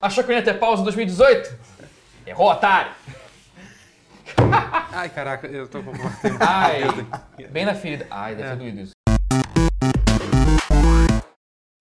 Achou 0.00 0.22
que 0.22 0.30
eu 0.30 0.36
ia 0.36 0.42
ter 0.42 0.54
pausa 0.54 0.80
em 0.82 0.84
2018? 0.84 1.58
Errou, 2.24 2.52
otário! 2.52 2.92
Ai, 4.92 5.08
caraca, 5.08 5.48
eu 5.48 5.66
tô 5.66 5.82
com 5.82 5.90
Ai, 6.38 6.82
bem 7.50 7.64
na 7.64 7.74
ferida. 7.74 8.06
Ai, 8.08 8.36
deve 8.36 8.46
É. 8.48 8.50
ter 8.52 8.56
doído 8.58 8.80
isso. 8.82 8.92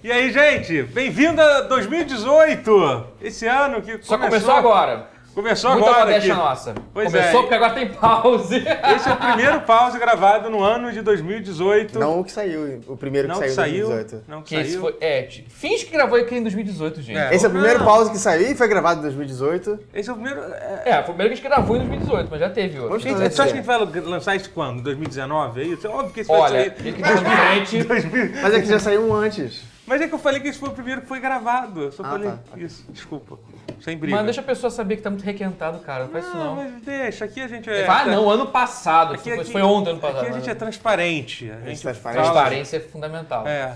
E 0.03 0.11
aí, 0.11 0.31
gente? 0.31 0.81
Bem-vindo 0.81 1.39
a 1.39 1.61
2018! 1.61 3.07
Esse 3.21 3.45
ano 3.45 3.83
que 3.83 4.01
Só 4.01 4.18
começou 4.18 4.55
agora. 4.55 5.11
Começou 5.38 5.73
Muita 5.73 5.91
agora 5.91 6.17
aqui. 6.17 6.29
nossa. 6.29 6.73
Pois 6.91 7.11
começou 7.11 7.41
é. 7.41 7.43
porque 7.43 7.53
agora 7.53 7.73
tem 7.75 7.88
pause. 7.89 8.55
Esse 8.95 9.07
é 9.07 9.13
o 9.13 9.17
primeiro 9.17 9.61
pause 9.61 9.99
gravado 9.99 10.49
no 10.49 10.63
ano 10.63 10.91
de 10.91 10.99
2018. 11.03 11.99
Não 11.99 12.20
o 12.21 12.23
que 12.23 12.31
saiu, 12.31 12.81
o 12.88 12.97
primeiro 12.97 13.27
que 13.27 13.33
Não 13.35 13.41
que 13.41 13.49
saiu 13.49 13.75
em 13.75 13.85
saiu. 13.85 13.85
2018. 13.85 14.25
Não 14.27 14.41
que 14.41 14.55
Que 14.55 14.61
esse 14.61 14.71
saiu. 14.71 14.81
foi. 14.81 14.95
É, 14.99 15.29
finge 15.47 15.85
que 15.85 15.91
gravou 15.91 16.17
aqui 16.17 16.34
em 16.34 16.41
2018, 16.41 17.03
gente. 17.03 17.20
É. 17.20 17.35
Esse 17.35 17.45
é 17.45 17.49
o 17.49 17.52
primeiro 17.52 17.77
Não. 17.77 17.85
pause 17.85 18.09
que 18.09 18.17
saiu 18.17 18.49
e 18.49 18.55
foi 18.55 18.67
gravado 18.67 18.97
em 18.97 19.03
2018. 19.03 19.79
Esse 19.93 20.09
é 20.09 20.11
o 20.11 20.15
primeiro. 20.15 20.41
É... 20.41 20.81
É, 20.85 20.91
foi 20.93 21.02
o 21.02 21.03
primeiro 21.03 21.27
que 21.27 21.34
a 21.34 21.35
gente 21.35 21.43
gravou 21.43 21.76
em 21.76 21.79
2018, 21.81 22.27
mas 22.31 22.40
já 22.40 22.49
teve 22.49 22.79
outro. 22.79 22.98
Gente, 22.98 23.13
você 23.13 23.26
acha 23.26 23.35
que 23.35 23.41
a 23.59 23.77
gente 23.77 23.93
vai 23.93 24.01
lançar 24.01 24.35
isso 24.35 24.49
quando? 24.49 24.81
2019? 24.81 25.62
É 25.62 25.65
isso? 25.65 25.85
É 25.85 25.90
óbvio 25.91 26.13
que 26.15 26.21
esse 26.21 26.31
vai 26.31 26.40
Olha, 26.40 26.59
sair. 26.62 26.71
tá 26.71 27.13
de 27.13 27.63
frente. 27.63 27.84
2000. 27.84 28.31
Mas 28.41 28.54
é 28.55 28.59
que 28.59 28.65
já 28.65 28.79
saiu 28.79 29.07
um 29.07 29.13
antes. 29.13 29.77
Mas 29.88 30.02
é 30.02 30.08
que 30.08 30.14
eu 30.14 30.20
falei 30.20 30.41
que 30.41 30.50
esse 30.50 30.59
foi 30.59 30.68
o 30.70 30.73
primeiro 30.73 31.02
que 31.02 31.08
foi 31.08 31.20
gravado. 31.22 31.82
Eu 31.84 31.91
só 31.94 32.04
Ah, 32.04 32.09
falei 32.09 32.30
tá. 32.30 32.38
isso. 32.58 32.86
Desculpa. 32.90 33.40
Sem 33.82 33.98
briga. 33.98 34.18
Mas 34.18 34.26
deixa 34.26 34.41
a 34.41 34.44
pessoa 34.44 34.70
saber 34.70 34.98
que 34.98 35.02
tá 35.02 35.10
muito 35.10 35.23
requentado, 35.23 35.80
cara. 35.80 36.04
Não 36.05 36.12
faz 36.12 36.26
isso 36.26 36.36
Não, 36.36 36.44
não. 36.44 36.55
mas 36.58 36.82
deixa. 36.84 37.23
Aqui 37.26 37.40
a 37.41 37.48
gente 37.48 37.70
é. 37.70 37.86
fala, 37.86 38.02
ah, 38.02 38.05
não, 38.16 38.30
ano 38.30 38.48
passado. 38.48 39.13
Aqui, 39.13 39.30
foi, 39.30 39.40
aqui- 39.40 39.52
foi 39.52 39.62
ontem, 39.62 39.91
ano 39.91 40.00
passado. 40.00 40.20
Aqui 40.23 40.30
a 40.32 40.34
gente 40.34 40.50
é 40.50 40.55
transparente. 40.55 41.50
A 41.50 41.70
gente 41.70 41.82
transparente. 41.82 42.22
fala- 42.22 42.32
Transparência 42.34 42.77
é 42.77 42.80
fundamental. 42.82 43.48
É, 43.48 43.76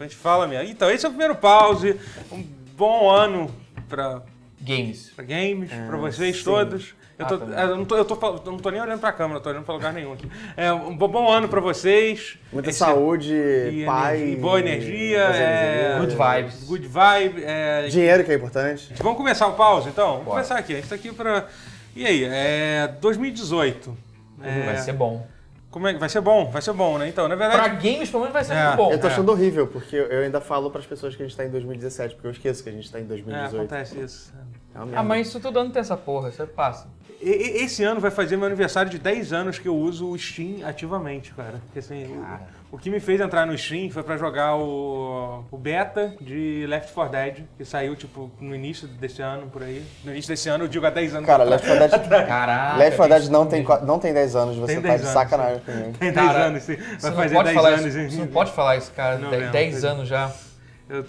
a 0.00 0.02
gente 0.02 0.16
fala 0.16 0.48
mesmo. 0.48 0.68
Então, 0.70 0.90
esse 0.90 1.04
é 1.06 1.08
o 1.08 1.12
primeiro 1.12 1.36
pause. 1.36 1.98
Um 2.32 2.42
bom 2.76 3.08
ano 3.08 3.48
pra, 3.88 4.22
Games. 4.60 5.10
pra 5.14 5.24
games, 5.24 5.70
pra 5.70 5.96
vocês 5.96 6.38
sim. 6.38 6.44
todos. 6.44 6.94
Eu, 7.22 7.26
Ah, 7.26 7.28
tô, 7.28 7.38
também. 7.38 7.58
eu, 7.60 7.76
não 7.76 7.84
tô, 7.84 7.96
eu, 7.96 8.04
tô, 8.04 8.14
eu 8.26 8.52
não 8.52 8.58
tô 8.58 8.70
nem 8.70 8.80
olhando 8.80 9.00
pra 9.00 9.12
câmera, 9.12 9.38
eu 9.38 9.42
tô 9.42 9.50
olhando 9.50 9.64
pra 9.64 9.74
lugar 9.74 9.92
nenhum 9.92 10.12
aqui. 10.12 10.30
É, 10.56 10.72
um 10.72 10.96
bom, 10.96 11.08
bom 11.08 11.30
ano 11.30 11.48
pra 11.48 11.60
vocês. 11.60 12.38
Muita 12.52 12.70
Esse- 12.70 12.78
saúde, 12.80 13.32
e 13.34 13.84
paz. 13.86 14.20
energia, 14.20 14.40
boa 14.40 14.60
energia, 14.60 15.18
é. 15.20 15.96
Good 15.98 16.16
vibes. 16.16 16.64
Good 16.64 16.88
vibe. 16.88 17.42
é, 17.44 17.86
Dinheiro 17.88 18.24
que 18.24 18.32
é 18.32 18.34
importante. 18.34 18.92
Vamos 18.98 19.16
começar 19.16 19.46
o 19.46 19.54
pause, 19.54 19.88
então? 19.88 20.08
Vamos 20.12 20.24
Bora. 20.24 20.36
começar 20.36 20.56
aqui. 20.58 20.72
A 20.72 20.76
gente 20.76 20.88
tá 20.88 20.94
aqui 20.94 21.12
pra... 21.12 21.46
E 21.94 22.06
aí, 22.06 22.24
é 22.24 22.88
2018. 23.00 23.96
É, 24.42 24.62
Vai 24.66 24.76
ser 24.78 24.92
bom. 24.92 25.26
Como 25.70 25.88
é 25.88 25.94
que 25.94 25.98
vai 25.98 26.08
ser 26.08 26.20
bom? 26.20 26.50
Vai 26.50 26.60
ser 26.60 26.72
bom, 26.74 26.98
né? 26.98 27.08
Então, 27.08 27.26
na 27.28 27.34
Pra 27.36 27.48
verdade, 27.48 27.76
games, 27.90 28.10
pelo 28.10 28.24
menos, 28.24 28.34
vai 28.34 28.44
ser 28.44 28.52
É. 28.52 28.64
muito 28.66 28.76
bom. 28.76 28.92
Eu 28.92 28.98
tô 29.00 29.06
É. 29.06 29.10
achando 29.10 29.32
horrível, 29.32 29.66
porque 29.66 29.96
eu 29.96 30.20
ainda 30.20 30.38
falo 30.40 30.70
pras 30.70 30.84
pessoas 30.84 31.16
que 31.16 31.22
a 31.22 31.26
gente 31.26 31.34
tá 31.36 31.44
em 31.46 31.48
2017, 31.50 32.14
porque 32.14 32.26
eu 32.26 32.30
esqueço 32.32 32.62
que 32.62 32.68
a 32.68 32.72
gente 32.72 32.90
tá 32.92 32.98
em 32.98 33.04
é, 33.04 33.06
2018. 33.06 33.56
acontece 33.56 33.98
isso. 34.00 34.34
É 34.74 34.78
Ah, 34.94 35.02
mas 35.02 35.28
isso 35.28 35.40
todo 35.40 35.58
ano 35.58 35.70
tem 35.70 35.80
essa 35.80 35.96
porra, 35.96 36.28
isso 36.28 36.46
passa. 36.48 36.88
Esse 37.24 37.84
ano 37.84 38.00
vai 38.00 38.10
fazer 38.10 38.36
meu 38.36 38.46
aniversário 38.46 38.90
de 38.90 38.98
10 38.98 39.32
anos 39.32 39.58
que 39.58 39.68
eu 39.68 39.76
uso 39.76 40.08
o 40.10 40.18
Steam 40.18 40.66
ativamente, 40.66 41.32
cara. 41.32 41.60
Porque, 41.66 41.78
assim, 41.78 42.04
o, 42.70 42.74
o 42.74 42.78
que 42.78 42.90
me 42.90 42.98
fez 42.98 43.20
entrar 43.20 43.46
no 43.46 43.56
Steam 43.56 43.90
foi 43.90 44.02
pra 44.02 44.16
jogar 44.16 44.56
o, 44.56 45.44
o 45.48 45.56
beta 45.56 46.14
de 46.20 46.66
Left 46.68 46.92
4 46.92 47.12
Dead, 47.12 47.44
que 47.56 47.64
saiu, 47.64 47.94
tipo, 47.94 48.28
no 48.40 48.54
início 48.56 48.88
desse 48.88 49.22
ano, 49.22 49.46
por 49.46 49.62
aí. 49.62 49.84
No 50.04 50.10
início 50.10 50.30
desse 50.30 50.48
ano, 50.48 50.64
eu 50.64 50.68
digo 50.68 50.84
há 50.84 50.90
10 50.90 51.14
anos. 51.14 51.26
Cara. 51.26 51.44
Left 51.44 51.64
4 51.66 51.88
Dead, 51.88 52.00
Caraca. 52.26 52.76
Left 52.76 52.96
4 52.96 53.14
Dead 53.14 53.30
não 53.30 53.46
tem, 53.46 53.64
não 53.84 53.98
tem 54.00 54.12
10 54.12 54.34
anos, 54.36 54.56
você 54.56 54.72
Tem 54.74 54.82
tá 54.82 54.88
10 54.88 55.00
de 55.00 55.06
anos, 55.06 55.14
sacanagem 55.20 55.60
comigo. 55.60 55.92
Tem 55.98 56.12
10 56.12 56.14
Cara, 56.26 56.44
anos, 56.46 56.62
sim. 56.64 56.76
Você 56.76 56.82
Vai 56.98 57.10
não 57.10 57.16
fazer 57.16 57.34
pode 57.36 57.44
10 57.44 57.56
falar 57.56 57.68
anos. 57.68 57.94
isso. 57.94 58.10
Você 58.10 58.18
não 58.18 58.26
pode 58.26 58.50
falar 58.52 58.76
isso, 58.76 58.92
cara. 58.92 59.18
Novembro, 59.18 59.50
10 59.52 59.70
pois 59.70 59.84
é. 59.84 59.88
anos 59.88 60.08
já. 60.08 60.32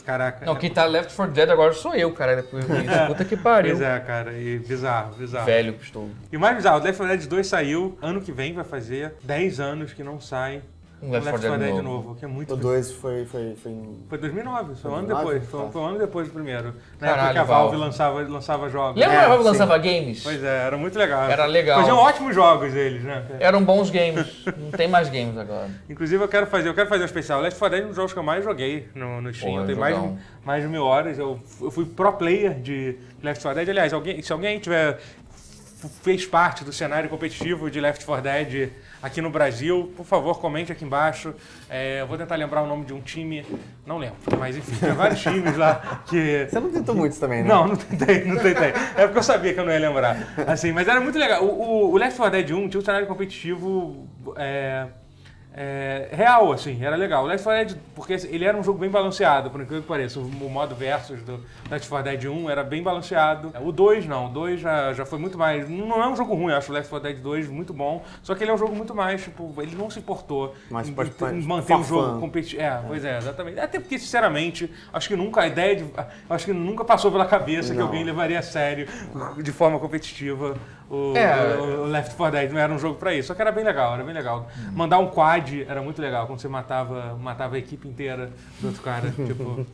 Caraca. 0.06 0.46
Não, 0.46 0.54
é- 0.56 0.60
quem 0.60 0.70
tá 0.70 0.86
Left 0.86 1.14
4 1.16 1.34
Dead 1.34 1.50
agora 1.50 1.74
sou 1.74 1.94
eu, 1.96 2.12
cara. 2.12 2.36
Depois 2.38 2.66
disso. 2.66 3.08
Puta 3.08 3.26
que 3.26 3.36
pariu. 3.38 3.72
Pois 3.76 3.82
é, 3.82 4.00
cara. 4.00 4.34
E 4.34 4.60
bizarro, 4.60 5.16
bizarro. 5.16 5.46
Velho 5.46 5.76
estou. 5.82 6.10
E 6.32 6.38
mais 6.38 6.56
bizarro, 6.56 6.84
Left 6.84 6.98
4 6.98 7.18
Dead 7.18 7.28
2 7.30 7.48
saiu, 7.48 7.98
ano 8.02 8.22
que 8.22 8.32
vem 8.32 8.54
vai 8.54 8.64
fazer 8.64 9.14
10 9.24 9.60
anos 9.60 9.94
que 9.94 10.04
não 10.04 10.20
sai 10.20 10.62
Um 11.06 11.12
Left 11.12 11.30
4 11.32 11.50
Dead 11.50 11.60
Dead 11.60 11.70
novo. 11.76 11.84
novo, 11.84 12.16
que 12.16 12.24
é 12.24 12.28
muito 12.28 12.54
O 12.54 12.58
2 12.58 12.92
foi, 12.94 13.26
foi, 13.26 13.56
foi 13.62 13.72
em... 13.74 14.00
Foi 14.08 14.18
2009, 14.18 14.76
foi 14.76 14.90
um 14.92 14.96
ano 14.96 15.08
2009? 15.08 15.34
depois. 15.40 15.50
Foi, 15.52 15.60
Tá. 15.66 15.72
foi 15.72 15.82
um 15.82 15.86
ano 15.86 16.00
depois 16.00 16.28
do 16.30 16.34
primeiro. 16.34 16.64
Na 17.00 17.08
Caralho, 17.08 17.20
época 17.20 17.34
que 17.34 17.38
a 17.40 17.44
Valve 17.44 17.64
Valve. 17.72 17.78
lançava, 17.86 18.22
lançava 18.22 18.70
jogos. 18.70 19.00
Lembra 19.00 19.16
É, 19.16 19.20
que 19.20 19.26
a 19.26 19.28
Valve 19.28 19.44
sim. 19.44 19.50
lançava 19.50 19.78
games? 19.78 20.24
Pois 20.24 20.44
é, 20.44 20.66
era 20.66 20.78
muito 20.78 20.98
legal. 20.98 21.30
Era 21.30 21.46
legal. 21.46 21.80
Faziam 21.80 21.98
ótimos 21.98 22.34
jogos 22.34 22.74
eles, 22.74 23.04
né? 23.04 23.26
Eram 23.40 23.64
bons 23.64 23.90
games. 23.90 24.46
Não 24.58 24.72
tem 24.72 24.88
mais 24.88 25.10
games 25.10 25.38
agora. 25.38 25.70
Inclusive 25.90 26.24
eu 26.24 26.28
quero 26.30 26.48
fazer, 26.48 26.70
eu 26.70 26.74
quero 26.74 26.88
fazer 26.88 27.04
um 27.04 27.06
especial. 27.08 27.42
Left 27.42 27.60
4 27.60 27.70
Dead 27.76 27.82
é 27.82 27.86
um 27.86 27.90
dos 27.90 27.96
jogos 27.98 28.14
que 28.14 28.20
eu 28.20 28.24
mais 28.24 28.44
joguei 28.44 28.88
no, 28.96 29.22
no 29.22 29.34
Steam. 29.34 29.52
Porra, 29.52 29.64
eu 29.64 29.68
tenho 29.68 29.80
mais, 29.80 29.98
mais 30.46 30.64
de 30.64 30.70
mil 30.70 30.84
horas. 30.86 31.20
Eu, 31.20 31.40
eu 31.62 31.70
fui 31.70 31.86
pro 31.86 32.14
player 32.14 32.54
de 32.62 32.98
Left 33.22 33.42
4 33.44 33.60
Dead. 33.60 33.70
Aliás, 33.70 33.92
alguém, 33.94 34.22
se 34.22 34.32
alguém 34.32 34.58
tiver 34.60 35.00
fez 36.02 36.26
parte 36.26 36.64
do 36.64 36.72
cenário 36.72 37.10
competitivo 37.10 37.70
de 37.70 37.82
Left 37.82 38.06
4 38.06 38.24
Dead 38.24 38.70
aqui 39.04 39.22
no 39.22 39.30
Brasil, 39.30 39.94
por 39.98 40.06
favor, 40.06 40.40
comente 40.40 40.72
aqui 40.72 40.86
embaixo. 40.86 41.36
É, 41.70 42.00
eu 42.02 42.08
vou 42.08 42.18
tentar 42.18 42.36
lembrar 42.38 42.62
o 42.64 42.68
nome 42.68 42.86
de 42.86 42.94
um 42.94 43.02
time, 43.02 43.46
não 43.86 43.98
lembro, 43.98 44.16
mas 44.40 44.56
enfim, 44.58 44.74
tinha 44.78 44.94
vários 44.94 45.20
times 45.22 45.58
lá 45.58 46.02
que 46.08 46.48
Você 46.50 46.60
não 46.60 46.72
tentou 46.72 46.96
muitos 46.96 47.20
também, 47.20 47.44
né? 47.44 47.50
não, 47.50 47.68
não 47.68 47.76
tentei, 47.76 48.24
não 48.24 48.38
tentei. 48.38 48.70
É 48.96 49.04
porque 49.06 49.20
eu 49.20 49.24
sabia 49.24 49.54
que 49.54 49.60
eu 49.60 49.66
não 49.66 49.72
ia 49.74 49.80
lembrar. 49.80 50.18
Assim, 50.48 50.72
mas 50.72 50.88
era 50.88 51.02
muito 51.02 51.20
legal. 51.20 51.44
O, 51.44 51.50
o- 51.90 51.92
o 51.92 51.98
Left 51.98 52.18
4 52.18 52.32
Dead 52.42 52.50
1 52.58 52.70
tinha 52.70 52.80
um 52.82 52.84
cenário 52.86 53.06
competitivo 53.06 54.08
é, 54.38 54.88
é, 55.56 56.10
real, 56.12 56.52
assim, 56.52 56.84
era 56.84 56.96
legal. 56.96 57.24
O 57.24 57.28
Left 57.28 57.44
4 57.44 57.66
Dead, 57.76 57.78
porque 57.94 58.14
ele 58.14 58.44
era 58.44 58.58
um 58.58 58.64
jogo 58.64 58.80
bem 58.80 58.90
balanceado, 58.90 59.50
por 59.52 59.62
incrível 59.62 59.82
que 59.84 59.88
pareça. 59.88 60.20
O, 60.20 60.24
o 60.24 60.50
modo 60.50 60.74
versus 60.76 61.22
do 61.22 61.40
Left 61.70 61.88
4 61.88 62.12
Dead 62.12 62.26
1 62.26 62.50
era 62.50 62.64
bem 62.64 62.82
balanceado. 62.82 63.54
O 63.62 63.72
2 63.72 64.06
não, 64.08 64.26
o 64.28 64.30
2 64.30 64.60
já, 64.60 64.94
já 64.94 65.06
foi 65.06 65.20
muito 65.20 65.38
mais. 65.38 65.70
Não 65.70 66.02
é 66.02 66.08
um 66.08 66.16
jogo 66.16 66.34
ruim, 66.34 66.52
eu 66.52 66.58
acho 66.58 66.72
o 66.72 66.74
Left 66.74 66.90
4 66.90 67.10
Dead 67.10 67.22
2 67.22 67.48
muito 67.50 67.72
bom. 67.74 68.04
Só 68.24 68.34
que 68.34 68.44
ele 68.44 68.50
é 68.52 68.54
um 68.54 68.58
jogo 68.58 68.76
muito 68.76 68.96
mais, 68.96 69.24
tipo, 69.24 69.54
ele 69.62 69.76
não 69.76 69.90
se 69.90 70.00
importou 70.00 70.56
Mais 70.72 70.90
em, 70.90 70.94
for- 70.96 71.34
em 71.34 71.42
manter 71.44 71.76
o 71.76 71.84
jogo 71.84 72.20
competitivo. 72.20 72.62
É, 72.62 72.82
pois 72.88 73.06
é, 73.06 73.18
exatamente. 73.18 73.60
Até 73.60 73.80
porque, 73.80 74.00
sinceramente, 74.00 74.72
acho 74.92 75.08
que 75.08 75.16
nunca 75.16 75.42
a 75.42 75.48
ideia 75.48 75.76
de. 75.76 75.86
Acho 76.30 76.46
que 76.46 76.54
nunca 76.54 76.84
passou 76.84 77.12
pela 77.12 77.26
cabeça 77.26 77.74
que 77.74 77.80
Não. 77.80 77.86
alguém 77.86 78.04
levaria 78.04 78.40
a 78.40 78.42
sério, 78.44 78.88
de 79.42 79.52
forma 79.52 79.78
competitiva, 79.80 80.56
o, 80.94 81.18
É. 81.18 81.56
o- 81.58 81.82
o 81.82 81.86
Left 81.86 82.16
4 82.16 82.40
Dead. 82.40 82.52
Não 82.52 82.60
era 82.60 82.72
um 82.74 82.80
jogo 82.80 82.96
pra 83.00 83.14
isso. 83.14 83.28
Só 83.30 83.34
que 83.34 83.42
era 83.42 83.52
bem 83.52 83.64
legal, 83.64 83.94
era 83.94 84.04
bem 84.04 84.14
legal. 84.14 84.48
Mandar 84.72 85.00
um 85.00 85.08
quad 85.10 85.66
era 85.68 85.82
muito 85.82 86.02
legal, 86.02 86.28
quando 86.28 86.40
você 86.40 86.48
matava, 86.48 87.16
matava 87.20 87.56
a 87.56 87.60
equipe 87.60 87.88
inteira 87.88 88.32
do 88.60 88.68
outro 88.68 88.82
cara. 88.82 89.10
tipo. 89.28 89.66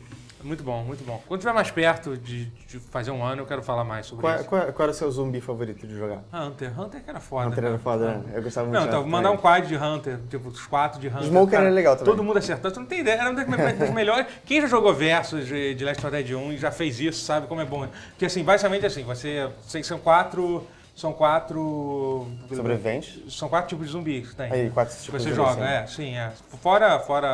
Muito 0.42 0.64
bom, 0.64 0.82
muito 0.82 1.04
bom. 1.04 1.22
Quando 1.28 1.40
estiver 1.40 1.52
mais 1.52 1.70
perto 1.70 2.16
de, 2.16 2.46
de 2.46 2.78
fazer 2.80 3.10
um 3.10 3.22
ano, 3.22 3.42
eu 3.42 3.46
quero 3.46 3.62
falar 3.62 3.84
mais 3.84 4.06
sobre 4.06 4.22
Qual, 4.22 4.34
isso. 4.36 4.44
qual, 4.46 4.62
qual 4.72 4.84
era 4.84 4.90
o 4.90 4.94
seu 4.94 5.10
zumbi 5.10 5.38
favorito 5.38 5.86
de 5.86 5.94
jogar? 5.98 6.22
Hunter, 6.32 6.80
Hunter 6.80 7.02
que 7.04 7.10
era 7.10 7.20
foda. 7.20 7.48
Hunter 7.48 7.58
era 7.58 7.66
cara. 7.72 7.78
foda, 7.82 8.06
né? 8.14 8.24
Eu 8.36 8.42
gostava 8.42 8.66
muito 8.66 8.80
Não, 8.80 8.88
de 8.88 8.88
então, 8.88 9.06
mandar 9.06 9.32
um 9.32 9.36
quad 9.36 9.66
de 9.68 9.76
Hunter, 9.76 10.18
tipo, 10.30 10.48
os 10.48 10.64
quatro 10.66 10.98
de 10.98 11.08
Hunter. 11.08 11.24
Smoker 11.24 11.50
cara, 11.58 11.64
era 11.66 11.74
legal 11.74 11.94
também. 11.94 12.10
Todo 12.10 12.24
mundo 12.24 12.38
acertando. 12.38 12.72
Você 12.72 12.80
não 12.80 12.86
tem 12.86 13.00
ideia, 13.00 13.20
era 13.20 13.32
das 13.34 13.78
das 13.78 13.90
melhores. 13.90 14.26
Quem 14.46 14.62
já 14.62 14.66
jogou 14.66 14.94
versus 14.94 15.46
de, 15.46 15.74
de 15.74 15.84
Last 15.84 16.00
4 16.00 16.22
Dead 16.22 16.34
1 16.34 16.52
e 16.54 16.56
já 16.56 16.70
fez 16.70 16.98
isso, 16.98 17.22
sabe 17.22 17.46
como 17.46 17.60
é 17.60 17.66
bom. 17.66 17.86
Porque, 18.12 18.24
assim, 18.24 18.42
basicamente 18.42 18.86
assim, 18.86 19.02
você. 19.04 19.46
você- 19.60 19.82
São 19.82 19.98
quatro. 19.98 20.66
São 20.94 21.12
quatro. 21.12 22.26
Sobrevivente? 22.54 23.24
São 23.30 23.48
quatro 23.48 23.68
tipos 23.70 23.86
de 23.86 23.92
zumbis 23.92 24.28
que 24.30 24.36
tem. 24.36 24.52
Aí, 24.52 24.70
quatro 24.70 24.96
tipos 25.00 25.22
você 25.22 25.30
de 25.30 25.34
joga, 25.36 25.52
zumbi, 25.52 25.64
é, 25.66 25.86
sim, 25.86 26.14
é. 26.16 26.30
Fora, 26.60 26.98
fora 27.00 27.28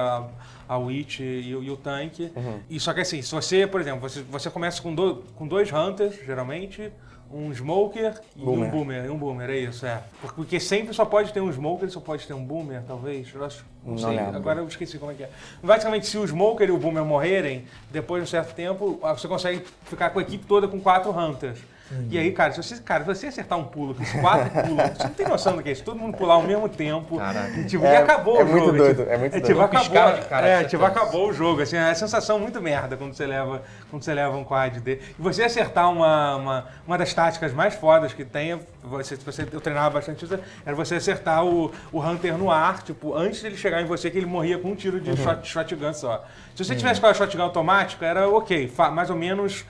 a, 0.69 0.75
a 0.75 0.78
Witch 0.78 1.21
e, 1.21 1.55
o- 1.56 1.62
e 1.62 1.71
o 1.71 1.77
tanque. 1.77 2.31
Uhum. 2.37 2.61
E 2.71 2.78
só 2.78 2.93
que 2.94 3.00
assim, 3.00 3.21
se 3.22 3.33
você, 3.34 3.67
por 3.67 3.81
exemplo, 3.81 4.00
você, 4.00 4.22
você 4.22 4.50
começa 4.50 4.81
com, 4.81 4.94
do- 4.94 5.25
com 5.34 5.49
dois 5.49 5.72
Hunters, 5.72 6.15
geralmente, 6.25 6.93
um 7.33 7.53
Smoker 7.53 8.15
e 8.37 8.41
Boomer. 8.44 8.69
um 8.69 8.71
Boomer. 8.71 9.05
E 9.06 9.11
um 9.11 9.19
Boomer, 9.19 9.50
é 9.50 9.56
isso, 9.59 9.84
é. 9.84 10.00
Porque- 10.37 10.61
sempre 10.61 10.94
só 10.94 11.05
pode 11.05 11.33
ter 11.33 11.41
um 11.41 11.50
Smoker 11.53 11.88
e 11.88 11.91
só 11.91 11.99
pode 11.99 12.25
ter 12.25 12.34
um 12.34 12.44
Boomer, 12.44 12.83
talvez. 12.87 13.34
Eu 13.34 13.44
acho, 13.44 13.65
não, 13.84 13.93
Não 13.93 13.99
sei, 13.99 14.11
lembro. 14.17 14.37
agora 14.37 14.61
eu 14.61 14.69
esqueci 14.69 14.97
como 14.97 15.11
é 15.11 15.15
que 15.15 15.25
é. 15.25 15.31
Basicamente, 15.61 16.06
se 16.06 16.17
o 16.17 16.25
Smoker 16.25 16.69
e 16.69 16.73
o 16.73 16.78
Boomer 16.78 17.05
morrerem, 17.05 17.65
depois 17.91 18.23
de 18.23 18.28
um 18.28 18.31
certo 18.31 18.55
tempo, 18.55 19.00
ah, 19.03 19.12
você 19.12 19.27
consegue 19.27 19.65
ficar 19.87 20.11
com 20.11 20.21
a 20.21 20.23
equipe 20.23 20.47
toda 20.47 20.69
com 20.69 20.78
quatro 20.81 21.11
Hunters. 21.11 21.59
Uhum. 21.91 22.09
E 22.11 22.19
aí, 22.19 22.33
cara, 22.33 22.53
se 22.53 22.62
você, 22.62 22.77
cara, 22.83 23.05
se 23.05 23.15
você 23.15 23.27
acertar 23.29 23.56
um 23.59 23.65
pulo, 23.65 23.94
que 23.94 24.03
os 24.03 24.12
quatro 24.21 24.50
pulam, 24.62 24.87
você 24.88 25.03
não 25.05 25.11
tem 25.15 25.29
noção 25.29 25.56
do 25.56 25.62
que 25.62 25.69
é 25.69 25.73
isso. 25.73 25.85
Todo 25.85 25.99
mundo 25.99 26.17
pular 26.17 26.35
ao 26.35 26.43
mesmo 26.43 26.69
tempo. 26.69 27.17
Caraca. 27.19 27.50
E, 27.61 27.65
tipo, 27.65 27.85
É- 27.85 27.93
e 27.93 27.97
acabou 27.97 28.41
é 28.41 28.43
o 28.43 28.47
muito 28.47 28.65
jogo. 28.67 28.77
doido, 28.79 28.97
tipo, 29.03 29.11
é 29.11 29.17
muito 29.19 29.33
tipo, 29.35 29.47
doido. 29.47 29.61
acabou, 29.62 29.81
Piscar 29.81 30.15
de 30.21 30.27
cara 30.29 30.47
é, 30.49 30.65
tipo, 30.65 30.85
acabou 30.85 31.29
o 31.29 31.33
jogo. 31.33 31.62
Assim, 31.62 31.77
é 31.77 31.85
uma 31.85 31.94
sensação 31.94 32.38
muito 32.38 32.61
merda 32.61 32.97
quando 32.97 33.15
você 33.15 33.27
leva, 33.27 33.62
quando 33.91 34.03
você 34.03 34.12
leva 34.15 34.37
um 34.37 34.43
quad 34.44 34.81
dele. 34.81 35.00
E 35.19 35.23
você 35.23 35.44
acertar 35.44 35.91
uma, 35.91 36.37
uma, 36.37 36.67
uma 36.87 36.99
das 36.99 37.15
táticas 37.15 37.53
mais 37.53 37.75
fodas 37.75 38.12
que 38.12 38.25
tem, 38.25 38.61
você, 38.83 39.15
você, 39.17 39.47
eu 39.53 39.61
treinava 39.61 39.91
bastante 39.91 40.25
isso, 40.25 40.38
era 40.65 40.75
você 40.75 40.97
acertar 40.97 41.44
o, 41.44 41.71
o 41.93 42.00
Hunter 42.00 42.37
no 42.37 42.50
ar, 42.50 42.83
tipo, 42.83 43.15
antes 43.15 43.41
dele 43.43 43.56
chegar 43.56 43.81
em 43.81 43.87
você, 43.87 44.11
que 44.11 44.19
ele 44.19 44.27
morria 44.27 44.59
com 44.59 44.71
um 44.71 44.75
tiro 44.75 44.97
Uhum. 44.97 45.03
de 45.03 45.17
shot, 45.23 45.47
shotgun 45.47 45.93
só. 45.94 46.25
Se 46.55 46.65
você 46.65 46.75
tivesse 46.75 47.00
com 47.00 47.06
a 47.06 47.15
shotgun 47.15 47.43
automática, 47.43 48.05
era 48.06 48.29
ok, 48.29 48.73
mais 48.93 49.11
ou 49.11 49.17
menos 49.17 49.65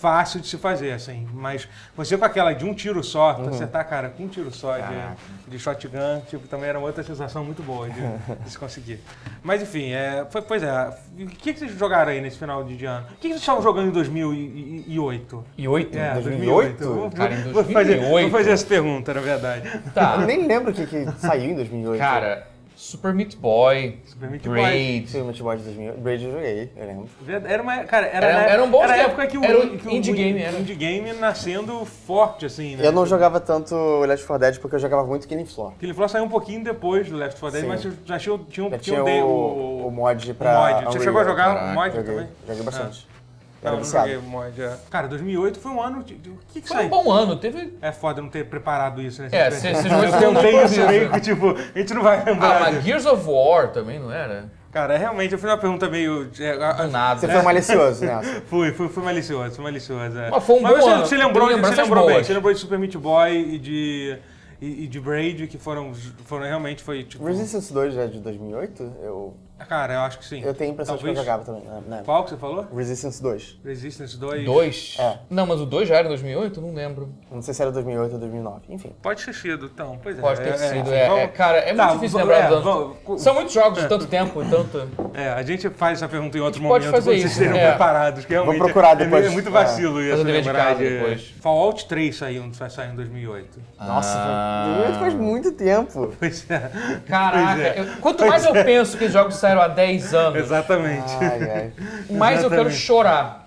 fácil 0.00 0.40
de 0.40 0.46
se 0.46 0.56
fazer, 0.56 0.92
assim. 0.92 1.26
Mas 1.32 1.68
você 1.96 2.16
com 2.16 2.24
aquela 2.24 2.52
de 2.52 2.64
um 2.64 2.72
tiro 2.74 3.02
só, 3.02 3.36
Uhum. 3.36 3.48
acertar, 3.48 3.86
cara, 3.88 4.08
com 4.10 4.24
um 4.24 4.28
tiro 4.28 4.50
só 4.54 4.76
de, 4.78 5.50
de 5.50 5.58
shotgun, 5.58 6.20
tipo, 6.28 6.46
também 6.48 6.68
era 6.68 6.78
uma 6.78 6.86
outra 6.86 7.02
sensação 7.02 7.44
muito 7.44 7.62
boa 7.62 7.88
de, 7.90 8.00
de 8.44 8.50
se 8.50 8.58
conseguir. 8.58 9.00
Mas 9.42 9.62
enfim, 9.62 9.90
é, 9.92 10.26
foi- 10.30 10.42
pois 10.42 10.62
é. 10.62 10.90
O 11.20 11.26
que, 11.26 11.52
que 11.52 11.58
vocês 11.58 11.72
jogaram 11.78 12.12
aí 12.12 12.20
nesse 12.20 12.38
final 12.38 12.62
de 12.64 12.84
ano? 12.84 13.06
O 13.06 13.08
que, 13.16 13.16
que 13.22 13.28
vocês 13.28 13.40
estavam 13.40 13.62
jogando 13.62 13.88
em 13.88 13.92
2008? 13.92 15.44
E 15.56 15.68
oito? 15.68 15.98
É, 15.98 16.14
2008? 16.14 16.84
Vou, 16.94 17.10
Cara, 17.10 17.34
em 17.34 17.52
vou 17.52 17.64
fazer, 17.64 17.96
2008. 17.96 18.30
vou 18.30 18.38
fazer 18.38 18.50
essa 18.52 18.66
pergunta, 18.66 19.14
na 19.14 19.20
verdade. 19.20 19.80
Tá. 19.94 20.16
Eu 20.20 20.26
nem 20.26 20.46
lembro 20.46 20.70
o 20.70 20.74
que, 20.74 20.86
que 20.86 21.06
saiu 21.18 21.50
em 21.50 21.54
2008. 21.54 21.98
Cara, 21.98 22.46
Super 22.80 23.12
Meat 23.12 23.36
Boy, 23.38 23.98
Super 24.04 24.30
Meat 24.30 24.44
Boy. 24.46 24.52
Braid. 24.60 25.10
Sim, 25.10 25.22
o 25.22 25.24
Meat 25.24 25.42
Boy 25.42 25.56
de 25.56 25.64
2008. 25.64 26.00
Braid 26.00 26.24
eu 26.24 26.30
joguei, 26.32 26.70
eu 26.76 26.86
lembro. 26.86 27.08
Era 27.48 27.60
uma, 27.60 27.78
cara, 27.82 28.06
era, 28.06 28.26
Era- 28.26 28.50
era 28.52 28.62
um 28.62 28.70
bom 28.70 28.84
era 28.84 28.92
a 28.92 28.96
época 28.98 29.26
que 29.26 29.36
o, 29.36 29.44
Era 29.44 29.58
um 29.58 29.76
que 29.76 29.88
o 29.88 29.90
indie 29.90 30.12
game, 30.12 30.40
era. 30.40 30.56
indie 30.56 30.76
game 30.76 31.12
nascendo 31.14 31.84
forte, 31.84 32.46
assim, 32.46 32.76
né? 32.76 32.86
Eu 32.86 32.92
não 32.92 33.04
jogava 33.04 33.40
tanto 33.40 33.74
Left 34.02 34.24
4 34.24 34.38
Dead 34.46 34.60
porque 34.60 34.76
eu 34.76 34.78
jogava 34.78 35.04
muito 35.04 35.26
Killing 35.26 35.44
Floor. 35.44 35.72
Killing 35.80 35.92
Floor 35.92 36.08
saiu 36.08 36.22
um 36.22 36.28
pouquinho 36.28 36.62
depois 36.62 37.08
do 37.10 37.16
Left 37.16 37.40
4 37.40 37.60
Dead, 37.60 37.62
Sim. 37.62 37.68
mas 37.68 37.82
já 38.06 38.16
tinha, 38.16 38.38
tinha, 38.48 38.66
um- 38.66 38.70
Já 38.70 38.78
tinha 38.78 38.78
tinha 38.78 39.02
um 39.02 39.04
day- 39.04 39.22
o, 39.22 39.86
o 39.88 39.90
mod 39.90 40.30
o 40.30 40.34
pra 40.36 40.54
mod. 40.54 40.68
Você 40.70 40.78
Unreal. 40.86 41.02
chegou 41.02 41.20
a 41.20 41.24
jogar 41.24 41.44
Caraca, 41.46 41.72
o 41.72 41.74
mod 41.74 41.96
Joguei, 41.96 42.14
também? 42.14 42.28
joguei 42.46 42.62
bastante. 42.62 43.08
Não, 43.10 43.17
Era 43.62 43.72
não 43.76 43.82
viciado. 43.82 44.08
joguei 44.10 44.28
mod, 44.28 44.62
é. 44.62 44.76
Cara, 44.90 45.08
2008 45.08 45.58
foi 45.58 45.72
um 45.72 45.82
ano... 45.82 46.02
De, 46.04 46.14
de- 46.14 46.30
o 46.30 46.38
que 46.52 46.60
que 46.60 46.68
Foi 46.68 46.76
saiu? 46.76 46.86
um 46.86 46.90
bom 46.90 47.10
ano, 47.10 47.36
teve... 47.36 47.76
É 47.82 47.90
foda 47.90 48.22
não 48.22 48.28
ter 48.28 48.44
preparado 48.46 49.02
isso, 49.02 49.20
né? 49.22 49.28
É, 49.32 49.50
Você- 49.50 49.74
você 49.74 49.82
você 49.82 49.88
jogou 49.88 50.04
esse 50.04 50.24
Eu 50.24 50.34
tentei 50.34 50.64
isso 50.64 50.86
meio 50.86 51.10
que, 51.10 51.20
tipo, 51.20 51.50
a 51.74 51.78
gente 51.78 51.94
não 51.94 52.02
vai 52.02 52.20
Ah, 52.20 52.24
lembrar. 52.24 52.60
mas 52.60 52.84
Gears 52.84 53.04
of 53.06 53.24
War 53.28 53.68
também, 53.72 53.98
não 53.98 54.12
era? 54.12 54.50
Cara, 54.70 54.96
realmente, 54.96 55.32
eu 55.32 55.38
fiz 55.38 55.48
uma 55.50 55.56
pergunta 55.56 55.88
meio... 55.88 56.30
é, 56.38 56.50
a- 56.52 56.86
nada. 56.86 57.18
Você 57.20 57.26
foi 57.28 57.42
malicioso 57.42 58.04
nessa. 58.04 58.40
Fui, 58.46 58.70
fui, 58.72 58.88
fui 58.88 59.02
malicioso, 59.02 59.54
fui 59.56 59.64
malicioso. 59.64 60.18
É. 60.18 60.30
Mas 60.30 60.44
foi 60.44 60.56
um 60.56 60.62
bom 60.62 60.68
você, 60.68 60.90
ano, 60.90 61.06
você 61.06 61.16
lembrou, 61.16 61.48
tem 61.48 61.60
você 61.60 61.82
lembrou 61.82 62.06
bem, 62.06 62.22
você 62.24 62.32
lembrou 62.34 62.52
de 62.52 62.60
Super 62.60 62.78
Meat 62.78 62.96
Boy 62.98 63.54
e 63.54 63.58
de, 63.58 64.18
e, 64.60 64.84
e 64.84 64.86
de 64.86 65.00
Braid, 65.00 65.46
que 65.48 65.58
foram, 65.58 65.92
foram 66.26 66.44
realmente, 66.46 66.82
foi 66.82 67.02
tipo... 67.02 67.24
Resistance 67.24 67.72
2 67.72 67.94
já 67.94 68.02
é 68.02 68.06
de 68.08 68.20
2008? 68.20 68.92
Eu, 69.02 69.34
Cara, 69.66 69.94
eu 69.94 70.00
acho 70.00 70.18
que 70.18 70.24
sim. 70.24 70.42
eu 70.42 70.54
tenho 70.54 70.70
a 70.70 70.72
impressão 70.74 70.96
de 70.96 71.02
que 71.02 71.08
eu 71.10 71.14
Talvez- 71.14 71.26
jogava 71.26 71.44
também. 71.44 71.62
né, 71.62 71.82
né? 71.96 72.02
Qual 72.04 72.24
que 72.24 72.30
você 72.30 72.36
falou? 72.36 72.66
Resistance 72.74 73.22
2. 73.22 73.58
Resistance 73.64 74.16
2? 74.16 74.44
Dois? 74.44 74.96
É. 74.98 75.18
Não, 75.28 75.46
mas 75.46 75.60
o 75.60 75.66
2 75.66 75.88
já 75.88 75.96
era 75.96 76.06
em 76.06 76.08
2008? 76.08 76.60
Não 76.60 76.72
lembro. 76.74 77.12
Não 77.30 77.42
sei 77.42 77.52
se 77.52 77.60
era 77.62 77.70
2008 77.72 78.12
ou 78.14 78.18
2009. 78.18 78.60
Enfim. 78.68 78.92
Pode 79.02 79.24
ter 79.24 79.34
sido, 79.34 79.66
então. 79.66 79.98
Pois 80.02 80.18
é. 80.18 80.20
Pode 80.20 80.40
ter 80.40 80.48
é, 80.50 80.56
sido. 80.56 80.78
enfim, 80.80 80.90
É, 80.92 81.06
vamos- 81.08 81.22
é, 81.22 81.26
cara, 81.28 81.58
é 81.58 81.72
muito 81.72 81.76
Tá, 81.86 81.92
difícil 81.94 82.18
vamos- 82.18 82.34
lembrar 82.34 82.46
é, 82.46 82.54
dos 82.54 82.64
vamos-. 82.64 83.22
São 83.22 83.34
muitos 83.34 83.52
jogos 83.52 83.82
de 83.82 83.88
tanto 83.88 84.06
tempo 84.06 84.42
e 84.42 84.48
tanto... 84.48 84.88
É, 85.14 85.28
a 85.30 85.42
gente 85.42 85.68
faz 85.70 85.98
essa 85.98 86.08
pergunta 86.08 86.38
em 86.38 86.40
outro 86.40 86.60
pode 86.62 86.86
momento, 86.86 86.90
fazer 86.90 87.10
quando 87.10 87.20
vocês 87.20 87.32
isso, 87.32 87.42
estejam 87.42 87.56
é. 87.58 87.68
preparados. 87.70 88.24
Que 88.24 88.34
procurar 88.58 88.92
é 88.92 88.94
meio- 88.94 89.10
depois. 89.10 89.26
É, 89.26 89.30
muito 89.30 89.50
vacilo 89.50 90.00
isso, 90.00 90.10
Fazer 90.10 90.22
o 90.22 90.24
dever 90.24 90.40
de 90.42 90.48
lembrar 90.48 90.64
casa 90.66 90.78
depois. 90.78 91.34
Fallout 91.40 91.86
3 91.86 92.16
saiu, 92.16 92.50
sair 92.70 92.90
em 92.92 92.94
2008. 92.94 93.60
Nossa, 93.78 94.14
Ah. 94.16 94.64
2008 94.76 94.98
faz 95.00 95.14
muito 95.14 95.52
tempo. 95.52 96.14
Pois 96.18 96.48
é. 96.50 96.70
Caraca, 97.06 97.46
Pois 97.54 97.60
é. 97.60 97.80
eu- 97.80 98.00
quanto 98.00 98.26
mais 98.26 98.44
eu 98.44 98.52
penso 98.52 98.96
que 98.96 99.04
os 99.04 99.12
jogos 99.12 99.34
saíram 99.48 99.62
há 99.62 99.68
10 99.68 100.14
anos, 100.14 100.38
Exatamente. 100.38 101.12
Ai, 101.20 101.50
ai. 101.50 101.72
mais 102.10 102.42
eu 102.42 102.50
quero 102.50 102.68
Exatamente. 102.68 102.76
chorar. 102.76 103.46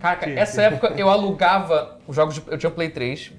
Caraca, 0.00 0.26
Sim, 0.26 0.38
essa 0.38 0.52
sim. 0.52 0.60
época 0.62 0.94
eu 0.96 1.08
alugava 1.08 1.98
os 2.06 2.16
jogos. 2.16 2.34
De, 2.34 2.42
eu 2.48 2.58
tinha 2.58 2.70
Play 2.70 2.90
3. 2.90 3.32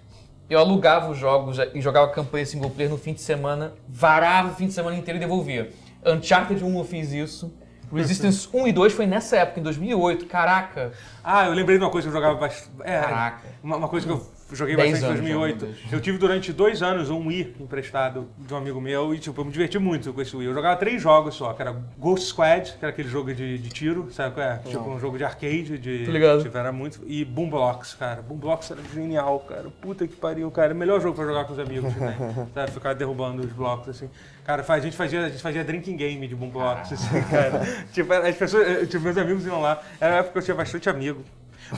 Eu 0.50 0.60
alugava 0.60 1.10
os 1.10 1.18
jogos 1.18 1.58
e 1.74 1.80
jogava 1.80 2.10
campanha 2.10 2.46
single 2.46 2.70
player 2.70 2.92
no 2.92 2.98
fim 2.98 3.14
de 3.14 3.22
semana, 3.22 3.74
varava 3.88 4.50
o 4.50 4.56
fim 4.56 4.68
de 4.68 4.74
semana 4.74 4.98
inteiro 4.98 5.18
e 5.18 5.20
devolvia. 5.20 5.72
Uncharted 6.06 6.62
1 6.64 6.78
eu 6.78 6.84
fiz 6.84 7.12
isso. 7.14 7.54
Resistance 7.94 8.48
1 8.54 8.68
e 8.68 8.72
2 8.72 8.94
foi 8.94 9.06
nessa 9.06 9.38
época, 9.38 9.60
em 9.60 9.64
2008. 9.64 10.26
Caraca. 10.26 10.92
Ah, 11.24 11.46
eu 11.46 11.54
lembrei 11.54 11.78
de 11.78 11.84
uma 11.84 11.90
coisa 11.90 12.08
que 12.08 12.16
eu 12.16 12.22
jogava 12.22 12.40
bastante. 12.40 12.70
É, 12.84 13.00
Caraca. 13.00 13.42
Uma, 13.64 13.78
uma 13.78 13.88
coisa 13.88 14.06
que 14.06 14.12
eu 14.14 14.26
joguei 14.56 14.76
bastante 14.76 15.02
em 15.02 15.06
anos, 15.06 15.20
2008. 15.20 15.66
meu 15.66 15.74
Deus. 15.74 15.92
Eu 15.94 16.00
tive 16.02 16.18
durante 16.18 16.54
dois 16.54 16.82
anos 16.84 17.10
um 17.10 17.28
Wii 17.28 17.56
emprestado 17.60 18.28
de 18.38 18.54
um 18.54 18.58
amigo 18.58 18.80
meu 18.80 19.14
e, 19.14 19.20
tipo, 19.20 19.40
eu 19.42 19.46
me 19.46 19.52
diverti 19.52 19.80
muito 19.80 20.14
com 20.14 20.22
esse 20.22 20.36
Wii. 20.36 20.48
Eu 20.48 20.54
jogava 20.54 20.76
três 20.78 21.02
jogos 21.02 21.36
só, 21.36 21.54
que 21.54 21.62
era 21.62 21.76
Ghost 21.98 22.28
Squad, 22.28 22.72
que 22.74 22.84
era 22.86 22.90
aquele 22.90 23.10
jogo 23.10 23.34
de, 23.34 23.58
de 23.58 23.70
tiro, 23.70 24.08
sabe 24.12 24.36
qual 24.36 24.46
é? 24.46 24.58
Tipo, 24.60 24.90
um 24.90 25.00
jogo 25.00 25.18
de 25.18 25.24
arcade, 25.24 25.78
de... 25.78 26.06
Tô 26.06 26.12
ligado. 26.12 26.44
Tipo, 26.44 26.58
era 26.58 26.72
muito... 26.72 27.02
E 27.08 27.26
Boom 27.26 27.50
Blocks, 27.50 27.94
cara. 27.96 28.22
Boom 28.22 28.38
Blocks 28.38 28.70
era 28.72 28.82
genial, 28.94 29.40
cara. 29.42 29.70
Puta 29.82 30.08
que 30.08 30.16
pariu, 30.16 30.50
cara. 30.52 30.74
Melhor 30.74 31.02
jogo 31.02 31.16
pra 31.16 31.26
jogar 31.26 31.46
com 31.46 31.54
os 31.54 31.60
amigos 31.60 31.94
também. 31.94 32.16
sabe? 32.54 32.72
Ficar 32.72 32.94
derrubando 32.94 33.42
os 33.44 33.52
blocos, 33.52 33.90
assim. 33.90 34.10
Cara, 34.46 34.66
a 34.68 34.80
gente 34.80 34.96
fazia, 34.96 35.26
a 35.26 35.30
gente 35.30 35.42
fazia 35.42 35.64
drinking 35.64 35.96
game 35.96 36.28
de 36.28 36.36
Boom 36.36 36.50
Blocks, 36.50 36.94
assim, 36.94 37.22
cara. 37.30 37.62
tipo, 37.94 38.12
as 38.14 38.36
pessoas... 38.36 38.68
eh, 38.68 38.86
Tipo, 38.86 39.04
meus 39.06 39.18
amigos 39.18 39.46
iam 39.46 39.62
lá. 39.62 39.82
Era 40.00 40.14
uma 40.16 40.20
época 40.20 40.34
que 40.34 40.40
eu 40.40 40.44
tinha 40.44 40.56
bastante 40.56 40.90
amigo. 40.90 41.24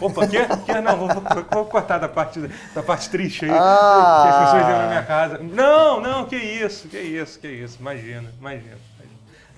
Opa, 0.01 0.27
que, 0.27 0.37
que 0.65 0.81
não, 0.81 0.97
vou, 0.97 1.07
vou- 1.07 1.45
vou 1.51 1.65
cortar 1.65 1.99
da 1.99 2.09
parte, 2.09 2.39
da 2.73 2.81
parte 2.83 3.09
triste 3.09 3.45
aí. 3.45 3.51
Ah. 3.53 4.21
Que 4.23 4.29
as 4.29 4.45
pessoas 4.45 4.61
iam 4.69 4.79
na 4.81 4.87
minha 4.87 5.03
casa. 5.03 5.37
Não, 5.39 6.01
não, 6.01 6.25
que 6.25 6.35
isso, 6.35 6.87
que 6.87 6.99
isso, 6.99 7.39
que 7.39 7.47
isso. 7.47 7.77
Imagina, 7.79 8.29
imagina. 8.39 8.77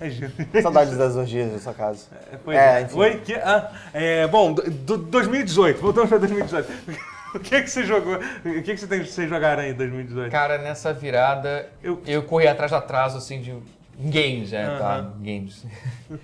imagina. 0.00 0.32
Saudades 0.62 0.96
das 0.96 1.16
orgias 1.16 1.52
da 1.52 1.58
sua 1.58 1.72
casa. 1.74 2.06
É, 2.32 2.36
Pois 2.44 2.56
É, 2.56 2.82
é. 2.82 2.88
Oi? 2.92 3.16
Que, 3.24 3.34
ah, 3.34 3.70
é, 3.94 4.26
bom, 4.26 4.52
do, 4.52 4.62
do- 4.70 4.96
2018, 4.98 5.80
voltamos 5.80 6.08
para 6.08 6.18
2018. 6.18 6.70
O 7.34 7.38
que, 7.40 7.60
que 7.60 7.68
você 7.68 7.84
jogou? 7.84 8.14
O 8.16 8.62
que, 8.62 8.62
que 8.62 8.76
você 8.78 8.86
tem 8.86 9.00
que 9.02 9.10
vocês 9.10 9.28
jogaram 9.28 9.62
aí 9.62 9.72
em 9.72 9.74
2018? 9.74 10.30
Cara, 10.30 10.56
nessa 10.56 10.90
virada, 10.94 11.68
Eu- 11.82 12.00
eu, 12.06 12.22
corri 12.22 12.48
atrás 12.48 12.70
do 12.70 12.76
atraso, 12.78 13.18
assim, 13.18 13.42
de 13.42 13.50
em 13.50 14.10
games, 14.10 14.54
é, 14.54 14.64
tá? 14.78 14.94
Aham. 14.94 15.12
Games. 15.20 15.66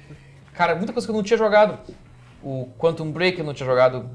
Cara, 0.55 0.75
muita 0.75 0.91
coisa 0.93 1.07
que 1.07 1.11
eu 1.11 1.15
não 1.17 1.23
tinha 1.23 1.37
jogado. 1.37 1.79
O 2.43 2.69
Quantum 2.79 3.11
Break 3.11 3.39
eu 3.39 3.45
não 3.45 3.55
tinha 3.55 3.67
jogado. 3.67 4.09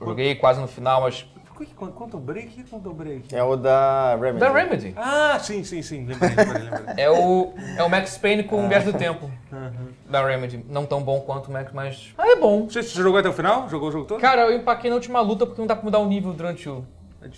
Joguei 0.00 0.34
quase 0.34 0.60
no 0.60 0.68
final, 0.68 1.00
mas. 1.02 1.26
Quanto 1.74 2.18
break? 2.18 2.48
O 2.48 2.52
que 2.52 2.60
é 2.60 2.64
Quantum 2.64 2.92
break? 2.92 3.34
É 3.34 3.42
o 3.42 3.56
da 3.56 4.14
Remedy. 4.16 4.38
Da 4.38 4.52
Remedy. 4.52 4.92
Ah, 4.94 5.38
sim, 5.40 5.64
sim, 5.64 5.80
sim. 5.80 6.04
Lembrei, 6.04 6.28
lembrei, 6.36 6.62
lembrei. 6.64 6.94
É 6.98 7.10
o, 7.10 7.54
é 7.78 7.82
o 7.82 7.88
Max 7.88 8.18
Payne 8.18 8.42
com 8.44 8.62
o 8.66 8.68
Viagem 8.68 8.92
do 8.92 8.98
Tempo. 8.98 9.30
Aham. 9.50 9.72
Da 10.10 10.26
Remedy. 10.26 10.62
Não 10.68 10.84
tão 10.84 11.02
bom 11.02 11.20
quanto 11.20 11.48
o 11.48 11.52
Max, 11.52 11.72
mas. 11.72 12.12
Ah, 12.18 12.28
é 12.30 12.36
bom. 12.36 12.68
Você, 12.68 12.82
você 12.82 13.00
jogou 13.02 13.18
até 13.18 13.30
o 13.30 13.32
final? 13.32 13.70
Jogou 13.70 13.88
o 13.88 13.92
jogo 13.92 14.04
todo? 14.04 14.20
Cara, 14.20 14.42
eu 14.42 14.54
empaquei 14.54 14.90
na 14.90 14.96
última 14.96 15.20
luta 15.22 15.46
porque 15.46 15.58
não 15.60 15.66
dá 15.66 15.74
pra 15.74 15.84
mudar 15.84 15.98
o 15.98 16.06
nível 16.06 16.34
durante 16.34 16.68
o, 16.68 16.84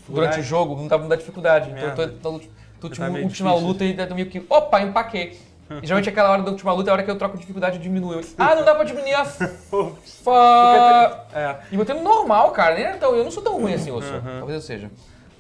durante 0.09 0.41
o 0.41 0.43
jogo, 0.43 0.75
não 0.75 0.89
dá 0.89 0.97
pra 0.97 1.05
mudar 1.05 1.15
a 1.15 1.19
dificuldade. 1.19 1.71
Então 1.71 2.05
eu 2.05 2.19
tô 2.19 2.29
na 2.31 2.35
ulti- 2.35 2.51
na 2.99 3.07
última, 3.09 3.51
difícil. 3.51 3.67
luta 3.69 3.85
e 3.85 4.15
meio 4.15 4.27
que. 4.29 4.45
Opa, 4.51 4.81
empaquei. 4.83 5.39
E 5.83 5.87
geralmente 5.87 6.09
aquela 6.09 6.31
hora 6.31 6.43
da 6.43 6.51
última 6.51 6.73
luta 6.73 6.89
é 6.89 6.91
a 6.91 6.95
hora 6.95 7.03
que 7.03 7.11
eu 7.11 7.17
troco 7.17 7.35
de 7.35 7.41
dificuldade 7.41 7.77
e 7.77 7.81
diminuo. 7.81 8.21
Ah, 8.39 8.55
não 8.55 8.65
dá 8.65 8.75
pra 8.75 8.85
diminuir 8.85 9.15
a. 9.15 9.25
Fa... 10.25 11.27
É. 11.35 11.57
E 11.71 11.77
botei 11.77 11.95
no 11.95 12.03
normal, 12.03 12.51
cara. 12.53 12.75
Nem 12.75 12.85
era 12.85 12.97
tão, 12.97 13.15
eu 13.15 13.25
não 13.25 13.31
sou 13.31 13.43
tão 13.43 13.61
ruim 13.61 13.75
assim, 13.75 13.91
eu 13.91 14.01
sou. 14.03 14.17
Uhum. 14.17 14.39
Talvez 14.39 14.55
eu 14.55 14.61
seja. 14.61 14.91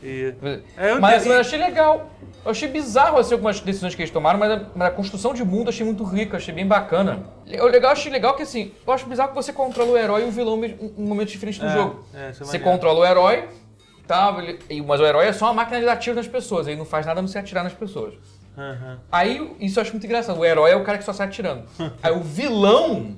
E, 0.03 0.33
É, 0.77 0.93
eu 0.93 1.01
mas 1.01 1.27
eu 1.27 1.41
achei 1.41 1.59
legal. 1.59 2.11
Eu 2.45 2.53
achei 2.53 2.69
bizarro 2.69 3.19
assim, 3.19 3.35
algumas 3.35 3.59
decisões 3.61 3.95
que 3.97 4.03
eles 4.03 4.13
tomaram, 4.13 4.39
mas 4.39 4.51
a, 4.53 4.61
mas 4.75 4.89
a 4.89 4.91
construção 4.93 5.35
de 5.35 5.45
mundo 5.45 5.65
eu 5.65 5.69
achei 5.71 5.85
muito 5.85 6.05
rica, 6.05 6.37
achei 6.37 6.55
bem 6.55 6.67
bacana. 6.67 7.25
O 7.47 7.67
legal, 7.67 7.91
eu 7.91 7.97
achei 7.97 8.11
legal 8.13 8.35
que 8.35 8.43
assim, 8.43 8.73
eu 8.87 8.93
acho 8.93 9.07
bizarro 9.07 9.31
que 9.31 9.35
você 9.35 9.53
controla 9.53 9.91
o 9.91 9.97
herói 9.97 10.23
e 10.23 10.25
o 10.29 10.31
vilão 10.31 10.65
em 10.65 10.95
em 10.97 11.05
momentos 11.05 11.33
diferentes 11.33 11.59
do 11.61 11.67
É, 11.67 11.71
jogo. 11.73 12.05
é, 12.15 12.29
é 12.29 12.33
você 12.33 12.59
controla 12.61 13.01
o 13.01 13.05
herói, 13.05 13.49
tá, 14.07 14.35
ele- 14.39 14.83
mas 14.83 15.01
o 15.01 15.05
herói 15.05 15.27
é 15.27 15.33
só 15.33 15.47
uma 15.47 15.55
máquina 15.55 15.81
de 15.81 15.87
dar 15.87 15.97
tiro 15.97 16.15
nas 16.15 16.29
pessoas, 16.29 16.69
ele 16.69 16.77
não 16.77 16.85
faz 16.85 17.05
nada 17.05 17.19
a 17.19 17.23
não 17.23 17.29
se 17.29 17.37
atirar 17.37 17.65
nas 17.65 17.75
pessoas. 17.75 18.15
Aham. 18.59 18.99
Aí, 19.13 19.51
isso 19.61 19.79
eu 19.79 19.83
acho 19.83 19.93
muito 19.93 20.05
engraçado. 20.05 20.39
O 20.39 20.45
herói 20.45 20.73
é 20.73 20.77
o 20.77 20.85
cara 20.85 20.99
que 20.99 21.05
só 21.05 21.13
sai 21.13 21.29
atirando. 21.29 21.63
Aí 22.03 22.13
o 22.13 22.21
vilão, 22.21 23.17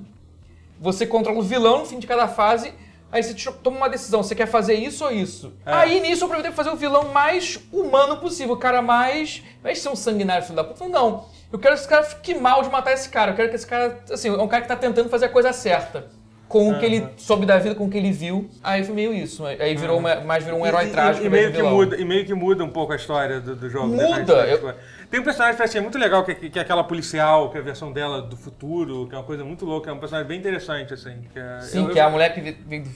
você 0.79 1.05
controla 1.05 1.39
o 1.39 1.41
vilão 1.41 1.79
no 1.79 1.85
fim 1.85 1.99
de 1.99 2.07
cada 2.07 2.27
fase, 2.27 2.73
aí 3.11 3.21
você 3.21 3.33
toma 3.63 3.77
uma 3.77 3.89
decisão, 3.89 4.23
você 4.23 4.33
quer 4.33 4.45
fazer 4.47 4.75
isso 4.75 5.03
ou 5.03 5.11
isso? 5.11 5.51
É. 5.65 5.73
Aí 5.73 5.99
nisso 5.99 6.21
eu 6.23 6.25
aproveitei 6.27 6.51
pra 6.53 6.63
fazer 6.63 6.73
o 6.73 6.77
vilão 6.79 7.09
mais 7.11 7.59
humano 7.73 8.17
possível, 8.17 8.53
o 8.55 8.57
cara 8.57 8.81
mais... 8.81 9.43
É 9.63 9.75
ser 9.75 9.89
um 9.89 9.95
sanguinário, 9.95 10.43
filho 10.43 10.55
da 10.55 10.63
puta. 10.63 10.87
Não, 10.87 11.25
eu 11.51 11.59
quero 11.59 11.75
que 11.75 11.81
esse 11.81 11.89
cara 11.89 12.03
fique 12.03 12.33
mal 12.35 12.63
de 12.63 12.69
matar 12.69 12.93
esse 12.93 13.09
cara. 13.09 13.31
Eu 13.31 13.35
quero 13.35 13.49
que 13.49 13.55
esse 13.55 13.67
cara, 13.67 13.99
assim, 14.11 14.29
é 14.29 14.31
um 14.31 14.47
cara 14.47 14.61
que 14.61 14.67
tá 14.69 14.75
tentando 14.77 15.09
fazer 15.09 15.25
a 15.25 15.29
coisa 15.29 15.51
certa. 15.53 16.07
Com 16.47 16.69
o 16.69 16.79
que 16.79 16.85
ele 16.85 17.07
soube 17.15 17.45
da 17.45 17.57
vida, 17.57 17.75
com 17.75 17.85
o 17.85 17.89
que 17.89 17.97
ele 17.97 18.11
viu. 18.11 18.49
Aí 18.61 18.83
foi 18.83 18.93
meio 18.95 19.13
isso. 19.13 19.45
Aí 19.45 19.73
virou 19.75 19.97
uma- 19.99 20.15
mais 20.21 20.43
virou 20.43 20.59
um 20.59 20.65
herói 20.65 20.85
E- 20.85 20.87
e- 20.87 20.91
trágico 20.91 21.23
E, 21.23 21.27
invés 21.27 21.43
meio 21.43 21.51
que 21.55 21.61
vilão. 21.61 21.75
muda, 21.75 21.95
e 21.97 22.03
meio 22.05 22.25
que 22.25 22.33
muda 22.33 22.63
um 22.65 22.69
pouco 22.69 22.91
a 22.91 22.95
história 22.97 23.39
do, 23.39 23.55
do 23.55 23.69
jogo. 23.69 23.87
né? 23.95 24.03
Muda, 24.05 24.19
história- 24.21 24.51
eu- 24.51 24.75
Tem 25.11 25.19
um 25.19 25.23
personagem 25.23 25.57
que 25.57 25.61
eu 25.61 25.65
achei 25.65 25.81
muito 25.81 25.97
legal, 25.97 26.23
que, 26.23 26.31
é- 26.31 26.35
que 26.35 26.57
é 26.57 26.61
aquela 26.61 26.85
policial, 26.85 27.49
que 27.51 27.57
é 27.57 27.59
a 27.59 27.63
versão 27.63 27.91
dela 27.91 28.21
do 28.21 28.37
futuro, 28.37 29.07
que 29.09 29.13
é 29.13 29.17
uma 29.17 29.25
coisa 29.25 29.43
muito 29.43 29.65
louca, 29.65 29.89
é 29.89 29.93
um 29.93 29.99
personagem 29.99 30.25
bem 30.29 30.39
interessante, 30.39 30.93
assim. 30.93 31.17
Que 31.33 31.37
é, 31.37 31.59
Sim, 31.59 31.83
eu- 31.83 31.89
que 31.91 31.99
é 31.99 32.01
a 32.01 32.09
mulher 32.09 32.33
que 32.33 32.39
vem 32.39 32.83
do... 32.83 32.89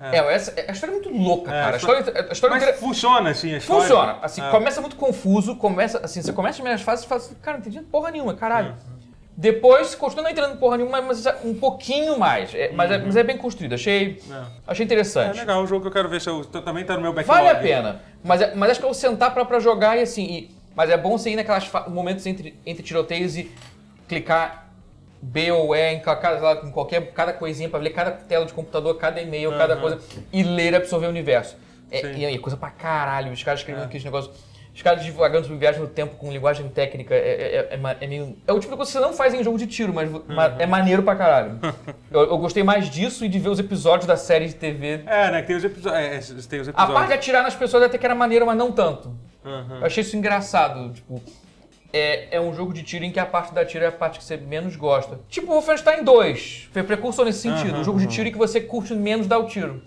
É. 0.00 0.18
É, 0.18 0.34
essa, 0.34 0.52
a 0.68 0.72
história 0.72 0.92
é 0.92 0.94
muito 0.94 1.08
louca, 1.10 1.50
É, 1.50 1.62
cara. 1.62 1.74
A 1.74 1.76
história, 1.78 2.00
a 2.28 2.32
história 2.32 2.54
Mas 2.54 2.62
inteira 2.62 2.78
funciona, 2.78 3.30
assim, 3.30 3.52
a 3.54 3.56
história. 3.58 3.82
funciona. 3.82 4.18
Assim, 4.22 4.42
É. 4.42 4.50
começa 4.50 4.80
muito 4.80 4.94
confuso, 4.94 5.56
começa, 5.56 5.98
assim, 6.04 6.22
você 6.22 6.32
começa 6.32 6.50
as 6.52 6.56
primeiras 6.58 6.82
fases 6.82 7.04
e 7.04 7.08
fala 7.08 7.20
assim, 7.20 7.34
cara, 7.42 7.56
não 7.58 7.66
entendi 7.66 7.80
porra 7.84 8.10
nenhuma, 8.12 8.34
caralho. 8.34 8.68
Uhum. 8.72 8.96
Depois, 9.38 9.94
continua 9.94 10.22
não 10.24 10.30
entendendo 10.30 10.58
porra 10.58 10.76
nenhuma, 10.76 11.00
mas 11.02 11.24
um 11.44 11.54
pouquinho 11.54 12.18
mais. 12.18 12.54
É, 12.54 12.70
mas, 12.72 12.90
é, 12.90 12.98
mas 12.98 13.16
é 13.16 13.22
bem 13.22 13.36
construído, 13.38 13.74
achei, 13.74 14.22
É. 14.30 14.42
achei 14.68 14.84
É 14.84 14.86
interessante. 14.86 15.36
legal, 15.38 15.62
um 15.62 15.66
jogo 15.66 15.82
que 15.82 15.88
eu 15.88 15.92
quero 15.92 16.08
ver 16.08 16.20
se 16.20 16.28
eu 16.28 16.44
também 16.44 16.84
tá 16.84 16.94
no 16.94 17.00
meu 17.02 17.12
backlog. 17.12 17.38
Vale 17.42 17.56
a 17.56 17.60
pena. 17.60 18.00
Mas, 18.22 18.40
é- 18.40 18.54
mas 18.54 18.70
acho 18.70 18.80
que 18.80 18.84
eu 18.86 18.90
vou 18.90 18.94
sentar 18.94 19.32
pra, 19.34 19.44
pra 19.44 19.58
jogar 19.58 19.96
e 19.96 20.02
assim. 20.02 20.24
e- 20.24 20.55
mas 20.76 20.90
é 20.90 20.96
bom 20.96 21.16
você 21.18 21.30
ir 21.30 21.36
naqueles 21.36 21.68
momentos 21.88 22.24
entre, 22.26 22.54
entre 22.66 22.82
tiroteios 22.84 23.36
e 23.36 23.50
clicar 24.06 24.68
B 25.22 25.50
ou 25.50 25.74
E 25.74 25.94
em, 25.94 26.00
ca- 26.00 26.14
cada, 26.16 26.66
em 26.66 26.70
qualquer 26.70 27.10
cada 27.12 27.32
coisinha 27.32 27.68
pra 27.68 27.78
ler 27.80 27.90
cada 27.90 28.12
tela 28.12 28.44
de 28.46 28.52
computador, 28.52 28.96
cada 28.98 29.20
e-mail, 29.20 29.50
cada 29.56 29.72
Aham. 29.74 29.80
coisa 29.80 29.98
e 30.32 30.42
ler 30.42 30.72
e 30.74 30.76
absorver 30.76 31.06
o 31.06 31.10
universo. 31.10 31.56
É, 31.90 32.12
e 32.12 32.24
é 32.24 32.38
coisa 32.38 32.56
pra 32.56 32.70
caralho. 32.70 33.32
Os 33.32 33.42
caras 33.42 33.60
escrevendo 33.60 33.84
aqueles 33.84 34.04
negócios. 34.04 34.34
Os 34.74 34.82
caras 34.82 35.02
divagando 35.02 35.44
sobre 35.44 35.58
viagem 35.58 35.80
no 35.80 35.86
tempo 35.86 36.16
com 36.16 36.30
linguagem 36.30 36.68
técnica 36.68 37.14
é, 37.14 37.18
é, 37.18 37.56
é, 37.70 37.74
é 37.76 37.96
é 37.98 38.06
meio. 38.06 38.36
É 38.46 38.52
o 38.52 38.60
tipo 38.60 38.72
de 38.72 38.76
coisa 38.76 38.92
que 38.92 38.98
você 38.98 39.02
não 39.02 39.14
faz 39.14 39.32
em 39.32 39.42
jogo 39.42 39.56
de 39.56 39.66
tiro, 39.66 39.94
mas 39.94 40.10
ma- 40.10 40.54
é 40.58 40.66
maneiro 40.66 41.02
pra 41.02 41.16
caralho. 41.16 41.58
eu, 42.12 42.20
eu 42.20 42.36
gostei 42.38 42.62
mais 42.62 42.90
disso 42.90 43.24
e 43.24 43.28
de 43.28 43.38
ver 43.38 43.48
os 43.48 43.58
episódios 43.58 44.06
da 44.06 44.18
série 44.18 44.46
de 44.48 44.54
TV. 44.54 45.00
É, 45.06 45.30
né? 45.30 45.40
que 45.40 45.46
Tem 45.46 45.56
os 45.56 45.64
episódios. 45.64 45.98
É, 45.98 46.46
tem 46.46 46.60
os 46.60 46.68
A 46.68 46.70
episódios. 46.72 46.94
parte 46.94 47.06
de 47.08 47.14
atirar 47.14 47.42
nas 47.42 47.54
pessoas 47.54 47.84
até 47.84 47.96
que 47.96 48.04
era 48.04 48.14
maneiro, 48.14 48.44
mas 48.44 48.56
não 48.58 48.70
tanto. 48.70 49.14
Aham. 49.46 49.78
Eu 49.80 49.86
achei 49.86 50.02
isso 50.02 50.16
engraçado. 50.16 50.92
Tipo, 50.92 51.22
é, 51.92 52.36
é 52.36 52.40
um 52.40 52.52
jogo 52.54 52.72
de 52.74 52.82
tiro 52.82 53.04
em 53.04 53.12
que 53.12 53.20
a 53.20 53.24
parte 53.24 53.54
da 53.54 53.64
tiro 53.64 53.84
é 53.84 53.88
a 53.88 53.92
parte 53.92 54.18
que 54.18 54.24
você 54.24 54.36
menos 54.36 54.76
gosta. 54.76 55.20
Tipo 55.28 55.52
Wolfenstein 55.52 56.04
2. 56.04 56.68
Foi 56.72 56.82
precursor 56.82 57.24
nesse 57.24 57.40
sentido. 57.40 57.70
Aham, 57.70 57.80
um 57.80 57.84
jogo 57.84 57.98
de 57.98 58.06
tiro 58.06 58.28
em 58.28 58.32
que 58.32 58.38
você 58.38 58.60
curte 58.60 58.94
menos 58.94 59.26
dar 59.26 59.38
o 59.38 59.46
tiro. 59.46 59.82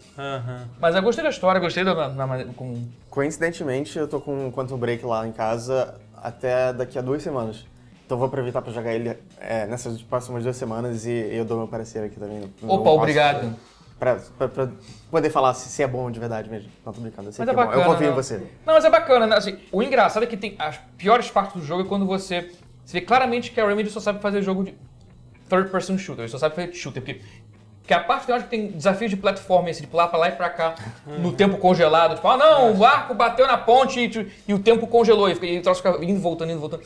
Mas 0.80 0.96
eu 0.96 1.02
gostei 1.02 1.24
da 1.24 1.30
história, 1.30 1.60
gostei 1.60 1.84
da, 1.84 2.08
da 2.08 2.26
maneira 2.26 2.52
com 2.56 2.88
Coincidentemente, 3.10 3.98
eu 3.98 4.08
tô 4.08 4.22
com 4.22 4.48
o 4.48 4.52
Quantum 4.52 4.78
Break 4.78 5.06
lá 5.06 5.28
em 5.28 5.32
casa 5.32 5.96
até 6.16 6.72
daqui 6.72 6.98
a 6.98 7.02
duas 7.02 7.22
semanas. 7.22 7.66
Então 8.06 8.18
vou 8.18 8.28
aproveitar 8.28 8.62
pra 8.62 8.74
jogar 8.74 8.94
ele 8.94 9.16
é, 9.40 9.68
nessas 9.68 10.02
próximas 10.02 10.44
duas 10.44 10.56
semanas 10.56 11.06
e 11.06 11.12
eu 11.12 11.46
dou 11.46 11.58
meu 11.58 11.68
parecer 11.68 12.04
aqui 12.04 12.20
também. 12.20 12.42
Opa, 12.64 12.90
obrigado. 12.90 13.56
Pra, 14.00 14.16
pra- 14.38 14.48
pra 14.48 14.70
poder 15.12 15.30
falar 15.30 15.54
se, 15.54 15.68
se 15.68 15.84
é 15.84 15.88
bom 15.88 16.10
de 16.10 16.20
verdade 16.20 16.50
mesmo. 16.50 16.70
Não 16.86 16.94
tô 16.94 17.02
brincando, 17.02 17.28
eu 17.28 17.34
sei 17.34 17.46
Mas 17.46 17.54
que 17.54 17.60
é 17.60 17.64
é 17.64 17.66
bom. 17.66 17.72
Eu 17.74 17.78
bacana, 17.80 17.94
confio 17.94 18.08
em 18.08 18.10
né? 18.12 18.16
você. 18.16 18.38
Não, 18.66 18.74
mas 18.76 18.86
é 18.86 18.90
bacana, 18.90 19.28
né? 19.28 19.36
Assim, 19.36 19.60
o 19.72 19.84
engraçado 19.84 20.24
é 20.24 20.26
que 20.26 20.38
tem 20.38 20.56
as 20.58 20.78
piores 20.98 21.30
partes 21.30 21.60
do 21.60 21.66
jogo 21.68 21.84
é 21.84 21.86
quando 21.86 22.06
você, 22.06 22.50
você 22.86 23.00
vê 23.00 23.06
claramente 23.06 23.52
que 23.52 23.60
a 23.60 23.68
Remedy 23.68 23.90
só 23.90 24.00
sabe 24.00 24.22
fazer 24.22 24.42
jogo 24.42 24.64
de 24.64 24.74
third 25.50 25.70
person 25.70 25.98
shooter, 25.98 26.24
ele 26.24 26.32
só 26.32 26.38
sabe 26.38 26.56
fazer 26.56 26.74
shooter, 26.74 27.02
porque 27.04 27.22
que 27.86 27.94
a 27.94 28.00
parte 28.04 28.26
final 28.26 28.40
que 28.42 28.48
tem 28.48 28.68
desafios 28.68 29.10
de 29.10 29.18
plataforma, 29.18 29.70
esse 29.72 29.82
de 29.82 29.88
pular 29.88 30.08
pra 30.10 30.20
lá 30.20 30.30
e 30.30 30.32
pra 30.34 30.48
cá, 30.52 30.76
no 31.08 31.34
tempo 31.34 31.58
congelado, 31.58 32.14
tipo, 32.16 32.28
ah 32.28 32.38
não, 32.38 32.78
o 32.78 32.86
arco 32.86 33.16
bateu 33.16 33.48
na 33.48 33.58
ponte 33.58 34.00
e, 34.00 34.32
e 34.48 34.54
o 34.54 34.60
tempo 34.60 34.86
congelou, 34.86 35.28
e, 35.28 35.34
fica- 35.34 35.48
e 35.48 35.58
o 35.58 35.62
troço 35.64 35.82
fica 35.82 36.06
indo 36.06 36.22
voltando, 36.22 36.52
indo 36.52 36.60
voltando. 36.62 36.84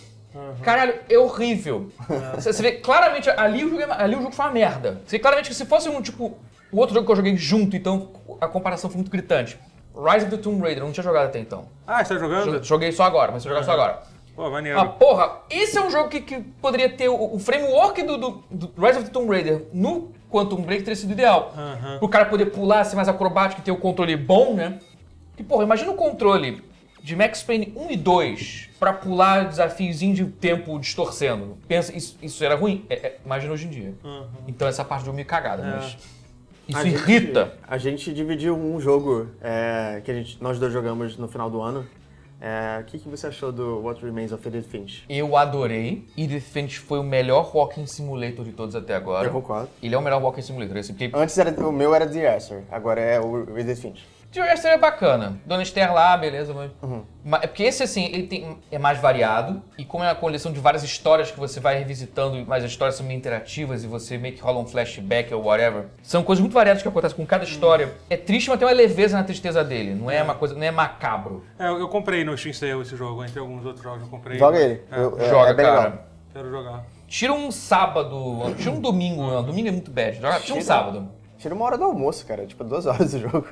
Caralho, 0.63 0.95
é 1.09 1.17
horrível. 1.17 1.91
Você, 2.35 2.53
você 2.53 2.61
vê 2.61 2.71
claramente, 2.73 3.29
ali 3.29 3.65
o, 3.65 3.69
jogo, 3.69 3.81
é- 3.81 4.01
ali 4.01 4.15
o 4.15 4.21
jogo 4.21 4.31
foi 4.33 4.45
uma 4.45 4.51
merda. 4.53 5.01
Você 5.05 5.17
vê 5.17 5.19
claramente 5.19 5.49
que 5.49 5.55
se 5.55 5.65
fosse 5.65 5.89
um, 5.89 6.01
tipo, 6.01 6.37
o 6.73 6.77
outro 6.77 6.95
jogo 6.95 7.05
que 7.05 7.11
eu 7.11 7.15
joguei 7.15 7.37
junto, 7.37 7.75
então 7.75 8.09
a 8.41 8.47
comparação 8.47 8.89
foi 8.89 8.97
muito 8.97 9.11
gritante. 9.11 9.57
Rise 9.95 10.25
of 10.25 10.35
the 10.35 10.37
Tomb 10.37 10.59
Raider, 10.59 10.79
eu 10.79 10.85
não 10.85 10.91
tinha 10.91 11.03
jogado 11.03 11.27
até 11.27 11.39
então. 11.39 11.67
Ah, 11.85 12.03
você 12.03 12.15
tá 12.15 12.19
jogando? 12.19 12.63
Joguei 12.63 12.91
só 12.91 13.03
agora, 13.03 13.31
mas 13.31 13.45
eu 13.45 13.51
jogar 13.51 13.63
só 13.63 13.71
agora. 13.73 14.01
Pô, 14.35 14.49
maneiro. 14.49 14.79
Ah, 14.79 14.85
porra, 14.85 15.41
esse 15.49 15.77
é 15.77 15.85
um 15.85 15.91
jogo 15.91 16.09
que, 16.09 16.19
que 16.21 16.39
poderia 16.39 16.89
ter 16.89 17.07
o, 17.07 17.35
o 17.35 17.39
framework 17.39 18.01
do, 18.01 18.17
do, 18.17 18.43
do 18.49 18.73
Rise 18.75 18.97
of 18.97 19.05
the 19.05 19.11
Tomb 19.11 19.29
Raider 19.29 19.67
no 19.71 20.11
Quantum 20.31 20.63
Break 20.63 20.81
teria 20.83 20.95
sido 20.95 21.11
ideal. 21.11 21.53
Aham. 21.55 21.99
Pro 21.99 22.09
cara 22.09 22.25
poder 22.25 22.47
pular, 22.47 22.83
ser 22.83 22.95
mais 22.95 23.07
acrobático 23.07 23.61
e 23.61 23.63
ter 23.63 23.71
o 23.71 23.77
controle 23.77 24.17
bom, 24.17 24.55
né? 24.55 24.79
E, 25.37 25.43
porra, 25.43 25.63
imagina 25.63 25.91
o 25.91 25.95
controle 25.95 26.63
de 27.03 27.15
Max 27.15 27.43
Payne 27.43 27.71
1 27.75 27.91
e 27.91 27.97
2 27.97 28.69
pra 28.79 28.93
pular 28.93 29.47
desafiozinho 29.47 30.15
de 30.15 30.25
tempo 30.25 30.79
distorcendo. 30.79 31.57
Pensa, 31.67 31.95
isso, 31.95 32.17
isso 32.21 32.43
era 32.43 32.55
ruim? 32.55 32.85
É, 32.89 32.95
é, 32.95 33.17
imagina 33.23 33.53
hoje 33.53 33.67
em 33.67 33.69
dia. 33.69 33.93
Então 34.47 34.67
essa 34.67 34.83
parte 34.83 35.05
jogo 35.05 35.15
é 35.15 35.17
meio 35.17 35.27
cagada, 35.27 35.63
mas... 35.63 35.97
Isso 36.67 36.77
A 36.77 36.83
gente- 36.83 36.95
irrita. 37.09 37.53
a 37.67 37.77
gente 37.77 38.13
dividiu 38.13 38.55
um 38.55 38.79
jogo 38.79 39.27
é, 39.41 40.01
que 40.03 40.09
a 40.09 40.13
gente, 40.13 40.41
nós 40.41 40.57
dois 40.59 40.71
jogamos 40.71 41.17
no 41.17 41.27
final 41.27 41.49
do 41.49 41.61
ano. 41.61 41.85
É, 42.39 42.79
O 42.81 42.83
que, 42.85 42.99
que 42.99 43.07
você 43.07 43.27
achou 43.27 43.51
do 43.53 43.79
What 43.81 44.03
Remains 44.03 44.31
of 44.33 44.45
Edith 44.47 44.63
Finch? 44.67 45.03
Eu 45.09 45.37
adorei. 45.37 46.05
Edith 46.17 46.41
Finch 46.41 46.77
foi 46.79 46.99
o 46.99 47.03
melhor 47.03 47.55
walking 47.55 47.85
simulator 47.85 48.43
de 48.43 48.51
todos 48.51 48.75
até 48.75 48.95
agora. 48.95 49.27
Eu 49.27 49.31
concordo. 49.31 49.69
Ele 49.81 49.95
é 49.95 49.97
o 49.97 50.01
melhor 50.01 50.21
walking 50.21 50.41
simulator, 50.41 50.77
assim, 50.77 50.93
porque 50.93 51.09
Antes 51.13 51.37
era, 51.37 51.51
o 51.65 51.71
meu 51.71 51.95
era 51.95 52.05
The 52.05 52.35
Esther, 52.37 52.63
agora 52.69 52.99
é 52.99 53.19
o 53.19 53.57
Edith 53.57 53.77
Finch. 53.81 54.05
De 54.33 54.39
resto 54.41 54.65
é 54.67 54.75
bacana. 54.79 55.39
Dona 55.45 55.61
Esther 55.61 55.93
lá, 55.93 56.17
beleza, 56.17 56.55
mas... 56.55 56.71
Uhum. 56.81 57.03
É 57.39 57.45
porque 57.45 57.61
esse, 57.61 57.83
assim, 57.83 58.05
ele 58.05 58.23
tem, 58.25 58.57
é 58.71 58.79
mais 58.79 58.99
variado. 58.99 59.61
E 59.77 59.85
como 59.85 60.03
é 60.03 60.07
uma 60.07 60.15
coleção 60.15 60.51
de 60.51 60.59
várias 60.59 60.83
histórias 60.83 61.29
que 61.29 61.39
você 61.39 61.59
vai 61.59 61.77
revisitando, 61.77 62.43
mas 62.47 62.63
as 62.63 62.71
histórias 62.71 62.95
são 62.95 63.05
meio 63.05 63.15
interativas 63.17 63.83
e 63.83 63.87
você 63.87 64.17
meio 64.17 64.33
que 64.33 64.41
rola 64.41 64.59
um 64.59 64.65
flashback 64.65 65.31
ou 65.31 65.43
whatever. 65.45 65.85
São 66.01 66.23
coisas 66.23 66.41
muito 66.41 66.53
variadas 66.53 66.81
que 66.81 66.87
acontecem 66.87 67.15
com 67.15 67.25
cada 67.27 67.43
história. 67.43 67.93
É 68.09 68.17
triste, 68.17 68.49
mas 68.49 68.57
tem 68.57 68.67
uma 68.67 68.73
leveza 68.73 69.15
na 69.15 69.23
tristeza 69.23 69.63
dele. 69.63 69.93
Não 69.93 70.09
é 70.09 70.23
uma 70.23 70.33
coisa, 70.33 70.55
não 70.55 70.63
é 70.63 70.71
macabro. 70.71 71.45
É, 71.59 71.67
eu, 71.67 71.77
eu 71.81 71.87
comprei 71.87 72.23
no 72.23 72.35
Steam 72.35 72.53
Sale 72.53 72.81
esse 72.81 72.95
jogo, 72.97 73.23
entre 73.23 73.39
alguns 73.39 73.63
outros 73.63 73.83
jogos 73.83 74.01
eu 74.01 74.07
comprei. 74.09 74.39
Joga 74.39 74.57
ele. 74.59 74.81
É, 74.91 74.97
Eu- 74.99 75.15
é- 75.19 75.29
Joga, 75.29 75.49
é 75.51 75.53
bem 75.53 75.65
cara. 75.67 75.79
legal. 75.81 76.05
Quero 76.33 76.49
jogar. 76.49 76.83
Tira 77.07 77.31
um 77.33 77.51
sábado, 77.51 78.55
tira 78.57 78.71
um 78.71 78.79
domingo. 78.81 79.21
Não, 79.27 79.43
domingo 79.43 79.67
é 79.67 79.71
muito 79.71 79.91
bad. 79.91 80.19
Joga- 80.19 80.39
Tira 80.39 80.57
um 80.57 80.61
sábado. 80.61 81.07
Tira 81.37 81.53
uma 81.53 81.65
hora 81.65 81.77
do 81.77 81.83
almoço, 81.83 82.25
cara. 82.25 82.45
Tipo, 82.47 82.63
duas 82.63 82.87
horas 82.87 83.11
do 83.11 83.19
jogo. 83.19 83.45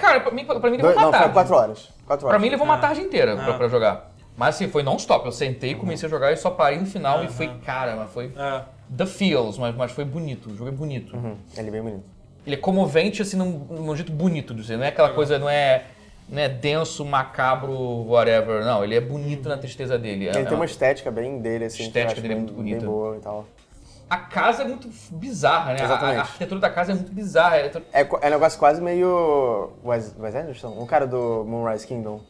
Cara, 0.00 0.20
pra 0.20 0.30
mim, 0.32 0.44
pra 0.44 0.54
mim 0.56 0.76
levou 0.76 0.80
Dois- 0.80 0.96
uma 0.96 1.02
não, 1.02 1.10
foi 1.10 1.18
tarde. 1.20 1.32
quatro 1.34 1.54
horas. 1.54 1.88
Quatro 2.06 2.26
horas. 2.26 2.38
Pra 2.38 2.42
mim 2.44 2.50
levou 2.50 2.64
uma 2.66 2.78
tarde 2.78 3.00
inteira 3.00 3.36
pra, 3.36 3.54
Ah. 3.54 3.58
pra 3.58 3.68
jogar. 3.68 4.10
Mas 4.36 4.54
assim, 4.54 4.68
foi 4.68 4.82
non-stop. 4.82 5.26
Eu 5.26 5.32
sentei, 5.32 5.74
comecei 5.74 6.06
a 6.06 6.10
jogar 6.10 6.32
e 6.32 6.36
só 6.36 6.50
parei 6.50 6.78
no 6.78 6.86
final 6.86 7.22
e 7.22 7.28
foi, 7.28 7.48
cara, 7.64 7.94
mas 7.96 8.10
foi 8.10 8.32
É. 8.36 8.62
the 8.96 9.04
feels, 9.06 9.58
mas, 9.58 9.74
mas 9.76 9.92
foi 9.92 10.04
bonito. 10.04 10.50
O 10.50 10.56
jogo 10.56 10.70
é 10.70 10.72
bonito. 10.72 11.14
Uhum, 11.14 11.36
ele 11.56 11.68
é 11.68 11.70
bem 11.70 11.82
bonito. 11.82 12.04
Ele 12.46 12.54
é 12.56 12.58
comovente, 12.58 13.20
assim, 13.20 13.36
num, 13.36 13.50
num 13.68 13.94
jeito 13.94 14.10
bonito 14.12 14.54
de 14.54 14.64
ser. 14.64 14.76
Não 14.78 14.84
é 14.84 14.88
aquela 14.88 15.10
coisa, 15.10 15.38
não 15.38 15.48
é, 15.48 15.84
não 16.26 16.40
é 16.40 16.48
denso, 16.48 17.04
macabro, 17.04 17.72
whatever. 18.08 18.64
Não, 18.64 18.82
ele 18.82 18.94
é 18.94 19.00
bonito 19.00 19.46
na 19.48 19.58
tristeza 19.58 19.98
dele. 19.98 20.26
É- 20.26 20.30
Ele 20.30 20.38
é 20.38 20.44
tem 20.44 20.54
uma 20.56 20.64
estética 20.64 21.10
bem 21.10 21.38
dele, 21.40 21.66
assim. 21.66 21.76
que 21.76 21.82
eu 21.82 21.86
estética 21.88 22.12
acho 22.12 22.22
dele 22.22 22.32
é 22.32 22.36
bem- 22.36 22.44
muito 22.44 22.54
bonita. 22.56 22.78
Bem 22.80 22.86
boa 22.88 23.16
e 23.16 23.20
tal. 23.20 23.46
A 24.10 24.16
casa 24.16 24.62
é 24.62 24.66
muito 24.66 24.90
bizarra, 25.12 25.72
né? 25.74 25.78
A- 25.78 25.82
A, 25.82 25.84
Exatamente. 25.86 26.18
a 26.18 26.22
arquitetura 26.22 26.60
da 26.60 26.68
casa 26.70 26.90
é 26.90 26.94
muito 26.96 27.12
bizarra. 27.12 27.56
É, 27.58 27.70
É, 27.92 28.00
é 28.02 28.26
um 28.26 28.30
negócio 28.30 28.58
quase 28.58 28.82
meio. 28.82 29.70
Wes, 29.84 30.14
Wes 30.18 30.34
Anderson? 30.34 30.68
Um 30.78 30.84
cara 30.84 31.06
do 31.06 31.44
Moonrise 31.46 31.86
Kingdom. 31.86 32.20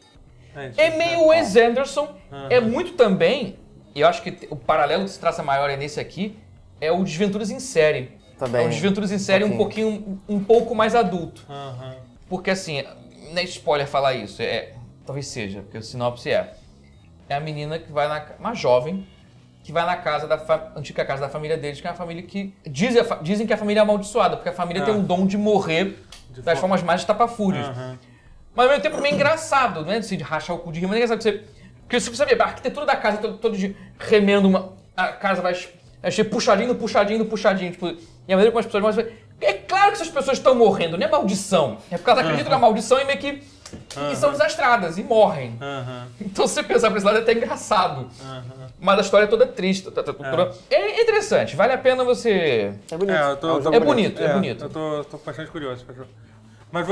É. 0.55 0.71
É 0.77 0.97
meio 0.97 1.27
Wes 1.27 1.55
Anderson, 1.55 2.07
é 2.49 2.59
muito 2.59 2.93
também, 2.93 3.57
e 3.95 4.01
eu 4.01 4.07
acho 4.07 4.21
que 4.21 4.47
o 4.51 4.55
paralelo 4.55 5.05
que 5.05 5.09
se 5.11 5.19
traça 5.19 5.41
maior 5.41 5.69
é 5.69 5.77
nesse 5.77 5.99
aqui, 5.99 6.37
é 6.79 6.91
o 6.91 7.03
Desventuras 7.03 7.49
em 7.49 7.59
Série. 7.59 8.19
Também. 8.37 8.63
É 8.63 8.65
o 8.65 8.69
Desventuras 8.69 9.11
em 9.11 9.17
Série 9.17 9.43
um 9.45 9.55
pouquinho, 9.57 10.19
um 10.27 10.43
pouco 10.43 10.75
mais 10.75 10.93
adulto. 10.93 11.45
Aham. 11.49 11.95
Porque 12.29 12.49
assim, 12.51 12.83
não 13.31 13.37
é 13.37 13.43
spoiler 13.43 13.87
falar 13.87 14.13
isso, 14.13 14.41
é, 14.41 14.73
talvez 15.05 15.27
seja, 15.27 15.61
porque 15.61 15.77
o 15.77 15.81
sinopse 15.83 16.29
é. 16.29 16.53
É 17.29 17.35
a 17.35 17.39
menina 17.39 17.79
que 17.79 17.89
vai 17.91 18.09
na. 18.09 18.25
Uma 18.37 18.53
jovem 18.53 19.07
que 19.63 19.71
vai 19.71 19.85
na 19.85 19.95
casa 19.97 20.27
da 20.27 20.41
antiga 20.75 21.05
casa 21.05 21.21
da 21.21 21.29
família 21.29 21.57
deles, 21.57 21.79
que 21.79 21.87
é 21.87 21.89
uma 21.89 21.95
família 21.95 22.23
que. 22.23 22.53
Dizem, 22.65 23.03
dizem 23.21 23.45
que 23.47 23.53
a 23.53 23.57
família 23.57 23.81
é 23.81 23.83
amaldiçoada, 23.83 24.35
porque 24.37 24.49
a 24.49 24.53
família 24.53 24.81
Ah. 24.81 24.85
tem 24.85 24.93
um 24.93 25.03
dom 25.03 25.25
de 25.25 25.37
morrer 25.37 25.97
De 26.29 26.41
das 26.41 26.55
fo- 26.55 26.61
formas 26.61 26.81
mais 26.83 27.01
estapafúrias. 27.01 27.65
Aham. 27.67 27.97
Mas 28.55 28.65
ao 28.65 28.69
mesmo 28.71 28.83
tempo 28.83 29.01
meio 29.01 29.15
engraçado, 29.15 29.85
né? 29.85 29.97
Assim, 29.97 30.17
de 30.17 30.23
rachar 30.23 30.55
o 30.55 30.59
cu 30.59 30.71
de 30.71 30.79
rir, 30.79 30.85
mas 30.87 30.95
é 30.95 30.97
engraçado 31.03 31.17
que 31.19 31.23
você. 31.23 31.43
Porque 31.83 31.99
se 31.99 32.09
você 32.09 32.25
ver, 32.25 32.41
a 32.41 32.45
arquitetura 32.45 32.85
da 32.85 32.95
casa 32.95 33.17
todo, 33.17 33.37
todo 33.37 33.57
de 33.57 33.75
remendo 33.99 34.47
uma. 34.47 34.73
A 34.95 35.07
casa 35.09 35.41
vai. 35.41 35.53
Vai 36.01 36.11
ser 36.11 36.23
puxadinho, 36.25 36.73
puxadinho, 36.75 37.25
puxadinho. 37.25 37.71
Tipo, 37.71 37.87
e 37.87 38.33
a 38.33 38.35
maneira 38.35 38.51
como 38.51 38.59
as 38.59 38.65
pessoas 38.65 38.83
morrem. 38.95 39.13
É 39.39 39.53
claro 39.53 39.87
que 39.89 39.93
essas 39.95 40.09
pessoas 40.09 40.37
estão 40.37 40.53
morrendo, 40.55 40.97
não 40.97 41.05
é 41.05 41.09
maldição. 41.09 41.77
É 41.91 41.97
porque 41.97 42.09
elas 42.09 42.23
acreditam 42.25 42.51
na 42.51 42.57
maldição 42.59 42.99
e 42.99 43.05
meio 43.05 43.19
que. 43.19 43.43
E 44.11 44.15
são 44.17 44.31
desastradas 44.31 44.97
e 44.97 45.03
morrem. 45.03 45.57
Então 46.19 46.45
se 46.47 46.55
você 46.55 46.63
pensar 46.63 46.89
por 46.89 46.97
esse 46.97 47.05
lado 47.05 47.19
é 47.19 47.21
até 47.21 47.33
engraçado. 47.33 48.09
Aham. 48.21 48.60
Mas 48.83 48.97
a 48.97 49.01
história 49.01 49.25
é 49.25 49.27
toda 49.27 49.45
triste. 49.45 49.91
tá- 49.91 50.01
tá- 50.01 50.11
toda- 50.11 50.51
É 50.71 51.01
interessante, 51.03 51.55
vale 51.55 51.71
a 51.71 51.77
pena 51.77 52.03
você. 52.03 52.73
É 52.91 52.97
bonito. 52.97 53.15
É, 53.15 53.31
eu 53.31 53.37
tô- 53.37 53.69
um 53.69 53.73
É 53.73 53.79
bonito, 53.79 54.19
é 54.21 54.25
É, 54.25 54.33
bonito. 54.33 54.63
Eu 54.65 54.69
tô, 54.69 55.03
tô 55.03 55.17
bastante 55.19 55.51
curioso. 55.51 55.85
Mas, 56.71 56.87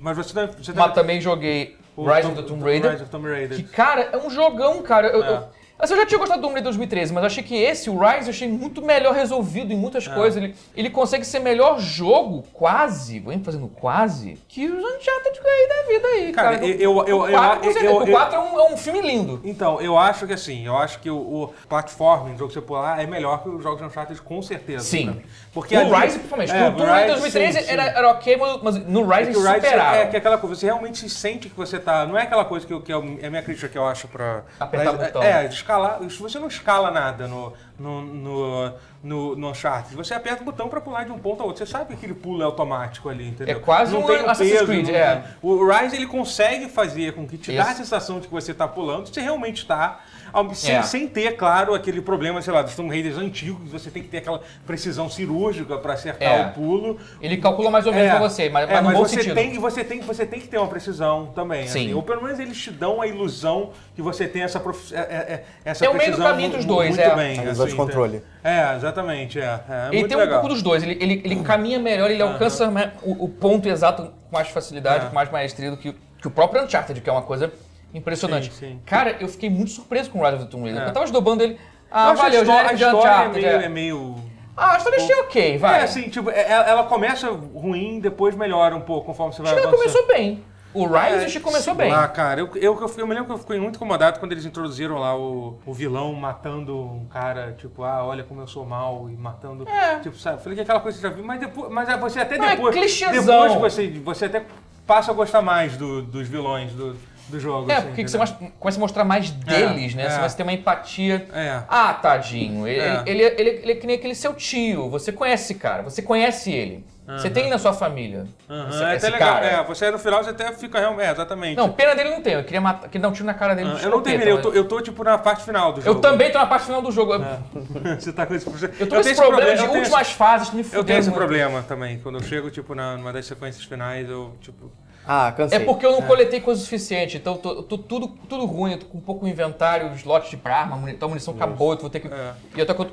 mas 0.00 0.16
você 0.16 0.32
deve. 0.34 0.52
Você 0.64 0.72
Mas 0.72 0.84
deve 0.84 0.94
também 0.94 1.20
joguei 1.20 1.76
o 1.94 2.04
Rise 2.08 2.22
Tom- 2.22 2.28
of 2.32 2.42
the 2.42 2.48
Tomb 2.48 2.64
Rise 2.64 2.80
Raider. 2.80 3.02
of 3.02 3.10
Tomb 3.10 3.28
Raider. 3.28 3.56
Que, 3.58 3.62
cara, 3.64 4.08
é 4.10 4.16
um 4.16 4.30
jogão, 4.30 4.80
cara. 4.82 5.08
Eu, 5.08 5.22
É. 5.22 5.28
eu- 5.32 5.48
assim, 5.78 5.94
eu 5.94 6.00
já 6.00 6.06
tinha 6.06 6.18
gostado 6.18 6.40
do 6.40 6.42
Tomb 6.42 6.54
Raider 6.54 6.64
2013, 6.64 7.12
mas 7.12 7.22
eu 7.22 7.26
achei 7.26 7.42
que 7.42 7.54
esse, 7.56 7.88
o 7.90 7.98
Rise, 7.98 8.26
eu 8.28 8.30
achei 8.30 8.48
muito 8.48 8.82
melhor 8.82 9.14
resolvido 9.14 9.72
em 9.72 9.76
muitas 9.76 10.06
É. 10.06 10.14
coisas. 10.14 10.42
Ele, 10.42 10.54
ele 10.76 10.90
consegue 10.90 11.24
ser 11.24 11.38
melhor 11.38 11.78
jogo, 11.80 12.44
quase, 12.52 13.20
vou 13.20 13.38
fazendo 13.40 13.68
quase, 13.68 14.38
que 14.48 14.66
os 14.66 14.82
Uncharted 14.82 15.40
aí 15.44 15.68
da 15.68 15.88
vida 15.92 16.08
aí, 16.08 16.32
cara. 16.32 16.54
Cara, 16.58 16.66
eu- 16.66 16.78
eu- 16.78 17.06
eu- 17.06 17.20
o 17.22 17.30
4, 17.30 17.70
eu- 17.70 17.76
eu- 17.82 17.96
o 18.02 18.10
4 18.10 18.34
é, 18.36 18.38
um, 18.40 18.60
é 18.60 18.72
um 18.72 18.76
filme 18.76 19.00
lindo. 19.00 19.40
Então, 19.44 19.80
eu 19.80 19.96
acho 19.96 20.26
que 20.26 20.32
assim, 20.32 20.66
eu 20.66 20.76
acho 20.76 20.98
que 21.00 21.10
o, 21.10 21.16
o 21.16 21.54
platform, 21.68 22.34
o 22.34 22.38
jogo 22.38 22.48
que 22.48 22.54
você 22.54 22.60
pular, 22.60 23.00
é 23.02 23.06
melhor 23.06 23.42
que 23.42 23.48
os 23.48 23.62
jogos 23.62 23.78
de 23.80 23.84
Uncharted, 23.86 24.20
com 24.22 24.42
certeza. 24.42 24.84
Sim. 24.84 25.20
Porque 25.60 25.76
no 25.76 25.94
ali- 25.94 26.04
Rise, 26.06 26.18
principalmente. 26.18 26.52
É, 26.52 26.68
o 26.68 26.76
Raider 26.76 26.94
Rise, 26.94 27.06
2013 27.32 27.58
sim, 27.58 27.64
sim. 27.64 27.72
era, 27.72 27.82
era 27.84 28.08
ok, 28.10 28.36
mas- 28.62 28.76
no 28.86 29.02
Rise 29.06 29.14
É 29.20 29.22
eles 29.24 29.36
o 29.36 29.42
superaram. 29.42 29.94
é, 29.98 30.06
que 30.06 30.16
é 30.16 30.18
aquela 30.18 30.38
coisa, 30.38 30.54
você 30.56 30.66
realmente 30.66 30.98
se 30.98 31.08
sente 31.10 31.48
que 31.48 31.56
você 31.56 31.78
tá. 31.78 32.06
Não 32.06 32.16
é 32.16 32.22
aquela 32.22 32.44
coisa 32.44 32.66
que, 32.66 32.72
eu- 32.72 32.80
que 32.80 32.92
é 32.92 32.96
o- 32.96 33.18
é 33.20 33.26
a 33.26 33.30
minha 33.30 33.42
crítica 33.42 33.68
que 33.68 33.76
eu 33.76 33.86
acho 33.86 34.06
pra. 34.08 34.42
Apertar 34.60 34.92
pra- 34.94 35.06
botão. 35.06 35.22
É, 35.22 35.46
escalar. 35.46 35.98
Você 36.00 36.38
não 36.38 36.48
escala 36.48 36.90
nada 36.90 37.26
no, 37.26 37.52
no, 37.78 38.02
no, 38.02 38.72
no, 39.02 39.36
no 39.36 39.50
Uncharted. 39.50 39.94
Você 39.94 40.12
aperta 40.14 40.42
o 40.42 40.44
botão 40.44 40.68
pra 40.68 40.80
pular 40.80 41.04
de 41.04 41.12
um 41.12 41.18
ponto 41.18 41.42
a 41.42 41.46
outro. 41.46 41.64
Você 41.64 41.70
sabe 41.70 41.86
que 41.86 41.92
aquele 41.94 42.14
pulo 42.14 42.42
é 42.42 42.44
automático 42.44 43.08
ali, 43.08 43.28
entendeu? 43.28 43.56
É 43.56 43.60
quase 43.60 43.92
não 43.92 44.02
um 44.02 44.06
tem 44.06 44.16
um 44.16 44.30
Assassin's 44.30 44.52
peso, 44.52 44.66
Creed, 44.66 44.88
não 44.88 44.94
é. 44.94 45.14
tem- 45.16 45.24
O 45.42 45.66
Rise, 45.70 45.96
ele 45.96 46.06
consegue 46.06 46.68
fazer 46.68 47.12
com 47.12 47.26
que 47.26 47.38
te 47.38 47.52
dá 47.56 47.64
a 47.64 47.68
Isso. 47.68 47.76
sensação 47.78 48.18
de 48.20 48.26
que 48.26 48.32
você 48.34 48.52
tá 48.52 48.66
pulando, 48.66 49.06
você 49.06 49.20
realmente 49.20 49.64
tá, 49.66 50.00
ao- 50.32 50.52
sem, 50.54 50.74
É. 50.74 50.82
sem 50.82 51.06
ter, 51.08 51.36
claro, 51.36 51.74
aquele 51.74 52.00
problema, 52.02 52.42
sei 52.42 52.52
lá, 52.52 52.62
dos 52.62 52.74
Tomb 52.74 52.90
Raiders 52.90 53.16
antigos, 53.16 53.70
você 53.70 53.90
tem 53.90 54.02
que 54.02 54.08
ter 54.08 54.18
aquela 54.18 54.40
precisão 54.66 55.08
cirúrgica 55.08 55.78
pra 55.78 55.92
acertar 55.94 56.28
É. 56.28 56.46
o 56.46 56.52
pulo. 56.52 56.98
Ele 57.20 57.36
calcula 57.36 57.70
mais 57.70 57.86
ou 57.86 57.92
menos 57.92 58.10
pra 58.10 58.18
você, 58.20 58.48
mas, 58.50 58.68
é, 58.68 58.74
mas 58.74 58.84
no 58.84 58.92
bom 58.92 58.98
você 59.06 59.16
sentido. 59.16 59.34
tem, 59.34 59.50
que- 59.52 59.58
você, 59.58 59.84
tem, 59.84 60.00
que- 60.00 60.04
você 60.06 60.26
tem 60.26 60.40
que 60.40 60.48
ter 60.48 60.58
uma 60.58 60.68
precisão 60.68 61.26
também. 61.34 61.66
Sim. 61.68 61.84
assim. 61.86 61.94
Ou 61.94 62.02
pelo 62.02 62.22
menos 62.22 62.38
eles 62.40 62.58
te 62.60 62.70
dão 62.70 63.00
a 63.00 63.06
ilusão 63.06 63.70
que 63.94 64.02
você 64.02 64.26
tem 64.26 64.42
essa, 64.42 64.58
profi- 64.58 64.94
é, 64.94 64.98
é, 64.98 65.02
é, 65.02 65.44
essa 65.64 65.84
É 65.84 65.88
o 65.88 65.92
meio 65.92 66.10
do 66.10 66.16
precisão 66.16 66.30
caminho 66.30 66.50
dos 66.50 66.64
dois, 66.64 66.88
muito 66.96 67.00
é. 67.00 67.14
bem. 67.14 67.38
A 67.38 67.44
ilusão 67.44 67.67
de 67.68 67.76
controle. 67.76 68.22
É, 68.42 68.74
exatamente. 68.76 69.38
É, 69.40 69.44
é 69.68 69.86
Ele 69.88 69.96
muito 69.98 70.08
tem 70.08 70.16
um 70.16 70.20
legal. 70.20 70.40
pouco 70.40 70.54
dos 70.54 70.62
dois. 70.62 70.82
Ele, 70.82 70.98
ele, 71.00 71.22
ele 71.24 71.42
caminha 71.42 71.78
melhor, 71.78 72.10
ele 72.10 72.22
alcança 72.22 72.70
ma- 72.70 72.92
o, 73.02 73.24
o 73.24 73.28
ponto 73.28 73.68
exato 73.68 74.02
com 74.04 74.12
mais 74.36 74.48
facilidade, 74.48 75.06
É. 75.06 75.08
com 75.08 75.14
mais 75.14 75.30
maestria 75.30 75.70
do 75.70 75.76
que, 75.76 75.90
o- 75.90 75.94
que 76.20 76.26
o 76.28 76.30
próprio 76.30 76.62
Uncharted, 76.64 77.00
que 77.00 77.08
é 77.08 77.12
uma 77.12 77.22
coisa 77.22 77.52
impressionante. 77.94 78.52
Sim, 78.52 78.66
sim. 78.72 78.80
Cara, 78.84 79.16
eu 79.20 79.28
fiquei 79.28 79.48
muito 79.50 79.70
surpreso 79.70 80.10
com 80.10 80.18
o 80.20 80.22
Rise 80.22 80.36
of 80.36 80.44
the 80.44 80.50
Tomb 80.50 80.64
Raider. 80.64 80.82
É. 80.84 80.88
Eu 80.88 80.92
tava 80.92 81.04
esnobando 81.06 81.42
ele. 81.42 81.58
Ah, 81.90 82.12
valeu, 82.12 82.42
a 82.42 82.44
já 82.44 82.52
história, 82.52 82.66
é 82.66 82.70
a 82.70 82.74
de 82.74 82.84
história 82.84 83.08
é 83.08 83.12
Uncharted. 83.12 83.40
meio, 83.46 83.60
é. 83.60 83.64
é 83.64 83.68
meio... 83.68 84.14
Ah, 84.56 84.74
a 84.74 84.76
história 84.76 84.98
achei 84.98 85.14
ok, 85.16 85.56
vai. 85.58 85.80
É, 85.80 85.82
assim, 85.84 86.02
tipo, 86.08 86.30
é- 86.30 86.50
ela 86.50 86.82
começa 86.84 87.28
ruim, 87.30 88.00
depois 88.00 88.34
melhora 88.34 88.74
um 88.74 88.80
pouco 88.80 89.06
conforme 89.06 89.32
você 89.32 89.40
vai 89.40 89.52
Acho 89.52 89.60
que 89.60 89.66
ela 89.66 89.74
avançando. 89.76 89.92
começou 90.04 90.14
bem. 90.16 90.44
O 90.74 90.86
Rise 90.86 91.36
É, 91.36 91.40
começou 91.40 91.74
bem. 91.74 91.90
Lá, 91.90 92.06
cara, 92.08 92.40
eu, 92.40 92.50
eu, 92.56 92.78
eu, 92.80 92.94
eu 92.98 93.06
me 93.06 93.14
lembro 93.14 93.26
que 93.26 93.32
eu 93.32 93.38
fiquei 93.38 93.58
muito 93.58 93.76
incomodado 93.76 94.20
quando 94.20 94.32
eles 94.32 94.44
introduziram 94.44 94.98
lá 94.98 95.16
o, 95.18 95.58
o 95.64 95.72
vilão 95.72 96.12
matando 96.14 96.78
um 96.78 97.06
cara, 97.06 97.52
tipo, 97.58 97.82
ah, 97.84 98.04
olha 98.04 98.22
como 98.22 98.40
eu 98.42 98.46
sou 98.46 98.64
mal 98.66 99.08
e 99.10 99.16
matando. 99.16 99.66
É. 99.68 99.98
Tipo, 100.00 100.16
sabe? 100.18 100.42
Falei 100.42 100.56
que 100.56 100.62
aquela 100.62 100.80
coisa 100.80 100.96
que 100.96 101.02
você 101.02 101.08
já 101.08 101.14
viu, 101.14 101.24
mas 101.24 101.40
depois. 101.40 101.70
Mas 101.72 101.88
é, 101.88 101.96
você 101.96 102.20
até 102.20 102.36
Não, 102.36 102.44
é 102.46 102.56
depois. 102.56 102.74
clichêzão. 102.76 103.48
depois 103.54 103.72
você, 103.74 103.88
você 104.04 104.24
até 104.26 104.42
passa 104.86 105.10
a 105.10 105.14
gostar 105.14 105.42
mais 105.42 105.76
do- 105.76 106.02
dos 106.02 106.28
vilões 106.28 106.70
do, 106.72 106.94
do 107.28 107.40
jogo. 107.40 107.70
É, 107.70 107.76
assim, 107.76 107.86
porque 107.88 108.04
que 108.04 108.10
você 108.10 108.18
começa 108.58 108.78
a 108.78 108.80
mostrar 108.80 109.04
mais 109.04 109.30
deles, 109.30 109.94
né? 109.94 110.04
é. 110.04 110.10
Você 110.10 110.16
começa 110.16 110.34
a 110.34 110.36
ter 110.36 110.42
uma 110.42 110.52
empatia. 110.52 111.26
É. 111.32 111.62
Ah, 111.68 111.94
tadinho. 111.94 112.66
Ele, 112.68 112.80
É. 112.80 113.02
ele, 113.06 113.22
ele, 113.22 113.48
ele, 113.62 113.72
é 113.72 113.74
que 113.74 113.86
nem 113.86 113.96
aquele 113.96 114.14
seu 114.14 114.34
tio. 114.34 114.88
Você 114.90 115.12
conhece 115.12 115.54
cara, 115.54 115.82
você 115.82 116.02
conhece 116.02 116.52
ele. 116.52 116.84
Você 117.16 117.30
tem 117.30 117.44
ele 117.44 117.50
na 117.52 117.58
sua 117.58 117.72
família. 117.72 118.26
Esse, 118.68 118.82
é 118.84 118.96
esse 118.96 119.06
até 119.06 119.16
legal. 119.16 119.34
cara. 119.34 119.46
É, 119.46 119.64
você 119.64 119.90
no 119.90 119.98
final 119.98 120.22
você 120.22 120.30
até 120.30 120.52
fica 120.52 120.78
realmente. 120.78 121.06
É, 121.06 121.10
exatamente. 121.12 121.56
Não, 121.56 121.70
pena 121.72 121.94
dele 121.94 122.10
não 122.10 122.20
tem. 122.20 122.34
Eu 122.34 122.44
queria, 122.44 122.60
matar, 122.60 122.88
queria 122.88 123.00
dar 123.00 123.08
um 123.08 123.12
tiro 123.12 123.24
na 123.26 123.34
cara 123.34 123.54
dele. 123.54 123.70
Ah, 123.74 123.82
eu 123.82 123.90
não 123.90 124.02
terminei, 124.02 124.32
eu 124.32 124.42
tô, 124.42 124.52
eu 124.52 124.64
tô 124.68 124.80
tipo 124.80 125.02
na 125.02 125.16
parte 125.16 125.44
final 125.44 125.72
do 125.72 125.80
Eu 125.80 125.84
jogo. 125.84 126.00
também 126.00 126.30
tô 126.30 126.38
na 126.38 126.46
parte 126.46 126.66
final 126.66 126.82
do 126.82 126.92
jogo. 126.92 127.14
Eu- 127.14 127.20
você 127.98 128.12
tá 128.12 128.26
com 128.26 128.34
esse 128.34 128.44
problema. 128.44 128.74
Eu 128.78 128.86
tô 128.88 128.94
com 128.96 129.00
esse 129.00 129.14
problema 129.14 129.54
de 129.56 129.62
últimas 129.78 130.10
fases, 130.12 130.48
tô 130.50 130.56
me 130.56 130.60
Eu 130.60 130.64
fudendo. 130.66 130.84
tenho 130.86 130.98
esse 130.98 131.08
muito. 131.08 131.18
problema 131.18 131.62
também. 131.62 131.98
Quando 131.98 132.16
eu 132.18 132.22
chego, 132.22 132.50
tipo, 132.50 132.74
na- 132.74 132.96
numa 132.96 133.12
das 133.12 133.24
sequências 133.26 133.64
finais, 133.64 134.08
eu, 134.08 134.34
tipo... 134.40 134.70
Ah, 135.10 135.32
cansei. 135.32 135.58
É 135.58 135.64
porque 135.64 135.86
eu 135.86 135.92
não 135.92 136.02
coletei 136.02 136.38
coisa 136.38 136.60
suficiente, 136.60 137.16
então 137.16 137.32
eu 137.34 137.38
tô, 137.38 137.62
tô 137.62 137.78
tudo, 137.78 138.08
tudo 138.28 138.44
ruim, 138.44 138.72
eu 138.72 138.78
tô 138.78 138.84
com 138.86 139.00
pouco 139.00 139.26
inventário, 139.26 139.90
slot 139.94 140.28
de 140.36 140.38
arma, 140.44 140.78
então 140.90 141.06
a 141.06 141.08
munição 141.08 141.32
acabou, 141.32 141.72
eu 141.72 141.78
vou 141.78 141.88
ter 141.88 142.00
que. 142.00 142.08
É. 142.08 142.32
E 142.54 142.60
eu 142.60 142.66
tô 142.66 142.74
com. 142.74 142.84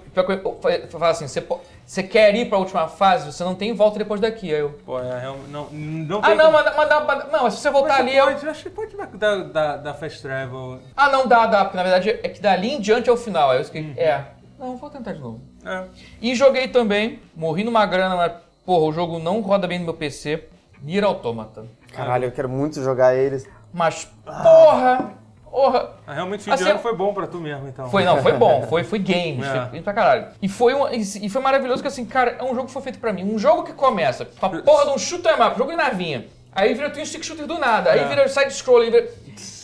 falo 0.89 1.03
assim, 1.05 1.27
você, 1.27 1.45
você 1.85 2.01
quer 2.01 2.33
ir 2.33 2.47
pra 2.47 2.57
última 2.57 2.87
fase, 2.87 3.29
você 3.31 3.43
não 3.43 3.53
tem 3.53 3.73
volta 3.73 3.99
depois 3.99 4.21
daqui. 4.21 4.53
Aí 4.53 4.61
eu. 4.61 4.69
Pô, 4.85 4.97
é, 4.97 5.19
realmente- 5.19 5.49
não, 5.49 5.67
não 5.71 6.19
Ah 6.23 6.33
não, 6.33 6.45
como- 6.45 6.57
manda, 6.57 6.73
manda, 6.73 6.99
manda- 7.01 7.27
Não, 7.31 7.51
se 7.51 7.57
você 7.57 7.69
voltar 7.69 7.89
Mas 7.89 7.99
ali, 7.99 8.11
você 8.13 8.21
pode, 8.21 8.45
eu 8.45 8.51
acho 8.51 8.63
que 8.63 8.69
pode 8.69 8.95
dar, 8.95 9.07
dar, 9.07 9.43
dar, 9.43 9.77
dar 9.77 9.93
fast 9.93 10.21
travel. 10.21 10.79
Ah 10.95 11.09
não, 11.09 11.27
dá, 11.27 11.45
dá, 11.47 11.65
porque 11.65 11.75
na 11.75 11.83
verdade 11.83 12.11
é 12.11 12.29
que 12.29 12.39
dali 12.39 12.71
em 12.75 12.79
diante 12.79 13.09
é 13.09 13.11
o 13.13 13.17
final. 13.17 13.51
Aí 13.51 13.59
eu 13.59 13.65
fiquei. 13.65 13.93
É. 13.97 14.23
Não, 14.57 14.77
vou 14.77 14.89
tentar 14.89 15.11
de 15.11 15.19
novo. 15.19 15.41
É. 15.65 15.83
E 16.21 16.33
joguei 16.33 16.69
também, 16.69 17.19
morri 17.35 17.65
numa 17.65 17.85
grana, 17.85 18.15
mas, 18.15 18.31
porra, 18.65 18.85
o 18.85 18.93
jogo 18.93 19.19
não 19.19 19.41
roda 19.41 19.67
bem 19.67 19.79
no 19.79 19.83
meu 19.85 19.93
PC. 19.93 20.45
Nier 20.81 21.03
Automata. 21.03 21.65
Caralho, 21.95 22.25
eu 22.25 22.31
quero 22.31 22.49
muito 22.49 22.81
jogar 22.83 23.15
eles. 23.15 23.47
Mas, 23.73 24.05
porra! 24.25 25.13
Porra! 25.49 25.91
Ah, 26.05 26.13
realmente, 26.13 26.43
fim 26.43 26.51
Assim, 26.51 26.65
de 26.65 26.69
ano 26.71 26.79
foi 26.79 26.93
bom 26.95 27.13
pra 27.13 27.27
tu 27.27 27.37
mesmo, 27.39 27.65
então. 27.67 27.89
Foi, 27.89 28.03
não, 28.03 28.21
foi 28.21 28.33
bom, 28.33 28.63
foi, 28.67 28.83
foi 28.83 28.99
games, 29.03 29.45
É. 29.45 29.51
foi 29.61 29.65
bem 29.71 29.81
pra 29.81 29.93
caralho. 29.93 30.27
E 30.41 30.49
foi, 30.49 30.73
um, 30.73 30.85
e 30.91 31.29
foi 31.29 31.41
maravilhoso 31.41 31.81
que 31.81 31.87
assim, 31.87 32.05
cara, 32.05 32.35
é 32.39 32.43
um 32.43 32.53
jogo 32.53 32.65
que 32.67 32.73
foi 32.73 32.81
feito 32.81 32.99
pra 32.99 33.13
mim. 33.13 33.23
Um 33.23 33.39
jogo 33.39 33.63
que 33.63 33.71
começa 33.71 34.25
com 34.25 34.45
a 34.45 34.49
porra 34.49 34.85
de 34.85 34.91
um 34.91 34.97
shoot 34.97 35.25
'em 35.25 35.31
up, 35.41 35.57
jogo 35.57 35.71
de 35.71 35.77
navinha. 35.77 36.25
Aí 36.51 36.73
vira 36.73 36.89
twin 36.89 37.05
stick 37.05 37.23
shooter 37.23 37.45
do 37.47 37.57
nada, 37.57 37.91
aí 37.91 37.99
É. 38.01 38.07
vira 38.07 38.27
side 38.27 38.53
scrolling, 38.53 38.89
vira, 38.91 39.09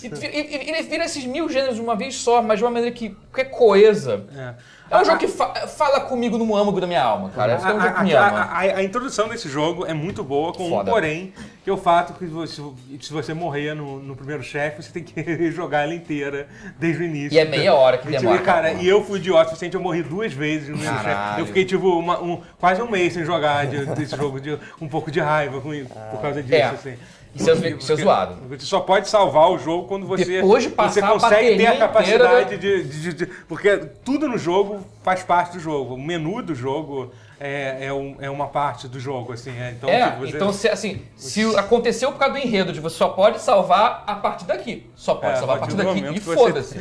e, 0.03 0.07
e- 0.07 0.55
e- 0.65 0.69
ele 0.71 0.81
vira 0.83 1.05
esses 1.05 1.25
mil 1.25 1.47
gêneros 1.49 1.75
de 1.75 1.81
uma 1.81 1.95
vez 1.95 2.15
só, 2.15 2.41
mas 2.41 2.59
de 2.59 2.63
uma 2.65 2.71
maneira 2.71 2.93
que, 2.95 3.15
que 3.33 3.41
é 3.41 3.45
coesa. 3.45 4.25
É. 4.35 4.53
É 4.91 4.97
um 5.01 5.05
jogo 5.05 5.17
que 5.17 5.27
fa- 5.29 5.53
fala 5.67 6.01
comigo 6.01 6.37
no 6.37 6.53
âmago 6.55 6.81
da 6.81 6.85
minha 6.85 7.01
alma, 7.01 7.29
cara. 7.29 7.53
É 7.53 7.55
um 7.57 7.61
jogo 7.81 7.93
que 7.95 8.03
me 8.03 8.13
a, 8.13 8.27
ama. 8.27 8.39
a- 8.41 8.57
a- 8.57 8.77
a 8.77 8.83
introdução 8.83 9.29
desse 9.29 9.47
jogo 9.47 9.85
é 9.85 9.93
muito 9.93 10.21
boa, 10.21 10.51
com 10.53 10.67
um 10.67 10.69
Foda. 10.69 10.91
porém, 10.91 11.33
que 11.63 11.69
é 11.69 11.73
o 11.73 11.77
fato 11.77 12.13
que 12.13 12.25
você, 12.25 12.61
se 13.01 13.13
você 13.13 13.33
morrer 13.33 13.73
no, 13.73 13.99
no 13.99 14.15
primeiro 14.17 14.43
chefe, 14.43 14.83
você 14.83 14.91
tem 14.91 15.01
que 15.03 15.13
jogar 15.51 15.83
ela 15.83 15.93
inteira 15.95 16.47
desde 16.77 17.03
o 17.03 17.05
início. 17.05 17.33
E 17.35 17.39
é 17.39 17.45
meia 17.45 17.73
hora 17.73 17.97
que 17.97 18.07
E, 18.09 18.11
demora, 18.11 18.39
Cara, 18.39 18.69
cara. 18.71 18.83
e 18.83 18.87
eu 18.87 19.01
fui 19.03 19.17
idiota 19.19 19.55
eu 19.71 19.79
morri 19.79 20.03
duas 20.03 20.33
vezes 20.33 20.67
no 20.67 20.75
primeiro 20.77 21.01
chefe. 21.03 21.39
Eu 21.39 21.45
fiquei, 21.45 21.63
tipo, 21.63 21.87
uma- 21.97 22.21
um, 22.21 22.41
quase 22.59 22.81
um 22.81 22.89
mês 22.91 23.13
sem 23.13 23.23
jogar 23.23 23.65
de- 23.67 23.85
desse 23.95 24.15
jogo, 24.17 24.41
de 24.41 24.59
um 24.81 24.89
pouco 24.89 25.09
de 25.09 25.21
raiva 25.21 25.61
com, 25.61 25.69
por 26.11 26.21
causa 26.21 26.43
disso, 26.43 26.55
É. 26.55 26.63
assim. 26.65 26.93
Isso 27.33 27.49
é- 27.49 27.69
isso 27.69 27.93
é 27.93 27.95
zoado. 27.95 28.35
Você 28.49 28.65
só 28.65 28.81
pode 28.81 29.07
salvar 29.07 29.49
o 29.51 29.57
jogo 29.57 29.87
quando 29.87 30.05
você, 30.05 30.25
Depois 30.25 30.63
de 30.63 30.69
passar 30.69 30.93
você 30.93 30.99
a 30.99 31.07
consegue 31.07 31.57
ter 31.57 31.67
a 31.67 31.77
capacidade 31.77 32.57
de, 32.57 32.83
de- 32.83 33.13
de- 33.13 33.25
Porque 33.47 33.77
tudo 34.03 34.27
no 34.27 34.37
jogo 34.37 34.81
faz 35.01 35.23
parte 35.23 35.53
do 35.53 35.59
jogo. 35.59 35.93
O 35.95 35.99
menu 36.01 36.41
do 36.41 36.53
jogo 36.53 37.11
é, 37.39 37.85
é, 37.85 37.93
um- 37.93 38.17
é 38.19 38.29
uma 38.29 38.47
parte 38.47 38.87
do 38.87 38.99
jogo, 38.99 39.31
assim. 39.33 39.51
é. 39.57 39.71
Então, 39.71 39.89
É, 39.89 40.09
tipo, 40.11 40.19
você- 40.25 40.35
então 40.35 40.51
se, 40.53 40.67
assim, 40.67 41.01
se 41.15 41.55
aconteceu 41.55 42.11
por 42.11 42.19
causa 42.19 42.33
do 42.33 42.39
enredo 42.39 42.73
de 42.73 42.79
você 42.81 42.97
só 42.97 43.07
pode 43.09 43.39
salvar 43.41 44.03
a 44.05 44.15
partir 44.15 44.45
daqui. 44.45 44.85
Só 44.95 45.15
pode 45.15 45.33
É, 45.33 45.35
salvar 45.37 45.55
a 45.55 45.57
a 45.57 45.59
partir 45.61 45.75
daqui 45.75 45.99
e 45.99 46.13
que 46.15 46.19
você- 46.19 46.35
foda-se. 46.35 46.79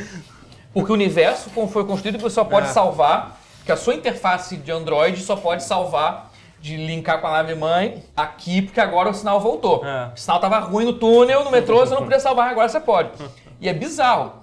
Porque 0.73 0.91
o 0.91 0.95
universo, 0.95 1.49
como 1.51 1.67
foi 1.69 1.85
construído, 1.85 2.19
você 2.19 2.35
só 2.35 2.43
pode 2.43 2.67
É. 2.67 2.71
salvar, 2.71 3.39
que 3.65 3.71
a 3.71 3.77
sua 3.77 3.93
interface 3.95 4.57
de 4.57 4.71
Android 4.71 5.21
só 5.21 5.35
pode 5.35 5.63
salvar 5.63 6.30
de 6.61 6.77
linkar 6.77 7.19
com 7.19 7.27
a 7.27 7.31
nave 7.31 7.55
mãe 7.55 8.03
aqui, 8.15 8.61
porque 8.61 8.79
agora 8.79 9.09
o 9.09 9.13
sinal 9.13 9.39
voltou. 9.39 9.83
É. 9.83 10.11
O 10.15 10.17
sinal 10.17 10.39
tava 10.39 10.59
ruim 10.59 10.85
no 10.85 10.93
túnel, 10.93 11.43
no 11.43 11.51
metrô, 11.51 11.79
você 11.79 11.93
não 11.93 12.03
podia 12.03 12.19
salvar, 12.19 12.49
agora 12.49 12.69
você 12.69 12.79
pode. 12.79 13.09
E 13.59 13.67
é 13.67 13.73
bizarro. 13.73 14.33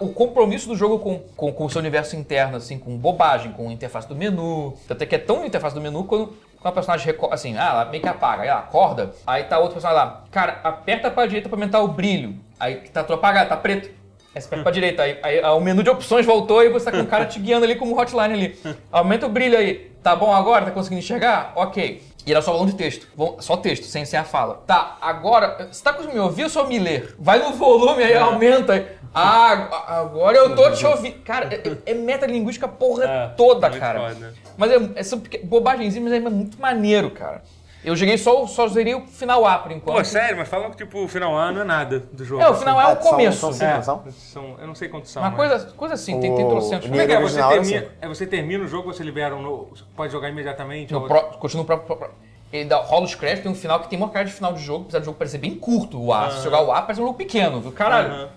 O 0.00 0.08
compromisso 0.08 0.68
do 0.68 0.76
jogo 0.76 0.98
com, 0.98 1.20
com, 1.36 1.52
com 1.52 1.64
o 1.64 1.70
seu 1.70 1.80
universo 1.80 2.16
interno, 2.16 2.56
assim, 2.56 2.78
com 2.78 2.96
bobagem, 2.96 3.52
com 3.52 3.68
a 3.68 3.72
interface 3.72 4.08
do 4.08 4.16
menu. 4.16 4.74
Até 4.90 5.06
que 5.06 5.14
é 5.14 5.18
tão 5.18 5.46
interface 5.46 5.74
do 5.74 5.80
menu 5.80 6.04
quando, 6.04 6.36
quando 6.60 6.66
a 6.66 6.72
personagem 6.72 7.14
assim, 7.30 7.56
ah, 7.56 7.68
ela 7.70 7.84
meio 7.86 8.02
que 8.02 8.08
apaga, 8.08 8.42
aí 8.42 8.48
ela 8.48 8.58
acorda, 8.58 9.12
aí 9.24 9.44
tá 9.44 9.58
outro 9.58 9.74
personagem 9.74 10.04
lá, 10.04 10.24
cara, 10.30 10.60
aperta 10.64 11.08
pra 11.10 11.24
direita 11.26 11.48
pra 11.48 11.56
aumentar 11.56 11.80
o 11.80 11.88
brilho. 11.88 12.34
Aí 12.58 12.76
tá 12.88 13.04
tudo 13.04 13.14
apagado, 13.14 13.48
tá 13.48 13.56
preto. 13.56 13.88
Aí 14.34 14.42
você 14.42 14.48
aperta 14.48 14.62
pra 14.64 14.72
direita, 14.72 15.02
aí, 15.04 15.18
aí 15.22 15.40
ah, 15.40 15.54
o 15.54 15.60
menu 15.60 15.82
de 15.84 15.88
opções 15.88 16.26
voltou 16.26 16.64
e 16.64 16.68
você 16.68 16.86
tá 16.86 16.92
com 16.92 17.02
o 17.02 17.06
cara 17.06 17.24
te 17.24 17.38
guiando 17.38 17.64
ali 17.64 17.76
como 17.76 17.98
hotline 17.98 18.34
ali. 18.34 18.58
Aumenta 18.90 19.24
o 19.26 19.30
brilho 19.30 19.56
aí. 19.56 19.92
Tá 20.06 20.14
bom 20.14 20.32
agora? 20.32 20.66
Tá 20.66 20.70
conseguindo 20.70 21.00
enxergar? 21.00 21.52
Ok. 21.56 22.00
E 22.24 22.30
era 22.30 22.40
só 22.40 22.52
balão 22.52 22.66
de 22.66 22.76
texto. 22.76 23.08
Bom, 23.16 23.38
Só 23.40 23.56
texto, 23.56 23.86
sem, 23.86 24.04
sem 24.04 24.16
a 24.16 24.22
fala. 24.22 24.62
Tá, 24.64 24.98
agora, 25.00 25.66
você 25.68 25.82
tá 25.82 25.92
conseguindo 25.92 26.20
me 26.20 26.24
ouvir 26.24 26.44
ou 26.44 26.48
só 26.48 26.64
me 26.64 26.78
ler? 26.78 27.16
Vai 27.18 27.40
no 27.40 27.54
volume 27.54 28.04
aí, 28.04 28.16
aumenta 28.16 28.74
aí. 28.74 28.86
Ah, 29.12 29.96
agora 29.98 30.36
eu 30.36 30.54
tô 30.54 30.70
te 30.70 30.86
ouvindo. 30.86 31.18
Cara, 31.24 31.52
é, 31.52 31.90
é 31.90 31.94
metalinguística 31.94 32.66
a 32.66 32.68
porra 32.68 33.04
É, 33.04 33.26
toda, 33.36 33.68
muito 33.68 33.80
cara. 33.80 34.14
foda. 34.14 34.32
Mas 34.56 34.70
é, 34.70 34.90
é 34.94 35.02
são 35.02 35.20
bobagenzinhas, 35.42 36.08
mas 36.08 36.12
é 36.12 36.30
muito 36.30 36.60
maneiro, 36.60 37.10
cara. 37.10 37.42
Eu 37.86 37.94
joguei 37.94 38.18
só, 38.18 38.42
o- 38.42 38.48
só 38.48 38.66
zerei 38.66 38.96
o 38.96 39.06
final 39.06 39.46
A 39.46 39.58
por 39.60 39.70
enquanto. 39.70 39.96
Pô, 39.98 40.04
sério, 40.04 40.36
mas 40.36 40.48
falam 40.48 40.72
que 40.72 40.76
tipo, 40.78 41.04
o 41.04 41.06
final 41.06 41.38
A 41.38 41.52
não 41.52 41.60
é 41.60 41.64
nada 41.64 42.00
do 42.00 42.24
jogo. 42.24 42.42
É, 42.42 42.50
o 42.50 42.54
final 42.54 42.76
A 42.80 42.82
é 42.82 42.86
o 42.98 43.00
são- 43.00 43.10
começo. 43.12 43.38
são 43.38 43.52
cinco, 43.52 43.64
É, 43.64 43.80
são? 43.82 44.04
são- 44.10 44.56
eu 44.60 44.66
não 44.66 44.74
sei 44.74 44.88
quantos 44.88 45.08
são. 45.12 45.22
Uma 45.22 45.30
mas- 45.30 45.36
coisa, 45.38 45.66
coisa 45.76 45.94
assim, 45.94 46.18
tem, 46.20 46.34
tem 46.34 46.48
trocentos. 46.48 46.86
o 46.86 46.90
Como 46.90 47.00
é 47.00 47.06
que 47.06 47.12
é? 47.12 47.20
Você 47.20 47.38
era 47.38 47.48
termina, 47.48 47.78
assim. 47.78 47.88
é, 48.00 48.08
você 48.08 48.26
termina 48.26 48.64
o 48.64 48.66
jogo, 48.66 48.92
você 48.92 49.04
libera 49.04 49.36
um 49.36 49.40
novo. 49.40 49.68
Você 49.76 49.84
pode 49.96 50.10
jogar 50.12 50.28
imediatamente? 50.28 50.92
No 50.92 51.00
ou- 51.00 51.06
pró- 51.06 51.22
continua 51.38 51.62
o 51.62 51.66
próprio. 51.66 51.86
próprio- 51.86 52.10
Ele 52.52 52.64
dá, 52.64 52.76
rola 52.78 53.04
os 53.04 53.14
créditos, 53.14 53.42
tem 53.44 53.52
um 53.52 53.54
final 53.54 53.78
que 53.80 53.88
tem 53.88 53.96
uma 53.98 54.08
cara 54.08 54.24
de 54.24 54.32
final 54.32 54.52
de 54.52 54.62
jogo, 54.62 54.82
apesar 54.84 54.98
do 55.00 55.04
jogo 55.04 55.16
parecer 55.18 55.38
bem 55.38 55.54
curto, 55.54 56.00
o 56.02 56.12
A. 56.12 56.30
Se 56.30 56.42
jogar 56.44 56.62
o 56.62 56.72
A, 56.72 56.82
parece 56.82 57.00
um 57.00 57.04
jogo 57.06 57.16
pequeno, 57.18 57.60
viu? 57.60 57.70
Caralho. 57.72 58.28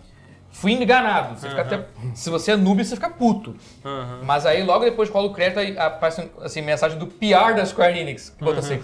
Fui 0.51 0.71
enganado. 0.73 1.39
Você 1.39 1.47
fica 1.47 1.61
até, 1.61 1.85
se 2.13 2.29
você 2.29 2.51
é 2.51 2.55
noob, 2.57 2.83
você 2.83 2.95
fica 2.95 3.09
puto. 3.09 3.55
Aham. 3.85 4.19
Mas 4.23 4.45
aí 4.45 4.63
logo 4.63 4.83
depois 4.83 5.09
rola 5.09 5.27
o 5.27 5.33
crédito 5.33 5.79
aparece 5.79 6.29
assim, 6.41 6.61
mensagem 6.61 6.97
do 6.97 7.07
PR 7.07 7.53
da 7.55 7.65
Square 7.65 7.97
Enix. 7.97 8.29
Que 8.37 8.43
bota 8.43 8.59
assim: 8.59 8.81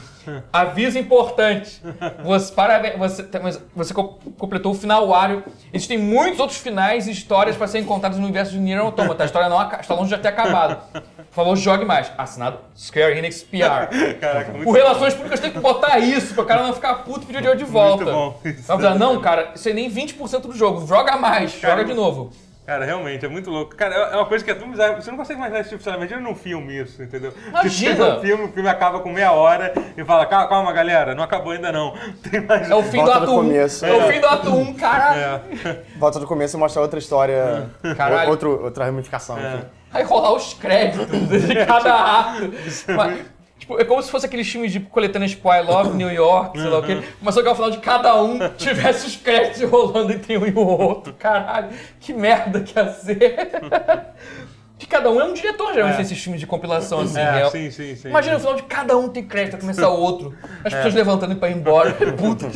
aviso 0.53 0.97
importante. 0.97 1.81
Você, 2.23 2.53
parabéns, 2.53 2.97
você, 2.97 3.27
você 3.75 3.93
co- 3.93 4.19
completou 4.37 4.71
o 4.71 4.75
final 4.75 5.13
ário. 5.13 5.43
Existem 5.73 5.97
muitos 5.97 6.39
outros 6.39 6.59
finais 6.59 7.07
e 7.07 7.11
histórias 7.11 7.57
para 7.57 7.67
serem 7.67 7.85
contadas 7.85 8.17
no 8.17 8.23
universo 8.23 8.51
de 8.53 8.59
Nier 8.59 8.79
Automata. 8.79 9.23
A 9.23 9.25
história 9.25 9.49
não 9.49 9.61
está 9.79 9.93
longe 9.95 10.15
de 10.15 10.21
ter 10.21 10.27
acabado. 10.29 10.77
Por 10.93 11.25
favor, 11.43 11.55
jogue 11.57 11.83
mais. 11.83 12.09
Assinado 12.17 12.59
Square 12.77 13.17
Enix 13.17 13.43
PR. 13.43 13.89
Caraca, 14.21 14.53
muito 14.53 14.69
O 14.69 14.71
Relações 14.71 15.13
Públicas 15.13 15.39
tem 15.39 15.51
que 15.51 15.59
botar 15.59 15.99
isso 15.99 16.33
para 16.33 16.43
o 16.43 16.45
cara 16.45 16.63
não 16.63 16.73
ficar 16.73 16.93
puto 17.03 17.23
e 17.23 17.25
pedir 17.25 17.37
o 17.39 17.41
dinheiro 17.41 17.59
de 17.59 17.65
volta. 17.65 18.05
bom. 18.05 18.39
Vai 18.43 18.53
falar, 18.79 18.95
não, 18.95 19.19
cara, 19.19 19.51
isso 19.55 19.67
aí 19.67 19.73
nem 19.73 19.91
20% 19.91 20.41
do 20.41 20.53
jogo. 20.53 20.85
Joga 20.87 21.17
mais, 21.17 21.54
Cara, 21.59 21.77
joga 21.77 21.85
de 21.85 21.93
novo. 21.93 22.31
Cara, 22.65 22.83
realmente, 22.83 23.23
é 23.23 23.29
muito 23.29 23.51
louco. 23.51 23.75
Cara, 23.75 23.93
é 23.93 24.15
uma 24.15 24.25
coisa 24.25 24.43
que 24.43 24.49
é 24.49 24.55
tão 24.55 24.71
bizarra. 24.71 24.95
Você 24.95 25.11
não 25.11 25.17
consegue 25.19 25.37
imaginar 25.37 25.59
esse 25.59 25.69
tipo 25.69 25.83
de 25.83 25.89
Imagina 25.95 26.19
num 26.19 26.33
filme 26.33 26.81
isso, 26.81 27.03
entendeu? 27.03 27.31
Imagina! 27.47 28.17
Um 28.17 28.21
filme, 28.21 28.43
o 28.45 28.51
filme 28.51 28.67
acaba 28.67 28.99
com 29.01 29.11
meia 29.11 29.31
hora 29.31 29.71
e 29.95 30.03
fala, 30.03 30.25
calma, 30.25 30.49
calma 30.49 30.73
galera, 30.73 31.13
não 31.13 31.23
acabou 31.23 31.51
ainda 31.51 31.71
não. 31.71 31.93
Tem 32.27 32.41
mais... 32.41 32.67
É 32.69 32.73
o 32.73 32.81
fim 32.81 32.97
Volta 32.97 33.19
do 33.19 33.23
ato 33.23 33.31
1. 33.33 33.35
começo. 33.35 33.85
É 33.85 33.93
o 33.93 34.11
fim 34.11 34.19
do 34.19 34.25
ato 34.25 34.49
1, 34.49 34.73
caralho. 34.73 35.21
É. 35.21 35.81
Volta 35.99 36.19
do 36.19 36.25
começo 36.25 36.57
e 36.57 36.59
mostra 36.59 36.81
outra 36.81 36.97
história, 36.97 37.69
Caralho. 37.95 38.31
outro, 38.31 38.63
outra 38.63 38.85
ramificação. 38.85 39.37
É. 39.37 39.65
Aí 39.93 40.03
rolar 40.03 40.33
os 40.33 40.55
créditos 40.55 41.07
de 41.47 41.65
cada 41.67 41.93
ato. 41.93 42.51
Mas, 42.95 43.25
tipo, 43.57 43.79
é 43.79 43.83
como 43.83 44.01
se 44.01 44.11
fosse 44.11 44.25
aqueles 44.25 44.47
filmes 44.47 44.71
de 44.71 44.79
coletâneas 44.79 45.31
tipo 45.31 45.51
I 45.53 45.61
Love 45.61 45.95
New 45.95 46.11
York, 46.11 46.59
sei 46.59 46.69
lá 46.69 46.79
o 46.79 46.83
quê. 46.83 47.01
Mas 47.21 47.33
só 47.35 47.41
que 47.41 47.47
ao 47.47 47.55
final 47.55 47.71
de 47.71 47.77
cada 47.79 48.21
um 48.21 48.37
tivesse 48.57 49.07
os 49.07 49.15
créditos 49.15 49.61
rolando 49.69 50.11
entre 50.13 50.37
um 50.37 50.45
e 50.45 50.51
o 50.51 50.59
outro. 50.59 51.13
Caralho, 51.13 51.69
que 51.99 52.13
merda 52.13 52.61
que 52.61 52.77
ia 52.77 52.89
ser. 52.91 53.49
Que 54.77 54.85
cada 54.87 55.09
um 55.09 55.21
é 55.21 55.23
um 55.23 55.31
diretor, 55.33 55.71
geralmente, 55.73 55.95
É. 55.95 55.99
nesses 55.99 56.21
filmes 56.21 56.41
de 56.41 56.45
compilação, 56.45 56.99
assim. 56.99 57.17
É, 57.17 57.43
é- 57.43 57.49
sim, 57.49 57.71
sim, 57.71 57.95
sim. 57.95 58.09
Imagina 58.09 58.33
no 58.33 58.39
final 58.41 58.55
de 58.55 58.63
cada 58.63 58.97
um 58.97 59.07
tem 59.07 59.23
crédito, 59.25 59.57
começar 59.57 59.87
o 59.87 59.97
outro. 59.97 60.35
As 60.65 60.73
pessoas 60.73 60.93
levantando 60.93 61.33
pra 61.37 61.49
ir 61.49 61.55
embora. 61.55 61.93
Puta. 62.19 62.47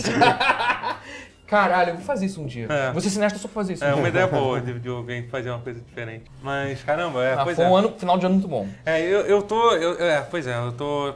Caralho, 1.50 1.90
eu 1.92 1.96
vou 1.96 2.04
fazer 2.06 2.26
isso 2.28 2.42
um 2.42 2.46
dia. 2.46 2.68
É. 2.70 2.92
Vou 2.92 3.02
ser 3.02 3.10
cineasta 3.10 3.40
só 3.40 3.48
pra 3.48 3.56
fazer 3.56 3.74
isso. 3.74 3.84
É 3.84 3.90
um 3.90 4.00
uma 4.00 4.02
dia. 4.04 4.10
ideia 4.10 4.28
boa 4.28 4.62
de, 4.62 4.80
de 4.80 4.88
alguém 4.90 5.28
fazer 5.28 5.50
uma 5.50 5.60
coisa 5.60 5.80
diferente. 5.82 6.26
Mas, 6.44 6.84
caramba, 6.84 7.24
é, 7.24 7.34
Ah, 7.34 7.44
pois 7.44 7.56
foi 7.56 7.66
é. 7.66 7.68
um 7.70 7.76
ano, 7.76 7.94
final 7.98 8.18
de 8.18 8.26
ano 8.26 8.36
muito 8.36 8.48
bom. 8.48 8.68
É, 8.86 9.02
eu, 9.02 9.22
eu 9.22 9.42
tô. 9.42 9.72
eu- 9.74 10.00
é, 10.04 10.22
pois 10.22 10.46
é, 10.46 10.56
eu 10.58 10.72
tô. 10.74 11.14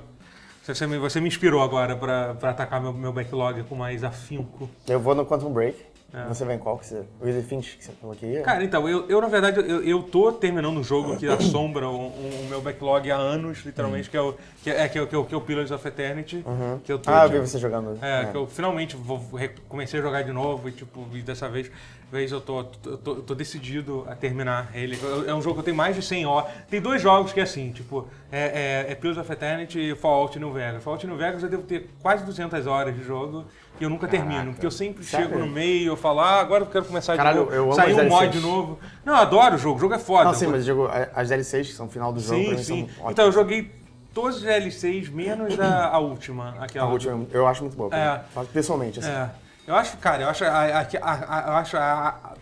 Você 0.65 0.87
me, 0.87 0.97
você 0.97 1.19
me 1.19 1.27
inspirou 1.27 1.61
agora 1.61 1.93
pra, 1.95 2.35
pra 2.35 2.49
atacar 2.51 2.81
meu, 2.81 2.93
meu 2.93 3.11
backlog 3.11 3.61
com 3.63 3.75
mais 3.75 4.03
afinco. 4.03 4.69
Eu 4.87 4.99
vou 4.99 5.13
no 5.13 5.25
Quantum 5.25 5.51
Break. 5.51 5.77
É. 6.13 6.27
Você 6.27 6.45
vem 6.45 6.59
qual? 6.59 6.77
Que 6.77 6.85
você, 6.85 7.03
o 7.19 7.27
Easy 7.27 7.41
Finch 7.41 7.75
que 7.77 7.83
você 7.85 7.91
falou 7.93 8.15
que 8.15 8.25
ia? 8.25 8.41
Cara, 8.43 8.63
então, 8.63 8.87
eu, 8.87 9.09
eu 9.09 9.19
na 9.19 9.27
verdade, 9.27 9.59
eu, 9.59 9.83
eu 9.83 10.03
tô 10.03 10.31
terminando 10.31 10.77
um 10.77 10.83
jogo 10.83 11.17
que 11.17 11.27
assombra 11.27 11.89
o, 11.89 12.07
o 12.07 12.45
meu 12.49 12.61
backlog 12.61 13.09
há 13.11 13.15
anos, 13.17 13.65
literalmente, 13.65 14.09
que 14.11 14.15
é 14.17 14.21
o, 14.21 14.35
que 14.61 14.69
é, 14.69 14.87
que 14.87 14.97
é, 14.99 15.01
o- 15.01 15.07
que 15.07 15.15
é 15.15 15.17
o, 15.17 15.25
que 15.25 15.33
é 15.33 15.37
o 15.37 15.41
Pillars 15.41 15.71
of 15.71 15.87
Eternity. 15.87 16.45
Que 16.83 16.91
eu 16.93 16.99
tô, 16.99 17.09
ah, 17.11 17.25
eu 17.25 17.29
vi 17.31 17.39
você 17.39 17.57
jogando. 17.57 17.97
É, 17.99 18.25
que 18.25 18.37
eu 18.37 18.45
finalmente 18.45 18.95
vou, 18.95 19.19
comecei 19.67 19.99
a 19.99 20.03
jogar 20.03 20.21
de 20.21 20.31
novo 20.31 20.69
e, 20.69 20.71
tipo, 20.71 21.07
e 21.13 21.21
dessa 21.23 21.49
vez, 21.49 21.71
vez 22.11 22.31
eu, 22.31 22.39
tô, 22.39 22.59
eu, 22.85 22.97
tô, 22.99 23.11
eu 23.15 23.21
tô 23.23 23.33
decidido 23.33 24.05
a 24.07 24.15
terminar 24.15 24.69
ele. 24.75 24.99
É 25.25 25.33
um 25.33 25.41
jogo 25.41 25.55
que 25.55 25.59
eu 25.61 25.65
tenho 25.65 25.77
mais 25.77 25.95
de 25.95 26.03
100 26.03 26.27
horas. 26.27 26.51
Tem 26.69 26.79
dois 26.79 27.01
jogos 27.01 27.33
que 27.33 27.39
é 27.39 27.43
assim, 27.43 27.71
tipo, 27.71 28.07
é, 28.31 28.85
é, 28.87 28.91
é 28.91 28.95
Pillars 28.95 29.17
of 29.17 29.31
Eternity 29.31 29.79
e 29.79 29.95
Fallout 29.95 30.37
New 30.37 30.53
Vegas. 30.53 30.83
Fallout 30.83 31.07
New 31.07 31.17
Vegas 31.17 31.41
eu 31.41 31.49
devo 31.49 31.63
ter 31.63 31.89
quase 32.03 32.23
200 32.23 32.67
horas 32.67 32.95
de 32.95 33.03
jogo 33.03 33.45
e 33.79 33.83
eu 33.83 33.89
nunca 33.89 34.07
termino, 34.07 34.51
porque 34.53 34.65
eu 34.65 34.71
sempre 34.71 35.03
Sério? 35.03 35.27
chego 35.27 35.39
no 35.39 35.47
meio, 35.47 35.87
eu 35.91 35.97
falo, 35.97 36.19
ah, 36.19 36.39
agora 36.39 36.63
eu 36.63 36.67
quero 36.67 36.85
começar 36.85 37.15
Caralho, 37.17 37.39
de 37.39 37.43
novo. 37.45 37.55
eu 37.55 37.63
amo 37.63 37.73
Saiu 37.73 37.97
as 37.99 38.05
um 38.05 38.09
mod 38.09 38.27
DLCs. 38.27 38.41
novo. 38.43 38.79
Não, 39.03 39.13
eu 39.15 39.19
adoro 39.21 39.55
o 39.55 39.57
jogo, 39.57 39.77
o 39.77 39.79
jogo 39.79 39.93
é 39.95 39.99
foda. 39.99 40.25
Não, 40.25 40.33
sim, 40.33 40.47
mas 40.47 40.67
eu 40.67 40.75
digo, 40.75 40.89
as 41.15 41.29
DLCs 41.29 41.67
que 41.69 41.73
são 41.73 41.87
o 41.87 41.89
final 41.89 42.13
do 42.13 42.19
jogo, 42.19 42.57
Sim, 42.57 42.63
sim. 42.63 42.89
Então, 43.09 43.25
eu 43.25 43.31
joguei 43.31 43.71
todos 44.13 44.37
os 44.37 44.43
DLCs, 44.43 45.09
menos 45.09 45.59
a, 45.59 45.87
a 45.87 45.97
última. 45.99 46.55
Aquela 46.59 46.85
A 46.87 46.89
última, 46.89 47.25
eu 47.31 47.47
acho 47.47 47.61
muito 47.63 47.75
boa. 47.75 47.89
É. 47.95 48.21
Pessoalmente, 48.53 48.99
assim. 48.99 49.09
É. 49.09 49.29
Eu 49.65 49.75
acho, 49.75 49.97
cara, 49.97 50.23
eu 50.23 50.29
acho 50.29 50.43
a, 50.43 50.47
a, 50.49 50.79
a- 50.81 50.81
a- 50.81 51.43
eu 51.47 51.53
acho 51.53 51.77
a, 51.77 52.33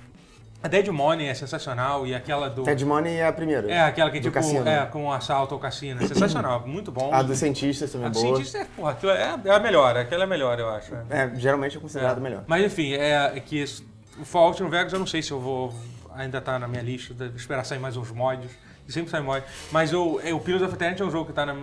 a 0.64 0.68
Dead 0.68 0.88
Money 0.90 1.28
é 1.28 1.34
sensacional 1.34 2.06
e 2.06 2.14
aquela 2.14 2.50
do. 2.50 2.64
Ted 2.64 2.86
Money 2.86 3.16
é 3.18 3.28
a 3.28 3.34
primeira. 3.34 3.72
É, 3.72 3.82
aquela 3.82 4.12
que 4.12 4.20
tipo, 4.20 4.34
cassino. 4.34 4.68
é, 4.68 4.86
com 4.86 5.06
o 5.06 5.12
assalto 5.12 5.54
ao 5.56 5.60
cassino. 5.60 6.04
É 6.04 6.08
sensacional, 6.08 6.62
muito 6.68 6.92
bom. 6.92 7.14
A 7.14 7.22
dos 7.24 7.38
cientistas 7.40 7.92
também 7.92 8.08
A 8.08 8.10
é 8.10 8.14
do 8.14 8.20
boa. 8.22 8.36
cientista 8.36 8.58
é, 8.60 8.66
porra, 8.76 8.98
é, 9.04 9.50
é 9.50 9.52
a 9.56 9.60
melhor, 9.60 9.98
aquela 9.98 10.24
é 10.24 10.26
a 10.26 10.28
melhor, 10.30 10.60
eu 10.60 10.70
acho. 10.70 10.94
é. 10.94 11.04
É, 11.10 11.32
geralmente 11.36 11.78
é 11.78 11.80
considerado 11.80 12.18
É. 12.18 12.22
melhor. 12.22 12.44
Mas 12.48 12.66
enfim, 12.66 12.94
é 12.94 13.42
que 13.46 13.62
isso- 13.62 13.84
o 14.20 14.26
Fallout 14.26 14.62
no 14.62 14.70
Vegas 14.70 14.94
eu 14.94 15.00
não 15.00 15.08
sei 15.08 15.22
se 15.22 15.32
eu 15.32 15.40
vou. 15.40 15.74
Ainda 16.14 16.42
tá 16.42 16.60
na 16.60 16.68
minha 16.68 16.84
lista, 16.84 17.32
esperar 17.36 17.64
sair 17.66 17.80
mais 17.80 17.96
uns 17.96 18.12
mods. 18.12 18.52
Sempre 18.92 19.10
sai 19.10 19.22
mod. 19.22 19.44
Mas 19.72 19.92
eu, 19.92 20.20
eu, 20.24 20.38
o 20.38 20.40
Pillars 20.40 20.64
of 20.64 20.74
Eternity 20.74 21.02
é 21.02 21.06
um 21.06 21.12
jogo 21.12 21.26
que 21.26 21.34
tá, 21.34 21.46
na, 21.46 21.54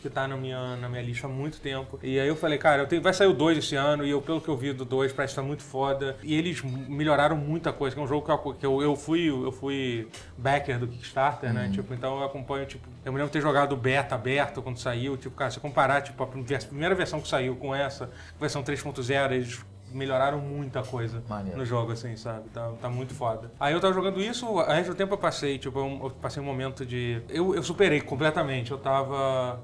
que 0.00 0.08
tá 0.08 0.28
na, 0.28 0.36
minha, 0.36 0.76
na 0.76 0.88
minha 0.88 1.02
lista 1.02 1.26
há 1.26 1.30
muito 1.30 1.60
tempo. 1.60 1.98
E 2.02 2.18
aí 2.18 2.28
eu 2.28 2.36
falei, 2.36 2.58
cara, 2.58 2.82
eu 2.82 2.86
tenho, 2.86 3.02
vai 3.02 3.12
sair 3.12 3.28
o 3.28 3.32
2 3.32 3.58
esse 3.58 3.76
ano, 3.76 4.04
e 4.04 4.10
eu, 4.10 4.20
pelo 4.20 4.40
que 4.40 4.48
eu 4.48 4.56
vi 4.56 4.72
do 4.72 4.84
2, 4.84 5.12
parece 5.12 5.34
que 5.34 5.40
tá 5.40 5.46
muito 5.46 5.62
foda. 5.62 6.16
E 6.22 6.34
eles 6.34 6.62
melhoraram 6.62 7.36
muita 7.36 7.72
coisa, 7.72 7.94
que 7.94 8.00
é 8.00 8.04
um 8.04 8.08
jogo 8.08 8.24
que 8.24 8.32
eu, 8.32 8.54
que 8.54 8.66
eu, 8.66 8.82
eu 8.82 8.96
fui, 8.96 9.28
eu 9.28 9.52
fui 9.52 10.08
backer 10.36 10.78
do 10.78 10.86
Kickstarter, 10.86 11.52
né? 11.52 11.70
Tipo, 11.72 11.94
então 11.94 12.18
eu 12.18 12.24
acompanho, 12.24 12.66
tipo, 12.66 12.86
eu 13.04 13.12
me 13.12 13.18
lembro 13.18 13.30
de 13.30 13.32
ter 13.32 13.42
jogado 13.42 13.72
o 13.72 13.76
beta 13.76 14.14
aberto 14.14 14.62
quando 14.62 14.78
saiu. 14.78 15.16
Tipo, 15.16 15.36
cara, 15.36 15.50
se 15.50 15.60
comparar, 15.60 16.02
tipo, 16.02 16.22
a 16.22 16.26
primeira 16.26 16.94
versão 16.94 17.20
que 17.20 17.28
saiu 17.28 17.56
com 17.56 17.74
essa, 17.74 18.10
versão 18.38 18.62
3.0, 18.62 19.32
eles 19.32 19.60
melhoraram 19.92 20.38
muita 20.38 20.82
coisa 20.82 21.22
Maneiro. 21.28 21.58
no 21.58 21.64
jogo, 21.64 21.92
assim, 21.92 22.16
sabe? 22.16 22.48
Tá, 22.50 22.70
tá 22.80 22.88
muito 22.88 23.14
foda. 23.14 23.50
Aí 23.58 23.72
eu 23.72 23.80
tava 23.80 23.92
jogando 23.94 24.20
isso, 24.20 24.46
o 24.46 24.62
resto 24.62 24.90
do 24.90 24.94
tempo 24.96 25.14
eu 25.14 25.18
passei, 25.18 25.58
tipo, 25.58 25.78
eu, 25.78 26.00
eu 26.04 26.10
passei 26.20 26.42
um 26.42 26.46
momento 26.46 26.84
de. 26.86 27.20
Eu, 27.28 27.54
eu 27.54 27.62
superei 27.62 28.00
completamente. 28.00 28.70
Eu 28.70 28.78
tava 28.78 29.60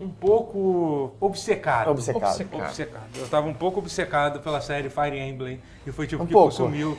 um 0.00 0.08
pouco 0.08 1.14
obcecado. 1.20 1.90
Obcecado. 1.90 2.22
Obcecado. 2.30 2.60
Obcecado. 2.66 3.04
Eu 3.16 3.28
tava 3.28 3.46
um 3.48 3.54
pouco 3.54 3.78
obcecado 3.80 4.40
pela 4.40 4.60
série 4.60 4.90
Fire 4.90 5.18
Emblem 5.18 5.60
e 5.86 5.92
foi 5.92 6.06
tipo 6.06 6.22
Um 6.22 6.26
que 6.26 6.32
pouco. 6.32 6.48
consumiu. 6.48 6.98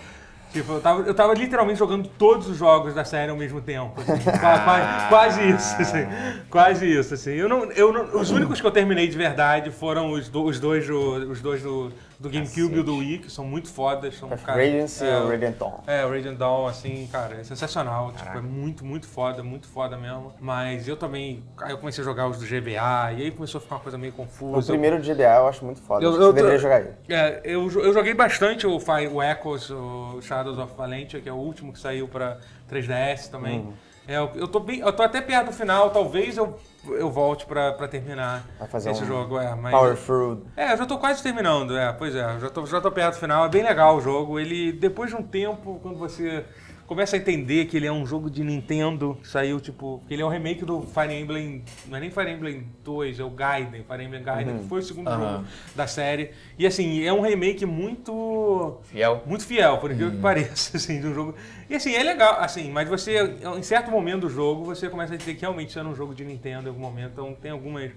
Tipo, 0.53 0.71
eu 0.73 0.81
tava, 0.81 1.01
eu 1.01 1.13
tava 1.13 1.33
literalmente 1.33 1.77
jogando 1.77 2.07
todos 2.17 2.47
os 2.47 2.55
jogos 2.57 2.93
da 2.95 3.03
série 3.03 3.29
ao 3.29 3.35
mesmo 3.37 3.59
tempo. 3.59 3.99
assim. 3.99 4.23
Qua- 4.39 4.59
quase, 4.63 5.09
quase 5.09 5.49
isso, 5.49 5.81
assim. 5.81 6.07
Quase 6.49 6.99
isso, 6.99 7.13
assim. 7.13 7.31
Eu 7.31 7.49
não, 7.49 7.65
eu 7.73 7.91
não, 7.91 8.19
os 8.19 8.31
únicos 8.31 8.61
que 8.61 8.65
eu 8.65 8.71
terminei 8.71 9.07
de 9.09 9.17
verdade 9.17 9.71
foram 9.71 10.09
os, 10.13 10.29
do- 10.29 10.45
os 10.45 10.57
dois, 10.57 10.87
do, 10.87 11.29
os 11.31 11.41
dois 11.41 11.61
do, 11.61 11.91
do 12.19 12.29
GameCube 12.29 12.79
e 12.79 12.83
do 12.83 12.97
Wii, 12.97 13.19
que 13.19 13.31
são 13.31 13.45
muito 13.45 13.67
fodas. 13.69 14.15
São, 14.17 14.27
cara, 14.29 14.59
Radiance 14.63 15.03
e 15.03 15.07
é, 15.07 15.17
o 15.19 15.27
Radiant 15.29 15.55
Dawn. 15.57 15.73
é, 15.85 16.05
o 16.05 16.09
Radiant 16.09 16.35
Dawn, 16.37 16.65
assim, 16.67 17.07
cara, 17.11 17.35
é 17.39 17.43
sensacional. 17.43 18.11
Tipo, 18.11 18.37
é 18.37 18.41
muito, 18.41 18.83
muito 18.83 19.07
foda, 19.07 19.43
muito 19.43 19.67
foda 19.67 19.95
mesmo. 19.97 20.33
Mas 20.39 20.87
eu 20.87 20.97
também. 20.97 21.43
Aí 21.61 21.71
eu 21.71 21.77
comecei 21.77 22.01
a 22.01 22.05
jogar 22.05 22.27
os 22.27 22.37
do 22.39 22.45
GBA, 22.45 23.13
e 23.17 23.21
aí 23.23 23.31
começou 23.31 23.59
a 23.59 23.61
ficar 23.61 23.75
uma 23.75 23.81
coisa 23.81 23.97
meio 23.97 24.13
O 24.13 24.15
confusa. 24.15 24.71
primeiro 24.73 24.99
de 24.99 25.13
GDA 25.13 25.35
eu 25.37 25.47
acho 25.47 25.63
muito 25.63 25.81
foda. 25.81 26.03
Eu- 26.03 26.13
eu 26.13 26.19
tô- 26.19 26.31
deveria 26.33 26.57
jogar 26.57 26.79
ele. 26.81 26.93
É, 27.09 27.41
eu, 27.43 27.69
eu 27.81 27.93
joguei 27.93 28.13
bastante 28.13 28.65
o, 28.65 28.79
Fi- 28.79 29.07
o 29.07 29.21
Echoes, 29.21 29.69
o 29.69 30.19
Shadows 30.21 30.57
of 30.57 30.73
Valentia, 30.75 31.21
que 31.21 31.29
é 31.29 31.33
o 31.33 31.35
último 31.35 31.71
que 31.71 31.79
saiu 31.79 32.07
pra 32.07 32.37
3DS 32.67 33.29
também. 33.29 33.59
Uhum. 33.59 33.73
É, 34.07 34.17
eu, 34.17 34.47
tô 34.47 34.59
bem, 34.61 34.79
eu 34.79 34.93
tô 34.93 35.03
até 35.03 35.19
perto 35.19 35.47
do 35.47 35.51
final, 35.51 35.89
talvez 35.89 36.37
eu, 36.37 36.57
eu 36.87 37.11
volte 37.11 37.45
pra, 37.45 37.73
pra 37.73 37.89
terminar 37.89 38.45
Vai 38.57 38.67
fazer 38.67 38.91
esse 38.91 39.03
um 39.03 39.05
jogo. 39.05 39.37
É, 39.37 39.53
mas, 39.53 39.71
Power 39.71 39.97
Through. 39.97 40.45
é, 40.55 40.71
eu 40.71 40.77
já 40.77 40.85
tô 40.85 40.97
quase 40.97 41.21
terminando, 41.21 41.77
é, 41.77 41.91
pois 41.91 42.15
é, 42.15 42.39
já 42.39 42.49
tô, 42.49 42.65
já 42.65 42.79
tô 42.79 42.89
perto 42.89 43.15
do 43.15 43.19
final, 43.19 43.45
é 43.45 43.49
bem 43.49 43.63
legal 43.63 43.97
o 43.97 44.01
jogo. 44.01 44.39
Ele, 44.39 44.71
depois 44.71 45.09
de 45.09 45.17
um 45.17 45.23
tempo, 45.23 45.79
quando 45.83 45.97
você 45.97 46.45
começa 46.87 47.17
a 47.17 47.19
entender 47.19 47.65
que 47.65 47.75
ele 47.75 47.85
é 47.85 47.91
um 47.91 48.05
jogo 48.05 48.29
de 48.31 48.43
Nintendo, 48.43 49.17
que 49.21 49.27
saiu 49.27 49.59
tipo, 49.59 50.01
que 50.07 50.13
ele 50.13 50.21
é 50.21 50.25
um 50.25 50.29
remake 50.29 50.63
do 50.63 50.81
Fire 50.81 51.13
Emblem, 51.13 51.61
não 51.85 51.97
é 51.97 51.99
nem 51.99 52.09
Fire 52.09 52.31
Emblem 52.31 52.65
2, 52.83 53.19
é 53.19 53.23
o 53.25 53.29
Gaiden, 53.29 53.83
Fire 53.83 54.03
Emblem 54.03 54.23
Gaiden, 54.23 54.59
que 54.59 54.67
foi 54.69 54.79
o 54.79 54.83
segundo 54.83 55.09
Aham. 55.09 55.33
jogo 55.33 55.45
da 55.75 55.85
série. 55.85 56.31
E 56.57 56.65
assim, 56.65 57.03
é 57.03 57.11
um 57.11 57.19
remake 57.21 57.65
muito 57.65 58.77
Fiel. 58.83 59.21
muito 59.25 59.45
fiel, 59.45 59.77
por 59.79 59.91
incrível 59.91 60.13
que 60.13 60.19
pareça, 60.21 60.77
assim, 60.77 60.99
de 61.01 61.07
um 61.07 61.13
jogo. 61.13 61.35
E 61.69 61.75
assim, 61.75 61.93
é 61.93 62.01
legal, 62.01 62.39
assim, 62.39 62.71
mas 62.71 62.87
você, 62.87 63.17
em 63.57 63.61
certo 63.63 63.91
momento 63.91 64.21
do 64.21 64.29
jogo, 64.29 64.63
você 64.63 64.89
começa 64.89 65.13
a 65.13 65.17
dizer 65.17 65.35
que 65.35 65.41
realmente 65.41 65.69
isso 65.69 65.79
era 65.79 65.87
um 65.87 65.95
jogo 65.95 66.15
de 66.15 66.23
Nintendo 66.23 66.67
em 66.67 66.69
algum 66.69 66.81
momento, 66.81 67.11
então 67.11 67.33
tem 67.33 67.51
algumas. 67.51 67.91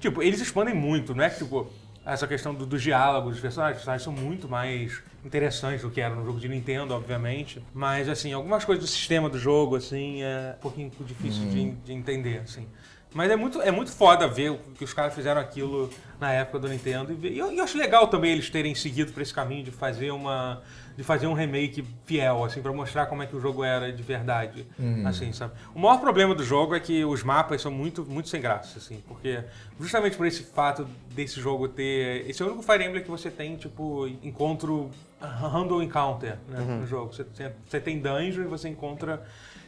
Tipo, 0.00 0.20
eles 0.20 0.40
expandem 0.40 0.74
muito, 0.74 1.14
não 1.14 1.22
é 1.22 1.30
que, 1.30 1.38
tipo, 1.38 1.70
essa 2.04 2.26
questão 2.26 2.52
do- 2.52 2.66
dos 2.66 2.82
diálogos, 2.82 3.34
dos 3.34 3.40
personagens, 3.40 3.76
os 3.78 3.84
personagens 3.84 4.02
são 4.02 4.12
muito 4.12 4.48
mais 4.48 5.00
interessantes 5.24 5.82
do 5.82 5.90
que 5.90 6.00
era 6.00 6.14
no 6.14 6.24
jogo 6.24 6.40
de 6.40 6.48
Nintendo, 6.48 6.94
obviamente. 6.94 7.62
Mas, 7.72 8.08
assim, 8.08 8.32
algumas 8.32 8.64
coisas 8.64 8.84
do 8.84 8.88
sistema 8.88 9.28
do 9.28 9.38
jogo, 9.38 9.76
assim, 9.76 10.22
é 10.22 10.54
um 10.56 10.60
pouquinho 10.60 10.90
difícil 11.00 11.48
de, 11.48 11.70
de 11.72 11.92
entender, 11.92 12.38
assim. 12.38 12.66
Mas 13.14 13.30
é 13.30 13.36
muito, 13.36 13.60
é 13.60 13.70
muito 13.70 13.90
foda 13.92 14.26
ver 14.26 14.58
que 14.76 14.84
os 14.84 14.92
caras 14.94 15.14
fizeram 15.14 15.40
aquilo 15.40 15.90
na 16.20 16.32
época 16.32 16.58
do 16.58 16.68
Nintendo. 16.68 17.16
E, 17.26 17.38
eu, 17.38 17.52
eu 17.52 17.62
acho 17.64 17.76
legal 17.76 18.06
também 18.08 18.32
eles 18.32 18.48
terem 18.48 18.74
seguido 18.74 19.12
por 19.12 19.20
esse 19.22 19.34
caminho 19.34 19.62
de 19.64 19.70
fazer 19.70 20.10
uma. 20.12 20.62
de 20.96 21.02
fazer 21.02 21.26
um 21.26 21.32
remake 21.34 21.84
fiel, 22.06 22.44
assim, 22.44 22.62
pra 22.62 22.72
mostrar 22.72 23.06
como 23.06 23.22
é 23.22 23.26
que 23.26 23.34
o 23.36 23.40
jogo 23.40 23.62
era 23.64 23.92
de 23.92 24.02
verdade. 24.02 24.66
Assim, 25.06 25.32
sabe? 25.32 25.52
O 25.74 25.78
maior 25.80 25.98
problema 26.00 26.34
do 26.34 26.42
jogo 26.44 26.74
é 26.74 26.80
que 26.80 27.04
os 27.04 27.22
mapas 27.22 27.60
são 27.60 27.70
muito, 27.72 28.04
muito 28.04 28.28
sem 28.28 28.40
graça, 28.40 28.78
assim, 28.78 29.02
porque 29.06 29.40
justamente 29.80 30.16
por 30.16 30.26
esse 30.26 30.42
fato 30.44 30.86
desse 31.10 31.40
jogo 31.40 31.68
ter. 31.68 32.28
Esse 32.30 32.42
é 32.42 32.46
o 32.46 32.48
único 32.48 32.62
Fire 32.62 32.84
Emblem 32.84 33.02
que 33.02 33.10
você 33.10 33.30
tem, 33.30 33.56
tipo, 33.56 34.06
encontro 34.22 34.90
random 35.20 35.82
encounter 35.82 36.36
né, 36.48 36.58
no 36.80 36.86
jogo. 36.86 37.12
Você- 37.12 37.26
você 37.68 37.80
tem 37.80 37.98
dungeon 38.00 38.42
e 38.44 38.46
você 38.46 38.68
encontra. 38.68 39.22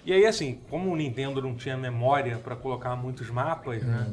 E 0.05 0.13
aí, 0.13 0.27
assim, 0.27 0.61
como 0.69 0.91
o 0.93 0.97
Nintendo 0.97 1.41
não 1.41 1.55
tinha 1.55 1.77
memória 1.77 2.37
pra 2.39 2.55
colocar 2.55 2.95
muitos 2.97 3.31
mapas, 3.31 3.83
né? 3.83 4.07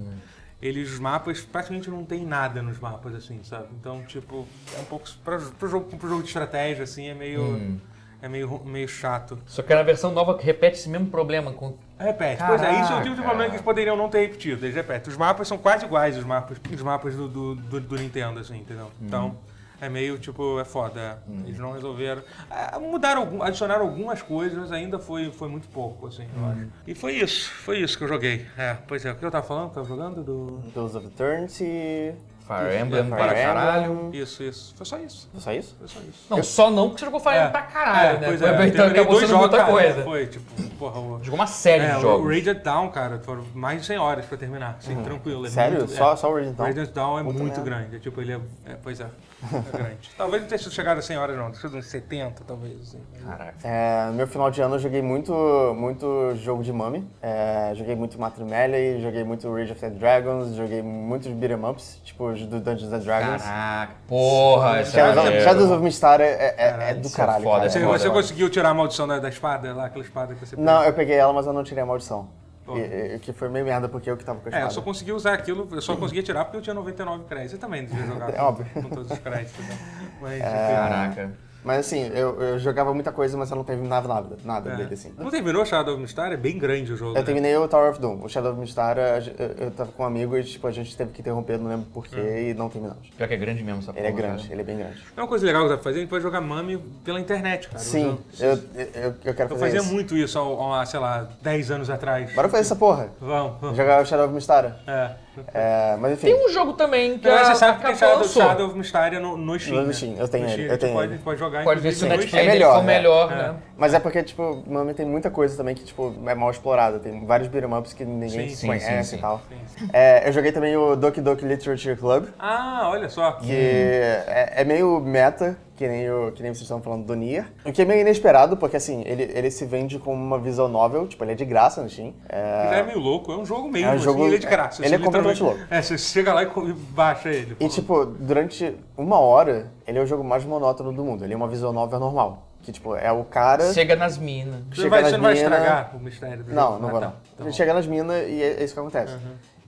Eles, 0.61 0.91
os 0.91 0.99
mapas, 0.99 1.41
praticamente 1.41 1.89
não 1.89 2.05
tem 2.05 2.23
nada 2.23 2.61
nos 2.61 2.79
mapas, 2.79 3.15
assim, 3.15 3.39
sabe? 3.43 3.65
Então, 3.79 4.03
tipo, 4.03 4.47
é 4.77 4.79
um 4.79 4.85
pouco. 4.85 5.05
Pra, 5.23 5.39
pro, 5.39 5.67
jogo, 5.67 5.97
pro 5.97 6.07
jogo 6.07 6.21
de 6.21 6.27
estratégia, 6.27 6.83
assim, 6.83 7.07
é 7.07 7.13
meio. 7.13 7.79
É 8.23 8.29
meio, 8.29 8.61
meio 8.63 8.87
chato. 8.87 9.35
Só 9.47 9.63
que 9.63 9.73
na 9.73 9.81
versão 9.81 10.11
nova 10.11 10.37
que 10.37 10.45
repete 10.45 10.77
esse 10.77 10.87
mesmo 10.87 11.07
problema 11.07 11.51
com. 11.51 11.75
Repete. 11.97 12.43
Pois 12.45 12.61
é, 12.61 12.79
isso 12.79 12.93
é 12.93 12.95
o 12.97 13.01
tipo 13.01 13.09
de 13.15 13.15
Caraca. 13.15 13.23
problema 13.23 13.45
que 13.45 13.55
eles 13.55 13.61
poderiam 13.65 13.97
não 13.97 14.09
ter 14.09 14.19
repetido. 14.21 14.63
Eles 14.63 14.75
repetem. 14.75 15.11
Os 15.11 15.17
mapas 15.17 15.47
são 15.47 15.57
quase 15.57 15.85
iguais 15.85 16.15
os 16.15 16.23
mapas, 16.23 16.59
os 16.71 16.81
mapas 16.83 17.15
do, 17.15 17.27
do, 17.27 17.55
do- 17.55 17.81
do 17.81 17.95
Nintendo, 17.97 18.39
assim, 18.39 18.59
entendeu? 18.59 18.91
Então, 19.01 19.35
É 19.81 19.89
meio, 19.89 20.17
tipo, 20.19 20.59
é 20.59 20.63
foda. 20.63 20.99
é. 21.01 21.17
Hum. 21.29 21.43
Eles 21.47 21.57
não 21.59 21.71
resolveram. 21.73 22.21
Ah, 22.49 22.77
mudaram, 22.79 23.21
algum- 23.21 23.41
adicionaram 23.41 23.81
algumas 23.87 24.21
coisas, 24.21 24.57
mas 24.57 24.71
ainda 24.71 24.99
foi, 24.99 25.31
foi 25.31 25.49
muito 25.49 25.67
pouco, 25.69 26.05
assim, 26.07 26.27
eu 26.37 26.41
Hum. 26.43 26.51
acho. 26.51 26.67
E 26.87 26.93
foi 26.95 27.13
isso, 27.15 27.49
foi 27.51 27.79
isso 27.79 27.97
que 27.97 28.03
eu 28.03 28.07
joguei. 28.07 28.45
É, 28.57 28.77
pois 28.87 29.03
é, 29.05 29.11
o 29.11 29.15
que 29.15 29.25
eu 29.25 29.31
tava 29.31 29.45
falando? 29.45 29.71
Tava 29.71 29.87
jogando 29.87 30.23
do... 30.23 30.61
Tales 30.73 30.93
of 30.95 31.07
Eternity. 31.07 32.13
Fire 32.41 32.75
Emblem 32.81 33.07
para 33.07 33.33
caralho. 33.33 34.09
Isso, 34.11 34.43
isso. 34.43 34.73
Foi 34.75 34.85
só 34.85 34.97
isso. 34.97 35.29
Foi 35.31 35.39
só 35.39 35.53
isso? 35.53 35.75
Foi 35.79 35.87
só 35.87 35.99
isso. 36.01 36.25
Não, 36.29 36.43
só 36.43 36.69
não 36.71 36.89
porque 36.89 36.99
você 36.99 37.05
jogou 37.05 37.19
Fire 37.19 37.35
Emblem 37.37 37.51
pra 37.51 37.61
caralho, 37.61 38.19
né? 38.19 38.27
pois 38.27 38.39
Foi 38.39 38.49
é, 38.49 38.51
então 38.51 38.67
terminei 38.71 39.01
acabou 39.01 39.19
dois 39.19 39.31
muita 39.31 39.57
cara, 39.57 39.71
coisa. 39.71 40.03
Foi, 40.03 40.27
tipo, 40.27 40.63
porra, 40.77 40.99
o... 40.99 41.23
Jogou 41.23 41.39
uma 41.39 41.47
série 41.47 41.83
É, 41.83 41.91
de 41.91 41.97
o 41.97 42.01
jogos. 42.01 42.27
Radiant 42.35 42.61
Down, 42.63 42.89
cara, 42.89 43.19
foram 43.19 43.45
mais 43.53 43.81
de 43.81 43.87
100 43.87 43.97
horas 43.99 44.25
pra 44.25 44.37
terminar, 44.37 44.75
assim, 44.79 45.01
tranquilo. 45.01 45.45
é 45.45 45.49
Sério? 45.49 45.77
muito- 45.77 45.91
Só, 45.93 46.13
é. 46.13 46.15
só 46.17 46.29
o 46.29 46.35
Radiant 46.35 46.55
Dawn? 46.55 46.67
Radiant 46.67 46.89
Dawn 46.91 47.19
é 47.19 47.23
muito 47.23 47.43
merda. 47.43 47.61
grande, 47.61 47.95
é 47.95 47.99
tipo, 47.99 48.19
ele 48.19 48.33
é, 48.33 48.39
é, 48.65 48.75
pois 48.83 48.99
é, 48.99 49.05
é 49.43 49.77
grande. 49.77 50.11
talvez 50.17 50.41
não 50.41 50.49
tenha 50.49 50.59
sido 50.59 50.71
chegado 50.71 50.97
a 50.97 51.01
100 51.01 51.17
horas 51.17 51.37
não, 51.37 51.45
tenha 51.45 51.61
sido 51.61 51.77
uns 51.77 51.85
70, 51.87 52.43
talvez, 52.45 52.81
assim. 52.81 52.99
Caraca. 53.25 53.55
É, 53.67 54.05
no 54.07 54.13
meu 54.13 54.27
final 54.27 54.51
de 54.51 54.61
ano 54.61 54.75
eu 54.75 54.79
joguei 54.79 55.01
muito, 55.01 55.33
muito 55.77 56.35
jogo 56.35 56.63
de 56.63 56.71
Mummy. 56.71 57.07
É, 57.21 57.73
joguei 57.75 57.95
muito 57.95 58.19
Master 58.19 58.45
Melee, 58.45 59.01
joguei 59.01 59.23
muito 59.23 59.51
Rage 59.53 59.71
of 59.71 59.81
the 59.81 59.89
Dragons, 59.89 60.55
joguei 60.55 60.81
muitos 60.81 61.31
beat'em 61.31 61.63
ups, 61.65 61.99
tipo 62.03 62.29
os 62.29 62.45
do 62.45 62.59
Dungeons 62.59 62.93
and 62.93 62.99
Dragons. 62.99 63.41
Caraca. 63.41 63.93
Porra, 64.07 64.81
isso 64.81 64.97
é 64.99 65.41
Shadows, 65.41 65.71
of 65.71 65.83
Mystar 65.83 66.21
é, 66.21 66.25
é- 66.25 66.89
é- 66.91 66.93
do 66.93 67.07
é 67.07 67.11
caralho, 67.11 67.43
foda, 67.43 67.57
cara. 67.59 67.69
Você, 67.69 67.85
você 67.85 68.09
conseguiu 68.09 68.49
tirar 68.49 68.69
a 68.69 68.73
maldição 68.73 69.07
da, 69.07 69.19
da 69.19 69.29
espada, 69.29 69.73
lá, 69.73 69.85
aquela 69.85 70.03
espada 70.03 70.33
que 70.33 70.45
você 70.45 70.55
Não, 70.55 70.83
eu 70.83 70.93
peguei 70.93 71.15
ela, 71.15 71.33
mas 71.33 71.45
eu 71.45 71.53
não 71.53 71.63
tirei 71.63 71.83
a 71.83 71.85
maldição. 71.85 72.27
E- 72.69 73.15
e- 73.15 73.19
que 73.19 73.33
foi 73.33 73.49
meio 73.49 73.65
merda 73.65 73.89
porque 73.89 74.09
eu 74.09 74.15
que 74.15 74.23
tava 74.23 74.39
com 74.39 74.45
a 74.47 74.51
É, 74.51 74.55
espada. 74.55 74.65
eu 74.67 74.71
só 74.71 74.81
consegui 74.81 75.11
usar 75.11 75.33
aquilo, 75.33 75.67
eu 75.71 75.81
só 75.81 75.95
conseguia 75.95 76.21
tirar 76.23 76.45
porque 76.45 76.57
eu 76.57 76.61
tinha 76.61 76.73
99 76.73 77.23
créditos. 77.25 77.51
Você 77.53 77.57
também 77.57 77.85
devia 77.85 78.05
jogar 78.05 78.29
É 78.35 78.41
óbvio. 78.41 78.65
com 78.73 78.89
todos 78.89 79.11
os 79.11 79.17
créditos. 79.19 79.65
Né? 79.65 79.77
Mas, 80.21 80.41
Caraca. 80.41 81.31
Mas 81.63 81.79
assim, 81.79 82.09
eu, 82.13 82.41
eu 82.41 82.59
jogava 82.59 82.93
muita 82.93 83.11
coisa, 83.11 83.37
mas 83.37 83.49
eu 83.51 83.55
não 83.57 83.63
terminava 83.63 84.07
nada, 84.07 84.37
nada 84.43 84.71
é. 84.71 84.75
dele 84.77 84.93
assim. 84.93 85.13
Não 85.17 85.29
terminou 85.29 85.65
Shadow 85.65 85.93
of 85.93 86.01
Mystar? 86.01 86.31
É 86.31 86.37
bem 86.37 86.57
grande 86.57 86.91
o 86.93 86.97
jogo. 86.97 87.11
Eu 87.11 87.15
né? 87.19 87.23
terminei 87.23 87.55
o 87.55 87.67
Tower 87.67 87.91
of 87.91 87.99
Doom. 87.99 88.23
O 88.23 88.29
Shadow 88.29 88.51
of 88.51 88.59
Mystar, 88.59 88.97
eu, 88.97 89.65
eu 89.65 89.71
tava 89.71 89.91
com 89.91 90.03
um 90.03 90.05
amigo 90.05 90.37
e 90.37 90.43
tipo, 90.43 90.65
a 90.67 90.71
gente 90.71 90.95
teve 90.95 91.11
que 91.11 91.21
interromper, 91.21 91.57
não 91.59 91.69
lembro 91.69 91.85
porquê, 91.93 92.19
Hum. 92.19 92.49
e 92.49 92.53
não 92.53 92.69
terminamos. 92.69 93.07
Pior 93.15 93.27
que 93.27 93.33
é 93.33 93.37
grande 93.37 93.63
mesmo 93.63 93.79
essa 93.79 93.93
porra. 93.93 94.05
Ele 94.05 94.07
é 94.07 94.11
grande, 94.11 94.41
cara. 94.43 94.53
ele 94.53 94.61
é 94.61 94.65
bem 94.65 94.77
grande. 94.77 95.03
É 95.15 95.21
uma 95.21 95.27
coisa 95.27 95.45
legal 95.45 95.63
que 95.63 95.69
dá 95.69 95.75
pra 95.75 95.83
fazer, 95.83 95.97
a 95.97 96.01
gente 96.01 96.09
pode 96.09 96.23
jogar 96.23 96.41
Mami 96.41 96.77
pela 97.03 97.19
internet, 97.19 97.67
cara. 97.67 97.79
Sim, 97.79 98.17
Eu, 98.39 98.49
eu, 98.49 98.57
eu, 98.75 99.15
eu 99.25 99.33
quero 99.33 99.43
eu 99.53 99.57
fazer 99.57 99.59
fazia 99.59 99.79
isso. 99.81 99.93
muito 99.93 100.17
isso 100.17 100.39
há, 100.39 100.81
há, 100.81 100.85
sei 100.85 100.99
lá, 100.99 101.29
10 101.41 101.71
anos 101.71 101.89
atrás. 101.89 102.33
Bora 102.33 102.49
fazer 102.49 102.61
essa 102.61 102.75
porra. 102.75 103.09
Vamos, 103.19 103.59
vamos. 103.61 103.77
Jogar 103.77 104.01
o 104.01 104.05
Shadow 104.05 104.25
of 104.25 104.33
Mystar. 104.33 104.77
É. 104.87 105.11
É, 105.53 105.95
mas 105.99 106.13
enfim. 106.13 106.27
Tem 106.27 106.45
um 106.45 106.49
jogo 106.49 106.73
também 106.73 107.17
que 107.17 107.27
Não, 107.27 107.35
mas 107.35 107.49
a, 107.49 107.53
você 107.53 107.59
sabe 107.59 107.79
que 107.79 107.85
tem 107.85 107.95
Shadow. 107.95 108.23
Shadow 108.23 108.67
of 108.67 108.77
Mystar 108.77 109.11
no, 109.19 109.37
no 109.37 109.59
Steam. 109.59 109.81
No 109.81 109.87
né? 109.87 109.93
Steam, 109.93 110.15
eu 110.17 110.27
tenho 110.27 110.47
ele, 110.49 110.63
eu 110.63 110.67
a 110.67 110.69
gente 110.71 110.79
tenho 110.79 110.93
pode, 110.93 111.13
ele. 111.13 111.21
pode 111.23 111.39
jogar, 111.39 111.63
Pode 111.63 111.79
ver 111.81 111.91
se 111.91 112.03
o 112.05 112.07
Netplay 112.07 112.27
Steam. 112.27 112.43
É 112.43 112.47
melhor, 112.47 112.83
né? 112.83 112.93
melhor, 112.97 113.31
É. 113.31 113.35
né? 113.35 113.55
Mas 113.77 113.93
é 113.93 113.99
porque, 113.99 114.21
tipo, 114.23 114.63
Mami 114.67 114.93
tem 114.93 115.05
muita 115.05 115.29
coisa 115.31 115.57
também 115.57 115.73
que, 115.75 115.83
tipo, 115.83 116.13
é 116.27 116.35
mal 116.35 116.51
explorada. 116.51 116.99
Tem 116.99 117.25
vários 117.25 117.47
beat'em 117.49 117.73
ups 117.73 117.93
que 117.93 118.05
ninguém 118.05 118.49
Sim, 118.49 118.67
conhece 118.67 118.85
sim, 118.87 119.03
sim. 119.03 119.15
e 119.15 119.19
tal. 119.19 119.41
Sim, 119.49 119.55
sim. 119.65 119.89
É, 119.91 120.27
eu 120.27 120.31
joguei 120.33 120.51
também 120.51 120.75
o 120.77 120.95
Doki 120.95 121.19
Doki 121.21 121.45
Literature 121.45 121.95
Club, 121.95 122.27
Ah, 122.39 122.89
olha 122.91 123.09
só. 123.09 123.31
que 123.33 123.51
é, 123.51 124.53
é 124.57 124.63
meio 124.63 124.99
meta, 124.99 125.57
que 125.81 125.87
nem, 125.87 126.11
o, 126.11 126.31
que 126.31 126.43
nem 126.43 126.53
vocês 126.53 126.61
estão 126.61 126.79
falando 126.79 127.05
do 127.07 127.15
Nier. 127.15 127.47
O 127.65 127.71
que 127.71 127.81
é 127.81 127.85
meio 127.85 128.01
inesperado, 128.01 128.55
porque 128.55 128.77
assim, 128.77 129.01
ele, 129.07 129.23
ele 129.33 129.49
se 129.49 129.65
vende 129.65 129.97
como 129.97 130.15
uma 130.23 130.37
visual 130.37 130.69
novel, 130.69 131.07
tipo, 131.07 131.23
ele 131.23 131.31
é 131.31 131.35
de 131.35 131.43
graça 131.43 131.81
no 131.81 131.89
Steam. 131.89 132.13
É, 132.29 132.67
Ele 132.67 132.79
é 132.81 132.83
meio 132.83 132.99
louco, 132.99 133.31
é 133.31 133.35
um 133.37 133.43
jogo 133.45 133.67
mesmo, 133.67 133.87
É 133.87 133.91
um 133.91 133.95
assim, 133.95 134.03
jogo- 134.03 134.25
ele 134.27 134.35
é 134.35 134.39
de 134.39 134.45
graça. 134.45 134.85
ele 134.85 134.93
é 134.93 134.97
Você 134.99 135.03
completamente 135.03 135.41
literalmente- 135.41 135.73
É, 135.73 135.81
você 135.81 135.97
chega 135.97 136.33
lá 136.35 136.43
e 136.43 136.73
baixa 136.91 137.29
ele. 137.29 137.57
E, 137.59 137.67
tipo, 137.67 138.05
durante 138.05 138.77
uma 138.95 139.19
hora, 139.19 139.71
ele 139.87 139.97
é 139.97 140.01
o 140.03 140.05
jogo 140.05 140.23
mais 140.23 140.45
monótono 140.45 140.93
do 140.93 141.03
mundo. 141.03 141.23
Ele 141.23 141.33
é 141.33 141.37
uma 141.37 141.47
visual 141.47 141.73
novel 141.73 141.99
normal. 141.99 142.47
Que, 142.61 142.71
tipo, 142.71 142.95
é 142.95 143.11
o 143.11 143.23
cara... 143.23 143.73
Chega 143.73 143.95
nas 143.95 144.19
minas. 144.19 144.61
Você, 144.69 144.83
chega 144.83 144.89
vai, 144.91 145.01
nas 145.01 145.09
você 145.09 145.17
não 145.17 145.23
vai 145.23 145.33
mina- 145.33 145.43
estragar 145.57 145.95
o 145.95 145.99
mistério 145.99 146.43
do 146.43 146.53
Não, 146.53 146.73
jogo? 146.73 146.79
não 146.79 146.87
Ah, 146.89 146.91
vou 146.91 146.99
tá. 147.01 147.13
não. 147.39 147.45
Bom. 147.47 147.51
chega 147.51 147.73
nas 147.73 147.87
minas 147.87 148.17
e 148.29 148.39
é 148.43 148.61
é 148.61 148.63
isso 148.63 148.75
que 148.75 148.79
acontece. 148.79 149.17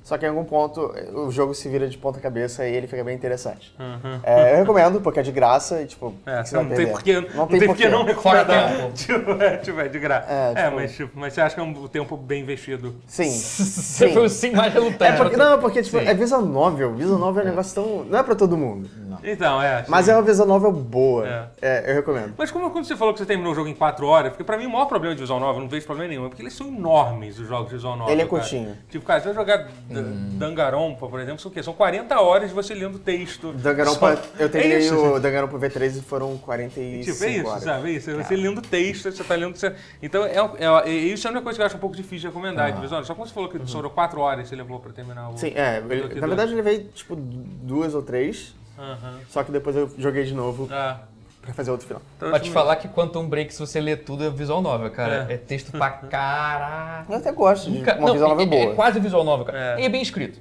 Só 0.04 0.18
que 0.18 0.26
em 0.26 0.30
algum 0.30 0.44
ponto 0.44 0.94
o 1.14 1.32
jogo 1.32 1.54
se 1.54 1.70
vira 1.70 1.88
de 1.88 1.98
ponta 1.98 2.20
cabeça 2.20 2.68
e 2.68 2.76
ele 2.76 2.88
fica 2.88 3.02
bem 3.06 3.16
interessante. 3.16 3.74
Uhum. 3.80 4.20
É, 4.22 4.52
eu 4.54 4.58
recomendo, 4.58 5.00
porque 5.00 5.22
é 5.22 5.24
de 5.24 5.32
graça 5.32 5.82
e, 5.82 5.86
tipo, 5.86 6.14
É, 6.26 6.44
não 6.52 6.66
tem 6.66 6.76
perder? 6.76 6.92
porquê 6.92 7.14
não, 7.34 7.48
tem 7.48 7.66
porquê 7.66 7.88
não 7.88 8.06
Fora 8.16 8.40
recomendar. 8.44 8.76
tempo. 8.78 8.92
Tipo, 8.94 9.32
é, 9.42 9.58
tipo, 9.58 9.80
é 9.80 9.88
de 9.88 10.00
graça. 10.00 10.28
É, 10.30 10.52
É, 10.56 10.64
tipo- 10.66 10.76
mas, 10.76 10.92
tipo, 10.96 11.12
mas 11.20 11.34
você 11.34 11.42
acha 11.42 11.56
que 11.56 11.62
é 11.62 11.64
um 11.64 11.88
tempo 11.88 12.18
bem 12.18 12.42
investido. 12.42 12.96
Sim. 13.08 13.30
Você 13.32 14.08
Sim. 14.10 14.14
foi 14.14 14.26
o 14.26 14.30
sim 14.30 14.52
mais 14.52 14.74
relutante. 14.74 15.14
É 15.14 15.16
porque, 15.16 15.38
não, 15.38 15.60
porque 15.60 15.82
tipo, 15.82 16.00
Sim. 16.00 16.06
é 16.06 16.14
visual 16.14 16.42
novel. 16.42 16.94
Visual 16.96 17.18
novel 17.20 17.44
é 17.44 17.46
um 17.46 17.50
negócio 17.52 17.76
tão. 17.76 18.04
Não 18.04 18.20
é 18.20 18.24
pra 18.24 18.36
todo 18.36 18.58
mundo. 18.58 18.90
Então, 19.24 19.62
é. 19.62 19.84
Mas 19.88 20.08
é 20.08 20.16
uma 20.16 20.22
visual 20.22 20.48
novel 20.48 20.72
boa. 20.72 21.28
É. 21.28 21.48
É, 21.62 21.92
eu 21.92 21.96
recomendo. 21.96 22.34
Mas 22.38 22.52
como 22.52 22.70
quando 22.72 22.86
você 22.86 22.96
falou 22.96 23.14
que 23.14 23.20
você 23.20 23.26
terminou 23.26 23.52
o 23.52 23.56
jogo 23.56 23.68
em 23.68 23.74
4 23.76 24.06
horas, 24.08 24.30
porque 24.32 24.44
pra 24.44 24.58
mim 24.58 24.66
o 24.66 24.70
maior 24.72 24.86
problema 24.86 25.14
de 25.16 25.22
Visual 25.22 25.40
Novel, 25.40 25.56
eu 25.56 25.62
não 25.62 25.70
vejo 25.70 25.86
problema 25.86 26.10
nenhum, 26.10 26.26
é 26.26 26.30
porque 26.30 26.42
eles 26.42 26.54
são 26.54 26.68
enormes, 26.68 27.38
os 27.40 27.48
jogos 27.48 27.68
de 27.70 27.76
Visual 27.76 27.96
Novel. 27.98 28.14
Ele 28.14 28.22
é 28.22 28.26
cara. 28.26 28.40
curtinho. 28.42 28.78
Tipo, 28.90 29.06
cara, 29.06 29.20
você 29.22 29.26
vai 29.28 29.36
jogar 29.36 29.58
D- 29.90 30.02
Danganronpa, 30.38 31.08
por 31.08 31.20
exemplo, 31.20 31.40
são 31.42 31.52
o 31.52 31.54
quê? 31.54 31.62
São 31.64 31.74
40 31.74 32.20
horas 32.20 32.50
de 32.50 32.56
você 32.56 32.74
lendo 32.74 33.00
texto. 33.00 33.54
Danganronpa, 33.54 34.16
Só- 34.16 34.22
eu 34.40 34.50
terminei 34.50 34.78
é 34.78 34.80
isso, 34.82 34.96
o 34.96 35.20
Danganronpa 35.20 35.58
V3 35.58 35.98
e 35.98 36.02
foram 36.02 36.38
45 36.38 37.12
Tipo, 37.12 37.24
é 37.24 37.30
isso, 37.30 37.48
horas. 37.50 37.64
sabe? 37.64 37.90
É 37.90 37.92
isso. 37.94 38.12
Você 38.16 38.36
lendo 38.36 38.62
texto, 38.62 39.12
você 39.12 39.24
tá 39.24 39.36
lendo. 39.36 39.56
Você... 39.58 39.74
Então, 40.02 40.26
é, 40.26 40.36
é, 40.38 40.90
é- 40.90 40.92
isso 40.92 41.28
é 41.28 41.32
uma 41.32 41.42
coisa 41.42 41.58
que 41.58 41.62
eu 41.62 41.66
acho 41.66 41.78
um 41.78 41.80
pouco 41.80 41.96
difícil 41.96 42.20
de 42.20 42.28
recomendar 42.28 42.72
de 42.72 42.82
visual. 42.82 43.04
Só 43.04 43.14
quando 43.16 43.28
você 43.28 43.34
falou 43.34 43.50
que 43.50 43.60
sobrou 43.68 43.92
4 43.92 44.20
horas 44.20 44.48
você 44.48 44.56
levou 44.56 44.80
pra 44.80 44.92
terminar 44.92 45.30
o. 45.30 45.38
Sim, 45.38 45.54
é. 45.56 45.82
ele- 45.90 46.20
na 46.20 46.28
verdade 46.28 46.52
eu 46.52 46.58
levei, 46.58 46.86
tipo, 46.94 47.16
duas 47.16 47.94
ou 47.96 48.02
três. 48.02 48.54
Aham. 48.78 49.20
Só 49.30 49.44
que 49.44 49.52
depois 49.52 49.76
eu 49.76 49.90
joguei 49.98 50.24
de 50.24 50.34
novo 50.34 50.68
Ah, 50.72 51.00
pra 51.42 51.54
fazer 51.54 51.72
outro 51.72 51.86
final. 51.88 52.02
então, 52.18 52.30
Pra 52.30 52.40
te 52.40 52.50
falar 52.50 52.76
que 52.78 52.88
Quantum 52.88 53.28
Break, 53.28 53.54
se 53.54 53.60
você 53.60 53.80
ler 53.80 54.04
tudo, 54.04 54.24
é 54.24 54.30
visual 54.30 54.62
novel, 54.62 54.90
cara. 54.92 55.28
É. 55.30 55.34
É, 55.34 55.38
texto 55.38 55.72
pra 55.72 55.90
caralho. 55.92 57.06
Eu 57.10 57.18
até 57.18 57.32
gosto 57.32 57.70
de 57.70 57.78
Nunca- 57.80 57.96
uma 57.98 58.08
não, 58.08 58.14
visual 58.14 58.30
novel 58.32 58.46
é, 58.46 58.50
boa. 58.50 58.66
Uhum. 58.66 58.72
é 58.72 58.76
quase 58.76 59.00
visual 59.00 59.24
novel, 59.24 59.46
cara. 59.46 59.80
É. 59.80 59.82
E 59.82 59.86
é 59.86 59.90
bem 59.90 60.02
escrito. 60.02 60.40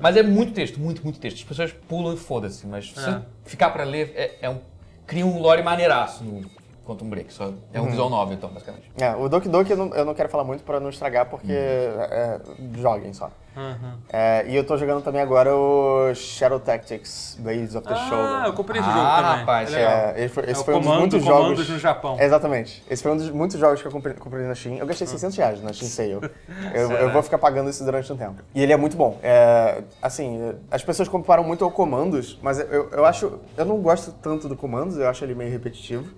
Mas 0.00 0.16
é 0.16 0.22
muito 0.22 0.52
texto, 0.52 0.80
muito, 0.80 1.02
muito 1.04 1.20
texto. 1.20 1.36
As 1.38 1.44
pessoas 1.44 1.72
pulam 1.88 2.12
e 2.14 2.16
foda-se. 2.16 2.66
Mas 2.66 2.92
se 2.92 3.08
É. 3.08 3.22
ficar 3.44 3.70
pra 3.70 3.84
ler, 3.84 4.12
é, 4.16 4.38
é 4.42 4.50
um, 4.50 4.58
cria 5.06 5.24
um 5.24 5.38
lore 5.40 5.62
maneiraço 5.62 6.24
no 6.24 6.42
Quantum 6.86 7.08
Break. 7.08 7.32
Só 7.32 7.52
é 7.72 7.80
um 7.80 7.84
Uhum. 7.84 7.90
visual 7.90 8.10
novel, 8.10 8.34
então, 8.34 8.50
basicamente. 8.50 8.90
É, 8.98 9.14
o 9.14 9.28
Doki 9.28 9.48
Doki 9.48 9.70
eu 9.70 9.76
não, 9.76 9.94
eu 9.94 10.04
não 10.04 10.14
quero 10.14 10.28
falar 10.28 10.44
muito 10.44 10.64
pra 10.64 10.80
não 10.80 10.88
estragar, 10.90 11.26
porque 11.26 11.52
é, 11.52 12.40
joguem 12.76 13.12
só. 13.12 13.30
aham. 13.56 13.98
É, 14.12 14.44
e 14.48 14.56
eu 14.56 14.64
tô 14.64 14.76
jogando 14.76 15.02
também 15.02 15.20
agora 15.20 15.54
o 15.54 16.12
Shadow 16.14 16.58
Tactics 16.60 17.36
Blades 17.40 17.74
of 17.74 17.86
the 17.86 17.94
Ah, 17.94 17.96
Shogun. 17.96 18.46
eu 18.46 18.52
comprei 18.54 18.80
esse 18.80 18.88
Ah, 18.88 18.92
jogo 18.92 19.06
também. 19.16 19.38
rapaz, 19.40 19.72
é 19.72 19.76
legal. 19.76 19.92
É, 19.92 20.14
ele 20.18 20.28
foi- 20.28 20.42
esse 20.44 20.52
É 20.54 20.58
o 20.58 20.64
foi 20.64 20.74
um 20.74 20.78
dos 20.78 20.86
comando- 20.86 21.00
muitos 21.00 21.24
comandos 21.24 21.48
jogos. 21.58 21.68
no 21.68 21.78
Japão. 21.78 22.16
Exatamente. 22.20 22.84
Esse 22.90 23.02
foi 23.02 23.12
um 23.12 23.16
dos 23.16 23.30
muitos 23.30 23.58
jogos 23.60 23.80
que 23.82 23.86
eu 23.88 23.92
comprei, 23.92 24.14
comprei 24.14 24.46
na 24.46 24.54
Steam. 24.54 24.76
Eu 24.76 24.86
gastei 24.86 25.06
600 25.06 25.36
reais 25.36 25.62
na 25.62 25.72
Steam 25.72 25.88
Sale. 25.90 26.30
Eu, 26.74 26.90
eu 26.92 27.10
vou 27.12 27.22
ficar 27.22 27.38
pagando 27.38 27.68
isso 27.70 27.84
durante 27.84 28.12
um 28.12 28.16
tempo. 28.16 28.42
E 28.54 28.62
ele 28.62 28.72
é 28.72 28.76
muito 28.76 28.96
bom. 28.96 29.18
É, 29.22 29.82
assim, 30.00 30.54
as 30.70 30.82
pessoas 30.84 31.08
comparam 31.08 31.42
muito 31.42 31.64
ao 31.64 31.70
Comandos, 31.70 32.38
mas 32.42 32.58
eu, 32.60 32.88
eu 32.90 33.04
acho. 33.04 33.38
Eu 33.56 33.64
não 33.64 33.78
gosto 33.78 34.12
tanto 34.22 34.48
do 34.48 34.56
Comandos, 34.56 34.96
eu 34.96 35.08
acho 35.08 35.24
ele 35.24 35.34
meio 35.34 35.50
repetitivo. 35.50 36.08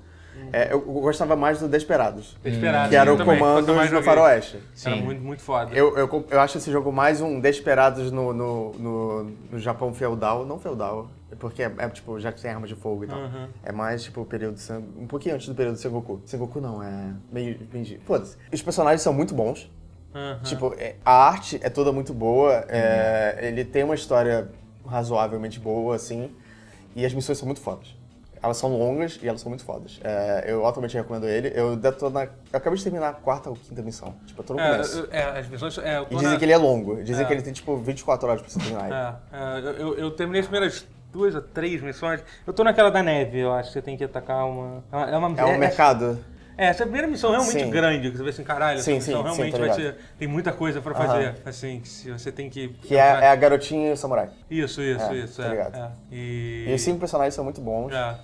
É, 0.53 0.73
eu, 0.73 0.81
gostava 0.81 1.35
mais 1.35 1.59
do 1.61 1.67
Desperados, 1.67 2.37
Desesperado. 2.43 2.91
que 2.91 2.97
era 2.97 3.09
eu 3.11 3.15
o 3.15 3.17
também, 3.17 3.41
mais 3.41 3.91
no. 3.91 4.03
Faroeste. 4.03 4.57
Era 4.57 4.65
Sim. 4.97 5.03
muito, 5.03 5.23
muito 5.23 5.43
foda. 5.43 5.75
Eu, 5.75 5.97
eu, 5.97 6.27
eu 6.31 6.41
acho 6.41 6.59
esse 6.59 6.71
jogo 6.71 6.93
mais 6.93 7.23
um 7.23 7.41
Desperados 7.41 8.11
no, 8.13 8.35
no, 8.35 8.73
no, 8.75 9.25
no 9.53 9.59
Japão 9.59 9.95
feudal. 9.95 10.45
Não 10.45 10.59
feudal, 10.59 11.09
porque 11.39 11.63
é, 11.63 11.73
é, 11.79 11.89
tipo, 11.89 12.21
já 12.21 12.31
que 12.31 12.43
tem 12.43 12.51
armas 12.51 12.69
de 12.69 12.75
fogo 12.77 13.05
e 13.05 13.07
tal. 13.07 13.19
Uhum. 13.19 13.49
É 13.63 13.73
mais 13.73 14.03
tipo 14.03 14.21
o 14.21 14.27
período. 14.27 14.59
Sen- 14.59 14.85
Um 14.99 15.07
pouquinho 15.07 15.35
antes 15.37 15.49
do 15.49 15.55
período 15.55 15.77
Sengoku. 15.79 16.21
Sengoku 16.27 16.61
não, 16.61 16.83
é 16.83 17.15
meio. 17.33 17.59
meio 17.73 18.01
Foda-se. 18.05 18.37
Os 18.53 18.61
personagens 18.61 19.01
são 19.01 19.15
muito 19.15 19.35
bons. 19.35 19.71
Aham. 20.15 20.41
Tipo, 20.43 20.75
é- 20.77 20.97
a 21.03 21.13
arte 21.29 21.59
é 21.63 21.71
toda 21.71 21.91
muito 21.93 22.13
boa. 22.13 22.63
é, 22.69 23.39
ele 23.41 23.65
tem 23.65 23.85
uma 23.85 23.95
história 23.95 24.51
razoavelmente 24.87 25.59
boa, 25.59 25.97
assim. 25.97 26.31
E 26.95 27.07
as 27.07 27.15
missões 27.15 27.39
são 27.39 27.47
muito 27.47 27.63
fodas. 27.63 27.97
Elas 28.43 28.57
são 28.57 28.77
longas 28.77 29.21
e 29.23 29.29
elas 29.29 29.41
são 29.41 29.49
muito 29.51 29.65
fodas. 29.65 30.01
É, 30.03 30.45
eu 30.49 30.67
altamente 30.67 30.97
recomendo 30.97 31.29
ele. 31.29 31.53
Eu, 31.55 31.79
tô 31.93 32.11
na, 32.11 32.25
eu 32.25 32.31
acabei 32.53 32.77
de 32.77 32.83
terminar 32.83 33.09
a 33.11 33.13
quarta 33.13 33.49
ou 33.49 33.55
quinta 33.57 33.81
missão. 33.83 34.15
Tipo, 34.27 34.41
eu 34.41 34.45
tô 34.45 34.55
no 34.55 34.61
É, 34.61 34.71
começo. 34.73 34.99
eu- 34.99 35.09
é, 35.13 35.39
as 35.39 35.49
missões. 35.49 35.79
É, 35.79 36.03
E 36.03 36.15
dizem 36.15 36.31
na- 36.33 36.37
que 36.37 36.45
ele 36.45 36.53
é 36.53 36.57
longo. 36.57 37.03
Dizem 37.05 37.25
É. 37.25 37.27
que 37.29 37.33
ele 37.33 37.43
tem, 37.43 37.53
tipo, 37.53 37.77
24 37.77 38.29
horas 38.29 38.43
pra 38.43 38.51
você 38.51 38.59
terminar. 38.59 39.21
É, 39.33 39.37
é, 39.37 39.59
eu, 39.61 39.73
eu- 39.73 39.99
eu 39.99 40.11
terminei 40.11 40.41
as 40.41 40.47
primeiras 40.49 40.85
duas 41.13 41.35
ou 41.37 41.43
três 41.43 41.81
missões. 41.81 42.21
Eu 42.45 42.53
tô 42.53 42.65
naquela 42.65 42.91
da 42.91 43.03
neve, 43.03 43.39
eu 43.39 43.53
acho 43.53 43.69
que 43.69 43.75
você 43.75 43.83
tem 43.83 43.97
que 43.97 44.03
atacar 44.05 44.45
uma. 44.47 44.83
É 44.91 44.97
uma, 44.97 45.11
é 45.11 45.17
uma- 45.17 45.41
É 45.41 45.45
um 45.45 45.59
mercado. 45.59 46.19
É, 46.55 46.67
essa 46.67 46.83
primeira 46.83 47.07
missão 47.09 47.31
é 47.31 47.39
realmente 47.39 47.65
Sim. 47.65 47.71
grande, 47.71 48.11
que 48.11 48.17
você 48.19 48.23
vê 48.23 48.29
assim, 48.29 48.45
caralho, 48.45 48.79
Sim, 48.79 48.99
essa 48.99 49.09
missão 49.11 49.23
sim, 49.35 49.43
realmente 49.43 49.59
vai 49.59 49.73
ser. 49.73 49.97
Tem 50.19 50.29
muita 50.29 50.53
coisa 50.53 50.83
pra 50.83 50.95
fazer. 50.95 51.35
Assim, 51.47 51.81
que 51.81 51.89
se 51.89 52.11
você 52.11 52.31
tem 52.31 52.51
que. 52.51 52.69
Que 52.69 52.95
é, 52.95 52.99
é 52.99 53.29
a 53.29 53.35
garotinha 53.35 53.89
e 53.89 53.93
o 53.93 53.97
samurai. 53.97 54.29
Isso, 54.51 54.83
isso, 54.83 55.03
É, 55.05 55.15
isso. 55.17 55.37
tô 55.41 55.43
É, 55.43 55.49
ligado. 55.51 55.75
é. 55.77 55.91
E. 56.13 56.67
E 56.69 56.75
os 56.75 56.81
cinco 56.83 56.99
personagens 57.01 57.33
são 57.35 57.43
muito 57.43 57.61
bons. 57.61 57.91
É. 57.93 58.17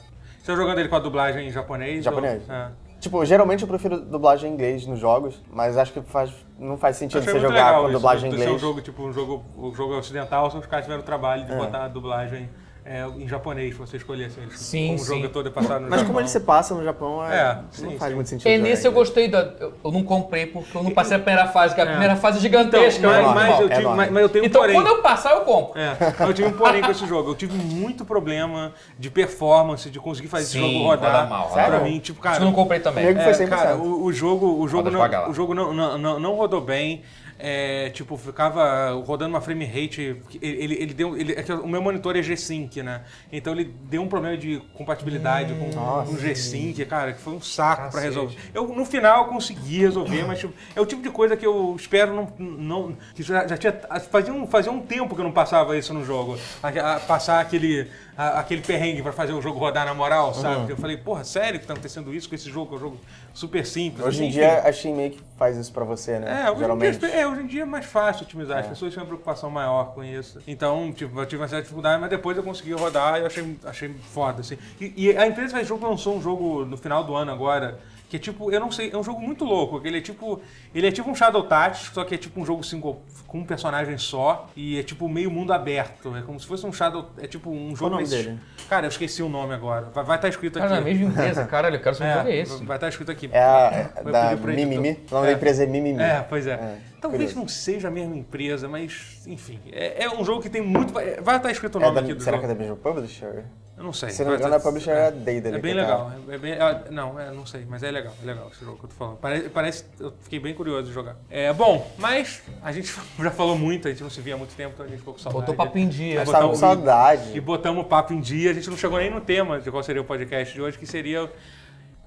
Você 0.43 0.53
tá 0.53 0.57
jogando 0.57 0.79
ele 0.79 0.89
com 0.89 0.97
a 0.97 1.01
dublagem 1.01 1.49
em 1.49 1.51
japonês? 1.51 2.05
Japonês. 2.05 2.43
Ou... 2.49 2.55
É. 2.55 2.71
Tipo, 3.01 3.25
geralmente 3.25 3.63
eu 3.63 3.69
prefiro 3.69 4.01
dublagem 4.01 4.51
em 4.51 4.55
inglês 4.55 4.85
nos 4.87 4.99
jogos, 4.99 5.41
mas 5.53 5.77
acho 5.77 5.93
que 5.93 6.01
faz, 6.03 6.33
não 6.59 6.77
faz 6.77 6.97
sentido 6.97 7.23
você 7.23 7.39
jogar 7.39 7.81
com 7.81 7.93
dublagem 7.93 8.27
em 8.29 8.31
do, 8.33 8.37
do 8.37 8.43
inglês. 8.43 8.61
jogo, 8.61 8.81
tipo, 8.81 9.03
um 9.05 9.13
jogo, 9.13 9.45
o 9.57 9.73
jogo 9.73 9.97
ocidental, 9.97 10.49
os 10.49 10.67
caras 10.67 10.85
tiveram 10.85 11.03
o 11.03 11.07
trabalho 11.07 11.45
de 11.45 11.53
É. 11.53 11.57
botar 11.57 11.85
a 11.85 11.89
dublagem 11.89 12.49
é, 12.91 13.07
em 13.23 13.29
japonês, 13.29 13.75
se 13.75 13.79
você 13.81 13.97
escolhesse 13.99 14.41
eles. 14.41 14.59
Sim, 14.59 14.87
como 14.87 14.95
o 14.95 14.99
sim. 14.99 15.05
jogo 15.15 15.27
é 15.27 15.29
todo 15.29 15.49
é 15.49 15.53
passado 15.53 15.83
no 15.83 15.91
Mas 15.91 16.01
Japão. 16.01 16.07
como 16.07 16.21
ele 16.21 16.29
se 16.29 16.41
passa 16.41 16.75
no 16.75 16.83
Japão, 16.83 17.23
é, 17.25 17.37
É, 17.37 17.55
não 17.55 17.91
sim, 17.91 17.99
faz 17.99 18.11
sim. 18.11 18.15
muito 18.15 18.29
sentido. 18.29 18.49
É, 18.49 18.57
jogar 18.57 18.69
nesse 18.69 18.87
eu 18.89 18.93
gostei 18.93 19.29
da. 19.29 19.41
Eu, 19.61 19.93
não 19.93 20.03
comprei 20.03 20.47
porque 20.47 20.77
eu 20.77 20.83
não 20.83 20.91
passei 20.93 21.17
a 21.17 21.21
primeira 21.21 21.47
fase, 21.49 21.75
que 21.75 21.81
a 21.81 21.87
primeira 21.87 22.17
fase 22.17 22.39
é 22.39 22.49
Então, 22.49 22.61
gigantesca. 22.63 23.07
mas, 23.07 23.17
é 23.17 23.21
enorme, 23.21 23.41
mas 23.41 23.61
eu 23.61 23.67
é 23.67 23.69
tive, 23.69 23.81
enorme. 23.83 23.97
mas, 23.99 24.11
mas 24.11 24.23
eu 24.23 24.29
tenho 24.31 24.45
um 24.45 24.47
Então 24.47 24.61
porém. 24.63 24.75
quando 24.77 24.87
eu 24.87 25.03
passar, 25.03 25.33
eu 25.33 25.41
compro. 25.43 25.79
É, 25.79 25.97
mas 26.19 26.29
eu 26.29 26.35
tive 26.35 26.49
um 26.49 26.53
porém 26.53 26.81
com 26.83 26.91
esse 26.91 27.07
jogo. 27.07 27.31
Eu 27.31 27.35
tive 27.35 27.57
muito 27.59 28.05
problema 28.05 28.73
de 28.99 29.11
performance, 29.11 29.91
de 29.91 30.01
conseguir 30.01 30.29
fazer 30.29 30.47
Sim, 30.47 30.65
esse 30.65 30.73
jogo 30.73 30.85
rodar. 30.85 31.13
roda 31.15 31.27
mal, 31.29 31.51
pra 31.51 31.81
mim, 31.81 31.99
tipo, 31.99 32.21
cara. 32.21 32.37
que 32.37 32.43
eu 32.43 32.47
não 32.47 32.53
comprei 32.55 32.81
também. 32.81 33.05
É, 33.07 33.13
100%. 33.13 33.49
cara, 33.49 33.77
o, 33.77 34.05
o 34.05 34.13
jogo, 34.13 34.61
o 34.61 34.67
jogo, 34.67 34.91
não, 34.91 35.31
o 35.31 35.35
jogo 35.35 35.55
não, 35.55 35.75
não, 35.75 35.99
não, 35.99 36.21
não 36.21 36.35
rodou 36.35 36.61
bem. 36.61 37.03
É, 37.41 37.91
tipo, 37.91 38.17
ficava 38.17 38.91
rodando 39.07 39.33
uma 39.35 39.41
frame 39.41 39.65
rate. 39.65 40.21
Ele, 40.43 40.75
ele, 40.75 40.93
deu. 40.93 41.17
Ele, 41.17 41.35
é 41.35 41.55
o 41.55 41.69
meu 41.69 41.81
monitor 41.81 42.17
é 42.17 42.23
G-Sync, 42.23 42.83
né? 42.83 43.03
Então 43.31 43.53
ele 43.53 43.73
deu 43.85 44.03
um 44.03 44.09
problema 44.09 44.37
de 44.37 44.61
compatibilidade 44.75 45.55
com 45.55 45.69
Nossa. 45.75 46.11
com 46.11 46.17
o 46.17 46.19
G-Sync, 46.19 46.85
cara, 46.87 47.13
que 47.13 47.21
foi 47.21 47.35
um 47.35 47.41
saco 47.41 47.83
pra 47.83 47.87
Cacete. 47.93 48.07
resolver. 48.07 48.37
Eu, 48.53 48.67
no 48.69 48.85
final, 48.85 49.25
eu 49.25 49.29
consegui 49.29 49.79
resolver, 49.79 50.25
mas 50.27 50.41
tipo, 50.41 50.53
é 50.75 50.81
o 50.81 50.87
tipo 50.87 51.01
de 51.01 51.11
coisa 51.11 51.37
que 51.37 51.47
eu 51.47 51.77
espero 51.79 52.13
não. 52.13 52.33
não 52.39 52.97
que 53.15 53.23
já, 53.23 53.47
já 53.47 53.57
tinha. 53.57 53.73
Fazia 54.11 54.33
um, 54.35 54.47
fazia 54.47 54.73
um 54.73 54.81
tempo 54.81 55.15
que 55.15 55.21
eu 55.21 55.25
não 55.25 55.33
passava 55.33 55.77
isso 55.77 55.95
no 55.95 56.05
jogo. 56.05 56.37
A- 56.61 56.69
a- 56.97 57.01
passar 57.01 57.41
aquele, 57.41 57.87
a- 58.17 58.41
aquele 58.41 58.63
perrengue 58.63 59.01
pra 59.03 59.13
fazer 59.13 59.33
o 59.33 59.41
jogo 59.41 59.59
rodar 59.61 59.87
na 59.87 59.95
moral, 59.95 60.35
sabe? 60.35 60.73
Eu 60.73 60.77
falei, 60.77 60.97
porra, 60.97 61.23
sério 61.23 61.61
que 61.61 61.67
tá 61.67 61.73
acontecendo 61.75 62.13
isso 62.13 62.29
com 62.29 62.35
esse 62.35 62.51
jogo? 62.51 62.67
Que 62.71 62.75
é 62.75 62.77
um 62.79 62.81
jogo 62.81 63.01
super 63.39 63.65
simples. 63.65 64.05
Hoje 64.05 64.25
em 64.25 64.31
dia 64.31 64.63
a 64.63 64.73
Steam 64.73 64.97
meio 64.97 65.13
que 65.13 65.21
faz 65.39 65.57
isso 65.57 65.73
pra 65.73 65.85
você, 65.85 66.19
né? 66.19 66.43
É 66.45 66.51
hoje, 66.51 66.57
em 66.57 66.59
Geralmente. 66.59 66.99
dia, 66.99 67.09
é, 67.09 67.27
hoje 67.27 67.43
em 67.43 67.47
dia 67.47 67.63
é 67.63 67.65
mais 67.65 67.87
fácil 67.87 68.25
otimizar. 68.25 68.59
As 68.59 68.67
pessoas 68.67 68.93
têm 68.93 69.01
uma 69.01 69.07
preocupação 69.07 69.49
maior 69.49 69.95
com 69.95 70.03
isso. 70.03 70.41
Então, 70.47 70.93
tipo, 70.93 71.19
eu 71.19 71.25
tive 71.25 71.41
uma 71.41 71.49
certa 71.49 71.63
dificuldade, 71.63 72.01
mas 72.01 72.11
depois 72.11 72.37
eu 72.37 72.43
consegui 72.43 72.73
rodar 72.73 73.17
e 73.17 73.21
eu 73.21 73.27
achei, 73.27 73.57
achei 73.65 73.95
foda, 74.13 74.41
assim. 74.41 74.59
E, 74.81 74.93
e 74.97 75.17
a 75.17 75.27
empresa 75.27 75.53
faz 75.53 75.69
jogo 75.69 75.87
lançou 75.87 76.17
um 76.17 76.21
jogo 76.21 76.65
no 76.65 76.77
final 76.77 77.05
do 77.05 77.15
ano 77.15 77.31
agora, 77.31 77.79
que 78.09 78.17
é 78.17 78.19
tipo, 78.19 78.51
eu 78.51 78.59
não 78.59 78.71
sei, 78.71 78.91
é 78.91 78.97
um 78.97 79.03
jogo 79.05 79.21
muito 79.21 79.45
louco, 79.45 79.81
que 79.81 79.87
ele 79.87 79.99
é 79.99 80.01
tipo, 80.01 80.41
ele 80.75 80.87
é 80.87 80.91
tipo 80.91 81.11
um 81.11 81.15
Shadow 81.15 81.43
Tactics, 81.43 81.91
só 81.93 82.05
que 82.05 82.15
é 82.15 82.19
tipo 82.19 82.41
um 82.41 82.45
jogo 82.47 82.63
single, 82.65 83.03
com 83.27 83.39
um 83.41 83.45
personagem 83.45 83.99
só, 83.99 84.49
e 84.57 84.79
é 84.79 84.83
tipo 84.83 85.09
meio 85.09 85.31
mundo 85.31 85.53
aberto, 85.53 86.17
é 86.17 86.23
como 86.23 86.41
se 86.41 86.47
fosse 86.47 86.65
um 86.67 86.73
Shadow, 86.73 87.11
é 87.19 87.27
tipo 87.27 87.51
um 87.51 87.77
jogo... 87.77 87.87
o 87.87 87.91
nome 87.91 88.03
nesse- 88.05 88.17
dele? 88.25 88.41
Cara, 88.69 88.87
eu 88.87 88.89
esqueci 88.89 89.23
o 89.23 89.29
nome 89.29 89.53
agora, 89.55 89.91
vai 89.93 90.17
estar 90.17 90.29
escrito 90.29 90.59
aqui. 90.59 90.69
Cara, 90.69 90.81
na 90.81 90.85
mesma 90.87 91.05
empresa, 91.07 91.45
caralho, 91.45 91.77
eu 91.77 91.81
quero 91.81 91.95
saber 91.97 92.23
que 92.25 92.31
é 92.31 92.37
esse. 92.41 92.65
vai 92.65 92.77
estar 92.77 92.89
escrito 92.89 93.11
aqui. 93.13 93.29
É 93.33 93.43
a 93.43 93.91
Vou 94.03 94.13
da. 94.13 94.37
Mimimi. 94.37 94.99
O 95.11 95.15
nome 95.15 95.27
É. 95.27 95.31
da 95.31 95.37
empresa 95.37 95.63
é 95.65 95.67
Mimimi. 95.67 96.03
É, 96.03 96.25
pois 96.29 96.47
é. 96.47 96.53
É, 96.53 96.79
Talvez 97.01 97.23
curioso. 97.33 97.37
não 97.41 97.49
seja 97.49 97.89
a 97.89 97.91
mesma 97.91 98.17
empresa, 98.17 98.69
mas 98.69 99.23
enfim. 99.27 99.59
É, 99.71 100.05
é 100.05 100.11
um 100.11 100.25
jogo 100.25 100.43
que 100.43 100.51
tem 100.51 100.61
muito. 100.63 100.93
Vai 100.93 101.37
estar 101.37 101.51
escrito 101.51 101.77
o 101.77 101.79
É 101.83 101.85
nome 101.85 101.95
da- 101.95 102.01
aqui 102.03 102.15
do 102.15 102.23
será 102.23 102.37
jogo. 102.39 102.47
que 102.47 102.53
é 102.53 102.55
da 102.55 102.61
mesma 102.61 102.77
publisher? 102.77 103.45
Eu 103.79 103.85
não 103.85 103.93
sei. 103.93 104.11
Se 104.11 104.25
não 104.25 104.33
me 104.33 104.37
Vai 104.37 104.47
engano, 104.47 104.61
tá- 104.61 104.69
a 104.69 104.73
publisher 104.73 104.91
é 104.91 105.07
a 105.07 105.11
Daedalic, 105.11 105.59
É 105.59 105.63
bem 105.63 105.75
tá? 105.75 105.81
legal. 105.81 106.13
É 106.29 106.39
bem, 106.39 106.53
ah, 106.55 106.83
não, 106.91 107.19
é, 107.21 107.31
não 107.31 107.47
sei, 107.47 107.65
mas 107.69 107.83
é 107.83 107.91
legal. 107.91 108.13
É 108.21 108.27
legal 108.27 108.51
esse 108.53 108.65
jogo 108.65 108.77
que 108.79 108.85
eu 108.87 108.89
tô 108.89 108.95
falando. 108.97 109.17
Parece, 109.19 109.49
parece. 109.51 109.85
Eu 110.01 110.13
fiquei 110.23 110.41
bem 110.41 110.53
curioso 110.53 110.89
de 110.89 110.93
jogar. 110.93 111.17
É 111.31 111.53
bom, 111.53 111.89
mas 111.97 112.43
a 112.61 112.73
gente 112.73 112.93
já 113.19 113.31
falou 113.31 113.57
muito, 113.57 113.87
a 113.87 113.91
gente 113.93 114.03
não 114.03 114.11
se 114.11 114.21
via 114.21 114.35
há 114.35 114.37
muito 114.37 114.55
tempo, 114.57 114.73
então 114.75 114.85
a 114.85 114.89
gente 114.89 114.99
ficou 114.99 115.15
com 115.15 115.21
saudade. 115.21 115.47
Botou 115.47 115.55
papo 115.55 115.79
em 115.79 115.89
dia. 115.89 116.25
Tava 116.25 116.49
com 116.49 116.55
saudade. 116.57 117.37
E 117.37 117.41
botamos 117.41 117.85
o 117.85 117.87
papo 117.87 118.13
em 118.13 118.21
dia. 118.21 118.51
A 118.51 118.55
gente 118.55 118.69
não 118.69 118.77
chegou 118.77 118.99
nem 118.99 119.11
no 119.11 119.21
tema 119.21 119.61
de 119.61 119.71
qual 119.71 119.83
seria 119.83 120.03
o 120.03 120.05
podcast 120.05 120.53
de 120.53 120.61
hoje, 120.61 120.77
que 120.77 120.87
seria. 120.87 121.31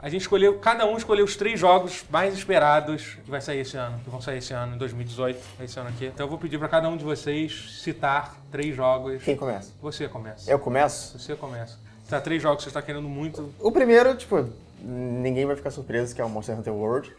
A 0.02 0.10
gente 0.10 0.22
escolheu, 0.22 0.58
cada 0.58 0.84
um 0.88 0.98
escolheu 0.98 1.24
os 1.24 1.36
três 1.36 1.60
jogos 1.60 2.04
mais 2.10 2.34
esperados 2.34 3.20
que 3.24 3.30
vai 3.30 3.40
sair 3.40 3.60
esse 3.60 3.78
ano, 3.78 4.00
que 4.04 4.10
vão 4.10 4.20
sair 4.20 4.40
esse 4.40 4.52
ano, 4.52 4.74
em 4.74 4.78
2018, 4.80 5.40
esse 5.62 5.80
ano 5.80 5.90
aqui. 5.90 6.08
Então 6.08 6.26
eu 6.26 6.30
vou 6.30 6.40
pedir 6.40 6.58
para 6.58 6.68
cada 6.68 6.90
um 6.90 6.98
de 6.98 7.04
vocês 7.04 7.80
citar 7.84 8.36
três 8.52 8.76
jogos. 8.76 9.24
Quem 9.24 9.36
começa? 9.36 9.72
Você 9.80 10.08
começa. 10.08 10.50
Eu 10.50 10.58
começo? 10.58 11.20
Você 11.20 11.36
começa. 11.36 11.78
Citar 12.04 12.20
três 12.22 12.42
jogos 12.42 12.58
que 12.58 12.64
você 12.64 12.70
está 12.70 12.82
querendo 12.82 13.08
muito. 13.08 13.54
O 13.60 13.72
primeiro, 13.72 14.16
tipo, 14.16 14.50
ninguém 14.84 15.46
vai 15.46 15.56
ficar 15.56 15.72
surpreso 15.72 16.14
que 16.16 16.22
é 16.22 16.26
o 16.26 16.30
Monster 16.30 16.58
Hunter 16.58 16.74
World. 16.74 17.12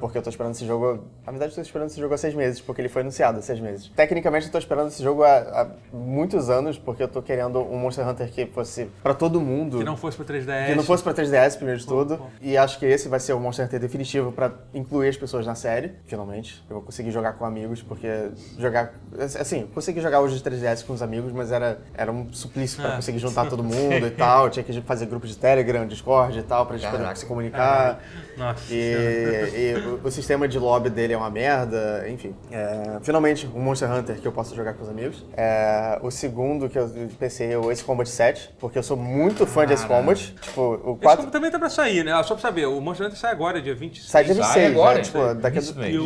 Porque 0.00 0.18
eu 0.18 0.22
tô 0.22 0.30
esperando 0.30 0.52
esse 0.54 0.66
jogo. 0.66 1.04
Na 1.24 1.32
verdade, 1.32 1.52
eu 1.52 1.56
tô 1.56 1.60
esperando 1.62 1.88
esse 1.88 2.00
jogo 2.00 2.14
há 2.14 2.18
seis 2.18 2.34
meses, 2.34 2.60
porque 2.60 2.80
ele 2.80 2.88
foi 2.88 3.02
anunciado 3.02 3.38
há 3.38 3.42
seis 3.42 3.60
meses. 3.60 3.88
Tecnicamente, 3.94 4.46
eu 4.46 4.52
tô 4.52 4.58
esperando 4.58 4.88
esse 4.88 5.02
jogo 5.02 5.22
há, 5.24 5.36
há 5.38 5.68
muitos 5.92 6.50
anos, 6.50 6.78
porque 6.78 7.02
eu 7.02 7.08
tô 7.08 7.22
querendo 7.22 7.60
um 7.60 7.78
Monster 7.78 8.06
Hunter 8.08 8.30
que 8.30 8.46
fosse 8.46 8.88
pra 9.02 9.14
todo 9.14 9.40
mundo. 9.40 9.78
Que 9.78 9.84
não 9.84 9.96
fosse 9.96 10.16
para 10.16 10.26
3DS. 10.34 10.66
Que 10.66 10.74
não 10.74 10.82
fosse 10.84 11.02
pra 11.02 11.14
3DS, 11.14 11.56
primeiro 11.56 11.80
de 11.80 11.86
tudo. 11.86 12.18
pô. 12.18 12.24
E 12.40 12.56
acho 12.56 12.78
que 12.78 12.86
esse 12.86 13.08
vai 13.08 13.20
ser 13.20 13.32
o 13.32 13.40
Monster 13.40 13.66
Hunter 13.66 13.80
definitivo 13.80 14.32
pra 14.32 14.52
incluir 14.74 15.08
as 15.08 15.16
pessoas 15.16 15.46
na 15.46 15.54
série, 15.54 15.92
finalmente. 16.06 16.64
Eu 16.68 16.76
vou 16.76 16.82
conseguir 16.84 17.10
jogar 17.10 17.32
com 17.34 17.44
amigos, 17.44 17.82
porque 17.82 18.30
jogar. 18.58 18.94
Assim, 19.40 19.62
eu 19.62 19.68
consegui 19.68 20.00
jogar 20.00 20.20
hoje 20.20 20.36
de 20.36 20.42
3DS 20.42 20.84
com 20.86 20.92
os 20.92 21.02
amigos, 21.02 21.32
mas 21.32 21.50
era, 21.52 21.78
era 21.94 22.10
um 22.12 22.32
suplício 22.32 22.80
pra 22.80 22.92
Ah. 22.92 22.96
conseguir 22.96 23.18
juntar 23.18 23.46
todo 23.50 23.62
mundo 23.64 24.06
e 24.06 24.10
tal. 24.10 24.48
Tinha 24.50 24.62
que 24.62 24.80
fazer 24.82 25.06
grupos 25.06 25.30
de 25.30 25.36
Telegram, 25.36 25.86
Discord 25.86 26.38
e 26.38 26.42
tal, 26.42 26.66
pra 26.66 26.76
gente 26.76 26.97
poder 26.98 27.02
Caraca. 27.04 27.16
se 27.16 27.26
comunicar. 27.26 28.00
Nossa. 28.36 28.74
E, 28.74 29.74
e 29.74 29.74
o, 29.86 30.06
o 30.06 30.10
sistema 30.10 30.46
de 30.46 30.58
lobby 30.58 30.90
dele 30.90 31.12
é 31.12 31.16
uma 31.16 31.30
merda, 31.30 32.04
enfim. 32.08 32.34
É, 32.50 32.98
finalmente, 33.02 33.46
um 33.54 33.60
Monster 33.60 33.90
Hunter 33.90 34.16
que 34.20 34.26
eu 34.26 34.32
posso 34.32 34.54
jogar 34.54 34.74
com 34.74 34.82
os 34.82 34.88
amigos. 34.88 35.24
É, 35.36 35.98
o 36.02 36.10
segundo 36.10 36.68
que 36.68 36.78
eu 36.78 36.88
pensei 37.18 37.52
é 37.52 37.58
o 37.58 37.70
Ace 37.70 37.82
Combat 37.82 38.08
7, 38.08 38.54
porque 38.58 38.78
eu 38.78 38.82
sou 38.82 38.96
muito 38.96 39.46
fã 39.46 39.66
de 39.66 39.72
Ace 39.72 39.86
Combat. 39.86 40.34
Tipo, 40.40 40.60
o 40.62 40.92
Esse 40.92 41.00
4 41.02 41.16
como 41.18 41.30
também 41.30 41.50
tá 41.50 41.58
pra 41.58 41.70
sair, 41.70 42.04
né? 42.04 42.12
Ah, 42.12 42.22
Só 42.22 42.34
pra 42.34 42.42
saber, 42.42 42.66
o 42.66 42.80
Monster 42.80 43.06
Hunter 43.06 43.18
sai 43.18 43.32
agora, 43.32 43.60
dia 43.60 43.74
26. 43.74 44.10
sai 44.10 44.24
dia 44.24 44.34
Sai 44.34 44.44
26, 44.44 44.72
agora, 44.72 44.94
né? 44.98 45.02
Tipo, 45.04 45.34
daqui 45.34 45.58
a... 45.58 45.60
Mesmo. 45.60 45.84
E 45.84 45.98
o, 45.98 46.04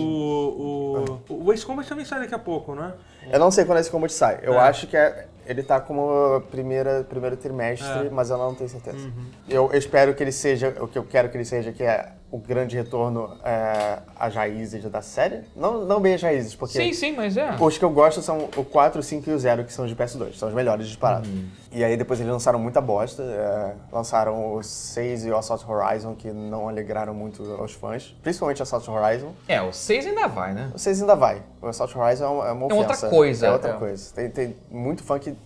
o, 1.28 1.44
o 1.46 1.52
Ace 1.52 1.64
Combat 1.64 1.88
também 1.88 2.04
sai 2.04 2.20
daqui 2.20 2.34
a 2.34 2.38
pouco, 2.38 2.74
não 2.74 2.84
é? 2.86 2.92
Eu 3.30 3.38
não 3.38 3.50
sei 3.50 3.64
quando 3.64 3.78
Ace 3.78 3.90
Combat 3.90 4.12
sai. 4.12 4.40
Eu 4.42 4.54
É. 4.54 4.58
acho 4.60 4.86
que 4.86 4.96
é- 4.96 5.26
ele 5.46 5.62
tá 5.62 5.80
como 5.80 6.40
primeira, 6.50 7.04
primeiro 7.08 7.36
trimestre, 7.36 7.88
É. 7.88 8.02
Uhum. 8.02 8.08
mas 8.12 8.30
eu 8.30 8.38
não 8.38 8.54
tenho 8.54 8.68
certeza. 8.70 9.10
Eu, 9.48 9.70
eu 9.72 9.78
espero 9.78 10.14
que 10.14 10.22
ele 10.22 10.32
seja, 10.32 10.74
o 10.80 10.86
que 10.88 10.98
eu 10.98 11.04
quero 11.04 11.28
que 11.28 11.36
ele 11.36 11.44
seja, 11.44 11.72
que 11.72 11.82
é 11.82 12.12
o 12.32 12.38
grande 12.38 12.74
retorno 12.76 13.36
é, 13.44 13.98
às 14.18 14.34
raízes 14.34 14.82
da 14.90 15.02
série. 15.02 15.42
Não, 15.54 15.84
não 15.84 16.00
bem 16.00 16.14
as 16.14 16.22
raízes, 16.22 16.54
porque... 16.54 16.78
Sim, 16.78 16.92
sim, 16.94 17.12
mas 17.12 17.36
é. 17.36 17.54
Os 17.60 17.76
que 17.76 17.84
eu 17.84 17.90
gosto 17.90 18.22
são 18.22 18.48
o 18.56 18.64
4, 18.64 19.00
o 19.00 19.02
5 19.02 19.28
e 19.28 19.34
o 19.34 19.38
0, 19.38 19.64
que 19.64 19.72
são 19.72 19.84
os 19.84 19.90
de 19.90 19.96
PS2. 19.96 20.36
São 20.36 20.48
os 20.48 20.54
melhores 20.54 20.86
disparados. 20.88 21.28
E 21.70 21.84
aí 21.84 21.94
depois 21.94 22.18
eles 22.18 22.32
lançaram 22.32 22.58
muita 22.58 22.80
bosta. 22.80 23.22
é, 23.22 23.74
lançaram 23.94 24.54
o 24.56 24.62
6 24.62 25.26
e 25.26 25.30
o 25.30 25.36
Assault 25.36 25.62
Horizon, 25.70 26.14
que 26.14 26.32
não 26.32 26.70
alegraram 26.70 27.12
muito 27.12 27.42
aos 27.60 27.72
fãs. 27.74 28.16
Principalmente 28.22 28.60
o 28.60 28.62
Assault 28.62 28.90
Horizon. 28.90 29.32
É, 29.46 29.60
o 29.60 29.70
6 29.70 30.06
ainda 30.06 30.26
vai, 30.26 30.54
né? 30.54 30.72
O 30.74 30.78
6 30.78 31.02
ainda 31.02 31.14
vai. 31.14 31.42
O 31.60 31.66
Assault 31.66 31.96
Horizon 31.98 32.24
é 32.24 32.28
uma, 32.28 32.48
é 32.48 32.52
uma 32.52 32.66
É 32.68 32.74
outra 32.74 32.92
ofensa. 32.94 33.08
coisa, 33.10 33.46
É 33.46 33.52
outra 33.52 33.70
é. 33.72 33.74
coisa. 33.74 34.14
Tem, 34.14 34.30
tem 34.30 34.56
muito 34.70 35.02
fã 35.04 35.18
que 35.18 35.36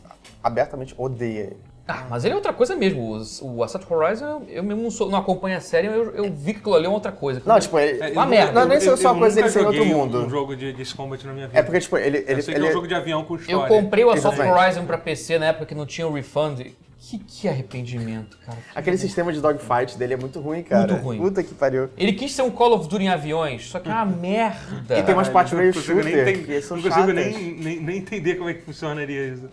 abertamente 0.41 0.95
odeia 0.97 1.41
ele. 1.41 1.57
Ah, 1.89 2.05
mas 2.11 2.25
ele 2.25 2.33
é 2.33 2.37
outra 2.37 2.53
coisa 2.53 2.75
mesmo. 2.75 3.13
Os- 3.13 3.41
O 3.41 3.63
Assault 3.63 3.87
Horizon, 3.93 4.43
eu 4.49 4.63
mesmo 4.63 4.83
não, 4.83 4.91
sou- 4.91 5.09
não 5.09 5.19
acompanho 5.21 5.57
a 5.57 5.61
série, 5.61 5.87
eu, 5.87 6.11
eu 6.17 6.33
vi 6.33 6.53
que 6.55 6.59
aquilo 6.59 6.75
ali 6.75 6.87
é 6.87 6.89
outra 6.89 7.13
coisa. 7.13 7.41
Não, 7.47 7.61
tipo, 7.61 7.79
ele, 7.79 8.01
É, 8.03 8.11
Uma 8.11 8.25
eu- 8.25 8.29
merda. 8.29 8.53
Não 8.53 8.63
é 8.63 8.67
nem 8.79 8.89
eu- 8.89 8.97
só 8.97 9.13
uma 9.13 9.21
coisa 9.21 9.37
dele 9.37 9.49
ser 9.51 9.65
outro 9.65 9.85
mundo. 9.87 10.19
um 10.27 10.29
jogo 10.29 10.57
de, 10.57 10.73
de 10.73 10.95
Combat 10.95 11.25
na 11.25 11.33
minha 11.33 11.47
vida. 11.47 11.59
é 11.59 11.63
porque, 11.63 11.79
tipo, 11.81 11.97
ele... 11.97 12.19
ele, 12.19 12.33
eu 12.33 12.43
sei 12.43 12.55
que 12.55 12.59
ele 12.61 12.67
é 12.67 12.71
um 12.71 12.73
jogo 12.73 12.89
de 12.89 12.95
avião 12.95 13.25
com 13.25 13.37
história. 13.37 13.63
Eu 13.63 13.69
comprei 13.69 14.05
o 14.05 14.11
Assault 14.11 14.37
Exatamente. 14.37 14.65
Horizon 14.65 14.85
pra 14.87 14.99
PC 14.99 15.39
na 15.39 15.47
época 15.47 15.67
que 15.67 15.75
não 15.77 15.87
tinha 15.87 16.09
o 16.09 16.13
refund. 16.13 16.73
Que, 17.09 17.19
que 17.19 17.49
arrependimento, 17.49 18.37
cara. 18.45 18.59
Que 18.73 18.79
Aquele 18.79 18.99
sistema 18.99 19.33
de 19.33 19.41
dogfight 19.41 19.97
dele 19.97 20.15
é 20.15 20.17
muito 20.17 20.41
ruim, 20.41 20.65
cara. 20.65 20.89
Muito 20.93 21.05
ruim. 21.05 21.19
Puta 21.19 21.41
que 21.41 21.55
pariu. 21.55 21.89
Ele 21.97 22.13
quis 22.13 22.33
ser 22.35 22.43
um 22.43 22.51
Call 22.51 22.75
of 22.75 22.89
Duty 22.89 23.05
em 23.05 23.09
aviões, 23.09 23.69
só 23.69 23.79
que 23.79 23.89
é 23.89 23.93
uma 23.93 24.05
merda. 24.07 24.99
E 24.99 25.03
tem 25.05 25.15
umas 25.15 25.29
partes 25.29 25.53
Não 25.53 25.61
meio 25.61 25.73
consigo 25.73 26.03
nem 26.03 26.13
shooter, 26.15 26.29
entender- 26.29 26.47
que 26.47 26.63
são 26.63 26.77
Não 26.77 26.83
consigo 26.83 27.13
nem, 27.13 27.55
nem, 27.55 27.81
nem 27.81 27.99
entender 27.99 28.35
como 28.35 28.51
é 28.51 28.55
que 28.55 28.63
funcionaria 28.63 29.29
isso. 29.29 29.49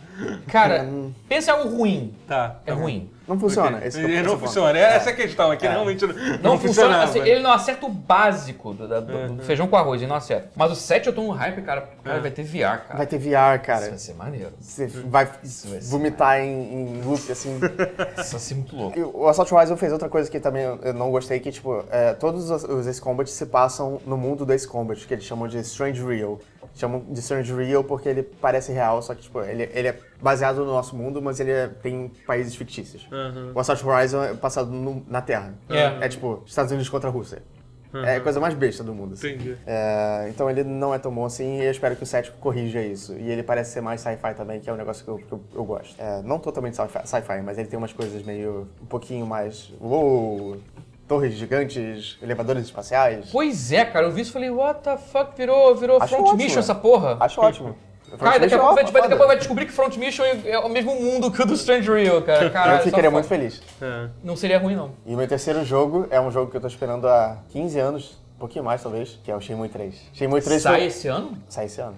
Cara, 0.47 0.89
pensa 1.29 1.51
em 1.51 1.53
algo 1.53 1.77
ruim. 1.77 2.11
Tá. 2.27 2.59
É 2.65 2.71
tá 2.71 2.75
ruim. 2.75 3.07
Não 3.27 3.39
funciona. 3.39 3.79
Esse 3.85 3.97
que 3.99 4.05
é 4.05 4.07
não 4.07 4.13
principal. 4.15 4.39
funciona. 4.39 4.77
Essa 4.79 5.09
é 5.09 5.13
a 5.13 5.15
questão. 5.15 5.51
Aqui 5.51 5.67
realmente 5.67 6.05
não, 6.05 6.13
Não, 6.13 6.37
não 6.51 6.59
funciona. 6.59 7.03
assim, 7.03 7.19
ele 7.19 7.39
não 7.41 7.51
acerta 7.51 7.85
o 7.85 7.89
básico 7.89 8.73
do, 8.73 8.87
do- 8.87 8.93
É, 8.95 9.01
do 9.27 9.41
é. 9.41 9.45
feijão 9.45 9.67
com 9.67 9.75
arroz, 9.77 10.01
ele 10.01 10.09
não 10.09 10.15
acerta. 10.17 10.49
Mas 10.55 10.71
o 10.71 10.75
7 10.75 11.07
eu 11.07 11.13
tô 11.13 11.21
no 11.23 11.31
hype, 11.31 11.61
cara. 11.61 11.87
Cara, 12.03 12.19
vai 12.19 12.31
ter 12.31 12.43
VR, 12.43 12.81
cara. 12.85 12.97
Vai 12.97 13.07
ter 13.07 13.17
VR, 13.17 13.55
Isso 13.55 13.63
cara. 13.65 13.89
vai 13.89 13.97
ser 13.97 14.13
maneiro. 14.15 14.51
Você 14.59 14.87
vai 14.87 15.25
vai 15.25 15.79
vomitar 15.81 16.39
em, 16.41 16.97
em 16.97 17.01
loop, 17.01 17.31
assim. 17.31 17.59
Isso 18.19 18.31
vai 18.31 18.39
ser 18.41 18.55
muito 18.55 18.75
louco. 18.75 18.99
E 18.99 19.03
o 19.03 19.27
Assault 19.27 19.53
Horizon 19.53 19.77
fez 19.77 19.91
outra 19.93 20.09
coisa 20.09 20.29
que 20.29 20.39
também 20.39 20.63
eu 20.63 20.93
não 20.93 21.09
gostei, 21.11 21.39
que, 21.39 21.51
tipo, 21.51 21.83
é, 21.91 22.13
todos 22.13 22.49
os, 22.49 22.63
os 22.63 22.87
Ace 22.87 22.99
Combat 23.01 23.29
se 23.29 23.45
passam 23.45 24.01
no 24.05 24.17
mundo 24.17 24.45
do 24.45 24.51
Ace 24.53 24.67
Combat, 24.67 25.05
que 25.07 25.13
eles 25.13 25.23
chamam 25.23 25.47
de 25.47 25.57
Strange 25.59 26.03
Real. 26.05 26.39
Chamam 26.75 27.01
de 27.09 27.19
Strange 27.19 27.53
Real 27.53 27.83
porque 27.83 28.09
ele 28.09 28.23
parece 28.23 28.71
real, 28.71 29.01
só 29.01 29.13
que, 29.13 29.21
tipo, 29.21 29.39
ele, 29.41 29.69
ele 29.73 29.89
é 29.89 29.99
baseado 30.21 30.57
no 30.57 30.65
nosso 30.65 30.95
mundo, 30.95 31.21
mas 31.21 31.39
ele 31.39 31.51
é- 31.51 31.67
tem 31.67 32.11
países 32.25 32.55
fictícios. 32.55 33.07
Aham. 33.11 33.51
O 33.53 33.59
Assault 33.59 33.85
Horizon 33.85 34.23
é 34.23 34.33
passado 34.33 34.71
no- 34.71 35.05
na 35.07 35.21
Terra. 35.21 35.53
É. 35.69 36.05
É, 36.05 36.09
tipo, 36.09 36.41
Estados 36.45 36.71
Unidos 36.71 36.89
contra 36.89 37.09
a 37.09 37.11
Rússia. 37.11 37.43
É 37.95 38.15
a 38.15 38.21
coisa 38.21 38.39
mais 38.39 38.55
besta 38.55 38.83
do 38.83 38.91
mundo. 38.91 39.13
assim. 39.13 39.33
Entendi. 39.35 39.55
É, 39.67 40.25
então 40.27 40.49
ele 40.49 40.63
não 40.63 40.95
é 40.95 40.97
tão 40.97 41.13
bom 41.13 41.25
assim 41.25 41.59
e 41.59 41.65
eu 41.65 41.69
espero 41.69 41.95
que 41.95 42.01
o 42.01 42.07
7 42.07 42.31
corrija 42.39 42.81
isso. 42.81 43.13
E 43.13 43.29
ele 43.29 43.43
parece 43.43 43.71
ser 43.71 43.81
mais 43.81 44.01
sci-fi 44.01 44.33
também, 44.33 44.59
que 44.59 44.67
é 44.67 44.73
um 44.73 44.75
negócio 44.75 45.05
que 45.05 45.11
eu, 45.11 45.17
que 45.19 45.31
eu, 45.31 45.39
eu 45.53 45.63
gosto. 45.63 45.93
É, 46.01 46.23
não 46.23 46.39
totalmente 46.39 46.75
sci-fi, 46.75 47.05
sci-fi, 47.07 47.39
mas 47.43 47.55
ele 47.59 47.67
tem 47.67 47.77
umas 47.77 47.93
coisas 47.93 48.23
meio. 48.23 48.67
um 48.81 48.85
pouquinho 48.87 49.27
mais. 49.27 49.71
Uou! 49.79 50.57
Torres 51.07 51.33
gigantes, 51.33 52.17
elevadores 52.21 52.63
espaciais. 52.63 53.29
Pois 53.31 53.71
é, 53.71 53.83
cara, 53.85 54.05
eu 54.07 54.11
vi 54.11 54.21
isso 54.21 54.31
e 54.31 54.33
falei, 54.33 54.49
what 54.49 54.81
the 54.81 54.97
fuck, 54.97 55.35
virou, 55.37 55.75
virou 55.75 55.97
Acho 56.01 56.15
Front 56.15 56.21
ótimo, 56.27 56.37
Mission 56.37 56.57
é. 56.57 56.59
essa 56.59 56.75
porra. 56.75 57.17
Acho 57.19 57.41
ótimo. 57.41 57.75
Cara, 58.19 58.37
daqui 58.39 58.53
a 58.53 58.59
pouco, 58.59 58.75
vai, 58.75 58.83
ó, 58.83 58.91
vai- 58.91 59.01
daqui 59.01 59.13
a 59.13 59.17
pouco 59.17 59.27
vai 59.27 59.37
descobrir 59.37 59.65
que 59.65 59.71
Front 59.71 59.97
Mission 59.97 60.23
é 60.45 60.57
o 60.59 60.69
mesmo 60.69 60.93
mundo 60.95 61.31
que 61.31 61.41
o 61.41 61.45
do 61.45 61.53
Strange 61.55 61.91
Real, 61.91 62.21
cara. 62.21 62.49
Caralho, 62.51 62.79
Eu 62.79 62.83
ficaria 62.83 63.09
muito 63.11 63.27
feliz. 63.27 63.61
É. 63.81 64.07
Não 64.23 64.35
seria 64.35 64.59
ruim, 64.59 64.75
não. 64.75 64.91
E 65.05 65.13
o 65.13 65.17
meu 65.17 65.27
terceiro 65.27 65.65
jogo 65.65 66.05
é 66.11 66.21
um 66.21 66.29
jogo 66.31 66.49
que 66.51 66.57
eu 66.57 66.61
tô 66.61 66.67
esperando 66.67 67.07
há 67.07 67.37
15 67.49 67.79
anos, 67.79 68.17
um 68.35 68.39
pouquinho 68.39 68.63
mais 68.63 68.81
talvez, 68.83 69.19
que 69.23 69.31
é 69.31 69.35
o 69.35 69.41
Shenmue 69.41 69.67
3. 69.67 69.95
Shenmue 70.13 70.41
3 70.41 70.61
Sai 70.61 70.75
foi- 70.77 70.85
esse 70.87 71.07
ano? 71.07 71.37
sai 71.49 71.65
esse 71.65 71.81
ano. 71.81 71.95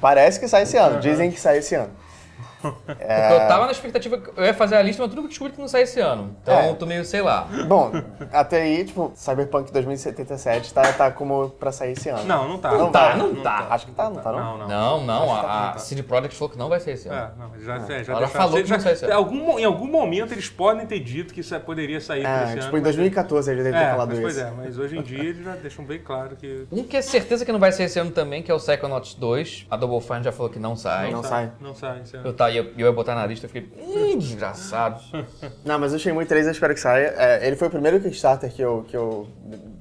Parece 0.00 0.38
que 0.40 0.48
sai 0.48 0.62
esse 0.64 0.76
ano, 0.76 1.00
dizem 1.00 1.30
que 1.30 1.40
sai 1.40 1.58
esse 1.58 1.74
ano. 1.74 1.90
É. 2.98 3.34
Eu 3.44 3.48
tava 3.48 3.66
na 3.66 3.72
expectativa 3.72 4.18
que 4.18 4.30
eu 4.36 4.44
ia 4.44 4.54
fazer 4.54 4.76
a 4.76 4.82
lista, 4.82 5.02
mas 5.02 5.10
tudo 5.10 5.20
que 5.22 5.26
eu 5.26 5.30
descobri 5.30 5.52
que 5.52 5.60
não 5.60 5.68
sai 5.68 5.82
esse 5.82 6.00
ano. 6.00 6.36
Então 6.42 6.54
É. 6.58 6.70
eu 6.70 6.74
tô 6.76 6.86
meio, 6.86 7.04
sei 7.04 7.22
lá. 7.22 7.46
Bom, 7.68 7.92
até 8.32 8.62
aí, 8.62 8.84
tipo, 8.84 9.12
Cyberpunk 9.14 9.72
2077 9.72 10.72
tá, 10.72 10.92
tá 10.92 11.10
como 11.10 11.50
pra 11.50 11.72
sair 11.72 11.92
esse 11.92 12.08
ano. 12.08 12.24
Não, 12.24 12.48
não 12.48 12.58
tá. 12.58 12.72
Não 12.72 12.90
tá, 12.90 13.08
vai. 13.08 13.16
não 13.18 13.34
tá. 13.36 13.66
Acho 13.70 13.86
que 13.86 13.92
tá, 13.92 14.08
não 14.10 14.16
tá 14.22 14.32
não? 14.32 14.38
Não, 14.38 14.58
não. 14.58 14.66
Não, 14.68 15.06
não, 15.06 15.20
que 15.20 15.26
tá- 15.28 15.38
a, 15.40 15.60
não 15.62 15.68
a 15.68 15.72
tá. 15.72 15.78
CD 15.78 16.02
Projekt 16.02 16.36
falou 16.36 16.50
que 16.50 16.58
não 16.58 16.68
vai 16.68 16.80
ser 16.80 16.92
esse 16.92 17.08
ano. 17.08 17.16
É, 17.18 17.30
não, 17.38 17.50
já, 17.60 17.74
é, 17.76 17.78
já 17.78 18.12
Ela 18.12 18.20
deixaram- 18.20 18.28
falou 18.28 18.56
que 18.62 18.66
já- 18.66 18.74
não 18.76 18.82
sai 18.82 18.92
esse 18.92 19.04
ano. 19.04 19.14
algum, 19.14 19.58
em 19.58 19.64
algum 19.64 19.86
momento 19.86 20.32
eles 20.32 20.48
podem 20.48 20.86
ter 20.86 21.00
dito 21.00 21.32
que 21.34 21.40
isso 21.40 21.54
é, 21.54 21.58
poderia 21.58 22.00
sair 22.00 22.24
É, 22.24 22.44
esse 22.44 22.52
tipo, 22.54 22.66
ano. 22.68 22.78
em 22.78 22.82
2014 22.82 23.50
eles 23.50 23.64
devem 23.64 23.78
ter 23.78 23.86
é, 23.86 23.90
falado 23.90 24.08
mas, 24.08 24.20
pois 24.20 24.36
isso. 24.36 24.44
é, 24.46 24.50
mas 24.50 24.78
hoje 24.78 24.98
em 24.98 25.02
dia 25.02 25.18
eles 25.24 25.44
já 25.44 25.52
deixam 25.56 25.84
bem 25.84 25.98
claro 26.00 26.36
que 26.36 26.66
Um 26.72 26.84
que 26.84 26.96
é 26.96 27.02
certeza 27.02 27.44
que 27.44 27.52
não 27.52 27.58
vai 27.60 27.72
ser 27.72 27.84
esse 27.84 27.98
ano 27.98 28.10
também, 28.10 28.42
que 28.42 28.50
é 28.50 28.54
o 28.54 28.58
Psychonauts 28.58 29.14
2. 29.14 29.66
A 29.70 29.76
Double 29.76 30.00
Fine 30.00 30.22
já 30.24 30.32
falou 30.32 30.50
que 30.50 30.58
não 30.58 30.76
sai. 30.76 31.10
Não 31.10 31.22
sai. 31.22 31.50
Não 31.60 31.74
sai. 31.74 32.00
esse 32.02 32.16
ano. 32.16 32.26
Eu, 32.28 32.32
tá, 32.34 32.50
eu, 32.56 32.64
eu 32.78 32.86
ia 32.86 32.92
botar 32.92 33.14
na 33.14 33.26
lista, 33.26 33.46
eu 33.46 33.50
fiquei, 33.50 34.16
desgraçado. 34.16 35.00
Não, 35.64 35.78
mas 35.78 35.92
o 35.92 35.98
Shenmue 35.98 36.24
3 36.26 36.46
eu 36.46 36.52
espero 36.52 36.74
que 36.74 36.80
saia. 36.80 37.14
É, 37.16 37.46
ele 37.46 37.56
foi 37.56 37.68
o 37.68 37.70
primeiro 37.70 38.00
Kickstarter 38.00 38.52
que 38.52 38.62
eu, 38.62 38.84
que 38.88 38.96
eu 38.96 39.26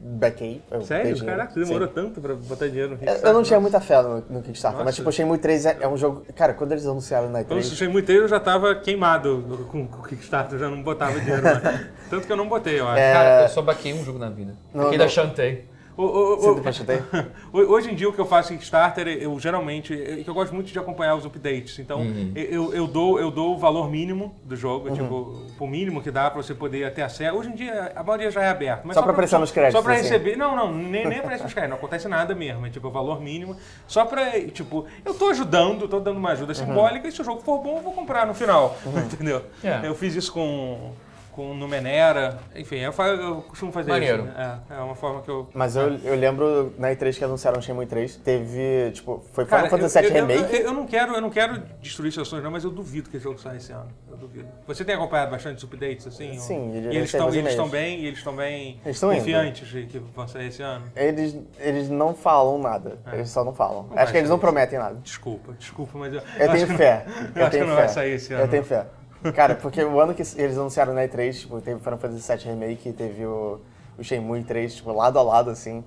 backei. 0.01 0.61
Eu 0.69 0.81
Sério? 0.81 1.25
Caraca, 1.25 1.53
você 1.53 1.59
demorou 1.61 1.87
Sim. 1.87 1.93
tanto 1.93 2.21
pra 2.21 2.35
botar 2.35 2.67
dinheiro 2.67 2.89
no 2.89 2.95
Eu- 2.95 2.99
Kickstarter? 2.99 3.29
Eu 3.29 3.33
não 3.33 3.43
tinha 3.43 3.59
muita 3.59 3.79
fé 3.79 4.01
no, 4.01 4.23
no 4.29 4.41
Kickstarter, 4.41 4.77
mas 4.79 4.85
Nossa. 4.87 4.95
tipo, 4.97 5.09
o 5.09 5.11
Shenmue 5.11 5.37
3 5.37 5.65
é, 5.65 5.77
é 5.81 5.87
um 5.87 5.97
jogo... 5.97 6.25
Cara, 6.35 6.53
quando 6.53 6.71
eles 6.71 6.85
anunciaram 6.85 7.29
na 7.29 7.39
Quando 7.43 7.51
eu 7.51 7.57
E3... 7.57 7.59
assisti 7.61 7.87
muito 7.87 8.11
eu 8.11 8.27
já 8.27 8.39
tava 8.39 8.75
queimado 8.75 9.67
com 9.71 9.85
com 9.87 9.99
o 9.99 10.03
Kickstarter, 10.03 10.55
eu 10.55 10.59
já 10.59 10.69
não 10.69 10.81
botava 10.81 11.19
dinheiro 11.19 11.43
mais. 11.43 11.61
Tanto 12.09 12.25
que 12.27 12.31
eu 12.31 12.37
não 12.37 12.47
botei, 12.47 12.79
eu 12.79 12.87
acho. 12.87 12.99
É, 12.99 13.13
Cara, 13.13 13.43
eu 13.43 13.49
só 13.49 13.61
baquei 13.61 13.93
um 13.93 14.03
jogo 14.03 14.19
na 14.19 14.29
vida. 14.29 14.55
Não. 14.73 14.95
da 14.95 15.07
Shantae. 15.07 15.74
O- 15.97 16.03
o-? 17.53 17.57
Hoje 17.71 17.91
em 17.91 17.95
dia 17.95 18.09
o 18.09 18.13
que 18.13 18.19
eu 18.19 18.25
faço 18.25 18.53
em 18.53 18.57
Kickstarter, 18.57 19.07
eu 19.07 19.39
geralmente, 19.39 19.93
eu, 19.93 20.23
eu 20.27 20.33
gosto 20.33 20.53
muito 20.53 20.71
de 20.71 20.77
acompanhar 20.77 21.15
os 21.15 21.25
updates. 21.25 21.79
Então 21.79 21.99
Uhum. 22.01 22.31
eu, 22.35 22.73
eu 22.73 22.87
dou, 22.87 23.19
eu 23.19 23.31
dou 23.31 23.53
o 23.55 23.57
valor 23.57 23.89
mínimo 23.89 24.35
do 24.43 24.55
jogo, 24.55 24.91
tipo, 24.91 25.41
o 25.59 25.67
mínimo 25.67 26.01
que 26.01 26.11
dá 26.11 26.29
pra 26.29 26.41
você 26.41 26.53
poder 26.53 26.93
ter 26.93 27.01
acesso. 27.03 27.35
Hoje 27.37 27.49
em 27.49 27.55
dia 27.55 27.93
a 27.95 28.03
maioria 28.03 28.29
já 28.29 28.41
é 28.43 28.49
aberto. 28.49 28.81
Mas 28.85 28.95
Só 28.95 29.01
pra 29.01 29.13
prestar 29.13 29.39
nos 29.39 29.51
créditos, 29.51 29.79
Só 29.79 29.83
pra 29.83 29.93
assim. 29.93 30.03
receber. 30.03 30.35
Não, 30.35 30.55
não, 30.55 30.71
nem, 30.71 31.07
nem 31.07 31.19
aparece 31.19 31.43
nos 31.43 31.53
créditos, 31.53 31.69
não 31.69 31.77
acontece 31.77 32.07
nada 32.07 32.35
mesmo. 32.35 32.65
É 32.65 32.69
tipo 32.69 32.87
o 32.87 32.91
valor 32.91 33.21
mínimo. 33.21 33.55
Só 33.87 34.05
pra, 34.05 34.31
tipo, 34.49 34.85
eu 35.05 35.13
tô 35.13 35.29
ajudando, 35.29 35.87
tô 35.87 35.99
dando 35.99 36.17
uma 36.17 36.31
ajuda 36.31 36.51
Uhum. 36.53 36.65
simbólica 36.67 37.07
e 37.07 37.11
se 37.11 37.21
o 37.21 37.25
jogo 37.25 37.41
for 37.41 37.59
bom, 37.59 37.77
eu 37.77 37.83
vou 37.83 37.93
comprar 37.93 38.25
no 38.27 38.33
final. 38.33 38.77
Entendeu? 39.11 39.43
É. 39.63 39.81
Eu 39.87 39.95
fiz 39.95 40.13
isso 40.15 40.31
com. 40.33 40.91
Com 41.35 41.51
o 41.51 41.53
Numenera, 41.53 42.37
enfim, 42.55 42.77
eu, 42.77 42.93
eu 42.93 43.41
costumo 43.41 43.69
fazer 43.69 43.91
Maneiro. 43.91 44.23
isso. 44.23 44.33
né? 44.37 44.61
É, 44.69 44.75
é 44.75 44.79
uma 44.79 44.95
forma 44.95 45.21
que 45.21 45.27
eu. 45.29 45.49
Mas 45.53 45.75
eu, 45.75 45.97
eu 46.05 46.15
lembro 46.15 46.73
na 46.77 46.91
E3 46.91 47.17
que 47.17 47.25
anunciaram 47.25 47.59
o 47.59 47.61
Shenmue 47.61 47.85
3, 47.85 48.15
teve, 48.15 48.91
tipo, 48.93 49.21
foi 49.33 49.43
Final 49.43 49.59
Cara, 49.63 49.69
Fantasy 49.69 49.99
VII 49.99 50.09
Remake. 50.11 50.55
Eu, 50.55 50.61
eu 50.67 50.73
não 50.73 50.85
quero, 50.87 51.13
eu 51.13 51.19
não 51.19 51.29
quero 51.29 51.61
destruir 51.81 52.13
seus 52.13 52.29
sonhos, 52.29 52.41
não, 52.45 52.51
mas 52.51 52.63
eu 52.63 52.71
duvido 52.71 53.09
que 53.09 53.17
esse 53.17 53.25
jogo 53.25 53.37
saia 53.37 53.57
esse 53.57 53.73
ano. 53.73 53.89
Eu 54.09 54.15
duvido. 54.15 54.47
Você 54.65 54.85
tem 54.85 54.95
acompanhado 54.95 55.29
bastante 55.31 55.57
os 55.57 55.63
updates, 55.65 56.07
assim? 56.07 56.39
Sim, 56.39 56.69
ou- 56.69 56.75
e 56.93 56.95
eles 56.95 57.13
estão 57.13 57.27
eles 57.33 57.49
estão 57.49 57.67
bem, 57.67 57.99
e 57.99 58.05
eles 58.05 58.19
estão 58.19 58.33
bem 58.33 58.79
Eles 58.85 58.95
estão 58.95 59.11
indo. 59.11 59.19
confiantes 59.19 59.67
de 59.67 59.85
que 59.87 59.99
vão 59.99 60.27
sair 60.29 60.47
esse 60.47 60.61
ano. 60.63 60.85
Eles, 60.95 61.37
eles 61.59 61.89
não 61.89 62.13
falam 62.15 62.57
nada, 62.59 62.97
eles 63.11 63.29
só 63.29 63.43
não 63.43 63.53
falam. 63.53 63.83
vai 63.89 64.03
Acho 64.03 64.13
que 64.13 64.19
eles 64.19 64.29
não 64.29 64.37
sair. 64.37 64.41
prometem 64.41 64.79
nada. 64.79 64.95
Desculpa, 65.03 65.51
desculpa, 65.59 65.97
mas 65.97 66.13
eu, 66.13 66.21
Eu 66.39 66.51
tenho 66.53 66.67
não- 66.69 66.77
fé. 66.77 67.05
Eu, 67.05 67.11
Eu 67.13 67.17
acho 67.25 67.33
que 67.33 67.49
tenho 67.57 67.67
não 67.67 67.75
fé. 67.75 67.81
vai 67.81 67.89
sair 67.89 68.11
esse 68.13 68.33
ano. 68.33 68.43
Eu 68.43 68.47
tenho 68.47 68.63
fé. 68.63 68.85
Cara, 69.33 69.55
porque 69.55 69.83
o 69.83 69.99
ano 69.99 70.13
que 70.13 70.21
eles 70.37 70.57
anunciaram 70.57 70.93
na 70.93 71.01
E3, 71.03 71.33
tipo, 71.39 71.61
teve 71.61 71.79
Final 71.79 71.97
Fantasy 71.97 72.31
VII 72.31 72.45
Remake, 72.53 72.91
teve 72.93 73.25
o, 73.25 73.59
o 73.97 74.03
Shenmue 74.03 74.43
3, 74.43 74.75
tipo, 74.75 74.91
lado 74.93 75.17
a 75.17 75.21
lado, 75.21 75.49
assim. 75.49 75.83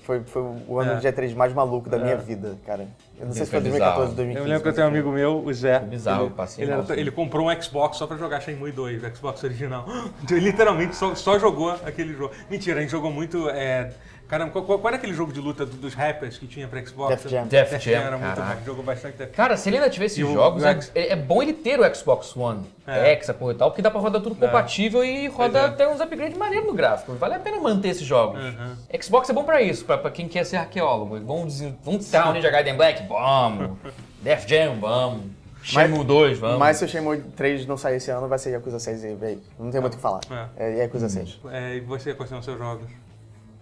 Foi, 0.00 0.20
foi 0.24 0.42
o 0.66 0.80
ano 0.80 0.94
É. 0.94 0.96
de 0.96 1.06
E3 1.06 1.36
mais 1.36 1.52
maluco 1.52 1.88
da 1.88 1.96
minha 1.96 2.16
vida, 2.16 2.56
cara. 2.66 2.88
Eu 3.20 3.26
não 3.26 3.32
sei 3.32 3.44
se 3.44 3.50
foi 3.52 3.60
Foi 3.60 3.70
2014 3.70 4.00
ou 4.00 4.06
bizarro. 4.08 4.16
2015. 4.16 4.38
Eu 4.40 4.44
lembro 4.48 4.62
que 4.64 4.68
eu 4.68 4.72
tenho 4.74 4.86
um 4.86 4.90
amigo 4.90 5.12
meu, 5.12 5.44
o 5.46 5.54
Zé. 5.54 5.78
bizarro, 5.78 6.24
ele, 6.26 6.34
passei 6.34 6.64
ele, 6.64 6.72
era- 6.72 7.00
ele 7.00 7.10
comprou 7.12 7.48
um 7.48 7.62
Xbox 7.62 7.96
só 7.96 8.06
pra 8.08 8.16
jogar 8.16 8.40
Shenmue 8.40 8.72
2, 8.72 9.04
o 9.04 9.14
Xbox 9.16 9.44
original. 9.44 9.84
Então, 10.24 10.36
ele 10.36 10.46
literalmente 10.46 10.96
só, 10.96 11.14
só 11.14 11.38
jogou 11.38 11.70
aquele 11.86 12.12
jogo. 12.14 12.34
Mentira, 12.50 12.78
a 12.78 12.82
gente 12.82 12.90
jogou 12.90 13.12
muito. 13.12 13.48
É... 13.50 13.92
Caramba, 14.32 14.50
qual, 14.50 14.64
qual- 14.64 14.78
qual 14.78 14.88
era 14.88 14.96
aquele 14.96 15.12
jogo 15.12 15.30
de 15.30 15.40
luta 15.42 15.66
do- 15.66 15.76
dos 15.76 15.92
rappers 15.92 16.38
que 16.38 16.46
tinha 16.46 16.66
pra 16.66 16.82
Xbox? 16.82 17.10
Def 17.22 17.30
Jam. 17.30 17.46
Def 17.46 17.70
Jam, 17.84 18.00
era 18.00 18.16
muito 18.16 18.34
caraca. 18.34 18.54
bom. 18.60 18.64
Jogou 18.64 18.82
bastante 18.82 19.18
Def 19.18 19.30
Cara, 19.36 19.58
se 19.58 19.68
ele 19.68 19.76
ainda 19.76 19.90
tiver 19.90 20.06
esses 20.06 20.16
jogos, 20.26 20.62
o 20.62 20.66
é, 20.66 20.70
X- 20.70 20.90
é 20.94 21.14
bom 21.14 21.42
ele 21.42 21.52
ter 21.52 21.78
o 21.78 21.94
Xbox 21.94 22.34
One 22.34 22.64
É. 22.86 23.10
X, 23.12 23.28
a 23.28 23.34
porra 23.34 23.52
e 23.52 23.56
tal, 23.56 23.70
porque 23.70 23.82
dá 23.82 23.90
pra 23.90 24.00
rodar 24.00 24.22
tudo 24.22 24.34
compatível 24.34 25.04
e 25.04 25.26
roda 25.28 25.58
é. 25.58 25.64
até 25.66 25.86
uns 25.86 26.00
upgrades 26.00 26.38
maneiros 26.38 26.66
no 26.66 26.72
gráfico. 26.72 27.12
Vale 27.12 27.34
a 27.34 27.40
pena 27.40 27.60
manter 27.60 27.88
esses 27.88 28.06
jogos. 28.06 28.42
Uhum. 28.42 28.74
Xbox 29.02 29.28
é 29.28 29.34
bom 29.34 29.44
pra 29.44 29.60
isso, 29.60 29.84
pra, 29.84 29.98
pra 29.98 30.10
quem 30.10 30.26
quer 30.26 30.44
ser 30.46 30.56
arqueólogo. 30.56 31.20
Vamos, 31.26 31.60
vamos 31.84 31.98
testar 32.00 32.30
o 32.30 32.32
Ninja 32.32 32.50
Gaiden 32.50 32.74
Black? 32.74 33.06
Vamos. 33.06 33.76
Def 34.22 34.46
Jam? 34.48 34.80
Vamos. 34.80 35.26
Shenmue 35.62 36.04
2? 36.04 36.38
Vamos. 36.38 36.58
Mas 36.58 36.78
se 36.78 36.86
o 36.86 36.88
Shenmue 36.88 37.18
3 37.36 37.66
não 37.66 37.76
sair 37.76 37.96
esse 37.96 38.10
ano, 38.10 38.26
vai 38.28 38.38
ser 38.38 38.50
Yakuza 38.50 38.80
6 38.80 39.04
e 39.04 39.14
véi, 39.14 39.38
não 39.58 39.70
tem 39.70 39.80
muito 39.80 39.92
o 39.92 39.96
que 39.96 40.02
falar. 40.02 40.20
É, 40.56 40.78
Yakuza 40.78 41.08
6. 41.08 41.38
É, 41.52 41.76
e 41.76 41.80
você, 41.80 42.14
quais 42.14 42.28
são 42.30 42.38
os 42.40 42.44
seus 42.46 42.58
jogos? 42.58 42.86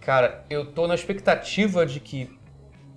Cara, 0.01 0.43
eu 0.49 0.65
tô 0.65 0.87
na 0.87 0.95
expectativa 0.95 1.85
de 1.85 1.99
que. 1.99 2.29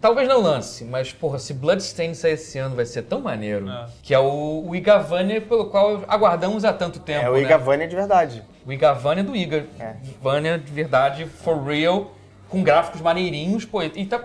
Talvez 0.01 0.29
não 0.29 0.41
lance, 0.41 0.85
mas, 0.85 1.13
porra, 1.15 1.39
se 1.39 1.55
Bloodstained 1.55 2.15
sair 2.15 2.33
esse 2.33 2.59
ano 2.59 2.77
vai 2.77 2.85
ser 2.85 3.03
tão 3.03 3.21
maneiro. 3.23 3.69
É. 3.71 3.87
Que 4.03 4.13
é 4.13 4.19
o, 4.19 4.65
o 4.67 4.77
Igavania 4.77 5.41
pelo 5.41 5.67
qual 5.71 6.03
aguardamos 6.07 6.63
há 6.65 6.73
tanto 6.75 7.01
tempo. 7.01 7.25
É 7.25 7.31
o 7.31 7.35
né? 7.35 7.41
Igavania 7.41 7.89
de 7.89 7.97
verdade. 7.97 8.43
O 8.67 8.73
Igavania 8.73 9.25
do 9.25 9.35
Iga. 9.35 9.67
É. 9.81 9.95
Igavania 10.05 10.59
de 10.59 10.71
verdade, 10.73 11.25
for 11.27 11.63
real, 11.63 12.13
com 12.51 12.63
gráficos 12.63 13.01
maneirinhos, 13.01 13.65
pô. 13.65 13.83
E 13.83 14.05
tá. 14.05 14.23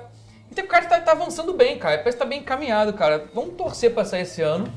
E 0.51 0.55
tem- 0.55 0.65
o 0.65 0.67
cara 0.67 0.86
tá, 0.86 0.99
tá 0.99 1.11
avançando 1.13 1.53
bem, 1.53 1.77
cara. 1.77 1.97
Parece 1.99 2.17
que 2.17 2.23
tá 2.23 2.30
bem 2.30 2.39
encaminhado, 2.39 2.91
cara. 2.93 3.25
Vamos 3.34 3.53
torcer 3.55 3.93
pra 3.93 4.03
sair 4.03 4.23
esse 4.23 4.41
ano. 4.41 4.67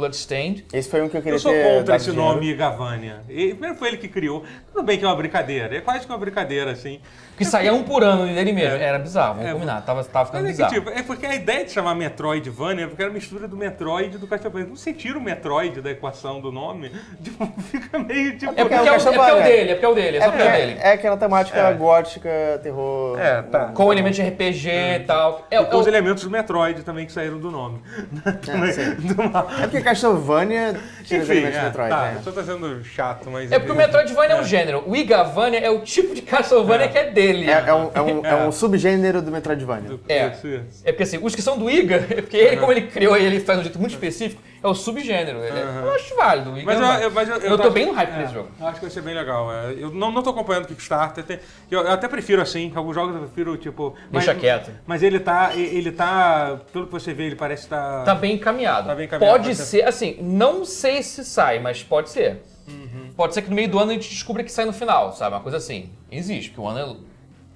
Bloodstained. 0.00 0.64
Esse 0.72 0.88
foi 0.88 1.02
um 1.02 1.08
que 1.08 1.16
eu 1.16 1.22
queria 1.22 1.36
Eu 1.36 1.40
sou 1.40 1.52
ter 1.52 1.62
contra 1.62 1.96
esse 1.96 2.10
dinheiro. 2.10 2.34
nome 2.34 2.54
Gavânia. 2.54 3.20
E, 3.28 3.50
primeiro 3.50 3.76
foi 3.76 3.88
ele 3.88 3.96
que 3.98 4.08
criou. 4.08 4.44
Tudo 4.72 4.84
bem 4.84 4.98
que 4.98 5.04
é 5.04 5.08
uma 5.08 5.16
brincadeira. 5.16 5.76
É 5.76 5.80
quase 5.80 6.06
que 6.06 6.12
uma 6.12 6.18
brincadeira, 6.18 6.72
assim. 6.72 7.00
Que 7.40 7.44
saía 7.46 7.72
um 7.72 7.82
por 7.82 8.04
ano 8.04 8.26
dele 8.26 8.52
mesmo. 8.52 8.76
É. 8.76 8.82
Era 8.84 8.98
bizarro, 8.98 9.36
vamos 9.36 9.48
É. 9.48 9.52
combinar. 9.54 9.80
Tava, 9.80 10.04
tava 10.04 10.26
ficando 10.26 10.42
Mas 10.42 10.60
é, 10.60 10.62
que, 10.64 10.68
bizarro. 10.70 10.84
tipo, 10.86 10.98
é 11.00 11.02
porque 11.02 11.24
a 11.24 11.34
ideia 11.34 11.64
de 11.64 11.70
chamar 11.70 11.94
Metroidvania 11.94 12.84
é 12.84 12.86
porque 12.86 13.02
era 13.02 13.10
mistura 13.10 13.48
do 13.48 13.56
Metroid 13.56 14.16
e 14.16 14.18
do 14.18 14.26
Castlevania. 14.26 14.66
Não 14.68 14.76
você 14.76 14.92
tira 14.92 15.16
o 15.16 15.22
Metroid 15.22 15.80
da 15.80 15.90
equação 15.90 16.38
do 16.38 16.52
nome, 16.52 16.92
tipo, 17.24 17.50
fica 17.70 17.98
meio 17.98 18.36
tipo. 18.36 18.52
É 18.54 18.56
porque, 18.62 18.74
É 18.74 18.76
é, 18.76 18.82
o 18.82 18.94
é 18.94 18.98
porque 18.98 19.18
é 19.18 19.32
o 19.34 19.42
dele, 19.42 19.70
é 19.70 19.74
porque 19.74 19.86
é 19.86 19.88
o 19.88 19.94
dele, 19.94 20.16
é 20.18 20.20
só 20.20 20.26
É, 20.26 20.30
porque 20.30 20.42
é 20.42 20.46
o 20.46 20.50
porque 20.50 20.66
dele. 20.66 20.78
é 20.82 20.92
aquela 20.92 21.16
temática 21.16 21.72
gótica, 21.72 22.30
terror. 22.62 23.18
É, 23.18 23.40
tá. 23.42 23.64
Com 23.72 23.90
elementos 23.90 24.16
de 24.16 24.22
RPG 24.28 24.68
e 24.68 25.00
tal. 25.06 25.46
É, 25.50 25.56
E 25.56 25.58
é 25.60 25.64
com 25.64 25.78
os 25.78 25.86
elementos 25.86 26.22
do 26.24 26.30
Metroid 26.30 26.82
também 26.82 27.06
que 27.06 27.12
saíram 27.12 27.38
do 27.38 27.50
nome. 27.50 27.80
É. 28.26 28.90
É 29.60 29.62
porque 29.62 29.80
Castlevania 29.80 30.74
tira 31.04 31.22
os 31.22 31.28
Enfim, 31.30 31.38
elementos 31.38 31.56
é, 31.56 31.60
do 31.60 31.64
Metroid. 31.66 31.90
tá, 31.90 32.02
né? 32.02 32.20
só 32.22 32.30
tá 32.32 32.42
sendo 32.44 32.84
chato, 32.84 33.30
mas. 33.30 33.50
é 33.50 33.58
porque 33.58 33.72
o 33.72 33.76
Metroidvania 33.76 34.36
é 34.36 34.40
um 34.40 34.44
gênero. 34.44 34.84
O 34.86 34.94
Igavania 34.96 35.60
é 35.60 35.70
o 35.70 35.80
tipo 35.80 36.14
de 36.14 36.22
Castlevania 36.22 36.88
que 36.88 36.98
é 36.98 37.10
dele. 37.10 37.29
É, 37.30 37.64
é 37.68 37.74
um, 37.74 37.90
é, 37.94 38.00
um, 38.02 38.26
é 38.26 38.36
um 38.48 38.52
subgênero 38.52 39.20
do 39.22 39.30
Metroidvania. 39.30 39.98
É. 40.08 40.28
Isso, 40.28 40.46
isso. 40.46 40.82
É 40.84 40.92
porque 40.92 41.02
assim, 41.04 41.18
os 41.22 41.34
que 41.34 41.42
são 41.42 41.58
do 41.58 41.70
Iga, 41.70 41.96
é 42.10 42.20
porque 42.22 42.36
ele, 42.36 42.56
como 42.56 42.72
ele 42.72 42.82
criou 42.82 43.16
e 43.16 43.24
ele 43.24 43.40
faz 43.40 43.58
de 43.58 43.60
um 43.60 43.64
jeito 43.64 43.78
muito 43.78 43.92
específico, 43.92 44.42
é 44.62 44.66
o 44.68 44.74
subgênero. 44.74 45.38
É- 45.42 45.82
Eu 45.84 45.92
acho 45.94 46.14
válido. 46.16 46.56
Iga 46.58 46.66
Mas 46.66 46.80
é 46.80 46.82
eu, 46.82 47.00
eu, 47.02 47.10
mas 47.10 47.28
eu, 47.28 47.36
Eu 47.36 47.56
tô 47.56 47.62
acho- 47.64 47.70
bem 47.72 47.86
no 47.86 47.92
hype 47.92 48.10
é, 48.10 48.18
nesse 48.18 48.34
jogo. 48.34 48.48
Eu 48.60 48.66
acho 48.66 48.74
que 48.76 48.80
vai 48.82 48.90
ser 48.90 49.02
bem 49.02 49.14
legal. 49.14 49.52
é. 49.52 49.72
Eu 49.78 49.90
não, 49.90 50.10
não 50.10 50.22
tô 50.22 50.30
acompanhando 50.30 50.64
o 50.64 50.68
Kickstarter. 50.68 51.24
tem- 51.24 51.38
eu, 51.70 51.80
eu 51.80 51.92
até 51.92 52.08
prefiro 52.08 52.42
assim, 52.42 52.70
alguns 52.74 52.94
jogos 52.94 53.14
eu 53.14 53.22
prefiro, 53.22 53.56
tipo. 53.56 53.94
Deixa 54.10 54.32
mas, 54.32 54.40
quieto. 54.40 54.70
Mas 54.86 55.02
ele 55.02 55.18
tá. 55.20 55.52
Ele 55.54 55.90
tá. 55.92 56.58
Pelo 56.72 56.86
que 56.86 56.92
você 56.92 57.12
vê, 57.14 57.24
ele 57.24 57.36
parece 57.36 57.62
estar. 57.64 58.04
Tá 58.04 58.14
bem 58.14 58.34
encaminhado. 58.34 58.88
Tá 58.88 58.94
bem 58.94 59.06
encaminhado, 59.06 59.38
Pode 59.38 59.54
ser- 59.54 59.64
ser, 59.64 59.82
assim, 59.84 60.16
não 60.20 60.64
sei 60.64 61.02
se 61.02 61.24
sai, 61.24 61.58
mas 61.58 61.82
pode 61.82 62.10
ser. 62.10 62.42
Uhum. 62.68 63.10
Pode 63.16 63.34
ser 63.34 63.42
que 63.42 63.48
no 63.50 63.56
meio 63.56 63.68
do 63.68 63.78
ano 63.78 63.90
a 63.90 63.94
gente 63.94 64.08
descubra 64.08 64.44
que 64.44 64.52
sai 64.52 64.64
no 64.64 64.72
final, 64.72 65.12
sabe? 65.12 65.34
Uma 65.34 65.40
coisa 65.42 65.56
assim. 65.58 65.90
Existe, 66.10 66.50
porque 66.50 66.60
o 66.60 66.68
ano 66.68 66.78
é- 66.78 67.09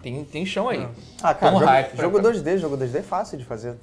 tem, 0.04 0.24
tem 0.24 0.46
chão 0.46 0.68
aí. 0.68 0.86
Ah, 1.22 1.32
cara, 1.34 1.46
Vamos 1.52 1.60
jogo, 1.60 1.72
hype 1.72 1.90
pra- 1.96 2.02
jogo 2.04 2.20
2D, 2.20 2.58
jogo 2.58 2.76
2D 2.76 2.96
é 2.98 3.02
fácil 3.02 3.38
de 3.38 3.44
fazer. 3.44 3.74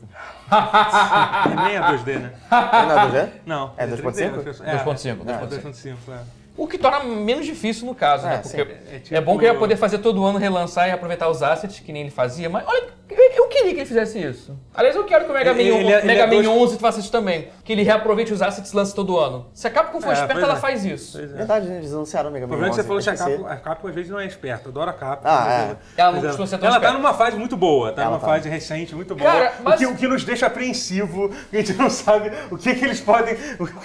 Nem 1.65 1.76
é 1.76 1.82
2D, 1.82 2.19
né? 2.19 2.32
Não 2.49 2.91
é 2.91 3.07
2D? 3.26 3.30
Não. 3.45 3.74
É 3.76 3.88
2.5? 3.88 4.03
3D, 4.13 4.43
2.5, 4.43 4.65
É, 4.65 4.78
2.5. 4.78 5.26
2.5, 5.26 5.95
é. 6.13 6.19
O 6.57 6.67
que 6.67 6.78
torna 6.78 6.99
menos 7.03 7.45
difícil 7.45 7.86
no 7.88 7.95
caso, 7.95 8.28
É, 8.28 8.30
né? 8.30 8.38
Porque 8.38 8.49
sim. 8.49 8.61
É 8.61 8.95
é, 8.95 8.99
tipo- 8.99 9.22
bom 9.22 9.38
que 9.38 9.45
ele 9.45 9.53
ia 9.53 9.57
poder 9.59 9.78
fazer 9.78 9.97
todo 9.99 10.24
ano 10.24 10.38
relançar 10.38 10.88
e 10.88 10.91
aproveitar 10.91 11.28
os 11.30 11.41
assets, 11.41 11.80
que 11.80 11.91
nem 11.91 12.03
ele 12.03 12.11
fazia, 12.11 12.49
mas 12.49 12.63
olha, 12.67 12.89
Eu, 13.12 13.43
eu 13.43 13.47
queria 13.49 13.74
que 13.74 13.80
ele 13.80 13.86
fizesse 13.86 14.20
isso. 14.20 14.57
Aliás, 14.74 14.95
eu 14.95 15.03
quero 15.03 15.26
que 15.26 15.32
o 15.32 15.34
Mega 15.34 15.53
Man, 15.53 15.59
Ele- 15.59 15.70
ele- 15.72 15.93
ele 15.93 16.07
Mega 16.07 16.22
é 16.24 16.26
Man 16.28 16.32
dois- 16.41 16.47
11 16.47 16.78
faça 16.78 16.99
isso 16.99 17.12
também. 17.12 17.49
Que 17.64 17.74
ele 17.74 17.84
reaproveite 17.84 18.32
os 18.34 18.41
assets 18.41 18.72
e 18.72 18.76
lance 18.76 18.95
todo 18.95 19.18
ano. 19.20 19.47
Se 19.53 19.68
a 19.68 19.70
Capcom 19.70 19.99
for 19.99 20.09
É, 20.09 20.14
esperta, 20.14 20.41
ela 20.41 20.53
é. 20.53 20.57
faz 20.57 20.86
isso. 20.86 21.20
É. 21.20 21.26
Verdade, 21.26 21.68
né? 21.68 21.78
eles 21.78 21.93
anunciaram 21.93 22.30
o 22.30 22.34
Mega 22.34 22.45
O 22.45 22.49
Man 22.49 22.55
problema 22.57 22.68
é 22.68 22.70
que 22.72 22.76
você 22.76 22.82
11, 22.82 22.88
falou 22.88 23.01
que 23.03 23.09
a. 23.09 23.38
Capcom, 23.38 23.47
a 23.47 23.55
Capcom 23.57 23.88
às 23.89 23.95
vezes 23.95 24.12
não 24.12 24.20
é 24.20 24.26
esperta. 24.26 24.70
Adoro 24.70 24.89
a 24.89 24.93
Capcom. 24.93 25.28
Ah, 25.28 25.76
é. 25.97 26.01
ela- 26.01 26.12
não 26.14 26.22
costuma 26.22 26.47
ser 26.47 26.57
tão 26.57 26.68
Ela 26.68 26.80
tá 26.80 26.86
esperta. 26.88 26.97
numa 26.97 27.14
fase 27.14 27.38
muito 27.38 27.57
boa. 27.57 27.91
Tá 27.91 28.01
Ela 28.03 28.12
numa 28.12 28.20
tá. 28.20 28.28
fase 28.28 28.47
recente 28.49 28.95
muito 28.95 29.14
boa. 29.16 29.30
Cara, 29.30 29.53
o, 29.59 29.64
mas- 29.64 29.80
que, 29.80 29.86
o 29.86 29.95
que 29.95 30.07
nos 30.07 30.24
deixa 30.24 30.45
apreensivo. 30.47 31.32
A 31.51 31.55
gente 31.57 31.74
não 31.74 31.89
sabe 31.89 32.32
o 32.49 32.57
que, 32.57 32.74
que 32.76 32.86
eles 32.86 33.01
podem. 33.01 33.36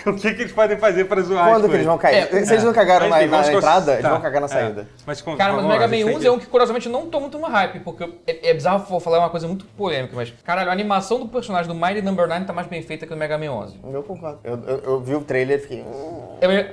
O 0.06 0.12
que, 0.14 0.34
que 0.34 0.42
eles 0.42 0.52
podem 0.52 0.76
fazer 0.78 1.04
para 1.06 1.20
zoar. 1.22 1.48
Quando 1.50 1.64
as 1.64 1.70
que 1.70 1.76
eles 1.76 1.86
vão 1.86 1.98
cair? 1.98 2.16
É, 2.32 2.44
Se 2.44 2.52
eles 2.52 2.64
não 2.64 2.72
cagaram 2.72 3.08
Mas, 3.08 3.30
na, 3.30 3.42
na 3.42 3.52
entrada, 3.52 3.92
eles 3.92 4.02
tá, 4.02 4.10
vão 4.10 4.20
cagar 4.20 4.40
na 4.40 4.46
é. 4.46 4.48
saída. 4.50 4.88
Mas, 5.04 5.20
com- 5.20 5.36
Cara, 5.36 5.52
mas 5.54 5.64
o 5.64 5.68
Mega 5.68 5.86
Man 5.88 5.94
a 5.94 5.96
gente 5.98 6.04
11 6.10 6.18
tem 6.20 6.28
é 6.28 6.30
um 6.32 6.38
que 6.38 6.46
curiosamente 6.46 6.88
não 6.88 7.06
tô 7.06 7.18
muito 7.20 7.38
no 7.38 7.46
hype, 7.48 7.80
porque 7.80 8.04
é, 8.26 8.50
é 8.50 8.54
bizarro 8.54 8.84
vou 8.88 9.00
falar 9.16 9.24
uma 9.26 9.30
coisa 9.30 9.46
muito 9.46 9.64
polêmica, 9.64 10.14
mas 10.14 10.32
caralho, 10.44 10.68
a 10.70 10.72
animação 10.72 11.18
do 11.20 11.28
personagem 11.28 11.66
do 11.68 11.74
Mighty 11.74 12.02
Number 12.02 12.26
9 12.28 12.44
tá 12.44 12.52
mais 12.52 12.66
bem 12.66 12.82
feita 12.82 13.06
que 13.06 13.12
o 13.12 13.16
do 13.16 13.18
Mega 13.18 13.36
Man 13.38 13.50
11. 13.52 13.78
Eu 13.92 14.02
concordo. 14.02 14.38
Eu, 14.44 14.58
eu, 14.66 14.78
eu 14.84 15.00
vi 15.00 15.14
o 15.14 15.20
trailer 15.22 15.58
e 15.58 15.62
fiquei. 15.62 15.82
"Hum". 15.82 16.36
É 16.40 16.46
meio- 16.48 16.66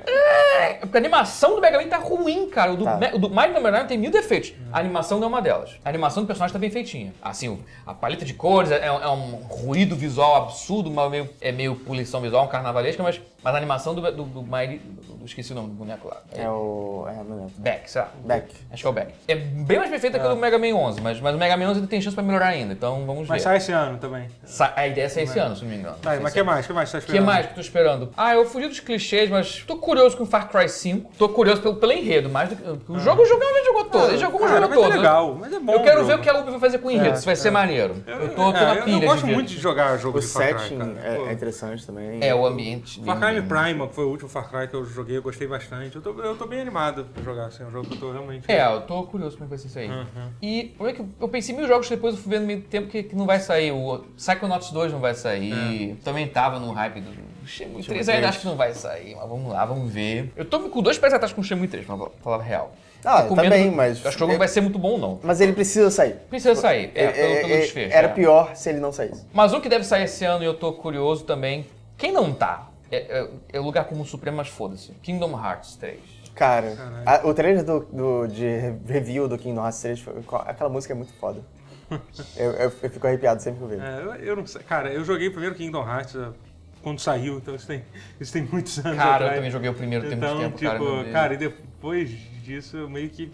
É, 0.64 0.74
porque 0.82 0.98
a 0.98 1.00
animação 1.00 1.56
do 1.56 1.62
Mega 1.62 1.78
Man 1.82 1.88
tá 1.88 1.98
ruim, 1.98 2.48
cara. 2.50 2.74
O 2.74 2.78
do, 2.78 2.84
Tá. 2.86 2.98
Me- 2.98 3.12
o 3.14 3.18
do 3.18 3.30
Mighty 3.30 3.50
Number 3.54 3.72
9 3.72 3.86
tem 3.88 3.98
mil 3.98 4.12
defeitos. 4.12 4.54
A 4.72 4.80
animação 4.80 5.20
não 5.20 5.26
é 5.26 5.30
uma 5.30 5.42
delas. 5.42 5.72
A 5.84 5.90
animação 5.90 6.24
do 6.24 6.28
personagem 6.28 6.54
tá 6.54 6.60
bem 6.60 6.70
feitinha. 6.70 7.14
Assim, 7.22 7.60
a 7.86 7.94
paleta 7.94 8.24
de 8.26 8.34
cores 8.34 8.72
é, 8.72 8.86
é 8.86 9.10
um 9.10 9.36
ruído 9.50 9.96
visual 9.96 10.36
absurdo, 10.36 10.90
mas 10.92 11.10
meio, 11.12 11.30
é 11.42 11.52
meio 11.52 11.76
poluição 11.76 12.22
visual, 12.22 12.46
um 12.46 12.48
carnavalesca, 12.48 13.02
mas, 13.04 13.22
mas 13.44 13.54
a 13.54 13.58
animação 13.58 13.94
do, 13.94 14.02
do, 14.12 14.24
do 14.24 14.42
Mighty... 14.44 14.78
do- 14.78 15.26
esqueci 15.26 15.52
o 15.54 15.56
nome 15.56 15.70
do 15.70 15.74
boneco 15.76 16.08
lá. 16.08 16.22
É 16.34 16.50
o. 16.50 17.06
É, 17.10 17.14
não 17.24 17.36
lembro. 17.38 17.52
Beck, 17.58 17.90
sei 17.90 18.02
lá. 18.02 18.12
Beck. 18.26 18.54
Acho 18.72 18.82
que 18.84 18.88
é 18.88 18.90
o 18.90 18.94
Beck. 18.94 19.14
É 19.28 19.36
bem 19.36 19.78
mais 19.78 19.90
perfeita 19.90 20.20
que 20.20 20.26
o 20.26 20.30
do 20.30 20.36
Mega 20.36 20.58
Man 20.58 20.76
11, 20.76 21.02
mas, 21.02 21.20
mas 21.22 21.36
o 21.36 21.38
Mega 21.38 21.56
Man 21.56 21.70
11 21.70 21.80
ele 21.80 21.88
tem 21.88 22.02
chance 22.02 22.14
pra 22.16 22.24
melhorar 22.24 22.48
ainda, 22.48 22.74
então 22.74 23.06
vamos 23.06 23.24
ver. 23.24 23.30
Mas 23.34 23.42
sai 23.42 23.58
esse 23.58 23.72
ano 23.72 23.98
também. 24.00 24.28
Sa- 24.44 24.74
a 24.76 24.88
ideia 24.88 25.06
é 25.06 25.10
sair 25.10 25.24
esse 25.24 25.40
ano, 25.40 25.56
se 25.56 25.64
não 25.64 25.70
me 25.72 25.78
engano. 25.78 25.96
Tá, 26.02 26.18
mas 26.22 26.32
o 26.32 26.36
que 26.36 26.44
mais? 26.44 26.66
O 26.66 26.68
que 26.68 26.74
mais 26.74 26.90
você 26.90 26.98
tá 26.98 26.98
O 26.98 27.02
que 27.06 27.12
esperando? 27.12 27.26
mais 27.26 27.46
que 27.46 27.52
eu 27.52 27.56
tô 27.56 27.62
esperando? 27.62 28.10
Ah, 28.18 28.34
eu 28.34 28.46
fugi 28.46 28.68
dos 28.68 28.80
clichês, 28.80 29.30
mas 29.30 29.64
tô 29.66 29.78
curioso 29.78 30.18
com 30.18 30.26
Far 30.26 30.50
Cry 30.50 30.68
5. 30.68 31.12
Tô 31.18 31.30
curioso 31.30 31.62
pelo, 31.62 31.76
pelo 31.76 31.92
enredo, 31.94 32.30
mais 32.30 32.50
do 32.50 32.56
que. 32.56 32.92
O 32.92 33.00
jogo, 33.00 33.22
o 33.22 33.26
jogo 33.26 33.42
ele 33.44 33.66
jogou 33.66 33.86
todo. 33.86 34.10
Ele 34.10 34.18
jogou 34.18 34.42
o 34.42 34.44
Ah. 34.44 34.48
Jogo 34.50 34.62
mas 34.68 34.72
é 34.78 34.82
todo. 34.82 34.92
legal, 34.96 35.36
mas 35.40 35.54
é 35.54 35.60
bom 35.60 35.74
Eu 35.74 35.82
quero 35.84 36.02
o 36.02 36.06
ver 36.06 36.12
jogo. 36.12 36.22
o 36.22 36.24
que 36.24 36.30
a 36.30 36.40
Ubi 36.40 36.52
vai 36.52 36.60
fazer 36.60 36.78
com 36.80 36.88
o 36.88 36.92
enredo, 36.92 37.14
É, 37.14 37.16
se 37.16 37.26
vai 37.26 37.36
ser 37.36 37.50
maneiro. 37.52 37.96
Eu 38.06 38.30
tô, 38.30 38.52
tô 38.52 38.58
É, 38.58 38.66
na 38.66 38.76
eu- 38.76 38.84
pilha 38.84 39.06
Eu 39.06 39.10
gosto 39.10 39.26
muito 39.28 39.48
de 39.50 39.58
jogar 39.60 39.98
jogo 39.98 40.18
O 40.18 40.22
de 40.22 40.28
Far 40.28 40.48
Cry, 40.50 40.60
setting 40.60 40.96
é, 41.04 41.16
Pô. 41.16 41.28
é 41.28 41.34
interessante 41.34 41.86
também. 41.86 42.20
É, 42.22 42.36
o 42.36 42.46
ambiente. 42.46 43.02
Far 43.04 43.20
Cry 43.20 43.33
bem- 43.42 43.50
Primal, 43.64 43.88
que 43.90 43.96
foi 43.96 44.06
o 44.06 44.10
último 44.10 44.30
Far 44.30 44.50
Cry 44.50 44.68
que 44.68 44.76
eu 44.76 44.86
joguei, 44.86 45.18
eu 45.18 45.22
gostei 45.22 45.48
bastante. 45.48 45.96
Eu 45.96 46.02
tô, 46.02 46.12
eu 46.22 46.36
tô 46.36 46.46
bem 46.46 46.62
animado 46.62 47.06
pra 47.14 47.24
jogar, 47.24 47.46
assim, 47.46 47.64
é 47.64 47.66
um 47.66 47.72
jogo 47.72 47.88
que 47.88 47.96
eu 47.96 48.00
tô 48.00 48.12
realmente... 48.12 48.52
É, 48.52 48.66
eu 48.66 48.82
tô 48.82 49.04
curioso 49.04 49.38
como 49.38 49.46
é 49.46 49.48
que 49.48 49.50
vai 49.50 49.58
ser 49.60 49.68
isso 49.68 49.80
aí. 49.80 49.90
Uhum. 49.90 50.30
E 50.42 50.74
como 50.78 50.90
é 50.90 50.94
que 50.94 51.04
eu 51.20 51.28
pensei 51.28 51.54
em 51.54 51.58
mil 51.58 51.68
jogos 51.68 51.90
depois 51.90 52.16
eu 52.16 52.22
fui 52.22 52.32
vendo 52.32 52.42
no 52.42 52.48
meio 52.48 52.60
do 52.60 52.68
tempo 52.68 52.88
que, 52.90 53.04
que 53.04 53.16
não 53.16 53.26
vai 53.26 53.40
sair. 53.40 53.72
O 53.72 54.04
Psychonauts 54.18 54.72
2 54.72 54.92
não 54.92 55.00
vai 55.00 55.14
sair. 55.14 55.92
É. 55.92 55.96
Também 56.04 56.28
tava 56.28 56.60
no 56.60 56.72
hype 56.72 57.02
do 57.02 57.12
Shenmue 57.46 57.84
3, 57.84 57.86
Shenmue 57.86 58.00
ainda 58.00 58.12
3. 58.14 58.26
acho 58.26 58.40
que 58.40 58.46
não 58.46 58.56
vai 58.56 58.74
sair, 58.74 59.16
mas 59.16 59.28
vamos 59.28 59.52
lá, 59.52 59.66
vamos 59.66 59.92
ver. 59.92 60.32
Eu 60.36 60.46
tô 60.46 60.60
com 60.70 60.82
dois 60.82 60.98
pés 60.98 61.14
atrás 61.14 61.34
com 61.34 61.42
o 61.42 61.44
Shenmue 61.44 61.68
3, 61.68 61.86
pra 61.86 61.98
falar 62.24 62.38
a 62.38 62.42
real. 62.42 62.74
Ah, 63.06 63.24
com 63.24 63.36
também, 63.36 63.70
mas- 63.70 63.98
Acho 63.98 64.12
que 64.12 64.16
o 64.16 64.20
jogo 64.20 64.32
não 64.32 64.40
vai 64.40 64.48
ser 64.48 64.62
muito 64.62 64.80
bom, 64.80 64.98
não. 64.98 65.20
Mas 65.22 65.42
ele 65.42 65.52
precisa 65.52 65.92
sair. 65.92 66.16
Precisa 66.30 66.56
sair, 66.56 66.90
é, 66.96 67.04
É- 67.04 67.12
pelo, 67.12 67.34
é- 67.34 67.42
pelo 67.42 67.54
é- 67.54 67.58
desfecho. 67.60 67.94
Era 67.94 68.08
é. 68.08 68.12
pior 68.14 68.56
se 68.56 68.70
ele 68.70 68.80
não 68.80 68.94
saísse. 68.94 69.26
Mas 69.34 69.54
um 69.54 69.60
que 69.60 69.68
deve 69.68 69.84
sair 69.84 70.04
esse 70.06 70.24
ano 70.24 70.42
e 70.42 70.48
eu 70.48 70.54
tô 70.54 70.72
curioso 70.72 71.26
também. 71.26 71.66
Quem 71.98 72.14
não 72.14 72.34
tá? 72.34 72.70
É, 72.94 73.20
é, 73.22 73.30
é 73.54 73.60
o 73.60 73.64
lugar 73.64 73.86
como 73.86 74.06
Supremo, 74.06 74.38
mas 74.38 74.48
foda-se. 74.48 74.92
Kingdom 75.02 75.32
Hearts 75.38 75.76
3. 75.78 76.00
Cara, 76.36 76.76
a- 77.06 77.28
o 77.28 77.34
trailer 77.34 77.64
do, 77.64 77.80
do- 77.82 78.28
de 78.28 78.44
re- 78.46 78.76
review 78.88 79.28
do 79.28 79.38
Kingdom 79.38 79.62
Hearts 79.64 79.82
3, 79.82 80.00
foi- 80.02 80.14
aquela 80.46 80.70
música 80.70 80.94
é 80.94 80.96
muito 80.96 81.14
foda. 81.14 81.42
eu, 82.38 82.52
eu, 82.52 82.72
eu 82.82 82.90
fico 82.90 83.06
arrepiado 83.06 83.42
sempre 83.42 83.60
que 83.60 83.64
eu 83.66 83.68
vejo. 83.70 83.84
É, 83.84 84.02
eu, 84.02 84.14
eu 84.16 84.36
não 84.36 84.46
sei. 84.48 84.62
Cara, 84.64 84.92
eu 84.92 85.04
joguei 85.06 85.28
o 85.28 85.32
primeiro 85.32 85.54
Kingdom 85.56 85.88
Hearts 85.88 86.16
uh, 86.16 86.34
quando 86.82 87.00
saiu, 87.00 87.38
então 87.38 87.54
isso 87.56 87.68
tem, 87.68 87.84
isso 88.20 88.34
tem 88.34 88.44
muitos 88.44 88.78
anos 88.84 88.98
Cara, 88.98 89.10
eu 89.10 89.16
atrás. 89.16 89.36
também 89.36 89.52
joguei 89.52 89.70
o 89.70 89.74
primeiro 89.74 90.08
tem 90.08 90.18
Então, 90.18 90.38
muito 90.38 90.58
tempo, 90.58 90.58
tipo, 90.58 90.70
cara. 90.72 90.80
meu 90.80 91.02
Deus. 91.04 91.12
cara, 91.14 91.34
e 91.34 91.38
depois 91.38 92.10
disso 92.44 92.78
eu 92.78 92.90
meio 92.90 93.10
que. 93.10 93.32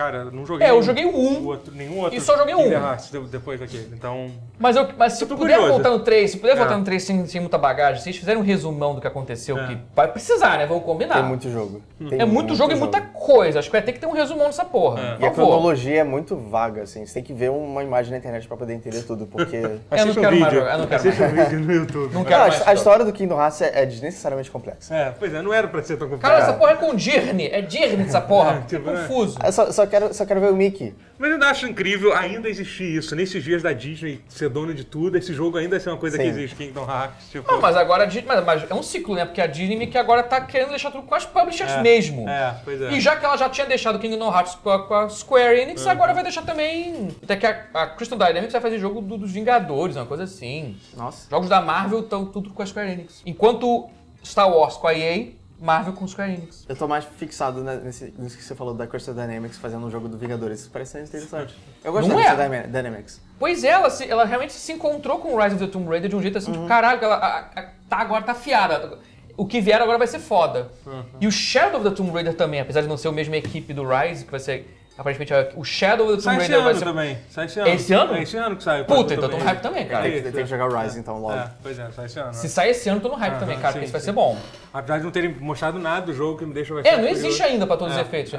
Cara, 0.00 0.24
não 0.30 0.46
joguei. 0.46 0.66
É, 0.66 0.70
eu 0.70 0.78
um- 0.78 0.82
joguei 0.82 1.04
o 1.04 1.14
um. 1.14 1.46
outro, 1.46 1.74
nenhum 1.74 1.98
outro. 1.98 2.16
E 2.16 2.20
só 2.22 2.34
joguei 2.34 2.54
um. 2.54 2.72
Hearts 2.72 3.10
depois 3.30 3.60
daquele. 3.60 3.90
Então. 3.92 4.30
Mas, 4.58 4.74
eu, 4.74 4.88
mas 4.96 5.12
se 5.12 5.24
Eu 5.24 5.28
puder 5.28 5.56
curioso. 5.56 5.68
voltar 5.74 5.90
no 5.90 5.98
3, 6.00 6.30
se 6.30 6.38
puder 6.38 6.54
É. 6.54 6.56
voltar 6.56 6.78
no 6.78 6.84
3 6.84 7.02
sem, 7.02 7.26
sem 7.26 7.38
muita 7.38 7.58
bagagem, 7.58 7.98
se 7.98 8.04
vocês 8.04 8.16
fizerem 8.16 8.40
um 8.40 8.44
resumão 8.44 8.94
do 8.94 9.00
que 9.02 9.06
aconteceu, 9.06 9.58
É. 9.58 9.66
que 9.66 9.78
vai 9.94 10.08
precisar, 10.08 10.56
né? 10.56 10.64
Vamos 10.64 10.84
combinar. 10.84 11.16
Tem 11.16 11.24
muito 11.24 11.50
jogo. 11.50 11.82
Tem 12.08 12.18
é 12.18 12.24
muito, 12.24 12.54
jogo 12.54 12.72
e 12.72 12.76
muita 12.76 12.98
coisa. 13.02 13.58
Acho 13.58 13.68
que 13.68 13.72
vai 13.72 13.82
ter 13.82 13.92
que 13.92 13.98
ter 14.00 14.06
um 14.06 14.12
resumão 14.12 14.46
nessa 14.46 14.64
porra. 14.64 15.18
É. 15.20 15.22
E 15.22 15.26
a 15.26 15.30
cronologia 15.30 16.00
é 16.00 16.04
muito 16.04 16.34
vaga, 16.34 16.82
assim. 16.84 17.04
Você 17.04 17.12
tem 17.14 17.22
que 17.22 17.34
ver 17.34 17.50
uma 17.50 17.82
imagem 17.82 18.10
na 18.12 18.16
internet 18.16 18.48
pra 18.48 18.56
poder 18.56 18.72
entender 18.72 19.02
tudo, 19.02 19.26
porque... 19.26 19.56
Eu 20.00 20.06
não 20.06 20.12
um 20.12 20.14
quero 20.14 20.22
mais 20.22 20.44
vídeo. 20.44 20.50
jogar, 20.60 20.72
eu 20.72 20.78
não 20.78 20.86
quero 20.86 21.00
assista 21.00 21.28
mais. 21.28 21.32
um 21.32 21.44
vídeo 21.50 21.60
no 21.60 21.72
YouTube. 21.74 22.12
Não 22.14 22.20
Não, 22.20 22.24
quero 22.24 22.42
a, 22.44 22.48
mais. 22.48 22.68
a 22.68 22.72
história 22.72 23.04
do 23.04 23.12
Kingdom 23.12 23.38
Hearts 23.38 23.60
é, 23.60 23.82
é 23.82 23.86
desnecessariamente 23.86 24.50
complexa. 24.50 24.94
É, 24.94 25.10
pois 25.18 25.34
é, 25.34 25.42
não 25.42 25.52
era 25.52 25.68
pra 25.68 25.82
ser 25.82 25.98
tão 25.98 26.08
complicado. 26.08 26.30
Cara, 26.32 26.42
essa 26.44 26.52
porra 26.54 26.72
é 26.72 26.76
com 26.76 26.94
Dirne. 26.94 27.48
É 27.48 27.60
Dirne 27.60 28.04
essa 28.04 28.20
porra. 28.20 28.50
É, 28.60 28.66
tipo, 28.66 28.90
né? 28.90 29.02
confuso. 29.06 29.38
Eu 29.44 29.52
só, 29.52 29.70
só 29.72 29.86
quero, 29.90 30.14
só 30.14 30.24
quero 30.24 30.40
ver 30.40 30.50
o 30.50 30.56
Mickey. 30.56 30.94
Mas 31.18 31.28
eu 31.28 31.34
ainda 31.34 31.48
acho 31.50 31.66
incrível 31.66 32.14
ainda 32.16 32.48
existir 32.48 32.96
isso. 32.96 33.14
Nesses 33.14 33.44
dias 33.44 33.62
da 33.62 33.72
Disney 33.74 34.20
ser 34.28 34.48
dona 34.48 34.72
de 34.72 34.84
tudo, 34.84 35.18
esse 35.18 35.34
jogo 35.34 35.58
ainda 35.58 35.78
ser 35.78 35.90
uma 35.90 35.98
coisa 35.98 36.16
que 36.16 36.24
Sim. 36.24 36.30
existe, 36.30 36.56
Kingdom 36.56 36.88
Hearts. 36.88 37.28
Tipo, 37.30 37.52
Não, 37.52 37.60
mas 37.60 37.76
agora 37.76 38.04
a 38.04 38.06
Disney. 38.06 38.24
Mas, 38.26 38.44
mas 38.44 38.70
é 38.70 38.74
um 38.74 38.82
ciclo, 38.82 39.14
né? 39.14 39.26
Porque 39.26 39.40
a 39.40 39.46
Disney 39.46 39.86
que 39.88 39.98
agora 39.98 40.22
tá 40.22 40.40
querendo 40.40 40.70
deixar 40.70 40.90
tudo 40.90 41.06
com 41.06 41.14
as 41.14 41.26
publishers 41.26 41.70
É, 41.72 41.82
mesmo. 41.82 42.26
é, 42.28 42.56
pois 42.64 42.80
é. 42.80 42.92
E 42.92 43.00
já 43.00 43.16
que 43.16 43.24
ela 43.24 43.36
já 43.36 43.48
tinha 43.50 43.66
deixado 43.66 43.98
Kingdom 43.98 44.32
Hearts 44.32 44.54
com 44.54 44.70
a, 44.70 44.86
com 44.86 44.94
a 44.94 45.08
Square 45.10 45.60
Enix, 45.60 45.84
Uhum. 45.84 45.90
agora 45.90 46.14
vai 46.14 46.22
deixar 46.22 46.42
também. 46.42 47.08
Até 47.22 47.36
que 47.36 47.46
a, 47.46 47.66
a 47.74 47.86
Crystal 47.88 48.16
Dynamics 48.18 48.52
vai 48.52 48.62
fazer 48.62 48.78
jogo 48.78 49.00
do- 49.02 49.18
dos 49.18 49.30
Vingadores, 49.32 49.96
uma 49.96 50.06
coisa 50.06 50.24
assim. 50.24 50.76
Nossa. 50.96 51.28
Jogos 51.28 51.48
da 51.48 51.60
Marvel 51.60 52.00
estão 52.00 52.24
tudo 52.24 52.50
com 52.50 52.62
a 52.62 52.66
Square 52.66 52.90
Enix. 52.92 53.22
Enquanto 53.26 53.88
Star 54.24 54.50
Wars 54.50 54.76
com 54.76 54.86
a 54.86 54.94
EA, 54.94 55.28
Marvel 55.60 55.92
com 55.92 56.06
Square 56.08 56.32
Enix. 56.32 56.64
Eu 56.68 56.74
tô 56.74 56.88
mais 56.88 57.04
fixado 57.04 57.62
né, 57.62 57.80
nesse, 57.84 58.14
nisso 58.18 58.36
que 58.36 58.42
você 58.42 58.54
falou 58.54 58.72
da 58.74 58.86
Crystal 58.86 59.14
Dynamics 59.14 59.58
fazendo 59.58 59.84
um 59.86 59.90
jogo 59.90 60.08
do 60.08 60.16
Vingadores. 60.16 60.60
Isso 60.60 60.70
parece 60.70 60.92
ser 60.92 61.02
interessante. 61.02 61.54
Eu 61.84 61.92
gosto 61.92 62.08
Não 62.08 62.16
da 62.16 62.22
é? 62.22 62.26
Crystal 62.26 62.48
Dyna- 62.48 62.66
Dynamics. 62.68 63.20
Pois 63.38 63.62
é, 63.62 63.68
ela, 63.68 63.90
se- 63.90 64.08
ela 64.08 64.24
realmente 64.24 64.52
se 64.54 64.72
encontrou 64.72 65.18
com 65.18 65.34
o 65.34 65.38
Rise 65.42 65.56
of 65.56 65.64
the 65.66 65.70
Tomb 65.70 65.88
Raider 65.88 66.08
de 66.08 66.16
um 66.16 66.22
jeito 66.22 66.38
assim, 66.38 66.48
Uhum. 66.50 66.56
tipo, 66.56 66.68
caralho, 66.68 67.04
ela 67.04 67.16
a- 67.16 67.38
a- 67.60 67.68
tá, 67.88 67.98
agora 67.98 68.22
tá 68.24 68.32
afiada. 68.32 68.98
O 69.36 69.46
que 69.46 69.60
vier 69.60 69.80
agora 69.80 69.98
vai 69.98 70.06
ser 70.06 70.18
foda. 70.18 70.70
Uhum. 70.86 71.04
E 71.20 71.26
o 71.26 71.30
Shadow 71.32 71.80
of 71.80 71.88
the 71.88 71.94
Tomb 71.94 72.10
Raider 72.10 72.34
também, 72.34 72.60
apesar 72.60 72.80
de 72.82 72.88
não 72.88 72.96
ser 72.96 73.08
a 73.08 73.12
mesma 73.12 73.36
equipe 73.36 73.72
do 73.72 73.84
Rise, 73.86 74.24
que 74.24 74.30
vai 74.30 74.40
ser. 74.40 74.76
Aparentemente, 75.00 75.32
o 75.56 75.64
Shadow 75.64 76.08
Sai 76.20 76.34
Tomb 76.34 76.44
esse 76.44 76.52
Raider 76.52 76.60
vai 76.60 76.70
ano 76.72 76.78
ser. 76.78 76.84
também. 76.84 77.18
Sai 77.30 77.46
esse 77.46 77.58
ano. 77.58 77.68
Esse 77.70 77.92
ano? 77.94 78.14
É 78.14 78.22
esse 78.22 78.36
ano 78.36 78.56
que 78.56 78.62
sai. 78.62 78.84
Puta, 78.84 79.14
então 79.14 79.30
tô 79.30 79.36
tô 79.36 79.38
no 79.38 79.44
hype 79.48 79.60
também, 79.62 79.86
cara. 79.86 80.02
Tem, 80.02 80.12
que- 80.12 80.18
isso, 80.18 80.32
tem 80.32 80.44
que 80.44 80.50
jogar 80.50 80.66
o 80.70 80.78
Rise, 80.78 81.00
então, 81.00 81.18
logo. 81.18 81.32
É, 81.38 81.50
pois 81.62 81.78
é, 81.78 81.90
sai 81.90 82.04
esse 82.04 82.18
ano. 82.20 82.34
Se 82.34 82.48
sair 82.50 82.70
esse 82.72 82.86
ano, 82.90 82.98
eu 82.98 83.02
tô 83.02 83.08
no 83.08 83.14
hype 83.14 83.38
também, 83.38 83.56
cara, 83.56 83.68
sim, 83.68 83.78
porque 83.78 83.84
isso 83.86 83.92
vai 83.92 84.00
ser 84.02 84.12
bom. 84.12 84.36
Apesar 84.74 84.98
de 84.98 85.04
não 85.04 85.10
terem 85.10 85.34
mostrado 85.40 85.78
nada 85.78 86.04
do 86.04 86.12
jogo, 86.12 86.38
que 86.38 86.44
me 86.44 86.52
deixa 86.52 86.74
É, 86.74 86.76
não 86.76 86.82
curioso. 86.82 87.08
existe 87.08 87.42
ainda 87.42 87.66
pra 87.66 87.78
todos 87.78 87.94
os 87.94 87.98
É, 87.98 88.02
efeitos. 88.02 88.34
é. 88.34 88.38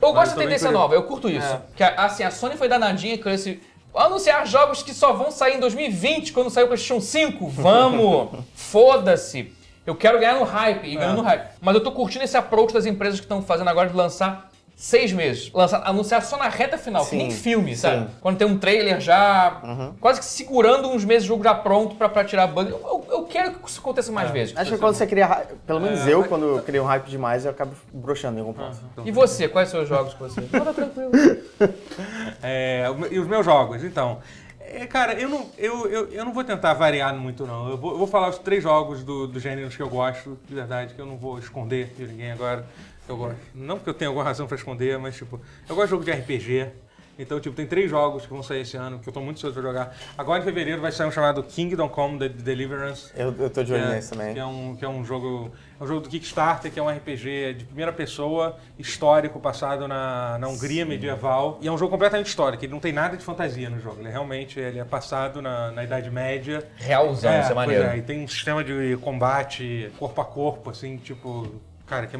Eu 0.00 0.12
gosto 0.14 0.30
eu 0.32 0.36
da 0.36 0.42
tendência 0.44 0.70
nova, 0.70 0.94
eu 0.94 1.02
curto 1.02 1.28
isso. 1.28 1.46
É. 1.46 1.60
Que 1.76 1.82
assim, 1.84 2.22
a 2.24 2.30
Sony 2.30 2.56
foi 2.56 2.68
danadinha 2.68 3.18
com 3.18 3.28
esse. 3.28 3.60
Anunciar 3.94 4.46
jogos 4.46 4.82
que 4.82 4.94
só 4.94 5.12
vão 5.12 5.30
sair 5.30 5.56
em 5.56 5.60
2020, 5.60 6.32
quando 6.32 6.48
sair 6.48 6.64
o 6.64 6.68
PlayStation 6.68 7.00
5. 7.02 7.48
Vamos! 7.48 8.30
Foda-se! 8.54 9.52
Eu 9.84 9.94
quero 9.94 10.18
ganhar 10.18 10.34
no 10.38 10.44
hype, 10.44 10.86
e 10.86 10.94
ganhando 10.96 11.14
É. 11.14 11.16
no 11.16 11.22
hype. 11.22 11.48
Mas 11.60 11.74
eu 11.74 11.82
tô 11.82 11.92
curtindo 11.92 12.24
esse 12.24 12.36
approach 12.36 12.72
das 12.72 12.86
empresas 12.86 13.18
que 13.20 13.24
estão 13.26 13.42
fazendo 13.42 13.68
agora 13.68 13.88
de 13.88 13.94
lançar 13.96 14.47
seis 14.80 15.12
meses. 15.12 15.50
Lançar, 15.52 15.82
anunciar 15.84 16.22
só 16.22 16.36
na 16.38 16.48
reta 16.48 16.78
final, 16.78 17.02
que 17.02 17.10
Sim, 17.10 17.16
nem 17.18 17.30
filme, 17.32 17.74
sim. 17.74 17.82
sabe? 17.82 18.06
Quando 18.20 18.38
tem 18.38 18.46
um 18.46 18.56
trailer 18.56 19.00
já. 19.00 19.60
Quase 20.00 20.20
que 20.20 20.24
segurando 20.26 20.88
uns 20.88 21.04
meses 21.04 21.24
o 21.24 21.28
jogo 21.28 21.42
já 21.42 21.52
pronto 21.52 21.96
pra, 21.96 22.08
pra 22.08 22.24
tirar 22.24 22.46
bug. 22.46 22.70
Eu, 22.70 22.78
eu- 22.78 23.06
eu 23.10 23.24
quero 23.24 23.54
que 23.54 23.68
isso 23.68 23.80
aconteça 23.80 24.12
mais 24.12 24.30
vezes. 24.30 24.56
Acho 24.56 24.70
que 24.72 24.78
quando 24.78 24.94
você 24.94 25.06
cria 25.06 25.26
hype, 25.26 25.54
pelo 25.66 25.80
menos 25.80 26.06
É, 26.06 26.12
eu, 26.14 26.20
mas- 26.20 26.28
quando 26.28 26.44
eu 26.46 26.62
crio 26.62 26.82
um 26.84 26.86
hype 26.86 27.06
demais, 27.06 27.44
eu 27.44 27.50
acabo 27.50 27.72
broxando 27.92 28.38
em 28.38 28.40
algum 28.40 28.52
ponto. 28.52 28.76
E 29.04 29.10
você, 29.10 29.48
quais 29.48 29.68
são 29.68 29.82
os 29.82 29.88
jogos 29.88 30.14
que 30.14 30.20
você. 30.20 30.40
Tá 30.42 30.72
tranquilo. 30.72 31.10
É, 32.42 32.86
e 33.10 33.18
os 33.18 33.26
meus 33.26 33.44
jogos, 33.44 33.82
então. 33.82 34.18
É, 34.60 34.86
cara, 34.86 35.14
eu 35.14 35.28
não, 35.28 35.46
eu, 35.56 35.88
eu, 35.88 36.08
eu 36.12 36.24
não 36.24 36.32
vou 36.32 36.44
tentar 36.44 36.74
variar 36.74 37.14
muito, 37.16 37.46
não. 37.46 37.68
Eu 37.70 37.76
vou, 37.76 37.92
eu 37.92 37.98
vou 37.98 38.06
falar 38.06 38.28
os 38.28 38.38
três 38.38 38.62
jogos 38.62 39.02
do, 39.02 39.26
do 39.26 39.40
gêneros 39.40 39.74
que 39.74 39.82
eu 39.82 39.88
gosto, 39.88 40.38
de 40.46 40.54
verdade, 40.54 40.94
que 40.94 41.00
eu 41.00 41.06
não 41.06 41.16
vou 41.16 41.38
esconder 41.38 41.92
de 41.96 42.06
ninguém 42.06 42.30
agora. 42.32 42.66
Eu 43.08 43.16
gosto. 43.16 43.36
Não 43.54 43.76
porque 43.76 43.90
eu 43.90 43.94
tenha 43.94 44.08
alguma 44.08 44.24
razão 44.24 44.46
pra 44.46 44.56
esconder, 44.56 44.98
mas, 44.98 45.16
tipo, 45.16 45.40
eu 45.68 45.74
gosto 45.74 45.86
de 45.86 45.90
jogo 45.90 46.04
de 46.04 46.12
RPG. 46.12 46.70
Então, 47.18 47.40
tipo, 47.40 47.56
tem 47.56 47.66
três 47.66 47.90
jogos 47.90 48.24
que 48.24 48.32
vão 48.32 48.44
sair 48.44 48.60
esse 48.60 48.76
ano, 48.76 49.00
que 49.00 49.08
eu 49.08 49.12
tô 49.12 49.20
muito 49.20 49.38
ansioso 49.38 49.52
pra 49.52 49.62
jogar. 49.62 49.96
Agora, 50.16 50.40
em 50.40 50.44
fevereiro, 50.44 50.80
vai 50.80 50.92
sair 50.92 51.08
um 51.08 51.10
chamado 51.10 51.42
Kingdom 51.42 51.88
Come 51.88 52.16
The 52.16 52.28
Deliverance. 52.28 53.10
Eu, 53.16 53.34
eu 53.36 53.50
tô 53.50 53.64
de 53.64 53.72
olho 53.72 53.82
é, 53.82 53.96
nesse 53.96 54.10
também. 54.10 54.34
que 54.34 54.38
é 54.38 54.46
um, 54.46 54.76
que 54.76 54.84
é 54.84 54.88
um 54.88 55.04
jogo. 55.04 55.50
É 55.80 55.82
um 55.82 55.86
jogo 55.86 56.02
do 56.02 56.08
Kickstarter, 56.08 56.70
que 56.70 56.78
é 56.78 56.82
um 56.82 56.88
RPG 56.88 57.54
de 57.54 57.64
primeira 57.64 57.92
pessoa, 57.92 58.56
histórico, 58.78 59.40
passado 59.40 59.88
na, 59.88 60.38
na 60.38 60.46
Hungria 60.46 60.86
medieval. 60.86 61.58
E 61.60 61.66
é 61.66 61.72
um 61.72 61.78
jogo 61.78 61.90
completamente 61.90 62.28
histórico, 62.28 62.64
ele 62.64 62.72
não 62.72 62.80
tem 62.80 62.92
nada 62.92 63.16
de 63.16 63.24
fantasia 63.24 63.68
no 63.68 63.80
jogo. 63.80 64.00
Ele 64.00 64.08
é 64.08 64.12
realmente 64.12 64.60
ele 64.60 64.78
é 64.78 64.84
passado 64.84 65.42
na, 65.42 65.72
na 65.72 65.82
Idade 65.82 66.10
Média. 66.10 66.68
Realzão, 66.76 67.32
isso 67.32 67.50
é 67.50 67.54
pois 67.54 67.54
maneiro. 67.54 67.84
é, 67.84 67.96
e 67.96 68.02
tem 68.02 68.22
um 68.22 68.28
sistema 68.28 68.62
de 68.62 68.96
combate 69.02 69.90
corpo 69.98 70.20
a 70.20 70.24
corpo, 70.24 70.70
assim, 70.70 70.96
tipo. 70.96 71.48
Cara, 71.88 72.06
que 72.06 72.16
é, 72.16 72.18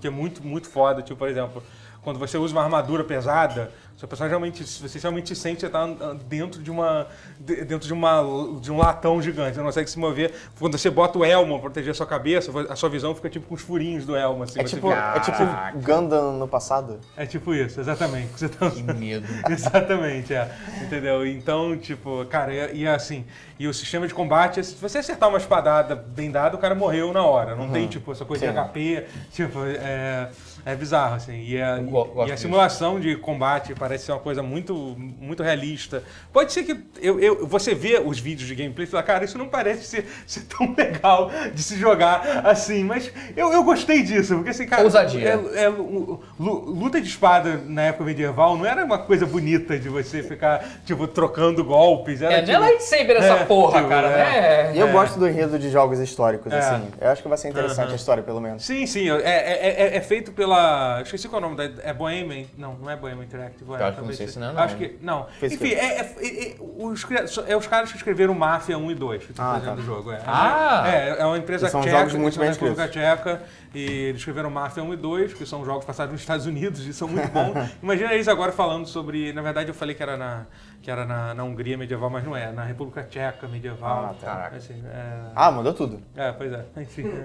que 0.00 0.06
é 0.06 0.10
muito, 0.10 0.42
muito 0.44 0.68
foda. 0.68 1.02
Tipo, 1.02 1.18
por 1.18 1.28
exemplo, 1.28 1.62
quando 2.02 2.18
você 2.18 2.36
usa 2.38 2.54
uma 2.54 2.62
armadura 2.62 3.04
pesada, 3.04 3.70
Seu 3.96 4.08
personagem 4.08 4.30
realmente, 4.30 4.64
você 4.64 4.98
realmente 4.98 5.36
sente 5.36 5.56
que 5.56 5.60
você 5.60 5.68
tá 5.68 5.82
ah, 5.84 6.16
dentro 6.26 6.62
de 6.62 6.70
uma 6.70 7.06
de- 7.38 7.62
dentro 7.66 7.86
de 7.86 7.92
uma 7.92 8.22
de 8.58 8.72
um 8.72 8.78
latão 8.78 9.20
gigante, 9.20 9.52
você 9.52 9.58
não 9.58 9.66
consegue 9.66 9.90
se 9.90 9.98
mover. 9.98 10.32
Quando 10.58 10.78
você 10.78 10.88
bota 10.88 11.18
o 11.18 11.24
elmo 11.24 11.52
pra 11.56 11.64
proteger 11.64 11.90
a 11.90 11.94
sua 11.94 12.06
cabeça, 12.06 12.50
a 12.70 12.74
sua 12.76 12.88
visão 12.88 13.14
fica 13.14 13.28
tipo 13.28 13.46
com 13.46 13.54
os 13.54 13.60
furinhos 13.60 14.06
do 14.06 14.16
elmo 14.16 14.42
assim. 14.44 14.58
É 14.58 14.62
você 14.62 14.76
tipo, 14.76 14.88
fica- 14.88 15.12
é 15.16 15.20
tipo. 15.20 15.84
Gundam 15.84 16.32
no 16.38 16.48
passado. 16.48 16.98
é 17.14 17.26
tipo 17.26 17.52
isso, 17.54 17.78
exatamente. 17.78 18.28
Você 18.38 18.48
tá 18.48 18.70
Que 18.70 18.82
medo. 18.82 19.26
Exatamente, 19.50 20.32
é. 20.32 20.50
Entendeu? 20.82 21.26
Então, 21.26 21.76
tipo, 21.76 22.24
cara, 22.24 22.54
e, 22.72 22.78
e 22.82 22.88
assim, 22.88 23.26
e 23.58 23.68
o 23.68 23.74
sistema 23.74 24.06
de 24.08 24.14
combate, 24.14 24.64
se 24.64 24.74
você 24.76 24.96
acertar 24.98 25.28
uma 25.28 25.36
espadada 25.36 25.94
bem 25.94 26.30
dada, 26.30 26.56
o 26.56 26.58
cara 26.58 26.74
morreu 26.74 27.12
na 27.12 27.22
hora. 27.22 27.54
Não 27.54 27.68
tem, 27.68 27.86
tipo, 27.86 28.12
essa 28.12 28.24
coisa 28.24 28.46
Sim. 28.46 28.52
de 28.52 28.58
HP, 28.58 29.04
tipo, 29.30 29.58
é, 29.66 30.30
é 30.64 30.74
bizarro, 30.74 31.14
assim. 31.16 31.42
E 31.42 31.60
a, 31.60 31.78
gosto 31.78 32.16
e 32.18 32.22
a 32.22 32.24
disso. 32.26 32.38
simulação 32.42 33.00
de 33.00 33.16
combate 33.16 33.74
parece 33.74 34.06
ser 34.06 34.12
uma 34.12 34.18
coisa 34.20 34.42
muito, 34.42 34.74
muito 35.18 35.42
realista. 35.42 36.02
Pode 36.32 36.52
ser 36.52 36.64
que 36.64 36.76
eu, 37.00 37.18
eu- 37.20 37.46
você 37.46 37.74
vê 37.74 38.00
os 38.04 38.18
vídeos 38.18 38.48
de 38.48 38.54
gameplay 38.54 38.86
e 38.86 38.90
fala, 38.90 39.02
cara, 39.02 39.24
isso 39.24 39.38
não 39.38 39.48
parece 39.48 39.84
ser, 39.84 40.06
ser 40.26 40.42
tão 40.42 40.72
legal 40.76 41.30
de 41.54 41.62
se 41.62 41.76
jogar 41.76 42.42
assim, 42.46 42.84
mas 42.84 43.10
eu, 43.36 43.52
eu 43.52 43.62
gostei 43.64 44.02
disso, 44.02 44.34
porque 44.36 44.50
assim, 44.50 44.66
cara. 44.66 44.82
Ousadia. 44.84 45.40
é- 45.54 45.64
é, 45.64 45.68
lu- 45.68 46.22
lu- 46.38 46.64
luta 46.70 47.00
de 47.00 47.08
espada 47.08 47.60
na 47.66 47.82
época 47.82 48.04
medieval 48.04 48.56
não 48.56 48.66
era 48.66 48.84
uma 48.84 48.98
coisa 48.98 49.26
bonita 49.26 49.78
de 49.78 49.88
você 49.88 50.22
ficar, 50.22 50.64
tipo, 50.84 51.06
trocando 51.06 51.64
golpes. 51.64 52.22
Era, 52.22 52.34
É, 52.34 52.40
tipo, 52.42 52.52
não 52.52 52.64
é 52.66 52.70
lightsaber 52.70 53.16
essa 53.16 53.34
É, 53.34 53.44
porra, 53.44 53.78
tipo, 53.78 53.88
cara, 53.88 54.08
é. 54.08 54.62
né? 54.68 54.76
E 54.76 54.78
eu 54.80 54.88
É. 54.88 54.92
gosto 54.92 55.18
do 55.18 55.28
enredo 55.28 55.58
de 55.58 55.70
jogos 55.70 55.98
históricos, 55.98 56.52
É. 56.52 56.58
assim. 56.58 56.88
Eu 57.00 57.10
acho 57.10 57.22
que 57.22 57.28
vai 57.28 57.38
ser 57.38 57.48
interessante 57.48 57.84
Aham. 57.86 57.92
a 57.92 57.96
história, 57.96 58.22
pelo 58.22 58.40
menos. 58.40 58.64
Sim, 58.64 58.86
sim. 58.86 59.08
É, 59.10 59.14
é, 59.24 59.76
é- 59.94 59.96
é 59.96 60.00
feito 60.00 60.32
pela. 60.32 60.49
Eu 60.56 61.02
Esqueci 61.02 61.28
qual 61.28 61.42
é 61.42 61.46
o 61.46 61.48
nome 61.50 61.56
da. 61.68 61.82
É 61.88 61.92
Bohemian? 61.92 62.46
Não, 62.56 62.74
não 62.74 62.90
é 62.90 62.96
Bohemian 62.96 63.24
Interactive. 63.24 63.70
é, 63.72 63.82
acho 63.84 63.96
que 63.96 64.02
não 64.04 64.12
sei 64.12 64.26
se 64.26 64.32
seja. 64.34 64.40
não 64.40 64.50
é, 64.50 64.54
não. 64.54 64.62
Acho 64.62 64.76
que. 64.76 64.98
Não. 65.00 65.26
Fez 65.38 65.52
Enfim, 65.52 65.68
é, 65.72 65.98
é- 66.00 66.14
é- 66.20 66.48
é- 66.52 66.56
os, 66.60 67.06
é 67.46 67.56
os 67.56 67.66
caras 67.66 67.90
que 67.90 67.96
escreveram 67.96 68.34
Mafia 68.34 68.76
1 68.78 68.90
e 68.90 68.94
2 68.94 69.24
que 69.24 69.30
estão 69.32 69.44
Ah, 69.44 69.54
fazendo 69.54 69.76
tá. 69.76 69.80
o 69.82 69.84
jogo. 69.84 70.12
É, 70.12 70.20
Ah! 70.26 70.82
É, 70.86 71.20
é 71.20 71.24
uma 71.24 71.38
empresa 71.38 71.68
são 71.68 71.80
tcheca. 71.80 71.98
jogos 71.98 72.14
muito 72.14 72.38
bem 72.38 72.50
República 72.50 72.88
Tcheca. 72.88 73.42
E 73.72 73.80
eles 74.08 74.16
escreveram 74.20 74.50
Mafia 74.50 74.82
1 74.82 74.92
e 74.92 74.96
2, 74.96 75.32
que 75.32 75.46
são 75.46 75.64
jogos 75.64 75.84
passados 75.84 76.10
nos 76.12 76.20
Estados 76.20 76.44
Unidos 76.46 76.84
e 76.86 76.92
são 76.92 77.06
muito 77.06 77.28
bons. 77.30 77.70
Imagina 77.82 78.12
eles 78.12 78.26
agora 78.28 78.50
falando 78.50 78.86
sobre. 78.86 79.32
Na 79.32 79.42
verdade, 79.42 79.68
eu 79.70 79.74
falei 79.74 79.94
que 79.94 80.02
era 80.02 80.16
na, 80.16 80.46
que 80.82 80.90
era 80.90 81.04
na, 81.06 81.34
na 81.34 81.44
Hungria 81.44 81.78
medieval, 81.78 82.10
mas 82.10 82.24
não 82.24 82.36
é. 82.36 82.50
Na 82.50 82.64
República 82.64 83.02
Tcheca 83.04 83.46
medieval. 83.46 84.10
Ah, 84.10 84.14
tá. 84.20 84.50
Assim, 84.56 84.82
é, 84.86 85.30
Ah, 85.36 85.50
mudou 85.52 85.72
tudo. 85.72 86.02
é, 86.16 86.32
pois 86.32 86.52
é. 86.52 86.64
Enfim. 86.82 87.24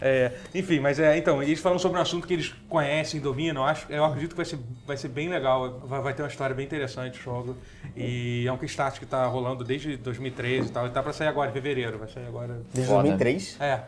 É, 0.00 0.32
enfim, 0.54 0.80
mas 0.80 0.98
é, 0.98 1.16
então, 1.16 1.42
eles 1.42 1.60
falam 1.60 1.78
sobre 1.78 1.98
um 1.98 2.02
assunto 2.02 2.26
que 2.26 2.32
eles 2.32 2.54
conhecem, 2.68 3.20
dominam. 3.20 3.62
Eu, 3.62 3.68
acho, 3.68 3.86
eu 3.92 4.04
acredito 4.04 4.30
que 4.30 4.36
vai 4.36 4.46
ser, 4.46 4.58
vai 4.86 4.96
ser 4.96 5.08
bem 5.08 5.28
legal. 5.28 5.80
Vai, 5.84 6.00
vai 6.00 6.14
ter 6.14 6.22
uma 6.22 6.28
história 6.28 6.54
bem 6.54 6.64
interessante 6.64 7.20
o 7.20 7.22
jogo. 7.22 7.56
E 7.96 8.46
é 8.46 8.52
um 8.52 8.56
Kickstarter 8.56 9.00
que 9.00 9.06
tá 9.06 9.26
rolando 9.26 9.62
desde 9.62 9.96
2013 9.96 10.68
e 10.68 10.72
tal. 10.72 10.86
E 10.86 10.90
tá 10.90 11.02
pra 11.02 11.12
sair 11.12 11.28
agora, 11.28 11.50
em 11.50 11.52
fevereiro. 11.52 11.98
Vai 11.98 12.08
sair 12.08 12.26
agora. 12.26 12.62
Desde 12.72 12.90
Foda. 12.90 13.02
2003? 13.02 13.56
É. 13.60 13.80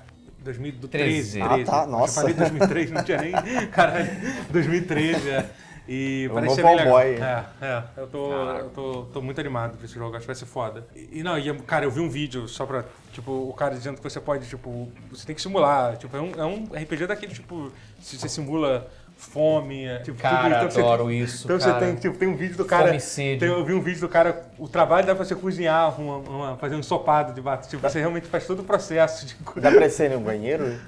2013. 0.45 1.39
13. 1.39 1.43
Ah, 1.43 1.65
tá, 1.65 1.87
nossa. 1.87 2.21
Eu 2.21 2.23
falei 2.23 2.35
2003, 2.35 2.91
não 2.91 3.05
tinha 3.05 3.19
nem. 3.19 3.33
Caralho, 3.71 4.09
2013, 4.51 5.31
é. 5.31 5.51
E 5.89 6.29
Um 6.31 6.35
parece 6.35 6.55
ser 6.55 6.63
novo. 6.63 6.99
É, 7.23 7.45
é. 7.61 7.83
Eu, 7.97 8.07
tô, 8.07 8.33
eu 8.33 8.71
tô, 8.71 9.03
tô 9.13 9.21
muito 9.21 9.41
animado 9.41 9.77
pra 9.77 9.85
esse 9.85 9.95
jogo, 9.95 10.11
acho 10.17 10.21
que 10.23 10.27
vai 10.29 10.37
ser 10.37 10.47
foda. 10.47 10.87
E, 10.95 11.19
e 11.19 11.23
não, 11.23 11.39
e, 11.39 11.53
cara, 11.63 11.85
eu 11.85 11.91
vi 11.91 12.01
um 12.01 12.09
vídeo 12.09 12.47
só 12.47 12.65
pra, 12.65 12.85
tipo, 13.13 13.33
o 13.33 13.53
cara 13.53 13.75
dizendo 13.75 13.97
que 13.97 14.03
você 14.03 14.21
pode, 14.21 14.47
tipo, 14.49 14.91
você 15.11 15.27
tem 15.27 15.35
que 15.35 15.43
simular. 15.43 15.97
Tipo, 15.97 16.17
é 16.17 16.21
um, 16.21 16.33
é 16.37 16.45
um 16.45 16.65
RPG 16.73 17.07
daquele, 17.09 17.35
tipo, 17.35 17.73
se 18.01 18.17
você 18.17 18.29
simula 18.29 18.89
fome, 19.17 19.85
é, 19.85 19.99
tipo, 20.01 20.19
Cara, 20.21 20.43
tudo. 20.43 20.55
Então 20.57 20.71
você- 20.71 20.81
adoro 20.81 21.11
isso, 21.11 21.45
Então 21.45 21.59
cara. 21.59 21.73
você 21.81 21.87
tem, 21.87 21.95
tipo, 21.97 22.17
tem 22.17 22.29
um 22.29 22.37
vídeo 22.37 22.57
do 22.57 22.65
cara. 22.65 22.91
Tem- 23.39 23.49
eu 23.49 23.65
vi 23.65 23.73
um 23.73 23.81
vídeo 23.81 24.01
do 24.01 24.09
cara, 24.09 24.45
o 24.59 24.69
trabalho 24.69 25.07
dá 25.07 25.15
pra 25.15 25.25
você 25.25 25.35
cozinhar, 25.35 26.01
uma, 26.01 26.17
uma- 26.17 26.57
fazer 26.57 26.75
um 26.75 26.79
ensopado 26.81 27.33
de 27.33 27.41
batata. 27.41 27.69
Tipo, 27.69 27.83
você 27.89 27.99
realmente 28.01 28.27
faz 28.27 28.47
todo 28.47 28.61
o 28.61 28.65
processo 28.65 29.27
de 29.27 29.37
Dá 29.61 29.71
pra 29.71 29.89
ser 29.91 30.11
no 30.11 30.21
banheiro? 30.21 30.79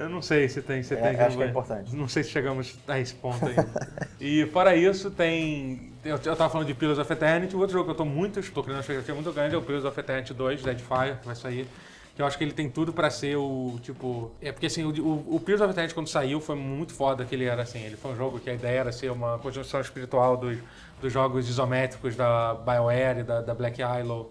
Eu 0.00 0.08
não 0.08 0.22
sei 0.22 0.48
se 0.48 0.62
tem, 0.62 0.82
se 0.82 0.94
É, 0.94 0.96
tem. 0.96 1.20
acho 1.20 1.36
que 1.36 1.42
é 1.42 1.46
importante. 1.46 1.94
Não 1.94 2.08
sei 2.08 2.22
se 2.22 2.30
chegamos 2.30 2.78
a 2.88 2.98
esse 2.98 3.14
ponto 3.14 3.44
ainda. 3.46 3.68
e 4.20 4.46
fora 4.46 4.74
isso, 4.74 5.10
tem. 5.10 5.92
Eu, 6.04 6.16
eu 6.16 6.36
tava 6.36 6.48
falando 6.48 6.66
de 6.66 6.74
Pillars 6.74 6.98
of 6.98 7.12
Eternity, 7.12 7.54
o 7.54 7.58
outro 7.58 7.74
jogo 7.74 7.84
que 7.84 7.90
eu 7.90 7.96
tô 7.96 8.04
muito, 8.04 8.40
estou 8.40 8.62
criando 8.62 8.78
uma 8.78 8.80
expectativa 8.80 9.14
muito 9.14 9.32
grande 9.32 9.54
é 9.54 9.58
o 9.58 9.62
Pillars 9.62 9.84
of 9.84 9.98
Eternity 10.00 10.32
2, 10.32 10.62
Deadfire, 10.62 11.16
que 11.20 11.26
vai 11.26 11.36
sair. 11.36 11.66
Que 12.16 12.22
eu 12.22 12.26
acho 12.26 12.36
que 12.36 12.42
ele 12.44 12.52
tem 12.52 12.68
tudo 12.68 12.92
pra 12.92 13.08
ser 13.08 13.36
o, 13.36 13.78
tipo... 13.82 14.32
É 14.42 14.50
porque, 14.50 14.66
assim, 14.66 14.82
o, 14.84 14.88
o, 14.88 15.36
o 15.36 15.40
Pillars 15.40 15.60
of 15.62 15.70
Eternity, 15.70 15.94
quando 15.94 16.08
saiu, 16.08 16.40
foi 16.40 16.56
muito 16.56 16.92
foda 16.92 17.24
que 17.24 17.34
ele 17.34 17.44
era, 17.44 17.62
assim. 17.62 17.80
Ele 17.84 17.96
foi 17.96 18.12
um 18.12 18.16
jogo 18.16 18.40
que 18.40 18.50
a 18.50 18.54
ideia 18.54 18.80
era 18.80 18.92
ser 18.92 19.10
uma 19.12 19.38
continuação 19.38 19.80
espiritual 19.80 20.36
dos, 20.36 20.58
dos 21.00 21.12
jogos 21.12 21.48
isométricos 21.48 22.16
da 22.16 22.54
BioWare 22.54 23.20
e 23.20 23.22
da, 23.22 23.40
da 23.42 23.54
Black 23.54 23.80
Isle. 23.80 24.26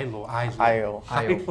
Isle. 0.00 0.24
Isle. 0.28 1.00
Isle. 1.24 1.42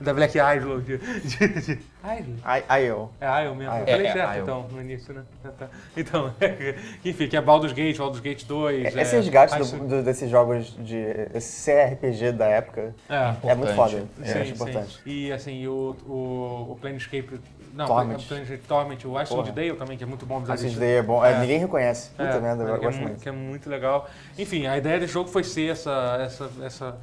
da 0.00 0.14
Black 0.14 0.36
Isle. 0.38 0.80
De, 0.82 0.98
de, 0.98 1.48
de, 1.48 1.72
Isle? 1.72 2.36
I- 2.44 2.84
IO. 2.86 3.10
É 3.20 3.44
Isle 3.44 3.54
mesmo. 3.56 3.74
Eu 3.74 3.86
falei 3.86 4.06
É, 4.06 4.08
é, 4.08 4.12
certo, 4.12 4.38
então, 4.40 4.68
no 4.70 4.80
início, 4.80 5.12
né? 5.14 5.22
Ah, 5.44 5.48
tá. 5.58 5.68
Então, 5.96 6.32
enfim, 7.04 7.28
que 7.28 7.36
é 7.36 7.40
Baldur's 7.40 7.72
Gate, 7.72 7.96
Baldur's 7.98 8.20
Gate 8.22 8.44
2. 8.44 8.94
Esse 8.94 8.98
é, 9.16 9.18
resgate 9.18 9.60
Ice- 9.60 9.76
do- 9.76 9.88
do- 9.88 10.02
desses 10.02 10.30
jogos 10.30 10.76
de. 10.78 11.02
CRPG 11.40 12.32
da 12.32 12.46
época 12.46 12.94
É, 13.08 13.50
é 13.50 13.54
muito 13.54 13.74
foda. 13.74 14.04
Sim. 14.24 14.50
importante. 14.50 15.00
E 15.04 15.32
assim, 15.32 15.66
o, 15.66 15.96
o, 16.06 16.72
o 16.72 16.78
Planescape. 16.80 17.40
Não, 17.74 17.86
Torment. 17.86 18.16
o 18.18 18.22
Planescape 18.28 18.62
Torment, 18.68 18.98
o 19.06 19.16
Iceland 19.18 19.28
Porra. 19.28 19.52
Dale 19.52 19.72
também, 19.74 19.96
que 19.96 20.04
é 20.04 20.06
muito 20.06 20.26
bom. 20.26 20.42
disso. 20.42 20.78
Day 20.78 20.96
é 20.98 21.02
bom. 21.02 21.24
É, 21.24 21.32
É. 21.32 21.38
ninguém 21.40 21.58
reconhece. 21.58 22.10
Puta 22.10 22.22
É, 22.24 22.40
merda, 22.40 22.64
eu 22.64 22.74
é 22.74 22.78
gosto 22.78 22.96
muito, 22.98 23.08
muito. 23.08 23.22
que 23.22 23.28
é 23.28 23.32
muito 23.32 23.70
legal. 23.70 24.08
Enfim, 24.38 24.66
a 24.66 24.76
ideia 24.76 25.00
desse 25.00 25.12
jogo 25.14 25.30
foi 25.30 25.42
ser 25.42 25.70
essa, 25.72 26.18
essa, 26.20 26.50
essa. 26.62 26.96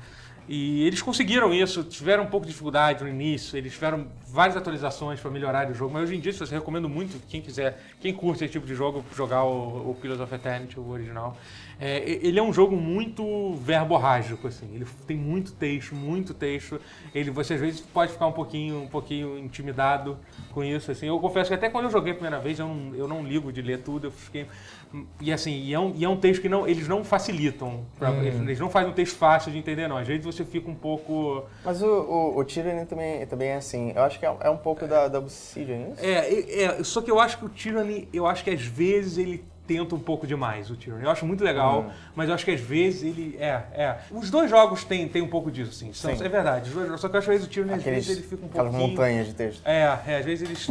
E 0.51 0.81
eles 0.87 0.99
conseguiram 0.99 1.53
isso, 1.53 1.83
tiveram 1.83 2.23
um 2.23 2.25
pouco 2.25 2.43
de 2.43 2.51
dificuldade 2.51 3.03
no 3.03 3.09
início, 3.09 3.55
eles 3.55 3.71
tiveram 3.71 4.07
várias 4.27 4.57
atualizações 4.57 5.19
para 5.19 5.29
melhorar 5.29 5.69
o 5.69 5.75
jogo, 5.75 5.93
mas 5.93 6.05
hoje 6.05 6.15
em 6.15 6.19
dia, 6.19 6.33
você 6.33 6.55
recomendo 6.55 6.89
muito, 6.89 7.21
quem 7.27 7.39
quiser, 7.39 7.79
quem 8.01 8.11
curte 8.11 8.43
esse 8.43 8.53
tipo 8.53 8.65
de 8.65 8.73
jogo, 8.73 9.05
jogar 9.15 9.43
o, 9.43 9.91
o 9.91 9.95
Pillars 10.01 10.19
of 10.19 10.33
Eternity, 10.33 10.79
o 10.79 10.89
original. 10.89 11.37
É, 11.82 11.99
ele 12.21 12.38
é 12.38 12.43
um 12.43 12.51
jogo 12.51 12.75
muito 12.75 13.53
verborrágico, 13.53 14.47
assim, 14.47 14.67
ele 14.75 14.86
tem 15.07 15.15
muito 15.15 15.53
texto, 15.53 15.95
muito 15.95 16.34
texto, 16.34 16.80
ele, 17.15 17.32
você 17.32 17.53
às 17.53 17.61
vezes 17.61 17.80
pode 17.80 18.11
ficar 18.11 18.27
um 18.27 18.34
pouquinho, 18.34 18.82
um 18.84 18.88
pouquinho 18.88 19.38
intimidado 19.38 20.17
com 20.51 20.61
isso, 20.61 20.91
assim. 20.91 21.07
Eu 21.07 21.17
confesso 21.19 21.49
que 21.49 21.53
até 21.55 21.69
quando 21.69 21.86
eu 21.86 21.91
joguei 21.91 22.11
a 22.11 22.15
primeira 22.15 22.39
vez, 22.39 22.59
eu 22.59 22.67
não, 22.67 22.95
eu 22.95 23.07
não 23.07 23.23
ligo 23.23 23.51
de 23.53 23.61
ler 23.61 23.80
tudo, 23.82 24.07
eu 24.07 24.11
fiquei... 24.11 24.45
E 25.21 25.32
assim, 25.32 25.51
e 25.51 25.73
é 25.73 25.80
um, 25.80 25.93
e 25.95 26.03
é 26.03 26.09
um 26.09 26.17
texto 26.17 26.41
que 26.41 26.49
não, 26.49 26.67
eles 26.67 26.88
não 26.88 27.03
facilitam, 27.03 27.86
pra- 27.97 28.09
Hum. 28.11 28.23
eles, 28.23 28.39
eles 28.41 28.59
não 28.59 28.69
fazem 28.69 28.89
um 28.89 28.93
texto 28.93 29.15
fácil 29.17 29.51
de 29.51 29.57
entender, 29.59 29.88
não. 29.88 29.97
Às 29.97 30.07
vezes 30.07 30.25
você 30.25 30.43
fica 30.43 30.69
um 30.69 30.75
pouco... 30.75 31.43
Mas 31.63 31.82
o, 31.82 31.88
o, 31.88 32.39
o 32.39 32.43
Tyranny 32.43 32.86
também, 32.88 33.25
também 33.27 33.49
é 33.49 33.55
assim. 33.55 33.93
Eu 33.95 34.01
acho 34.01 34.19
que 34.19 34.25
é, 34.25 34.36
é 34.41 34.49
um 34.49 34.57
pouco 34.57 34.88
da, 34.88 35.07
da 35.07 35.19
Obsidian, 35.19 35.89
isso? 35.93 36.03
É, 36.03 36.11
é, 36.34 36.63
é, 36.63 36.84
só 36.84 37.01
que 37.01 37.11
eu 37.11 37.19
acho 37.19 37.38
que 37.38 37.45
o 37.45 37.49
Tyranny, 37.49 38.09
eu 38.11 38.25
acho 38.25 38.43
que 38.43 38.49
às 38.49 38.63
vezes 38.63 39.17
ele 39.19 39.45
tenta 39.74 39.93
um 39.93 39.99
pouco 39.99 40.26
demais, 40.26 40.72
o 40.72 40.76
Tyranny. 40.76 41.03
Eu 41.03 41.11
acho 41.11 41.26
muito 41.28 41.43
legal, 41.43 41.82
Hum. 41.82 41.91
mas 42.15 42.28
eu 42.28 42.34
acho 42.34 42.43
que 42.43 42.49
às 42.51 42.59
vezes 42.59 43.03
ele... 43.03 43.38
É, 43.39 43.61
é. 43.74 43.97
Os 44.09 44.32
dois 44.32 44.49
jogos 44.49 44.84
têm, 44.84 45.07
têm 45.07 45.22
um 45.22 45.28
pouco 45.28 45.51
disso, 45.51 45.72
sim. 45.74 45.93
São-. 45.93 46.09
É 46.11 46.15
verdade. 46.28 46.70
Os 46.70 46.76
dois- 46.76 46.99
só 46.99 47.07
que 47.07 47.15
eu 47.15 47.20
acho 47.20 47.28
que 47.28 47.34
às 47.36 47.39
vezes 47.41 47.45
o 47.45 47.49
Tyranny, 47.49 47.74
às 47.76 47.84
vezes 47.84 48.09
ele 48.17 48.22
fica 48.28 48.43
um 48.43 48.49
aquelas 48.49 48.72
pouquinho... 48.72 48.89
montanhas 48.89 49.28
de 49.28 49.34
texto. 49.36 49.61
É, 49.63 49.99
é, 50.07 50.17
às 50.17 50.26
vezes 50.26 50.49
eles. 50.49 50.67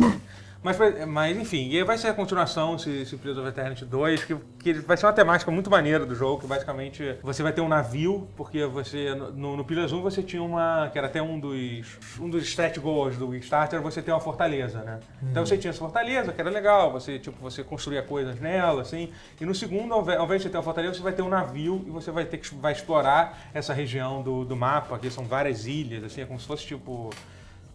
Mas, 0.69 1.07
mas 1.07 1.39
enfim, 1.39 1.69
e 1.71 1.79
aí 1.79 1.83
vai 1.83 1.97
ser 1.97 2.09
a 2.09 2.13
continuação, 2.15 2.77
esse, 2.77 2.91
esse 2.91 3.17
Pillars 3.17 3.39
of 3.39 3.49
Eternity 3.49 3.87
2, 3.87 4.25
que, 4.25 4.37
que 4.59 4.73
vai 4.75 4.99
ser 4.99 5.07
uma 5.07 5.15
temática 5.15 5.51
muito 5.51 5.71
maneira 5.71 6.05
do 6.05 6.15
jogo, 6.15 6.43
que 6.43 6.47
basicamente 6.47 7.17
você 7.23 7.43
vai 7.43 7.55
ter 7.55 7.63
um 7.63 7.69
navio, 7.69 8.29
porque 8.37 8.67
você, 8.67 9.15
no, 9.15 9.57
no 9.57 9.65
Pillars 9.65 9.93
1 9.93 10.03
você 10.03 10.23
tinha 10.23 10.43
uma, 10.43 10.91
que 10.93 10.99
era 10.99 11.07
até 11.07 11.23
um 11.23 11.41
dos, 11.41 11.99
um 12.21 12.29
dos 12.29 12.43
stretch 12.47 12.79
goals 12.79 13.17
do 13.17 13.31
Kickstarter, 13.31 13.81
você 13.81 14.03
ter 14.03 14.13
uma 14.13 14.21
fortaleza, 14.21 14.83
né? 14.83 15.01
Então 15.23 15.47
você 15.47 15.57
tinha 15.57 15.71
essa 15.71 15.79
fortaleza, 15.79 16.33
que 16.33 16.41
era 16.41 16.51
legal, 16.51 16.93
você, 16.93 17.19
tipo, 17.19 17.41
você 17.41 17.65
construía 17.65 18.03
coisas 18.03 18.39
nela, 18.39 18.83
assim, 18.83 19.11
e 19.41 19.47
no 19.47 19.55
segundo, 19.55 19.95
ao 19.95 20.03
invés 20.03 20.19
ao 20.19 20.27
invés 20.27 20.43
de 20.43 20.49
você 20.49 20.53
ter 20.53 20.59
uma 20.59 20.65
fortaleza, 20.65 20.95
você 20.95 21.03
vai 21.03 21.13
ter 21.13 21.23
um 21.23 21.31
navio 21.31 21.83
e 21.87 21.91
você 21.91 22.11
vai 22.11 22.27
ter 22.27 22.37
que 22.37 22.55
vai 22.57 22.73
explorar 22.73 23.49
essa 23.55 23.73
região 23.73 24.23
do, 24.23 24.45
do 24.45 24.55
mapa, 24.55 24.99
que 24.99 25.09
são 25.09 25.25
várias 25.25 25.67
ilhas, 25.67 26.05
assim, 26.05 26.21
é 26.21 26.27
como 26.27 26.39
se 26.39 26.47
fosse, 26.47 26.67
tipo... 26.67 27.09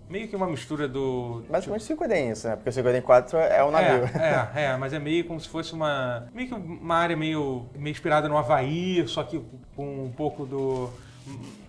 Meio 0.10 0.28
que 0.28 0.36
uma 0.36 0.48
mistura 0.48 0.88
do. 0.88 1.44
Basicamente 1.50 1.86
5 1.86 2.08
d 2.08 2.32
isso, 2.32 2.48
né? 2.48 2.56
Porque 2.56 2.70
o 2.70 2.74
5 2.74 2.92
d 2.92 3.02
4 3.02 3.38
é 3.38 3.64
o 3.64 3.72
navio. 3.72 4.04
É, 4.20 4.62
é, 4.62 4.64
é, 4.66 4.78
mas 4.78 4.94
é 4.94 5.00
meio 5.00 5.24
como 5.26 5.40
se 5.40 5.48
fosse 5.48 5.74
uma. 5.74 6.28
Meio 6.34 6.50
que 6.50 6.54
uma 6.54 6.96
área 6.96 7.16
meio, 7.16 7.66
meio 7.76 7.92
inspirada 7.92 8.28
no 8.28 8.38
Havaí, 8.38 9.08
só 9.08 9.24
que 9.24 9.42
com 9.76 10.06
um 10.06 10.12
pouco 10.12 10.46
do. 10.46 10.90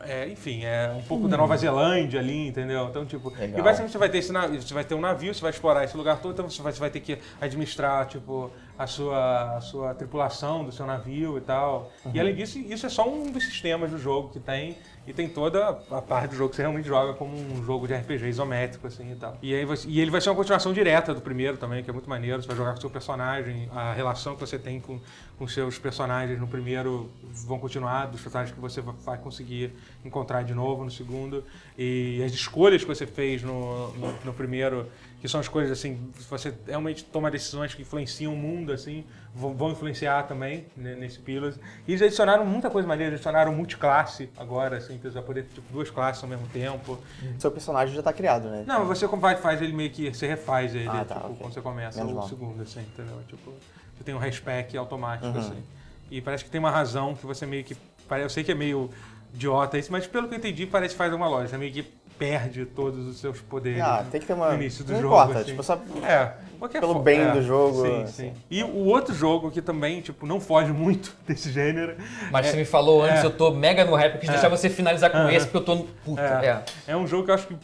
é, 0.00 0.28
enfim, 0.28 0.64
é 0.64 0.92
um 0.96 1.02
pouco 1.02 1.28
da 1.28 1.36
Nova 1.36 1.56
Zelândia 1.56 2.18
ali, 2.18 2.48
entendeu? 2.48 2.88
Então, 2.88 3.06
tipo. 3.06 3.30
Legal. 3.30 3.58
E 3.58 3.62
basicamente 3.62 3.92
você 3.92 3.98
vai 3.98 4.08
ter 4.08 4.18
esse 4.18 4.32
navio, 4.32 4.60
você 4.60 4.74
vai 4.74 4.84
ter 4.84 4.94
um 4.94 5.00
navio, 5.00 5.32
você 5.32 5.40
vai 5.40 5.50
explorar 5.50 5.84
esse 5.84 5.96
lugar 5.96 6.20
todo, 6.20 6.32
então 6.32 6.50
você 6.50 6.60
vai, 6.60 6.72
você 6.72 6.80
vai 6.80 6.90
ter 6.90 7.00
que 7.00 7.18
administrar, 7.40 8.06
tipo, 8.06 8.50
a 8.76 8.86
sua, 8.86 9.56
a 9.56 9.60
sua 9.60 9.94
tripulação 9.94 10.64
do 10.64 10.72
seu 10.72 10.84
navio 10.86 11.38
e 11.38 11.40
tal. 11.40 11.92
E 12.12 12.18
além 12.18 12.34
disso, 12.34 12.58
isso 12.58 12.84
é 12.84 12.88
só 12.88 13.08
um 13.08 13.30
dos 13.30 13.44
sistemas 13.44 13.90
do 13.90 13.98
jogo 13.98 14.30
que 14.30 14.40
tem. 14.40 14.76
E 15.06 15.12
tem 15.12 15.28
toda 15.28 15.68
a 15.90 16.00
parte 16.00 16.30
do 16.30 16.36
jogo 16.36 16.50
que 16.50 16.56
você 16.56 16.62
realmente 16.62 16.88
joga 16.88 17.12
como 17.14 17.36
um 17.36 17.62
jogo 17.64 17.86
de 17.86 17.94
RPG 17.94 18.26
isométrico, 18.28 18.86
assim 18.86 19.12
e 19.12 19.16
tal. 19.16 19.36
E, 19.42 19.54
aí 19.54 19.64
você- 19.64 19.86
e 19.88 20.00
ele 20.00 20.10
vai 20.10 20.20
ser 20.20 20.30
uma 20.30 20.36
continuação 20.36 20.72
direta 20.72 21.12
do 21.12 21.20
primeiro 21.20 21.56
também, 21.58 21.84
que 21.84 21.90
é 21.90 21.92
muito 21.92 22.08
maneiro. 22.08 22.40
Você 22.40 22.48
vai 22.48 22.56
jogar 22.56 22.72
com 22.72 22.78
o 22.78 22.80
seu 22.80 22.88
personagem, 22.90 23.68
a 23.74 23.92
relação 23.92 24.34
que 24.34 24.40
você 24.40 24.58
tem 24.58 24.80
com 24.80 24.98
com 25.36 25.48
seus 25.48 25.76
personagens 25.76 26.38
no 26.38 26.46
primeiro 26.46 27.10
vão 27.44 27.58
continuar, 27.58 28.06
dos 28.06 28.20
personagens 28.20 28.54
que 28.54 28.60
você 28.60 28.80
va- 28.80 28.94
vai 29.04 29.18
conseguir 29.18 29.72
encontrar 30.04 30.44
de 30.44 30.54
novo 30.54 30.84
no 30.84 30.90
segundo. 30.92 31.42
E 31.76 32.22
as 32.24 32.32
escolhas 32.32 32.82
que 32.82 32.86
você 32.86 33.04
fez 33.04 33.42
no, 33.42 33.88
no, 33.94 34.12
no 34.24 34.32
primeiro, 34.32 34.86
que 35.20 35.26
são 35.26 35.40
escolhas 35.40 35.72
assim, 35.72 35.98
se 36.20 36.30
você 36.30 36.54
realmente 36.68 37.02
toma 37.04 37.32
decisões 37.32 37.74
que 37.74 37.82
influenciam 37.82 38.32
o 38.32 38.36
mundo, 38.36 38.70
assim, 38.72 39.04
vão, 39.34 39.70
influenciar 39.70 40.22
também 40.24 40.66
né, 40.76 40.94
nesse 40.94 41.18
Pillars. 41.18 41.58
E 41.86 41.92
eles 41.92 42.02
adicionaram 42.02 42.44
muita 42.46 42.70
coisa 42.70 42.86
maneira, 42.86 43.10
eles 43.10 43.18
adicionaram 43.20 43.52
multiclasse 43.52 44.30
agora, 44.36 44.76
assim, 44.76 44.96
que 44.96 45.02
você 45.02 45.14
vai 45.14 45.22
poder 45.22 45.42
ter 45.44 45.54
tipo, 45.54 45.72
duas 45.72 45.90
classes 45.90 46.22
ao 46.22 46.28
mesmo 46.28 46.46
tempo. 46.48 46.98
Seu 47.38 47.50
personagem 47.50 47.94
já 47.94 48.02
tá 48.02 48.12
criado, 48.12 48.48
né? 48.48 48.64
Não, 48.66 48.84
você 48.86 49.06
vai 49.06 49.36
faz 49.36 49.60
ele 49.60 49.72
meio 49.72 49.90
que 49.90 50.14
você 50.14 50.26
refaz 50.26 50.74
ele, 50.74 50.88
Ah, 50.88 51.04
tá, 51.04 51.14
tipo, 51.16 51.26
ok. 51.26 51.36
quando 51.40 51.52
você 51.54 51.60
começa 51.60 51.98
Menos 51.98 52.12
o 52.12 52.16
mal. 52.16 52.28
segundo, 52.28 52.62
assim, 52.62 52.80
entendeu? 52.80 53.20
Tipo, 53.28 53.52
você 53.96 54.04
tem 54.04 54.14
um 54.14 54.18
respec 54.18 54.76
automático, 54.76 55.26
Uhum. 55.26 55.38
assim. 55.38 55.62
E 56.10 56.20
parece 56.20 56.44
que 56.44 56.50
tem 56.50 56.58
uma 56.58 56.70
razão 56.70 57.14
que 57.14 57.26
você 57.26 57.44
meio 57.46 57.64
que. 57.64 57.76
Eu 58.10 58.28
sei 58.28 58.44
que 58.44 58.52
é 58.52 58.54
meio 58.54 58.90
idiota 59.34 59.76
isso, 59.78 59.90
mas 59.90 60.06
pelo 60.06 60.28
que 60.28 60.34
eu 60.34 60.38
entendi, 60.38 60.66
parece 60.66 60.94
que 60.94 60.98
faz 60.98 61.12
uma 61.12 61.26
lógica. 61.26 61.48
Você 61.50 61.58
meio 61.58 61.72
que 61.72 61.82
perde 62.18 62.64
todos 62.66 63.06
os 63.06 63.18
seus 63.18 63.40
poderes. 63.40 63.80
Ah, 63.80 64.04
tem 64.08 64.20
que 64.20 64.26
ter 64.26 64.34
uma. 64.34 64.48
no 64.50 64.54
início 64.54 64.84
do 64.84 64.92
não 64.92 65.00
jogo. 65.00 65.14
importa, 65.14 65.38
assim. 65.40 65.50
tipo, 65.50 65.62
só. 65.62 65.74
É, 66.06 66.32
qualquer 66.64 66.80
pelo 66.80 66.98
bem 66.98 67.20
é, 67.20 67.32
do 67.32 67.42
jogo, 67.42 67.82
Sim, 67.82 68.02
assim. 68.02 68.12
sim. 68.12 68.32
E 68.50 68.62
o 68.62 68.84
outro 68.86 69.14
jogo 69.14 69.50
que 69.50 69.60
também, 69.60 70.00
tipo, 70.00 70.26
não 70.26 70.40
foge 70.40 70.72
muito 70.72 71.14
desse 71.26 71.50
gênero. 71.50 71.96
Mas 72.30 72.46
você 72.46 72.56
me 72.56 72.64
falou 72.64 73.02
antes, 73.02 73.22
é. 73.22 73.26
eu 73.26 73.30
tô 73.30 73.50
mega 73.50 73.84
no 73.84 73.94
rap, 73.94 74.14
eu 74.14 74.20
quis 74.20 74.30
deixar 74.30 74.48
você 74.48 74.70
finalizar 74.70 75.10
com 75.10 75.28
esse, 75.28 75.46
porque 75.46 75.70
eu 75.70 75.76
tô. 75.76 75.84
Puta, 76.04 76.22
É, 76.22 76.46
é. 76.46 76.92
é 76.92 76.96
um 76.96 77.06
jogo 77.06 77.24
que 77.24 77.30
eu 77.30 77.34
acho 77.34 77.46
que 77.46 77.56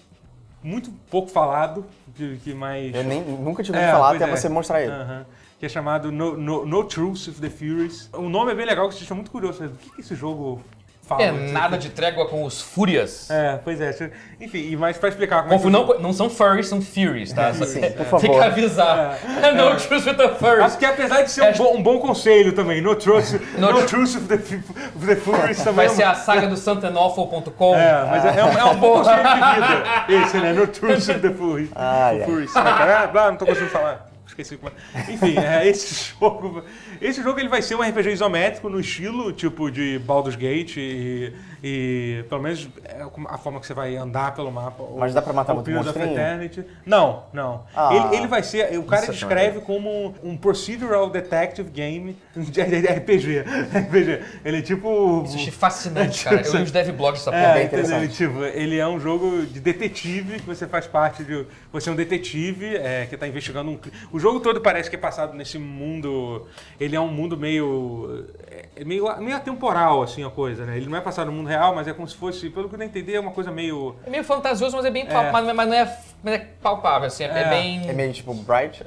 muito 0.62 0.90
pouco 1.10 1.30
falado, 1.30 1.86
que, 2.14 2.36
que 2.38 2.54
mais. 2.54 2.94
Eu 2.94 3.04
nem, 3.04 3.22
nunca 3.22 3.62
tinha 3.62 3.76
É, 3.76 3.80
ouvido 3.80 3.92
falar 3.96 4.16
até 4.16 4.24
é. 4.24 4.36
você 4.36 4.48
mostrar 4.48 4.82
ele. 4.82 4.92
Aham. 4.92 5.26
Que 5.58 5.66
é 5.66 5.68
chamado 5.68 6.10
no, 6.10 6.38
no, 6.38 6.64
no 6.64 6.84
Truth 6.84 7.28
of 7.28 7.40
the 7.40 7.50
Furies. 7.50 8.08
O 8.14 8.30
nome 8.30 8.52
é 8.52 8.54
bem 8.54 8.64
legal, 8.64 8.88
que 8.88 8.94
você 8.94 9.00
deixa 9.00 9.14
muito 9.14 9.30
curioso. 9.30 9.62
O 9.64 9.68
que, 9.68 9.90
que 9.96 10.00
esse 10.00 10.14
jogo 10.14 10.62
fala? 11.10 11.22
É 11.22 11.32
nada 11.32 11.76
de 11.76 11.90
trégua 11.90 12.26
com 12.26 12.44
os 12.44 12.60
Fúrias. 12.60 13.28
É, 13.30 13.58
pois 13.62 13.80
é. 13.80 13.94
Enfim, 14.40 14.74
mais 14.76 14.96
pra 14.96 15.08
explicar 15.08 15.42
como 15.42 15.54
é 15.54 15.56
que 15.58 15.62
Confu- 15.62 15.68
o 15.68 15.70
não, 15.70 15.86
jogo- 15.86 15.98
não 16.02 16.12
são 16.12 16.30
furries, 16.30 16.68
são 16.68 16.80
furies, 16.80 17.32
tá? 17.32 17.52
Só 17.52 17.64
Sim, 17.64 17.80
por 17.80 18.20
Tem 18.20 18.30
que 18.30 18.36
favor. 18.36 18.42
avisar. 18.44 19.18
no 19.54 19.76
truth 19.76 20.06
with 20.06 20.14
the 20.14 20.28
furries. 20.30 20.64
Acho 20.64 20.78
que 20.78 20.84
apesar 20.86 21.22
de 21.22 21.30
ser 21.30 21.42
um 21.42 21.52
bom, 21.52 21.76
um 21.76 21.82
bom 21.82 21.98
conselho 21.98 22.52
também, 22.52 22.80
No 22.80 22.94
Truth, 22.94 23.32
No 23.58 23.72
no 23.72 23.78
tr- 23.80 23.86
truth 23.86 24.16
of, 24.16 24.20
the, 24.26 24.34
of 24.36 25.06
the 25.06 25.16
Furies 25.16 25.58
também. 25.58 25.74
Vai 25.74 25.86
é 25.86 25.90
um- 25.90 25.94
ser 25.94 26.02
a 26.04 26.14
saga 26.14 26.46
do 26.46 26.56
santenawful.com. 26.56 27.74
É, 27.76 28.04
mas 28.10 28.24
é, 28.24 28.40
é 28.40 28.44
um, 28.44 28.58
é 28.58 28.64
um 28.64 28.76
bom 28.76 28.92
conselho 28.98 29.22
de 29.22 29.34
vida. 29.54 30.24
Esse, 30.26 30.36
né? 30.38 30.52
No 30.52 30.66
Truth 30.66 31.08
of 31.10 31.18
the 31.20 31.30
Furies. 31.30 31.68
Ai, 31.74 32.20
ai. 32.20 32.24
Furies. 32.24 32.56
Ah, 32.56 33.10
ah, 33.14 33.30
não 33.30 33.36
tô 33.36 33.46
conseguindo 33.46 33.70
falar. 33.70 34.09
Esqueci 34.40 34.56
como 34.56 34.72
é. 34.72 35.12
Enfim, 35.12 35.36
é, 35.38 35.66
esse 35.68 36.12
jogo. 36.18 36.64
Esse 37.00 37.22
jogo 37.22 37.38
ele 37.40 37.48
vai 37.48 37.62
ser 37.62 37.74
um 37.74 37.82
RPG 37.82 38.10
isométrico 38.12 38.68
no 38.68 38.80
estilo 38.80 39.32
tipo 39.32 39.70
de 39.70 39.98
Baldur's 40.00 40.36
Gate 40.36 40.76
e, 40.76 41.32
e 41.62 42.24
pelo 42.28 42.42
menos 42.42 42.68
é 42.84 43.02
a 43.28 43.38
forma 43.38 43.60
que 43.60 43.66
você 43.66 43.74
vai 43.74 43.96
andar 43.96 44.34
pelo 44.34 44.50
mapa. 44.50 44.82
Mas 44.96 45.14
dá 45.14 45.22
pra 45.22 45.32
matar 45.32 45.52
o 45.52 45.56
muito 45.56 45.70
monstrinho? 45.70 46.12
Eternity. 46.12 46.64
Não, 46.86 47.24
não. 47.32 47.64
Ah. 47.74 47.90
Ele, 47.94 48.16
ele 48.18 48.26
vai 48.26 48.42
ser. 48.42 48.78
O 48.78 48.84
cara 48.84 49.06
é 49.06 49.10
descreve 49.10 49.60
como 49.60 50.14
um 50.22 50.36
procedural 50.36 51.10
detective 51.10 51.70
game 51.70 52.16
de 52.36 52.60
RPG. 52.62 53.40
RPG. 53.40 54.22
Ele 54.44 54.58
é 54.58 54.62
tipo. 54.62 55.22
Isso 55.26 55.36
achei 55.36 55.50
fascinante, 55.52 56.24
cara. 56.24 56.40
Eu 56.40 56.54
li 56.54 56.62
os 56.62 56.70
dev 56.70 56.90
blogs 56.92 57.24
dessa 57.24 57.36
É, 57.36 57.52
porra. 57.52 57.62
interessante. 57.64 58.14
Tipo, 58.14 58.44
ele 58.44 58.78
é 58.78 58.86
um 58.86 58.98
jogo 59.00 59.44
de 59.46 59.60
detetive, 59.60 60.40
que 60.40 60.46
você 60.46 60.66
faz 60.66 60.86
parte 60.86 61.24
de. 61.24 61.46
Você 61.72 61.88
é 61.88 61.92
um 61.92 61.96
detetive 61.96 62.76
é, 62.76 63.06
que 63.06 63.14
está 63.14 63.26
investigando 63.26 63.70
um. 63.70 63.78
O 64.12 64.18
jogo 64.18 64.29
todo 64.38 64.60
parece 64.60 64.88
que 64.90 64.96
é 64.96 64.98
passado 64.98 65.34
nesse 65.34 65.58
mundo. 65.58 66.46
Ele 66.78 66.94
é 66.94 67.00
um 67.00 67.08
mundo 67.08 67.36
meio. 67.36 68.26
É 68.76 68.84
meio, 68.84 69.04
meio 69.20 69.36
atemporal, 69.36 70.02
assim, 70.02 70.22
a 70.24 70.30
coisa, 70.30 70.64
né? 70.64 70.76
Ele 70.76 70.86
não 70.88 70.96
é 70.96 71.00
passado 71.00 71.26
no 71.26 71.32
mundo 71.32 71.48
real, 71.48 71.74
mas 71.74 71.88
é 71.88 71.92
como 71.92 72.06
se 72.06 72.14
fosse, 72.14 72.48
pelo 72.50 72.68
que 72.68 72.76
eu 72.76 72.82
entendi, 72.82 73.14
é 73.14 73.20
uma 73.20 73.32
coisa 73.32 73.50
meio. 73.50 73.96
É 74.06 74.10
meio 74.10 74.22
fantasioso, 74.22 74.76
mas 74.76 74.84
é 74.84 74.90
bem 74.90 75.06
palpável. 75.06 75.32
Mas, 75.54 75.56
mas 75.56 75.68
não 75.68 75.74
é, 75.74 75.98
mas 76.22 76.34
é 76.34 76.38
palpável, 76.62 77.06
assim. 77.08 77.24
É, 77.24 77.28
é 77.28 77.40
É. 77.40 77.48
bem. 77.48 77.88
É 77.88 77.92
meio 77.92 78.12
tipo 78.12 78.32
Bright. 78.34 78.84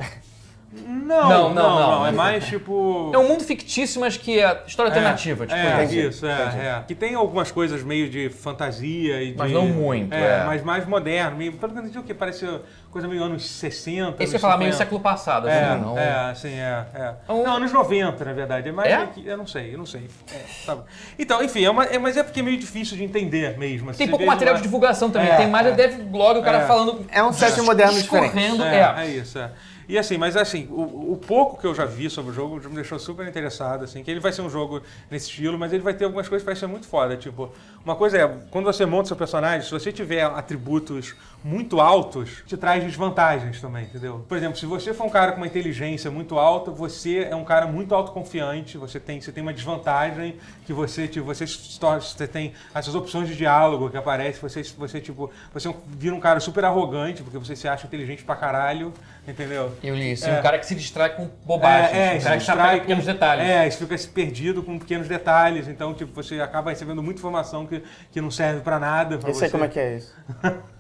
Não, 0.85 1.29
Não, 1.29 1.53
não, 1.53 1.79
não. 1.99 2.07
É 2.07 2.11
mais 2.11 2.45
tipo. 2.47 3.11
É 3.13 3.17
um 3.17 3.27
mundo 3.27 3.43
fictício, 3.43 4.01
mas 4.01 4.17
que 4.17 4.39
é 4.39 4.63
história 4.65 4.89
alternativa. 4.91 5.45
Tipo, 5.45 5.57
é, 5.59 5.83
Entendi, 5.83 6.07
isso, 6.07 6.25
é, 6.25 6.31
é. 6.31 6.83
Que 6.87 6.95
tem 6.95 7.13
algumas 7.13 7.51
coisas 7.51 7.83
meio 7.83 8.09
de 8.09 8.29
fantasia 8.29 9.21
e 9.21 9.31
de... 9.33 9.37
Mas 9.37 9.51
não 9.51 9.67
muito, 9.67 10.13
É, 10.13 10.41
é. 10.41 10.43
mas 10.45 10.63
mais 10.63 10.85
moderno. 10.87 11.37
Meio, 11.37 11.53
pelo 11.53 11.71
que 11.73 11.77
eu 11.77 11.83
entendi, 11.83 11.99
o 11.99 12.03
que 12.03 12.13
parece 12.13 12.47
coisa 12.89 13.07
meio 13.07 13.23
anos 13.23 13.45
60, 13.47 14.23
Esse 14.23 14.31
anos 14.33 14.41
falar 14.41 14.57
meio 14.57 14.71
50. 14.71 14.77
século 14.77 15.01
passado, 15.01 15.47
É, 15.47 15.63
assim, 15.63 15.81
não. 15.81 15.97
é, 15.97 16.09
assim, 16.31 16.53
é, 16.53 16.85
é. 16.95 17.13
um- 17.31 17.43
Não, 17.43 17.55
anos 17.57 17.71
90, 17.71 18.25
na 18.25 18.33
verdade. 18.33 18.69
É 18.69 18.71
mais 18.71 18.91
É? 18.91 19.05
que- 19.07 19.27
eu 19.27 19.37
não 19.37 19.45
sei, 19.47 19.73
eu 19.73 19.77
não 19.77 19.85
sei. 19.85 20.07
É, 20.33 20.39
tá 20.65 20.75
bom. 20.75 20.85
Então, 21.19 21.43
enfim, 21.43 21.63
é 21.65 21.69
uma- 21.69 21.85
é- 21.85 21.99
mas 21.99 22.17
é 22.17 22.23
porque 22.23 22.39
é 22.39 22.43
meio 22.43 22.57
difícil 22.57 22.97
de 22.97 23.03
entender 23.03 23.57
mesmo. 23.57 23.89
assim, 23.89 23.97
Tem 23.99 24.07
você 24.07 24.11
pouco 24.11 24.25
material 24.25 24.53
lá- 24.53 24.57
de 24.59 24.63
divulgação 24.63 25.09
também. 25.11 25.29
É, 25.29 25.35
Tem 25.35 25.47
mais 25.47 25.67
é. 25.67 25.71
a 25.71 25.73
dev 25.73 25.99
blog, 26.03 26.39
o 26.39 26.43
cara 26.43 26.59
É. 26.59 26.67
falando. 26.67 27.05
É 27.11 27.23
um 27.23 27.31
set 27.33 27.59
moderno 27.61 27.93
diferente. 27.99 28.29
escorrendo. 28.29 28.63
É, 28.63 28.79
É. 28.79 29.05
é 29.05 29.07
isso, 29.09 29.37
é. 29.37 29.51
E 29.87 29.97
assim, 29.97 30.17
mas 30.17 30.35
assim, 30.35 30.67
o, 30.69 31.13
o 31.13 31.17
pouco 31.17 31.59
que 31.59 31.67
eu 31.67 31.75
já 31.75 31.85
vi 31.85 32.09
sobre 32.09 32.31
o 32.31 32.33
jogo 32.33 32.55
me 32.69 32.75
deixou 32.75 32.97
super 32.99 33.27
interessado, 33.27 33.83
assim, 33.83 34.03
que 34.03 34.09
ele 34.09 34.19
vai 34.19 34.31
ser 34.31 34.41
um 34.41 34.49
jogo 34.49 34.81
nesse 35.09 35.29
estilo, 35.29 35.57
mas 35.57 35.73
ele 35.73 35.83
vai 35.83 35.93
ter 35.93 36.05
algumas 36.05 36.27
coisas 36.27 36.47
que 36.47 36.55
ser 36.55 36.67
muito 36.67 36.87
foda, 36.87 37.17
tipo, 37.17 37.51
uma 37.83 37.95
coisa 37.95 38.17
é, 38.17 38.27
quando 38.49 38.65
você 38.65 38.85
monta 38.85 39.07
seu 39.07 39.17
personagem, 39.17 39.65
se 39.65 39.71
você 39.71 39.91
tiver 39.91 40.23
atributos 40.23 41.15
muito 41.43 41.81
altos, 41.81 42.41
te 42.47 42.55
traz 42.55 42.83
desvantagens 42.83 43.59
também, 43.59 43.83
entendeu? 43.83 44.25
Por 44.29 44.37
exemplo, 44.37 44.57
se 44.57 44.65
você 44.65 44.93
for 44.93 45.05
um 45.05 45.09
cara 45.09 45.31
com 45.33 45.37
uma 45.37 45.47
inteligência 45.47 46.09
muito 46.09 46.39
alta, 46.39 46.71
você 46.71 47.27
é 47.29 47.35
um 47.35 47.43
cara 47.43 47.67
muito 47.67 47.93
autoconfiante, 47.93 48.77
você 48.77 48.99
tem, 48.99 49.19
você 49.19 49.31
tem 49.31 49.41
uma 49.43 49.51
desvantagem 49.53 50.37
que 50.65 50.71
você, 50.71 51.07
tipo, 51.07 51.25
você, 51.25 51.45
você 51.45 52.27
tem 52.27 52.53
essas 52.73 52.95
opções 52.95 53.27
de 53.27 53.35
diálogo 53.35 53.89
que 53.89 53.97
aparecem, 53.97 54.41
você, 54.41 54.63
você 54.63 55.01
tipo, 55.01 55.29
você 55.53 55.73
vira 55.87 56.15
um 56.15 56.19
cara 56.19 56.39
super 56.39 56.63
arrogante, 56.63 57.21
porque 57.23 57.37
você 57.37 57.55
se 57.55 57.67
acha 57.67 57.85
inteligente 57.87 58.23
pra 58.23 58.35
caralho, 58.37 58.93
entendeu? 59.27 59.73
Eu 59.83 59.95
li 59.95 60.13
isso. 60.13 60.25
É. 60.25 60.39
Um 60.39 60.41
cara 60.41 60.57
que 60.57 60.65
se 60.65 60.75
distrai 60.75 61.09
com 61.15 61.29
bobagens. 61.45 61.93
É, 61.93 62.13
é, 62.13 62.15
um 62.15 62.19
se 62.19 62.23
cara 62.23 62.37
que 62.37 62.45
distrai 62.45 62.75
com- 62.75 62.79
pequenos 62.81 63.05
detalhes. 63.05 63.45
É, 63.45 63.67
isso 63.67 63.77
fica 63.79 63.97
se 63.97 64.07
perdido 64.07 64.63
com 64.63 64.79
pequenos 64.79 65.09
detalhes. 65.09 65.67
Então, 65.67 65.93
tipo, 65.93 66.13
você 66.13 66.39
acaba 66.39 66.69
recebendo 66.69 67.03
muita 67.03 67.19
informação 67.19 67.65
que, 67.65 67.83
que 68.11 68.21
não 68.21 68.31
serve 68.31 68.61
pra 68.61 68.79
nada. 68.79 69.17
Pra 69.17 69.29
Eu 69.29 69.33
sei 69.33 69.47
você. 69.47 69.51
como 69.51 69.65
é 69.65 69.67
que 69.67 69.79
é 69.79 69.97
isso. 69.97 70.15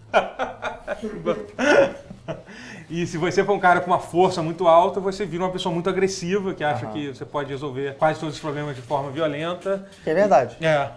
E 2.89 3.07
se 3.07 3.17
você 3.17 3.43
for 3.43 3.53
um 3.53 3.59
cara 3.59 3.81
com 3.81 3.87
uma 3.87 3.99
força 3.99 4.41
muito 4.41 4.67
alta, 4.67 4.99
você 4.99 5.25
vira 5.25 5.43
uma 5.43 5.51
pessoa 5.51 5.73
muito 5.73 5.89
agressiva, 5.89 6.53
que 6.53 6.63
acha 6.63 6.85
que 6.87 7.07
você 7.07 7.25
pode 7.25 7.49
resolver 7.49 7.95
quase 7.95 8.19
todos 8.19 8.35
os 8.35 8.41
problemas 8.41 8.75
de 8.75 8.81
forma 8.81 9.09
violenta. 9.09 9.87
Que 10.03 10.11
é 10.11 10.13
verdade. 10.13 10.57
É, 10.61 10.89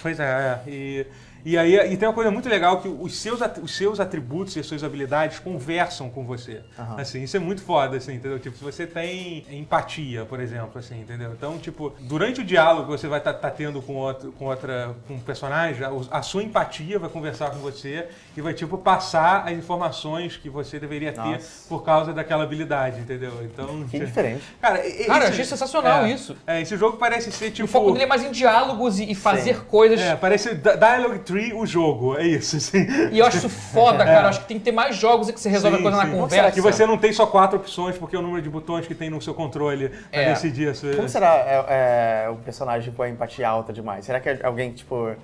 pois 0.00 0.18
é, 0.18 0.24
é. 0.24 0.70
E, 0.70 1.06
e 1.44 1.56
aí 1.58 1.74
e 1.92 1.96
tem 1.96 2.08
uma 2.08 2.14
coisa 2.14 2.30
muito 2.30 2.48
legal 2.48 2.80
que 2.80 2.88
os 2.88 3.18
seus, 3.18 3.40
at- 3.42 3.58
os 3.62 3.76
seus 3.76 4.00
atributos 4.00 4.56
e 4.56 4.60
as 4.60 4.66
suas 4.66 4.82
habilidades 4.84 5.38
conversam 5.38 6.08
com 6.10 6.24
você. 6.24 6.60
Aham. 6.78 7.00
Assim, 7.00 7.22
isso 7.22 7.36
é 7.36 7.40
muito 7.40 7.62
foda, 7.62 7.96
assim, 7.96 8.14
entendeu? 8.14 8.38
Tipo, 8.38 8.56
se 8.56 8.64
você 8.64 8.86
tem 8.86 9.44
empatia, 9.50 10.24
por 10.24 10.40
exemplo, 10.40 10.78
assim, 10.78 11.00
entendeu? 11.00 11.32
Então, 11.32 11.58
tipo, 11.58 11.92
durante 12.00 12.40
o 12.40 12.44
diálogo 12.44 12.86
que 12.92 12.98
você 13.00 13.08
vai 13.08 13.18
estar 13.18 13.34
tendo 13.50 13.80
com 13.82 13.94
outro, 13.96 14.32
com 14.32 14.46
outra, 14.46 14.94
com 15.06 15.14
um 15.14 15.20
personagem, 15.20 15.84
a, 15.84 15.90
a 16.18 16.22
sua 16.22 16.42
empatia 16.42 16.98
vai 16.98 17.08
conversar 17.10 17.50
com 17.50 17.58
você 17.58 18.08
e 18.36 18.40
vai, 18.40 18.54
tipo, 18.54 18.76
passar 18.78 19.44
as 19.48 19.52
informações 19.52 20.36
que 20.36 20.48
você 20.50 20.78
deveria 20.78 21.12
ter 21.12 21.20
Nossa. 21.20 21.68
por 21.68 21.84
causa 21.84 22.12
daquela 22.12 22.44
habilidade, 22.44 23.00
entendeu? 23.00 23.32
Então, 23.44 23.84
Que 23.88 23.98
diferente. 24.00 24.42
Cara, 24.60 24.86
e- 24.86 25.04
Cara, 25.04 25.18
eu 25.18 25.22
esse- 25.24 25.32
achei 25.32 25.44
sensacional 25.44 26.04
é, 26.04 26.12
isso. 26.12 26.36
É, 26.46 26.60
esse 26.60 26.76
jogo 26.76 26.96
parece 26.96 27.30
ser, 27.32 27.50
tipo... 27.50 27.64
o 27.64 27.68
foco 27.70 27.92
dele 27.92 28.04
é 28.04 28.06
mais 28.06 28.22
em 28.22 28.30
diálogos 28.30 28.98
e, 28.98 29.10
e 29.10 29.14
fazer 29.14 29.54
Sim. 29.56 29.60
coisas. 29.68 30.00
É, 30.00 30.16
parece 30.16 30.54
Di- 30.54 30.76
Dialogue 30.76 31.20
Tree, 31.30 31.52
o 31.54 31.64
jogo. 31.66 32.16
É 32.16 32.26
isso, 32.26 32.56
assim. 32.58 32.86
E 33.10 33.18
eu 33.18 33.26
acho 33.26 33.36
isso 33.38 33.48
foda, 33.48 34.04
cara. 34.04 34.22
Eu 34.24 34.28
Acho 34.28 34.40
que 34.40 34.46
tem 34.46 34.58
que 34.58 34.64
ter 34.64 34.72
mais 34.72 34.96
jogos 34.96 35.28
em 35.28 35.32
que 35.32 35.40
você 35.40 35.48
resolve 35.48 35.76
Sim, 35.76 35.80
a 35.80 35.84
coisa 35.84 35.98
sim. 35.98 36.04
na 36.04 36.10
Como 36.10 36.22
conversa. 36.22 36.50
Que 36.52 36.60
você 36.60 36.86
não 36.86 36.98
tem 36.98 37.12
só 37.12 37.26
quatro 37.26 37.58
opções, 37.58 37.96
porque 37.96 38.14
é 38.16 38.18
o 38.18 38.22
número 38.22 38.42
de 38.42 38.48
botões 38.50 38.86
que 38.86 38.94
tem 38.94 39.08
no 39.10 39.20
seu 39.22 39.34
controle 39.34 39.88
pra 39.88 39.98
É. 40.20 40.32
decidir. 40.32 40.74
Se... 40.74 40.94
Como 40.94 41.08
será 41.08 41.34
é, 41.36 42.24
é, 42.26 42.28
o 42.30 42.36
personagem 42.36 42.92
com 42.92 43.02
a 43.02 43.08
empatia 43.08 43.48
alta 43.48 43.72
demais? 43.72 44.04
Será 44.04 44.20
que 44.20 44.28
é 44.28 44.40
alguém, 44.42 44.72
tipo, 44.72 45.14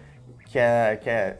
que 0.46 0.58
é. 0.58 0.96
Que 1.02 1.10
é 1.10 1.36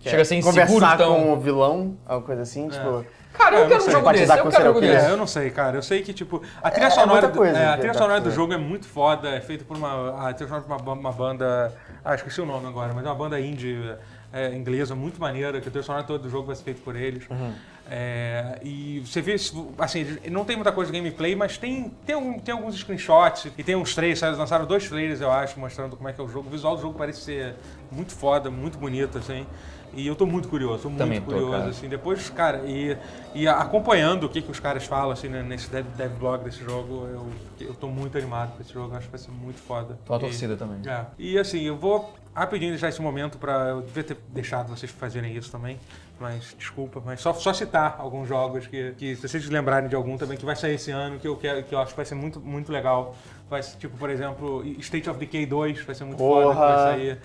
quer 0.00 0.10
Chega 0.10 0.22
a 0.22 0.24
ser 0.24 0.36
inseguro, 0.36 0.64
conversar 0.66 0.94
então. 0.94 1.14
com 1.14 1.32
o 1.32 1.40
vilão, 1.40 1.96
alguma 2.06 2.26
coisa 2.26 2.42
assim, 2.42 2.68
tipo. 2.68 3.04
Cara, 3.32 3.56
É, 3.56 3.58
eu 3.58 3.62
eu 3.64 3.68
quero 3.68 3.82
um 3.84 3.90
jogo 3.90 4.10
desse. 4.12 4.22
Eu 4.32 4.36
quero 4.36 4.48
um 4.48 4.50
jogo 4.66 4.80
desse. 4.80 5.06
É, 5.06 5.10
eu 5.10 5.16
não 5.16 5.26
sei, 5.26 5.50
cara. 5.50 5.76
Eu 5.76 5.82
sei 5.82 6.02
que, 6.02 6.12
tipo, 6.12 6.42
a 6.62 6.70
trilha 6.70 6.86
É- 6.86 6.88
é 6.88 6.90
sonora, 6.90 7.10
muita 7.12 7.28
do- 7.28 7.36
coisa 7.38 7.58
é, 7.58 7.66
a 7.68 7.76
trilha 7.76 7.94
sonora 7.94 8.12
pra 8.14 8.20
do 8.20 8.24
fazer. 8.24 8.36
jogo 8.36 8.52
é 8.52 8.56
muito 8.56 8.86
foda, 8.86 9.28
é 9.28 9.40
feita 9.40 9.64
por 9.64 9.76
uma. 9.76 10.28
A 10.28 10.32
trilha 10.34 10.48
sonora 10.48 10.64
de 10.66 10.82
uma, 10.88 10.92
uma 10.94 11.12
banda. 11.12 11.72
Ah, 12.04 12.14
esqueci 12.14 12.40
o 12.40 12.46
nome 12.46 12.66
agora, 12.66 12.92
mas 12.94 13.04
é 13.04 13.08
uma 13.08 13.14
banda 13.14 13.40
indie 13.40 13.94
é, 14.32 14.54
inglesa 14.54 14.94
muito 14.94 15.20
maneira, 15.20 15.60
que 15.60 15.68
trilha 15.70 15.82
sonora 15.82 16.04
toda 16.04 16.22
do 16.22 16.30
jogo 16.30 16.46
vai 16.46 16.56
ser 16.56 16.62
feita 16.64 16.80
por 16.84 16.94
eles. 16.96 17.28
Uhum. 17.28 17.52
É, 17.90 18.58
e 18.62 19.00
você 19.04 19.22
vê, 19.22 19.34
assim, 19.78 20.18
não 20.30 20.44
tem 20.44 20.56
muita 20.56 20.70
coisa 20.72 20.92
de 20.92 20.98
gameplay, 20.98 21.34
mas 21.34 21.56
tem, 21.56 21.90
tem, 22.04 22.14
algum- 22.14 22.38
tem 22.38 22.52
alguns 22.52 22.76
screenshots 22.78 23.46
e 23.56 23.64
tem 23.64 23.74
uns 23.76 23.94
trailers, 23.94 24.18
sabe? 24.18 24.36
lançaram 24.36 24.66
dois 24.66 24.86
trailers, 24.88 25.20
eu 25.22 25.30
acho, 25.30 25.58
mostrando 25.58 25.96
como 25.96 26.08
é 26.08 26.12
que 26.12 26.20
é 26.20 26.24
o 26.24 26.28
jogo. 26.28 26.48
O 26.48 26.50
visual 26.52 26.76
do 26.76 26.82
jogo 26.82 26.98
parece 26.98 27.22
ser 27.22 27.54
muito 27.90 28.12
foda, 28.12 28.50
muito 28.50 28.76
bonito, 28.78 29.16
assim. 29.18 29.46
E 29.94 30.06
eu 30.06 30.14
tô 30.14 30.26
muito 30.26 30.48
curioso, 30.48 30.84
tô 30.84 30.88
muito 30.88 30.98
Também 30.98 31.20
tô, 31.20 31.32
curioso, 31.32 31.52
cara. 31.52 31.68
assim. 31.68 31.88
Depois, 31.88 32.30
cara, 32.30 32.62
e, 32.66 32.96
e 33.34 33.48
acompanhando 33.48 34.24
o 34.24 34.28
que, 34.28 34.42
que 34.42 34.50
os 34.50 34.60
caras 34.60 34.84
falam, 34.84 35.10
assim, 35.10 35.28
né, 35.28 35.42
nesse 35.42 35.70
dev, 35.70 35.86
dev 35.96 36.12
blog 36.18 36.44
desse 36.44 36.62
jogo, 36.62 37.06
eu, 37.06 37.26
eu 37.60 37.74
tô 37.74 37.88
muito 37.88 38.16
animado 38.16 38.56
com 38.56 38.62
esse 38.62 38.72
jogo, 38.72 38.94
acho 38.94 39.06
que 39.06 39.12
vai 39.12 39.20
ser 39.20 39.30
muito 39.30 39.60
foda. 39.60 39.98
Tô 40.04 40.14
a 40.14 40.18
torcida 40.18 40.56
também. 40.56 40.80
é. 40.90 41.06
E 41.18 41.38
assim, 41.38 41.62
eu 41.62 41.76
vou 41.76 42.14
rapidinho 42.34 42.70
deixar 42.70 42.88
esse 42.88 43.02
momento 43.02 43.38
pra. 43.38 43.68
Eu 43.70 43.82
devia 43.82 44.04
ter 44.04 44.16
deixado 44.28 44.68
vocês 44.68 44.90
fazerem 44.92 45.36
isso 45.36 45.50
também, 45.50 45.78
mas 46.20 46.54
desculpa, 46.56 47.02
mas 47.04 47.20
só, 47.20 47.32
só 47.34 47.52
citar 47.52 47.96
alguns 47.98 48.28
jogos 48.28 48.66
que, 48.66 48.92
que, 48.92 49.16
se 49.16 49.28
vocês 49.28 49.48
lembrarem 49.48 49.88
de 49.88 49.96
algum 49.96 50.16
também, 50.16 50.38
que 50.38 50.44
vai 50.44 50.54
sair 50.54 50.74
esse 50.74 50.90
ano, 50.90 51.18
que 51.18 51.26
eu, 51.26 51.36
quero, 51.36 51.62
que 51.64 51.74
eu 51.74 51.78
acho 51.80 51.90
que 51.90 51.96
vai 51.96 52.06
ser 52.06 52.14
muito, 52.14 52.40
muito 52.40 52.70
legal. 52.70 53.16
Vai 53.50 53.62
ser, 53.62 53.76
tipo, 53.78 53.96
por 53.96 54.10
exemplo, 54.10 54.62
State 54.78 55.08
of 55.08 55.18
Decay 55.18 55.46
2 55.46 55.80
vai 55.82 55.94
ser 55.94 56.04
muito 56.04 56.18
foda, 56.18 56.50
que 56.50 56.54
vai 56.54 56.54
Porra! 56.54 56.84
sair. 56.92 57.18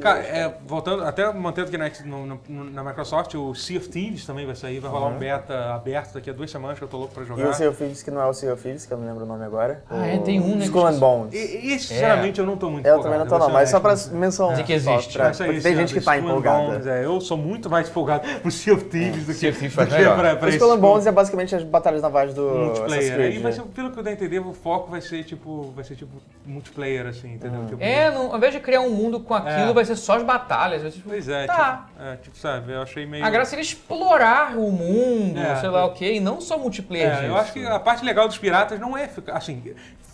Cara, 0.00 0.18
é, 0.18 0.52
voltando, 0.66 1.04
até 1.04 1.32
mantendo 1.32 1.68
aqui 1.68 1.76
na, 1.78 1.88
no- 2.04 2.40
no- 2.48 2.64
na 2.70 2.82
Microsoft, 2.82 3.34
o 3.36 3.54
Sea 3.54 3.78
of 3.78 3.88
Thieves 3.88 4.26
também 4.26 4.44
vai 4.46 4.56
sair, 4.56 4.80
vai 4.80 4.90
rolar 4.90 5.06
um 5.06 5.16
beta 5.18 5.72
aberto 5.74 6.14
daqui 6.14 6.28
a 6.28 6.32
duas 6.32 6.50
semanas 6.50 6.76
que 6.76 6.82
eu 6.84 6.88
tô 6.88 6.96
louco 6.96 7.14
pra 7.14 7.22
E 7.22 7.26
jogar. 7.26 7.48
o 7.50 7.54
Sea 7.54 7.68
of 7.70 7.78
Thieves, 7.78 8.02
que 8.02 8.10
não 8.10 8.20
é 8.20 8.26
o 8.26 8.32
Sea 8.32 8.52
of 8.52 8.60
Thieves, 8.62 8.84
que 8.84 8.92
eu 8.92 8.98
não 8.98 9.06
lembro 9.06 9.24
o 9.24 9.26
nome 9.28 9.44
agora. 9.44 9.84
Ah, 9.88 10.06
é, 10.08 10.18
tem 10.18 10.40
um, 10.40 10.56
né, 10.56 10.64
Skull 10.64 10.86
and 10.88 10.98
Bones. 10.98 11.34
E, 11.34 11.74
e, 11.74 11.78
sinceramente, 11.78 12.40
eu 12.40 12.46
não 12.46 12.56
tô 12.56 12.68
muito 12.68 12.84
Eu 12.84 12.94
empolgado, 12.98 13.04
também 13.04 13.18
não 13.20 13.26
tô 13.26 13.38
vou 13.38 13.46
não, 13.48 13.54
mas 13.54 13.70
só 13.70 13.78
pra 13.78 13.94
menção. 14.12 14.50
Dizer 14.50 14.64
que 14.64 14.80
só 14.80 14.94
existe. 14.94 15.12
pra- 15.18 15.30
porque 15.30 15.52
esse 15.52 15.62
tem 15.62 15.76
gente 15.76 15.94
que 15.94 16.00
tá 16.00 16.16
Skull 16.16 16.30
empolgada. 16.30 16.58
Bones, 16.66 16.86
é, 16.88 17.04
eu 17.04 17.20
sou 17.20 17.36
muito 17.36 17.70
mais 17.70 17.88
empolgado 17.88 18.26
pro 18.40 18.50
Sea 18.50 18.74
of 18.74 18.84
Thieves 18.86 19.24
do 19.24 19.32
que, 19.32 19.38
Sea 19.38 19.50
of 19.50 19.58
Thieves 19.60 19.76
do 19.76 19.86
que 19.86 19.92
melhor. 19.92 20.18
pra, 20.18 20.34
pra 20.34 20.46
O 20.48 20.50
Skull 20.50 20.72
and 20.72 20.78
Bones 20.80 21.06
é 21.06 21.12
basicamente 21.12 21.54
as 21.54 21.62
batalhas 21.62 22.02
navais 22.02 22.34
do 22.34 22.42
multiplayer. 22.42 23.20
Aí 23.20 23.38
vai 23.38 23.52
né? 23.52 23.56
ser, 23.56 23.62
pelo 23.66 23.92
que 23.92 23.98
eu 23.98 24.02
dei 24.02 24.12
a 24.14 24.16
entender, 24.16 24.40
o 24.40 24.52
foco 24.52 24.90
vai 24.90 25.00
ser 25.00 25.22
tipo, 25.22 25.59
vai 25.62 25.84
ser 25.84 25.96
tipo 25.96 26.10
multiplayer, 26.46 27.06
assim, 27.06 27.34
entendeu? 27.34 27.64
Tipo, 27.66 27.82
É, 27.82 28.10
não, 28.10 28.30
ao 28.30 28.36
invés 28.36 28.52
de 28.52 28.60
criar 28.60 28.80
um 28.80 28.90
mundo 28.90 29.20
com 29.20 29.34
aquilo, 29.34 29.70
É. 29.70 29.72
vai 29.72 29.84
ser 29.84 29.96
só 29.96 30.14
as 30.16 30.22
batalhas. 30.22 30.82
vai 30.82 30.90
ser, 30.90 30.96
tipo, 30.98 31.08
Pois 31.10 31.28
é, 31.28 31.46
Tá. 31.46 31.86
tipo, 31.88 32.02
é, 32.08 32.16
tipo, 32.16 32.36
sabe, 32.38 32.72
eu 32.72 32.82
achei 32.82 33.06
meio... 33.06 33.24
A 33.24 33.30
graça 33.30 33.54
era 33.54 33.62
explorar 33.62 34.56
o 34.56 34.70
mundo, 34.70 35.38
É. 35.38 35.56
sei 35.56 35.68
lá 35.68 35.84
o 35.86 35.92
quê, 35.92 36.14
e 36.14 36.20
não 36.20 36.40
só 36.40 36.58
multiplayer 36.58 37.08
É, 37.08 37.14
disso. 37.16 37.24
eu 37.26 37.36
acho 37.36 37.52
que 37.52 37.66
a 37.66 37.78
parte 37.78 38.04
legal 38.04 38.26
dos 38.28 38.38
piratas 38.38 38.78
não 38.80 38.96
é 38.96 39.06
ficar, 39.08 39.36
assim, 39.36 39.62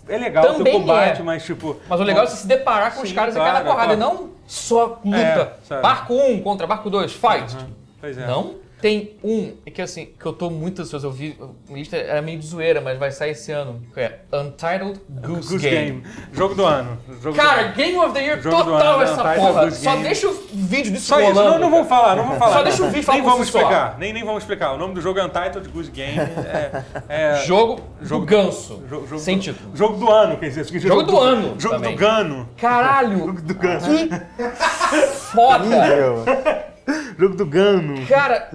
é 0.08 0.16
legal 0.18 0.44
o 0.44 0.48
Também 0.54 0.72
teu 0.72 0.80
combate, 0.80 1.20
é. 1.20 1.24
mas 1.24 1.44
tipo... 1.44 1.78
Mas 1.88 2.00
o 2.00 2.02
legal 2.04 2.24
é 2.24 2.26
você 2.26 2.36
se 2.36 2.46
deparar 2.46 2.94
com 2.94 3.02
os 3.02 3.08
Sim, 3.08 3.14
caras 3.14 3.34
e 3.34 3.38
claro, 3.38 3.52
cair 3.54 3.64
na 3.64 3.70
porrada, 3.70 3.94
e 3.94 3.96
claro. 3.96 4.14
não 4.14 4.30
só 4.46 5.00
luta. 5.04 5.56
É, 5.70 5.80
barco 5.80 6.14
1 6.14 6.40
contra 6.42 6.66
barco 6.66 6.88
2, 6.90 7.12
fight. 7.12 7.56
Pois 8.00 8.16
é. 8.18 8.26
Não? 8.26 8.54
Tem 8.80 9.16
um, 9.24 9.54
é 9.64 9.70
que 9.70 9.80
assim, 9.80 10.10
que 10.20 10.26
eu 10.26 10.34
tô 10.34 10.50
muito 10.50 10.82
ansioso, 10.82 11.06
eu 11.06 11.10
vi, 11.10 11.34
a 11.70 11.72
lista 11.72 11.96
era 11.96 12.20
meio 12.20 12.38
de 12.38 12.46
zoeira, 12.46 12.78
mas 12.80 12.98
vai 12.98 13.10
sair 13.10 13.30
esse 13.30 13.50
ano, 13.50 13.82
que 13.94 13.98
é 14.00 14.20
Untitled 14.30 15.00
Goose, 15.08 15.48
Goose 15.48 15.58
Game. 15.58 16.00
Game. 16.02 16.02
Jogo 16.34 16.54
do 16.54 16.64
ano. 16.66 16.98
Jogo 17.22 17.36
do 17.36 17.42
Cara, 17.42 17.62
ano. 17.62 17.74
Game 17.74 17.96
of 17.96 18.12
the 18.12 18.20
Year 18.22 18.38
Jogo 18.40 18.56
do 18.56 18.64
total 18.64 18.94
ano, 18.96 19.02
essa 19.02 19.12
Untitled 19.14 19.36
porra. 19.40 19.70
Só 19.70 19.90
Game. 19.92 20.02
deixa 20.04 20.28
o 20.28 20.34
vídeo 20.52 20.92
disso 20.92 21.06
Só 21.06 21.20
isso, 21.20 21.32
rolando. 21.32 21.50
não, 21.52 21.58
não 21.58 21.70
vamos 21.70 21.88
cara. 21.88 22.00
falar, 22.02 22.16
não 22.16 22.24
vamos 22.24 22.38
falar. 22.38 22.52
Só 22.52 22.62
deixa 22.62 22.82
o 22.84 22.88
vídeo 22.90 23.02
falar 23.02 23.18
Nem 23.18 23.26
vamos 23.26 23.48
só. 23.48 23.58
explicar, 23.60 23.96
nem, 23.98 24.12
nem 24.12 24.24
vamos 24.24 24.42
explicar. 24.42 24.72
O 24.74 24.76
nome 24.76 24.92
do 24.94 25.00
jogo 25.00 25.18
é 25.18 25.24
Untitled 25.24 25.68
Goose 25.70 25.90
Game. 25.90 26.18
É, 26.18 26.82
é- 27.08 27.36
Jogo, 27.46 27.80
Jogo- 28.02 28.26
do 28.26 28.30
ganso. 28.30 28.82
jo- 28.90 29.06
jogo 29.06 29.18
sem 29.18 29.38
do- 29.38 29.42
título. 29.42 29.74
Jogo 29.74 29.96
do 29.98 30.10
ano, 30.10 30.36
quer 30.36 30.48
dizer. 30.48 30.60
isso 30.60 30.70
quer 30.70 30.78
dizer 30.78 30.88
Jogo 30.88 31.02
do 31.02 31.18
ano 31.18 31.54
Jogo 31.58 31.76
também. 31.76 31.94
do 31.94 31.98
Gano. 31.98 32.48
Caralho, 32.58 33.32
do 33.32 33.54
Gano. 33.54 33.80
que 34.90 35.06
foda. 35.32 35.66
Jogo 37.18 37.34
do 37.36 37.46
Gano. 37.46 38.06
Cara, 38.06 38.50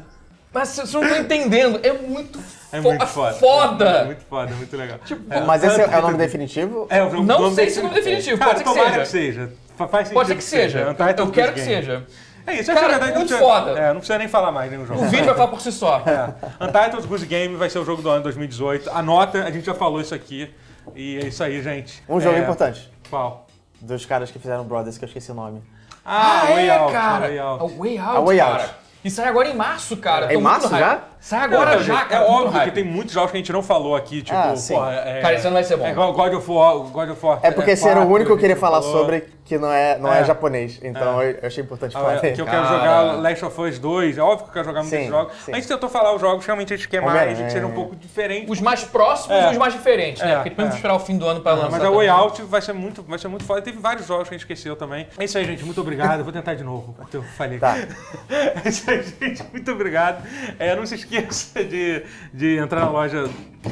mas 0.53 0.69
vocês 0.69 0.93
não 0.93 1.03
estão 1.03 1.17
entendendo, 1.19 1.79
é 1.83 1.93
muito, 1.93 2.39
É 2.71 2.81
fo- 2.81 2.89
muito 2.89 3.07
foda. 3.07 3.33
foda. 3.35 3.85
É 3.89 4.05
muito 4.05 4.25
foda, 4.25 4.51
é 4.51 4.55
muito 4.55 4.77
legal. 4.77 4.99
Tipo, 5.05 5.23
Mas 5.45 5.63
esse 5.63 5.81
é, 5.81 5.85
é 5.91 5.97
o 5.97 6.01
nome 6.01 6.17
definitivo? 6.17 6.87
É, 6.89 7.03
o 7.03 7.09
jogo 7.11 7.23
Não 7.23 7.39
nome 7.41 7.55
sei 7.55 7.69
se 7.69 7.77
é 7.79 7.81
o 7.81 7.83
nome 7.85 7.95
definitivo, 7.95 8.37
Cara, 8.37 8.51
pode 8.55 8.63
ser 8.63 8.73
que 8.73 8.85
seja. 8.85 8.99
que 9.01 9.07
seja. 9.07 9.53
Fa- 9.77 9.87
Faz 9.87 10.07
sentido 10.07 10.13
Pode 10.13 10.27
ser 10.29 10.35
que 10.35 10.43
seja. 10.43 10.89
Untitled 10.89 11.19
Eu 11.19 11.31
quero 11.31 11.53
que 11.53 11.61
Game. 11.61 11.73
seja. 11.75 12.05
É 12.45 12.53
isso, 12.55 12.71
é 12.71 12.73
Cara, 12.73 12.87
verdade. 12.87 13.11
não 13.11 13.17
muito 13.19 13.29
precisa- 13.29 13.49
foda. 13.49 13.79
É, 13.79 13.87
não 13.89 13.97
precisa 13.97 14.17
nem 14.17 14.27
falar 14.27 14.51
mais 14.51 14.71
nenhum 14.71 14.85
jogo. 14.85 14.99
O 15.01 15.05
vídeo 15.09 15.25
vai 15.25 15.35
falar 15.35 15.47
por 15.49 15.61
si 15.61 15.71
só. 15.71 16.01
É. 16.07 16.65
Untitled 16.65 17.07
Goose 17.07 17.25
Game 17.25 17.55
vai 17.55 17.69
ser 17.69 17.79
o 17.79 17.85
jogo 17.85 18.01
do 18.01 18.09
ano 18.09 18.23
2018. 18.23 18.89
Anota, 18.89 19.43
a 19.43 19.51
gente 19.51 19.65
já 19.65 19.73
falou 19.75 20.01
isso 20.01 20.13
aqui. 20.15 20.51
E 20.95 21.17
é 21.17 21.27
isso 21.27 21.43
aí, 21.43 21.61
gente. 21.61 22.03
Um 22.09 22.19
jogo 22.19 22.35
É, 22.35 22.39
importante. 22.39 22.91
Qual? 23.09 23.45
Dos 23.79 24.05
caras 24.05 24.31
que 24.31 24.39
fizeram 24.39 24.63
Brothers, 24.63 24.97
que 24.97 25.05
eu 25.05 25.07
esqueci 25.07 25.31
o 25.31 25.35
nome. 25.35 25.61
Ah, 26.03 26.45
Way 26.49 26.67
é, 26.67 26.77
Out. 26.77 26.91
cara. 26.93 27.27
Way 27.27 27.39
Out. 27.39 27.63
A 27.63 27.67
Way 27.77 27.97
Out, 27.99 28.17
A 28.17 28.19
Way 28.21 28.37
cara. 28.39 28.53
Out. 28.63 28.73
E 29.03 29.09
sai 29.09 29.27
agora 29.27 29.49
em 29.49 29.55
março, 29.55 29.97
cara. 29.97 30.31
É 30.31 30.35
em 30.35 30.41
março 30.41 30.69
já? 30.69 30.99
Sai 31.19 31.39
agora 31.39 31.71
Não, 31.77 31.83
já, 31.83 31.93
gente, 31.95 32.07
cara. 32.09 32.23
É 32.23 32.27
óbvio 32.29 32.61
que 32.61 32.71
tem 32.71 32.83
muitos 32.83 33.13
jogos 33.13 33.31
que 33.31 33.37
a 33.37 33.39
gente 33.39 33.51
não 33.51 33.63
falou 33.63 33.95
aqui, 33.95 34.21
tipo, 34.21 34.37
Ah, 34.37 34.55
sim. 34.55 34.73
porra, 34.75 34.93
é, 34.93 35.21
Cara, 35.21 35.33
esse 35.35 35.45
ano 35.47 35.53
vai 35.55 35.63
ser 35.63 35.77
bom. 35.77 35.85
É 35.85 35.91
igual 35.91 36.13
God 36.13 36.33
of 36.33 36.51
War, 36.51 36.75
God 36.77 37.09
of 37.09 37.25
War. 37.25 37.39
É 37.41 37.51
porque 37.51 37.71
esse 37.71 37.87
era 37.87 38.01
o 38.01 38.07
único 38.07 38.25
que 38.27 38.31
eu 38.33 38.37
queria 38.37 38.55
falar 38.55 38.81
falou. 38.81 38.99
sobre 38.99 39.23
que 39.51 39.57
não 39.57 39.69
é, 39.71 39.97
não 39.97 40.13
é. 40.13 40.21
É. 40.21 40.23
japonês. 40.23 40.79
Então 40.81 41.21
eu 41.21 41.31
eu 41.41 41.47
achei 41.47 41.61
importante 41.63 41.95
Ah, 41.95 41.99
falar 41.99 42.13
é, 42.15 42.19
dele. 42.21 42.35
que 42.35 42.41
eu 42.41 42.45
quero 42.45 42.63
Cara. 42.63 42.77
jogar 42.77 43.01
Last 43.21 43.45
of 43.45 43.61
Us 43.61 43.79
2. 43.79 44.17
É 44.17 44.21
óbvio 44.21 44.45
que 44.45 44.49
eu 44.49 44.53
quero 44.53 44.65
jogar 44.65 44.81
muitos 44.83 44.99
Sim, 44.99 45.09
jogos. 45.09 45.33
sim. 45.43 45.51
A 45.51 45.55
gente 45.55 45.67
tentou 45.67 45.89
falar 45.89 46.13
os 46.15 46.21
jogos, 46.21 46.45
realmente 46.45 46.73
a 46.73 46.77
gente 46.77 46.87
quer 46.87 47.01
mais, 47.01 47.11
Homem-Aranha. 47.11 47.45
que 47.47 47.51
sejam 47.51 47.69
um 47.69 47.73
pouco 47.73 47.95
diferentes. 47.95 48.49
Os 48.49 48.61
mais 48.61 48.83
próximos 48.85 49.35
É. 49.37 49.47
e 49.49 49.51
os 49.51 49.57
mais 49.57 49.73
diferentes, 49.73 50.21
né? 50.23 50.31
É, 50.31 50.35
Porque 50.35 50.51
temos 50.51 50.69
é. 50.69 50.71
que 50.71 50.75
esperar 50.77 50.95
o 50.95 50.99
fim 50.99 51.17
do 51.17 51.27
ano 51.27 51.41
pra 51.41 51.53
lançar. 51.53 51.71
Mas 51.71 51.83
a 51.83 51.89
Way. 51.91 52.07
Out 52.07 52.41
vai 52.43 52.61
ser 52.61 52.73
muito, 52.73 53.03
vai 53.03 53.19
ser 53.19 53.27
muito 53.27 53.43
foda. 53.43 53.61
Teve 53.61 53.79
vários 53.79 54.07
jogos 54.07 54.29
que 54.29 54.35
a 54.35 54.37
gente 54.37 54.45
esqueceu 54.45 54.75
também. 54.75 55.07
É 55.17 55.23
isso 55.25 55.37
aí, 55.37 55.43
gente. 55.45 55.65
Muito 55.65 55.81
obrigado. 55.81 56.19
Eu 56.19 56.23
vou 56.23 56.31
tentar 56.33 56.53
de 56.53 56.63
novo. 56.63 56.95
Eu 57.13 57.23
falei. 57.23 57.59
Tá. 57.59 57.75
É 58.63 58.69
isso 58.69 58.89
aí, 58.89 59.03
gente. 59.19 59.43
Muito 59.51 59.71
obrigado. 59.71 60.23
É, 60.59 60.75
não 60.75 60.85
se 60.85 60.95
esqueça 60.95 61.63
de, 61.63 62.03
de 62.33 62.57
entrar 62.57 62.81
na 62.81 62.89
loja 62.89 63.23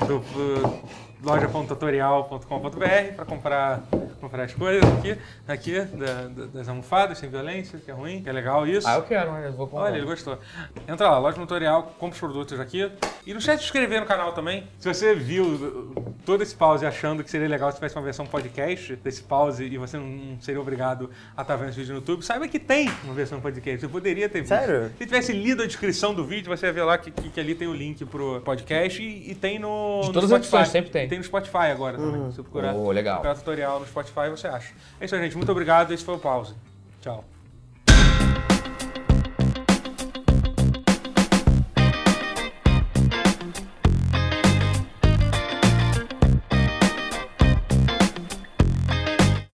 do. 0.07 1.08
loja.tutorial.com.br 1.23 3.13
para 3.15 3.25
comprar, 3.25 3.81
comprar 4.19 4.43
as 4.43 4.53
coisas 4.53 4.83
aqui, 4.93 5.17
aqui 5.47 5.79
da- 5.81 6.27
da- 6.27 6.45
das 6.47 6.69
almofadas 6.69 7.17
sem 7.17 7.29
violência, 7.29 7.79
que 7.79 7.89
é 7.89 7.93
ruim, 7.93 8.21
que 8.21 8.29
é 8.29 8.31
legal 8.31 8.65
isso. 8.67 8.87
Ah, 8.87 8.95
eu 8.95 9.03
quero, 9.03 9.31
mas 9.31 9.45
eu 9.45 9.53
vou 9.53 9.67
comprar. 9.67 9.85
Olha, 9.87 9.97
ele 9.97 10.05
gostou. 10.05 10.37
Entra 10.87 11.09
lá, 11.09 11.19
loja 11.19 11.37
no 11.37 11.43
tutorial, 11.45 11.93
compra 11.99 12.13
os 12.13 12.19
produtos 12.19 12.59
aqui. 12.59 12.89
E 13.25 13.31
não 13.33 13.39
esquece 13.39 13.57
de 13.57 13.63
se 13.63 13.67
inscrever 13.67 13.99
no 13.99 14.05
canal 14.07 14.33
também. 14.33 14.65
Se 14.79 14.87
você 14.87 15.13
viu 15.13 16.13
todo 16.25 16.41
esse 16.41 16.55
pause 16.55 16.85
achando 16.85 17.23
que 17.23 17.29
seria 17.29 17.47
legal 17.47 17.69
se 17.71 17.75
tivesse 17.77 17.95
uma 17.95 18.03
versão 18.03 18.25
podcast 18.25 18.95
desse 18.97 19.21
pause 19.21 19.63
e 19.65 19.77
você 19.77 19.97
não 19.97 20.37
seria 20.41 20.59
obrigado 20.61 21.09
a 21.35 21.41
estar 21.41 21.55
vendo 21.55 21.69
esse 21.69 21.79
vídeo 21.79 21.93
no 21.93 21.99
YouTube, 21.99 22.23
saiba 22.23 22.47
que 22.47 22.59
tem 22.59 22.89
uma 23.03 23.13
versão 23.13 23.39
podcast. 23.41 23.81
Você 23.81 23.87
poderia 23.87 24.27
ter 24.29 24.39
visto. 24.41 24.49
Sério? 24.49 24.91
Se 24.97 25.05
tivesse 25.05 25.31
lido 25.33 25.63
a 25.63 25.65
descrição 25.67 26.13
do 26.13 26.23
vídeo, 26.25 26.55
você 26.55 26.65
ia 26.67 26.73
ver 26.73 26.83
lá 26.83 26.97
que, 26.97 27.11
que, 27.11 27.29
que 27.29 27.39
ali 27.39 27.55
tem 27.55 27.67
o 27.67 27.73
link 27.73 28.03
pro 28.05 28.41
podcast 28.41 29.01
e, 29.01 29.31
e 29.31 29.35
tem 29.35 29.59
no, 29.59 30.01
De 30.01 30.07
no 30.07 30.13
todas 30.13 30.31
as 30.31 30.45
Spotify. 30.45 30.55
opções, 30.55 30.69
sempre 30.69 30.89
tem. 30.91 31.08
E 31.09 31.11
tem 31.11 31.17
no 31.17 31.23
Spotify 31.25 31.71
agora 31.71 31.97
também. 31.97 32.29
Se 32.29 32.35
você 32.35 32.43
procurar, 32.43 32.75
Oh, 32.75 32.91
legal. 32.91 33.15
procurar 33.15 33.35
tutorial 33.35 33.79
no 33.79 33.87
Spotify, 33.87 34.29
você 34.29 34.47
acha. 34.47 34.73
É 35.01 35.05
isso 35.05 35.15
aí, 35.15 35.21
gente. 35.23 35.35
Muito 35.35 35.51
obrigado. 35.51 35.91
Esse 35.91 36.05
foi 36.05 36.13
o 36.15 36.19
pause. 36.19 36.53
Tchau. 37.01 37.23